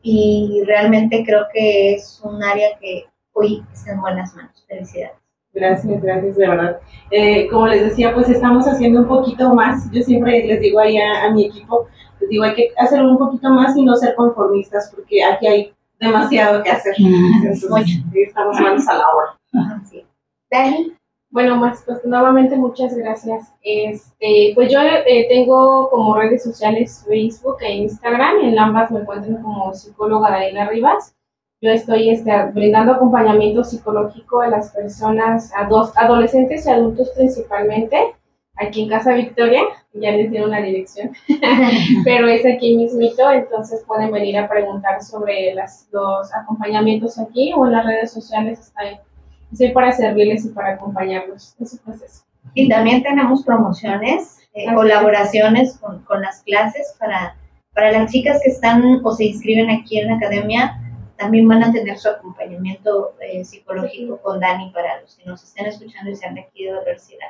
y 0.02 0.64
realmente 0.66 1.24
creo 1.26 1.46
que 1.54 1.96
es 1.96 2.22
un 2.24 2.42
área 2.44 2.78
que 2.80 3.06
hoy 3.34 3.64
está 3.74 3.92
en 3.92 4.02
buenas 4.02 4.34
manos. 4.36 4.64
Felicidades. 4.68 5.20
Gracias, 5.52 6.02
gracias, 6.02 6.38
de 6.38 6.48
verdad. 6.48 6.80
Eh, 7.10 7.48
como 7.50 7.68
les 7.68 7.84
decía, 7.84 8.14
pues 8.14 8.30
estamos 8.30 8.66
haciendo 8.66 9.02
un 9.02 9.08
poquito 9.08 9.54
más. 9.54 9.92
Yo 9.92 10.02
siempre 10.04 10.46
les 10.46 10.62
digo 10.62 10.80
ahí 10.80 10.98
a, 10.98 11.30
mi 11.32 11.46
equipo, 11.46 11.88
les 12.20 12.30
digo, 12.30 12.44
hay 12.44 12.54
que 12.54 12.72
hacerlo 12.78 13.12
un 13.12 13.18
poquito 13.18 13.50
más 13.50 13.76
y 13.76 13.84
no 13.84 13.96
ser 13.96 14.16
conformistas, 14.16 14.92
porque 14.96 15.24
aquí 15.24 15.48
hay 15.48 15.74
demasiado 16.00 16.62
que 16.64 16.70
hacer. 16.70 16.94
Entonces, 16.98 17.64
estamos 18.14 18.60
manos 18.60 18.88
a 18.88 18.94
la 18.94 19.06
obra. 19.10 19.82
Sí. 19.90 20.06
Dani. 20.52 20.99
Bueno, 21.32 21.58
más 21.58 21.84
pues 21.86 22.04
nuevamente 22.06 22.56
muchas 22.56 22.96
gracias. 22.96 23.54
Este, 23.62 24.52
pues 24.56 24.72
yo 24.72 24.80
eh, 24.82 25.28
tengo 25.30 25.90
como 25.92 26.16
redes 26.16 26.44
sociales 26.44 27.06
Facebook 27.08 27.58
e 27.62 27.76
Instagram, 27.76 28.40
en 28.42 28.58
ambas 28.58 28.90
me 28.90 29.02
encuentro 29.02 29.40
como 29.42 29.74
psicóloga 29.74 30.32
Daniela 30.32 30.68
Rivas. 30.70 31.16
Yo 31.62 31.72
estoy 31.72 32.10
este, 32.10 32.32
brindando 32.54 32.94
acompañamiento 32.94 33.64
psicológico 33.64 34.42
a 34.42 34.48
las 34.48 34.72
personas, 34.72 35.52
a 35.56 35.66
dos, 35.66 35.92
adolescentes 35.98 36.66
y 36.66 36.70
adultos 36.70 37.12
principalmente, 37.16 38.16
aquí 38.56 38.84
en 38.84 38.90
Casa 38.90 39.14
Victoria, 39.14 39.62
ya 39.94 40.12
les 40.12 40.32
dio 40.32 40.46
una 40.46 40.62
dirección, 40.62 41.12
pero 42.06 42.28
es 42.28 42.46
aquí 42.46 42.76
mismito, 42.76 43.30
entonces 43.30 43.84
pueden 43.86 44.12
venir 44.12 44.38
a 44.38 44.48
preguntar 44.48 45.04
sobre 45.04 45.54
las, 45.54 45.90
los 45.92 46.34
acompañamientos 46.34 47.20
aquí 47.20 47.54
o 47.54 47.66
en 47.66 47.74
las 47.74 47.86
redes 47.86 48.12
sociales, 48.12 48.72
estoy 49.52 49.72
para 49.72 49.92
servirles 49.92 50.46
y 50.46 50.50
para 50.50 50.74
acompañarlos 50.74 51.56
en 51.60 51.68
su 51.68 51.78
proceso. 51.80 52.24
Y 52.54 52.70
también 52.70 53.04
tenemos 53.04 53.44
promociones, 53.44 54.40
eh, 54.54 54.74
colaboraciones 54.74 55.78
con, 55.78 56.04
con, 56.04 56.22
las 56.22 56.42
clases 56.44 56.96
para, 57.00 57.36
para 57.74 57.92
las 57.92 58.12
chicas 58.12 58.42
que 58.44 58.50
están 58.50 58.84
o 59.04 59.12
se 59.12 59.26
inscriben 59.26 59.70
aquí 59.70 60.00
en 60.00 60.08
la 60.08 60.16
academia 60.16 60.80
también 61.20 61.48
van 61.48 61.64
a 61.64 61.72
tener 61.72 61.98
su 61.98 62.10
acompañamiento 62.10 63.14
eh, 63.20 63.44
psicológico 63.44 64.20
con 64.22 64.40
Dani 64.40 64.72
para 64.72 65.02
los 65.02 65.16
que 65.18 65.26
nos 65.26 65.44
estén 65.44 65.68
escuchando 65.68 66.10
y 66.10 66.16
sean 66.16 66.34
de 66.34 66.42
aquí 66.42 66.64
de 66.64 66.72
la 66.72 66.78
universidad. 66.78 67.28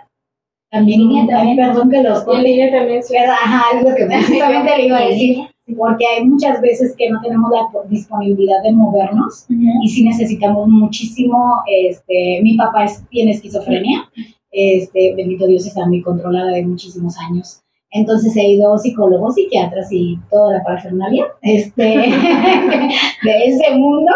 También, 0.72 1.28
también, 1.28 1.58
perdón 1.58 1.90
que 1.90 2.04
los 2.04 2.28
En 2.28 2.44
línea 2.44 2.72
también, 2.72 3.02
sí. 3.02 3.18
Ajá, 3.18 3.76
es 3.76 3.84
lo 3.84 3.96
que 3.96 4.06
precisamente 4.06 4.78
le 4.78 4.86
iba 4.86 4.98
a 5.00 5.08
decir. 5.08 5.50
Porque 5.78 6.06
hay 6.06 6.26
muchas 6.26 6.62
veces 6.62 6.96
que 6.98 7.10
no 7.10 7.20
tenemos 7.22 7.52
la 7.52 7.68
disponibilidad 7.90 8.62
de 8.64 8.72
movernos 8.72 9.46
y 9.50 9.90
sí 9.90 10.04
necesitamos 10.04 10.68
muchísimo. 10.68 11.62
Este, 11.68 12.40
mi 12.41 12.58
papá 12.58 12.86
es, 12.86 13.04
tiene 13.10 13.32
esquizofrenia. 13.32 14.10
Este, 14.52 15.14
bendito 15.16 15.48
Dios, 15.48 15.66
está 15.66 15.86
muy 15.86 16.02
controlada 16.02 16.52
de 16.52 16.66
muchísimos 16.66 17.18
años. 17.20 17.62
Entonces 17.91 18.36
he 18.36 18.52
ido 18.52 18.78
psicólogos, 18.78 19.36
psiquiatras 19.36 19.91
y 19.91 20.20
toda 20.30 20.54
la 20.54 20.64
parafernalia 20.64 21.26
este, 21.41 21.84
de 23.24 23.46
ese 23.46 23.76
mundo. 23.76 24.12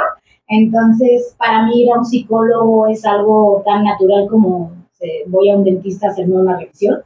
Entonces, 0.47 1.35
para 1.37 1.65
mí 1.65 1.81
ir 1.81 1.91
a 1.91 1.99
un 1.99 2.05
psicólogo 2.05 2.87
es 2.87 3.05
algo 3.05 3.63
tan 3.65 3.83
natural 3.83 4.27
como 4.29 4.83
voy 5.27 5.49
a 5.49 5.57
un 5.57 5.63
dentista 5.63 6.07
a 6.07 6.11
hacerme 6.11 6.37
una 6.37 6.57
revisión. 6.57 7.01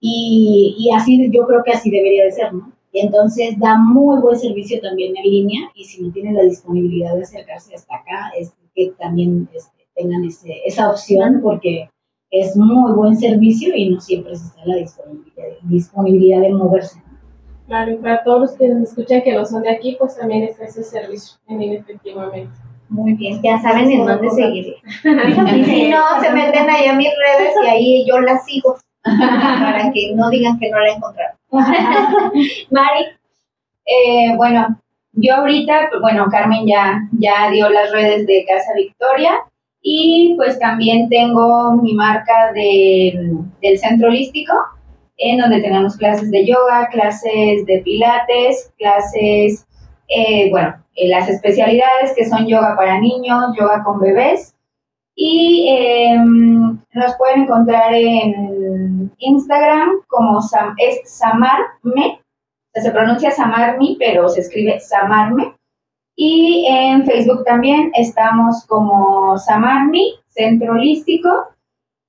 Y, 0.00 0.76
y, 0.78 0.92
así, 0.94 1.30
yo 1.30 1.46
creo 1.46 1.62
que 1.62 1.72
así 1.72 1.90
debería 1.90 2.24
de 2.24 2.32
ser, 2.32 2.54
¿no? 2.54 2.72
Y 2.92 3.00
entonces 3.00 3.58
da 3.58 3.76
muy 3.78 4.20
buen 4.20 4.38
servicio 4.38 4.80
también 4.80 5.16
en 5.16 5.30
línea 5.30 5.70
y 5.74 5.84
si 5.84 6.02
no 6.02 6.12
tienen 6.12 6.34
la 6.34 6.42
disponibilidad 6.42 7.14
de 7.14 7.22
acercarse 7.22 7.74
hasta 7.74 7.96
acá, 7.96 8.32
es 8.38 8.52
que 8.74 8.92
también 8.98 9.48
este, 9.54 9.86
tengan 9.94 10.24
ese, 10.24 10.60
esa 10.64 10.90
opción 10.90 11.40
porque 11.42 11.88
es 12.30 12.56
muy 12.56 12.92
buen 12.92 13.16
servicio 13.16 13.74
y 13.74 13.90
no 13.90 14.00
siempre 14.00 14.36
se 14.36 14.46
está 14.46 14.60
la 14.64 14.76
disponibilidad, 14.76 15.44
disponibilidad 15.62 16.40
de 16.40 16.50
moverse. 16.50 17.02
Claro, 17.66 17.92
y 17.92 17.96
para 17.96 18.24
todos 18.24 18.40
los 18.40 18.52
que 18.52 18.68
nos 18.68 18.88
escuchan 18.88 19.22
que 19.22 19.32
no 19.32 19.44
son 19.44 19.62
de 19.62 19.70
aquí, 19.70 19.96
pues 19.98 20.16
también 20.16 20.42
está 20.44 20.64
ese 20.64 20.82
servicio 20.82 21.38
en 21.48 21.62
efectivamente. 21.62 22.50
Muy 22.88 23.14
bien, 23.14 23.40
ya 23.42 23.60
saben 23.60 23.88
en 23.88 24.04
dónde 24.04 24.28
seguir. 24.30 24.74
y 25.04 25.64
si 25.64 25.88
no, 25.88 26.02
se 26.20 26.32
meten 26.32 26.68
ahí 26.68 26.86
a 26.86 26.94
mis 26.94 27.08
redes 27.08 27.54
y 27.64 27.66
ahí 27.68 28.06
yo 28.08 28.20
la 28.20 28.38
sigo 28.40 28.76
para 29.04 29.92
que 29.92 30.12
no 30.16 30.28
digan 30.30 30.58
que 30.58 30.70
no 30.70 30.80
la 30.80 30.94
encontraron. 30.94 31.39
Mari, 32.70 33.04
eh, 33.86 34.34
bueno, 34.36 34.80
yo 35.12 35.34
ahorita, 35.34 35.90
bueno, 36.00 36.26
Carmen 36.30 36.66
ya, 36.66 37.00
ya 37.12 37.50
dio 37.50 37.68
las 37.68 37.90
redes 37.90 38.26
de 38.26 38.44
Casa 38.46 38.72
Victoria. 38.74 39.32
Y 39.82 40.34
pues 40.36 40.58
también 40.58 41.08
tengo 41.08 41.72
mi 41.76 41.94
marca 41.94 42.52
de, 42.52 43.32
del 43.62 43.78
centro 43.78 44.08
holístico, 44.08 44.52
en 45.16 45.38
donde 45.38 45.62
tenemos 45.62 45.96
clases 45.96 46.30
de 46.30 46.46
yoga, 46.46 46.88
clases 46.90 47.64
de 47.64 47.80
pilates, 47.82 48.72
clases, 48.76 49.66
eh, 50.08 50.50
bueno, 50.50 50.74
eh, 50.96 51.08
las 51.08 51.28
especialidades 51.30 52.12
que 52.14 52.28
son 52.28 52.46
yoga 52.46 52.76
para 52.76 53.00
niños, 53.00 53.56
yoga 53.58 53.82
con 53.82 54.00
bebés. 54.00 54.54
Y 55.14 55.68
em, 55.68 56.78
nos 56.94 57.16
pueden 57.16 57.42
encontrar 57.42 57.94
en 57.94 58.59
Instagram 59.20 60.00
como 60.08 60.40
Sam, 60.40 60.74
es 60.78 61.00
Samarme, 61.04 62.20
se 62.74 62.90
pronuncia 62.90 63.30
Samarmi, 63.30 63.96
pero 63.98 64.28
se 64.28 64.40
escribe 64.40 64.80
Samarme. 64.80 65.54
Y 66.16 66.66
en 66.68 67.04
Facebook 67.04 67.44
también 67.44 67.90
estamos 67.94 68.64
como 68.66 69.38
Samarmi, 69.38 70.14
Centro 70.28 70.72
Holístico. 70.72 71.48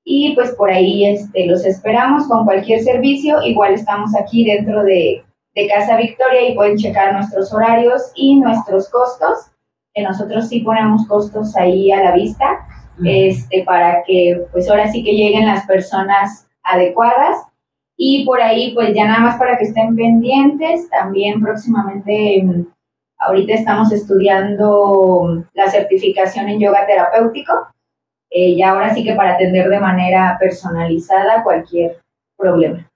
Y 0.03 0.33
pues 0.35 0.51
por 0.51 0.71
ahí 0.71 1.05
este, 1.05 1.45
los 1.47 1.65
esperamos 1.65 2.27
con 2.27 2.45
cualquier 2.45 2.81
servicio. 2.81 3.41
Igual 3.43 3.73
estamos 3.73 4.11
aquí 4.15 4.43
dentro 4.43 4.83
de, 4.83 5.23
Casa 5.69 5.97
Victoria 5.97 6.47
y 6.47 6.55
pueden 6.55 6.77
checar 6.77 7.13
nuestros 7.13 7.53
horarios 7.53 8.11
y 8.15 8.35
nuestros 8.35 8.89
costos. 8.89 9.51
Que 9.93 10.01
nosotros 10.01 10.47
sí 10.47 10.61
ponemos 10.61 11.05
costos 11.07 11.55
ahí 11.57 11.91
a 11.91 12.03
la 12.03 12.13
vista 12.13 12.65
este, 13.03 13.63
para 13.63 14.03
que 14.03 14.45
pues 14.51 14.69
ahora 14.69 14.89
sí 14.89 15.03
que 15.03 15.11
lleguen 15.11 15.47
las 15.47 15.65
personas 15.65 16.47
adecuadas. 16.71 17.37
Y 17.97 18.25
por 18.25 18.41
ahí 18.41 18.73
pues 18.73 18.93
ya 18.95 19.05
nada 19.05 19.19
más 19.19 19.37
para 19.37 19.57
que 19.57 19.65
estén 19.65 19.95
pendientes, 19.95 20.89
también 20.89 21.41
próximamente 21.41 22.65
Ahorita 23.23 23.53
estamos 23.53 23.91
estudiando 23.91 25.45
la 25.53 25.69
certificación 25.69 26.49
en 26.49 26.59
yoga 26.59 26.87
terapéutico 26.87 27.53
eh, 28.31 28.49
y 28.49 28.63
ahora 28.63 28.93
sí 28.95 29.03
que 29.03 29.13
para 29.13 29.35
atender 29.35 29.69
de 29.69 29.79
manera 29.79 30.37
personalizada 30.39 31.43
cualquier 31.43 31.99
problema. 32.35 32.89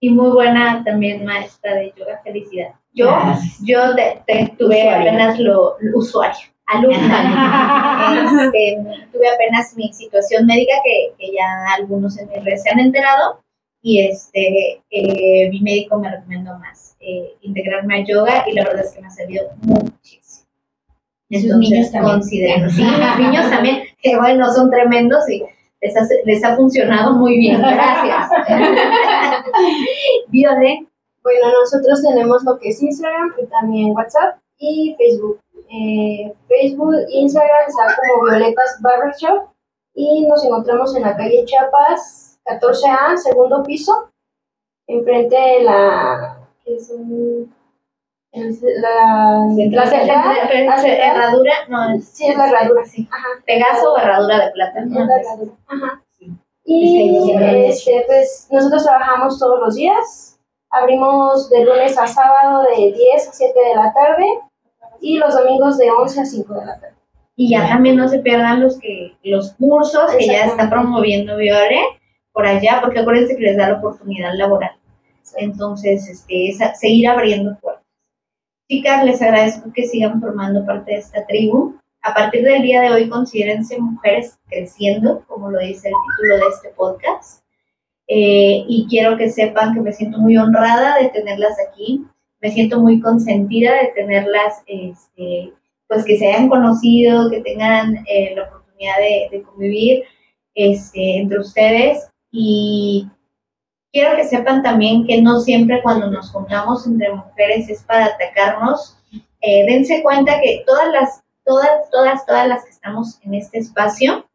Y 0.00 0.10
muy 0.10 0.30
buena 0.30 0.84
también 0.84 1.24
maestra 1.24 1.74
de 1.74 1.92
yoga, 1.96 2.20
felicidad. 2.22 2.68
Yo, 2.92 3.10
yo 3.64 3.96
te, 3.96 4.54
tuve 4.56 4.88
apenas 4.88 5.40
lo, 5.40 5.76
usuario, 5.94 6.46
alumna. 6.66 7.98
Este, 8.12 8.76
tuve 9.12 9.28
apenas 9.28 9.74
mi 9.76 9.92
situación 9.92 10.44
médica 10.44 10.74
que, 10.84 11.14
que, 11.18 11.32
ya 11.32 11.74
algunos 11.76 12.18
en 12.18 12.28
mi 12.28 12.36
red 12.40 12.56
se 12.56 12.68
han 12.68 12.80
enterado 12.80 13.40
y 13.80 14.00
este 14.00 14.82
eh, 14.90 15.48
mi 15.50 15.60
médico 15.60 15.98
me 15.98 16.10
recomendó 16.10 16.58
más 16.58 16.96
eh, 17.00 17.34
integrarme 17.40 17.96
a 17.96 18.04
yoga 18.04 18.44
y 18.48 18.52
la 18.52 18.64
verdad 18.64 18.84
es 18.84 18.92
que 18.92 19.00
me 19.00 19.06
ha 19.06 19.10
servido 19.10 19.50
muchísimo. 19.62 20.46
Entonces, 21.28 21.58
niños 21.58 21.90
también. 21.90 22.22
Sí, 22.22 22.40
los 22.60 23.18
niños 23.18 23.50
también, 23.50 23.82
que 24.00 24.16
bueno, 24.16 24.52
son 24.52 24.70
tremendos 24.70 25.28
y 25.30 25.42
les 25.80 25.96
ha, 25.96 26.02
les 26.24 26.44
ha 26.44 26.56
funcionado 26.56 27.14
muy 27.14 27.38
bien. 27.38 27.60
Gracias. 27.60 28.28
Viole. 30.28 30.86
Bueno, 31.22 31.46
nosotros 31.60 32.02
tenemos 32.02 32.44
lo 32.44 32.58
que 32.58 32.68
es 32.68 32.82
Instagram 32.82 33.32
y 33.42 33.46
también 33.46 33.90
WhatsApp 33.90 34.38
y 34.58 34.94
Facebook. 34.98 35.40
Eh, 35.74 36.30
Facebook, 36.48 36.94
Instagram 37.08 37.66
está 37.66 37.96
como 37.96 38.24
Violetas 38.24 38.78
Barbershop 38.82 39.48
y 39.94 40.26
nos 40.26 40.44
encontramos 40.44 40.94
en 40.94 41.02
la 41.02 41.16
calle 41.16 41.46
Chiapas 41.46 42.38
14A, 42.44 43.16
segundo 43.16 43.62
piso, 43.62 44.10
enfrente 44.86 45.34
de 45.34 45.62
la... 45.62 46.36
Que 46.62 46.76
es 46.76 46.90
un, 46.90 47.54
la, 48.32 49.46
la, 49.56 49.84
herradura, 50.84 51.52
no, 51.68 51.98
sí, 52.00 52.26
es 52.26 52.36
la 52.36 52.48
herradura, 52.48 52.84
sí. 52.84 53.08
Ajá. 53.10 53.28
Pegaso 53.46 53.94
o 53.94 53.98
herradura 53.98 54.44
de 54.44 54.50
plata. 54.52 54.80
Es 54.80 54.90
la 54.90 55.02
herradura, 55.02 55.52
ajá. 55.68 56.02
Y 56.64 57.32
este, 57.66 58.04
pues 58.06 58.46
nosotros 58.50 58.84
trabajamos 58.84 59.38
todos 59.38 59.58
los 59.58 59.74
días, 59.74 60.38
abrimos 60.70 61.48
de 61.48 61.64
lunes 61.64 61.96
a 61.96 62.06
sábado 62.06 62.62
de 62.62 62.92
10 62.92 63.28
a 63.28 63.32
7 63.32 63.58
de 63.58 63.74
la 63.74 63.92
tarde 63.92 64.51
y 65.02 65.18
los 65.18 65.34
domingos 65.34 65.76
de 65.76 65.90
11 65.90 66.20
a 66.20 66.24
5 66.24 66.54
de 66.54 66.64
la 66.64 66.80
tarde. 66.80 66.96
Y 67.36 67.50
ya 67.50 67.68
también 67.68 67.96
no 67.96 68.08
se 68.08 68.20
pierdan 68.20 68.62
los 68.62 68.78
que 68.78 69.16
los 69.22 69.52
cursos 69.54 70.14
que 70.16 70.26
ya 70.26 70.44
está 70.44 70.70
promoviendo 70.70 71.36
Viore 71.36 71.80
por 72.32 72.46
allá, 72.46 72.80
porque 72.80 73.00
acuérdense 73.00 73.36
que 73.36 73.42
les 73.42 73.56
da 73.56 73.68
la 73.68 73.78
oportunidad 73.78 74.32
laboral. 74.34 74.72
Entonces, 75.36 76.08
este, 76.08 76.48
es 76.48 76.58
seguir 76.78 77.08
abriendo 77.08 77.58
puertas. 77.60 77.84
Chicas, 78.68 79.04
les 79.04 79.20
agradezco 79.20 79.72
que 79.72 79.86
sigan 79.86 80.20
formando 80.20 80.64
parte 80.64 80.92
de 80.92 80.98
esta 80.98 81.26
tribu. 81.26 81.76
A 82.02 82.14
partir 82.14 82.42
del 82.42 82.62
día 82.62 82.80
de 82.80 82.90
hoy, 82.90 83.08
considérense 83.08 83.78
mujeres 83.78 84.38
creciendo, 84.48 85.24
como 85.26 85.50
lo 85.50 85.58
dice 85.58 85.88
el 85.88 85.94
título 86.08 86.36
de 86.36 86.54
este 86.54 86.68
podcast. 86.70 87.44
Eh, 88.08 88.64
y 88.66 88.86
quiero 88.88 89.16
que 89.16 89.30
sepan 89.30 89.74
que 89.74 89.80
me 89.80 89.92
siento 89.92 90.18
muy 90.18 90.36
honrada 90.36 90.96
de 90.98 91.08
tenerlas 91.10 91.56
aquí. 91.68 92.04
Me 92.42 92.50
siento 92.50 92.80
muy 92.80 93.00
consentida 93.00 93.72
de 93.74 93.92
tenerlas, 93.94 94.62
este, 94.66 95.54
pues 95.88 96.04
que 96.04 96.18
se 96.18 96.26
hayan 96.26 96.48
conocido, 96.48 97.30
que 97.30 97.40
tengan 97.40 98.04
eh, 98.06 98.34
la 98.34 98.44
oportunidad 98.44 98.98
de, 98.98 99.28
de 99.30 99.42
convivir 99.42 100.04
este, 100.54 101.18
entre 101.18 101.38
ustedes. 101.38 102.08
Y 102.30 103.06
quiero 103.92 104.16
que 104.16 104.24
sepan 104.24 104.62
también 104.62 105.06
que 105.06 105.22
no 105.22 105.40
siempre 105.40 105.82
cuando 105.82 106.10
nos 106.10 106.30
juntamos 106.30 106.86
entre 106.86 107.12
mujeres 107.12 107.68
es 107.68 107.82
para 107.84 108.06
atacarnos. 108.06 108.98
Eh, 109.40 109.64
dense 109.66 110.02
cuenta 110.02 110.40
que 110.40 110.64
todas 110.66 110.88
las, 110.92 111.22
todas, 111.44 111.90
todas, 111.90 112.24
todas 112.26 112.48
las 112.48 112.64
que 112.64 112.70
estamos 112.70 113.20
en 113.22 113.34
este 113.34 113.58
espacio, 113.58 114.26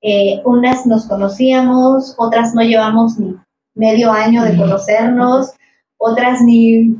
eh, 0.00 0.40
unas 0.44 0.86
nos 0.86 1.06
conocíamos, 1.06 2.14
otras 2.18 2.54
no 2.54 2.62
llevamos 2.62 3.18
ni 3.18 3.36
medio 3.74 4.12
año 4.12 4.44
de 4.44 4.56
conocernos, 4.56 5.52
otras 5.98 6.40
ni, 6.40 6.96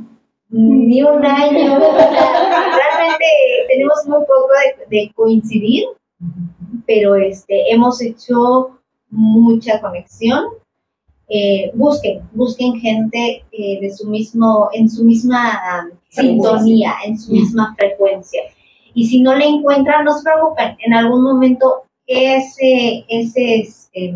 ni 0.49 1.01
un 1.01 1.25
año. 1.25 1.79
realmente 1.79 3.25
tenemos 3.67 4.05
muy 4.07 4.19
poco 4.19 4.49
de, 4.89 4.97
de 4.97 5.11
coincidir, 5.13 5.85
pero 6.85 7.15
este, 7.15 7.71
hemos 7.71 8.01
hecho 8.01 8.79
mucha 9.09 9.79
conexión 9.81 10.45
eh, 11.31 11.69
busquen, 11.75 12.27
busquen 12.33 12.79
gente 12.79 13.45
eh, 13.51 13.79
de 13.79 13.91
su 13.91 14.09
mismo, 14.09 14.69
en 14.73 14.89
su 14.89 15.03
misma 15.03 15.91
sintonía, 16.09 16.95
en 17.05 17.19
su 17.19 17.31
misma 17.31 17.75
frecuencia. 17.77 18.41
Y 18.95 19.07
si 19.07 19.21
no 19.21 19.35
le 19.35 19.45
encuentran, 19.45 20.05
no 20.05 20.17
se 20.17 20.23
preocupen, 20.23 20.75
en 20.83 20.93
algún 20.95 21.21
momento 21.21 21.83
ese, 22.07 23.05
ese, 23.07 23.59
este, 23.59 24.15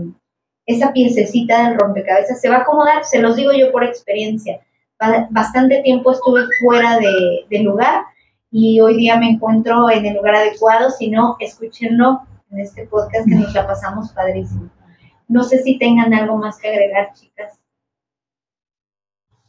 esa 0.65 0.91
piececita 0.91 1.69
del 1.69 1.77
rompecabezas 1.77 2.41
se 2.41 2.49
va 2.49 2.57
a 2.57 2.61
acomodar, 2.61 3.05
se 3.05 3.21
los 3.21 3.35
digo 3.35 3.51
yo 3.53 3.71
por 3.71 3.83
experiencia. 3.83 4.61
Bastante 5.29 5.81
tiempo 5.81 6.11
estuve 6.11 6.41
fuera 6.61 6.97
de, 6.97 7.45
del 7.49 7.63
lugar 7.63 8.05
y 8.51 8.79
hoy 8.81 8.97
día 8.97 9.17
me 9.17 9.29
encuentro 9.29 9.89
en 9.89 10.05
el 10.05 10.15
lugar 10.15 10.35
adecuado, 10.35 10.91
si 10.91 11.09
no, 11.09 11.35
escúchenlo 11.39 12.21
en 12.51 12.59
este 12.59 12.85
podcast 12.85 13.27
que 13.27 13.35
nos 13.35 13.53
la 13.53 13.65
pasamos 13.65 14.11
padrísimo. 14.11 14.69
No 15.27 15.43
sé 15.43 15.63
si 15.63 15.79
tengan 15.79 16.13
algo 16.13 16.37
más 16.37 16.59
que 16.59 16.69
agregar, 16.69 17.13
chicas. 17.13 17.59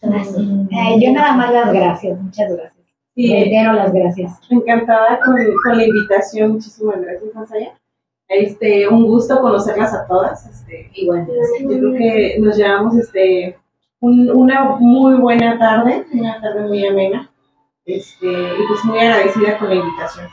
Eh, 0.00 0.96
yo 1.00 1.12
nada 1.12 1.34
más 1.34 1.52
las 1.52 1.72
gracias, 1.72 2.18
muchas 2.20 2.52
gracias. 2.52 2.86
Sí, 3.14 3.32
Reitero 3.32 3.72
las 3.74 3.92
gracias. 3.92 4.40
Encantada 4.50 5.20
con, 5.20 5.36
con, 5.62 5.76
la 5.76 5.84
invitación, 5.84 6.52
muchísimas 6.52 7.00
gracias, 7.00 7.52
allá. 7.52 7.78
Este, 8.28 8.88
un 8.88 9.06
gusto 9.06 9.40
conocerlas 9.40 9.94
a 9.94 10.06
todas. 10.06 10.46
Este, 10.46 10.90
Igual. 10.94 11.26
Yo 11.60 11.68
creo 11.68 11.92
que 11.92 12.36
nos 12.40 12.56
llevamos 12.56 12.96
este, 12.96 13.58
un, 14.04 14.30
una 14.30 14.76
muy 14.78 15.14
buena 15.16 15.58
tarde, 15.58 16.04
una 16.12 16.40
tarde 16.40 16.66
muy 16.68 16.86
amena. 16.86 17.30
Este, 17.86 18.26
y 18.26 18.66
pues 18.68 18.84
muy 18.84 18.98
agradecida 18.98 19.58
con 19.58 19.68
la 19.68 19.74
invitación. 19.76 20.26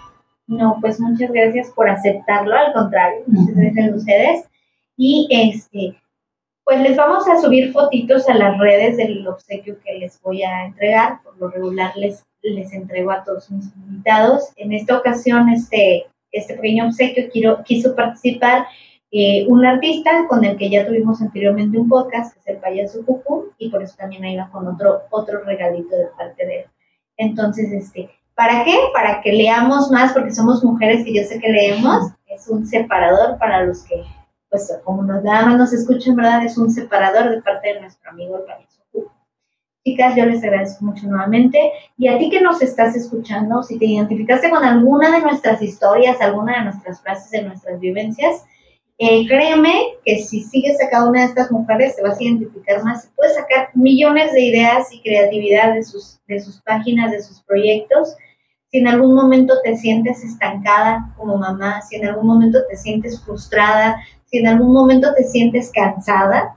No, 0.48 0.78
pues 0.82 1.00
muchas 1.00 1.32
gracias 1.32 1.70
por 1.72 1.90
aceptarlo, 1.90 2.56
al 2.56 2.74
contrario, 2.74 3.24
muchas 3.28 3.56
gracias 3.56 3.92
a 3.92 3.96
ustedes. 3.96 4.50
Y 4.98 5.28
este, 5.30 5.98
pues 6.66 6.82
les 6.82 6.98
vamos 6.98 7.28
a 7.28 7.40
subir 7.40 7.72
fotitos 7.72 8.28
a 8.30 8.34
las 8.34 8.58
redes 8.58 8.98
del 8.98 9.26
obsequio 9.28 9.78
que 9.84 10.00
les 10.00 10.22
voy 10.22 10.44
a 10.44 10.66
entregar. 10.66 11.22
Por 11.24 11.38
lo 11.38 11.50
regular 11.50 11.96
les, 11.96 12.26
les 12.42 12.74
entrego 12.74 13.12
a 13.12 13.24
todos 13.24 13.50
mis 13.52 13.74
invitados. 13.76 14.52
En 14.58 14.74
esta 14.74 14.98
ocasión, 14.98 15.50
este, 15.50 16.08
este 16.32 16.56
pequeño 16.56 16.88
obsequio 16.88 17.30
quiero, 17.32 17.64
quiso 17.64 17.96
participar 17.96 18.66
eh, 19.12 19.46
un 19.48 19.66
artista 19.66 20.26
con 20.30 20.44
el 20.46 20.58
que 20.58 20.70
ya 20.70 20.88
tuvimos 20.88 21.22
anteriormente 21.22 21.78
un 21.78 21.90
podcast, 21.90 22.34
que 22.34 22.40
es 22.40 22.48
el 22.48 22.58
payaso 22.58 23.06
Cucú, 23.06 23.52
y 23.58 23.70
por 23.70 23.84
eso 23.84 23.96
también 23.98 24.24
ahí 24.24 24.38
va 24.38 24.50
con 24.50 24.68
otro, 24.68 25.02
otro 25.10 25.44
regalito 25.44 25.96
de 25.96 26.08
parte 26.18 26.46
de 26.46 26.60
él. 26.62 26.66
Entonces, 27.18 27.72
este, 27.72 28.10
¿para 28.36 28.64
qué? 28.64 28.76
Para 28.94 29.22
que 29.22 29.34
leamos 29.34 29.92
más, 29.92 30.14
porque 30.14 30.32
somos 30.32 30.64
mujeres 30.64 31.06
y 31.06 31.16
yo 31.16 31.24
sé 31.24 31.40
que 31.40 31.50
leemos. 31.50 32.12
Es 32.28 32.48
un 32.48 32.66
separador 32.66 33.38
para 33.38 33.66
los 33.66 33.84
que 33.84 34.04
pues 34.50 34.70
como 34.84 35.02
nos, 35.04 35.24
nada 35.24 35.46
más 35.46 35.58
nos 35.58 35.74
escuchan, 35.74 36.16
¿verdad? 36.16 36.44
Es 36.44 36.58
un 36.58 36.70
separador 36.70 37.30
de 37.30 37.42
parte 37.42 37.74
de 37.74 37.80
nuestro 37.80 38.12
amigo 38.12 38.38
el 38.38 38.44
payaso 38.44 38.82
Chicas, 39.84 40.16
yo 40.16 40.26
les 40.26 40.44
agradezco 40.44 40.86
mucho 40.86 41.08
nuevamente. 41.08 41.72
Y 41.98 42.08
a 42.08 42.20
ti 42.20 42.30
que 42.30 42.42
nos 42.42 42.62
estás 42.62 42.96
escuchando, 42.96 43.64
si 43.64 43.80
te 43.80 43.86
identificaste 43.86 44.52
con 44.52 44.64
alguna 44.64 45.10
de 45.10 45.22
nuestras 45.22 45.60
historias, 45.62 46.22
alguna 46.22 46.60
de 46.60 46.66
nuestras 46.66 47.02
frases, 47.02 47.32
de 47.32 47.44
nuestras 47.44 47.80
vivencias, 47.80 48.46
eh, 49.04 49.26
créeme 49.28 49.96
que 50.06 50.20
si 50.20 50.44
sigues 50.44 50.78
a 50.80 50.88
cada 50.88 51.10
una 51.10 51.22
de 51.22 51.26
estas 51.26 51.50
mujeres, 51.52 51.96
te 51.96 52.04
vas 52.04 52.20
a 52.20 52.24
identificar 52.24 52.84
más. 52.84 53.12
Puedes 53.16 53.34
sacar 53.34 53.70
millones 53.74 54.32
de 54.32 54.42
ideas 54.42 54.94
y 54.94 55.02
creatividad 55.02 55.74
de 55.74 55.82
sus, 55.82 56.20
de 56.28 56.40
sus 56.40 56.62
páginas, 56.62 57.12
de 57.12 57.24
sus 57.24 57.42
proyectos. 57.42 58.16
Si 58.68 58.78
en 58.78 58.88
algún 58.88 59.16
momento 59.16 59.56
te 59.64 59.76
sientes 59.76 60.24
estancada 60.24 61.12
como 61.18 61.36
mamá, 61.38 61.82
si 61.82 61.96
en 61.96 62.10
algún 62.10 62.28
momento 62.28 62.60
te 62.70 62.78
sientes 62.78 63.20
frustrada, 63.26 63.98
si 64.26 64.38
en 64.38 64.48
algún 64.48 64.72
momento 64.72 65.16
te 65.16 65.24
sientes 65.24 65.72
cansada, 65.74 66.56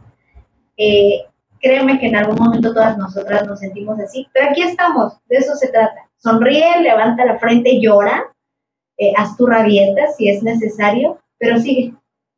eh, 0.76 1.24
créeme 1.62 1.98
que 1.98 2.08
en 2.08 2.16
algún 2.16 2.36
momento 2.36 2.74
todas 2.74 2.98
nosotras 2.98 3.46
nos 3.46 3.60
sentimos 3.60 3.98
así, 4.00 4.28
pero 4.34 4.50
aquí 4.50 4.60
estamos, 4.60 5.14
de 5.30 5.38
eso 5.38 5.56
se 5.56 5.68
trata. 5.68 6.10
Sonríe, 6.18 6.82
levanta 6.82 7.24
la 7.24 7.38
frente, 7.38 7.80
llora, 7.80 8.34
eh, 8.98 9.14
haz 9.16 9.34
tu 9.38 9.46
rabieta 9.46 10.08
si 10.08 10.28
es 10.28 10.42
necesario, 10.42 11.20
pero 11.38 11.58
sigue, 11.58 11.94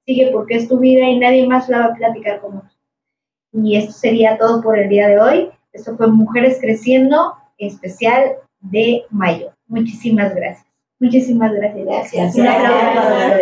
sigue 0.06 0.30
porque 0.32 0.56
es 0.56 0.68
tu 0.68 0.78
vida 0.78 1.04
y 1.04 1.18
nadie 1.18 1.46
más 1.46 1.68
la 1.68 1.80
va 1.80 1.84
a 1.86 1.94
platicar 1.94 2.40
como 2.40 2.62
tú. 2.62 3.62
Y 3.62 3.76
esto 3.76 3.92
sería 3.92 4.38
todo 4.38 4.62
por 4.62 4.78
el 4.78 4.88
día 4.88 5.08
de 5.08 5.18
hoy. 5.18 5.50
Esto 5.72 5.96
fue 5.96 6.06
Mujeres 6.06 6.58
Creciendo, 6.60 7.34
especial 7.58 8.36
de 8.60 9.04
mayo. 9.10 9.52
Muchísimas 9.66 10.34
gracias. 10.34 10.66
Muchísimas 11.00 11.52
gracias. 11.52 11.84
Gracias. 11.84 12.34
Un 12.36 12.46
aplauso 12.46 13.36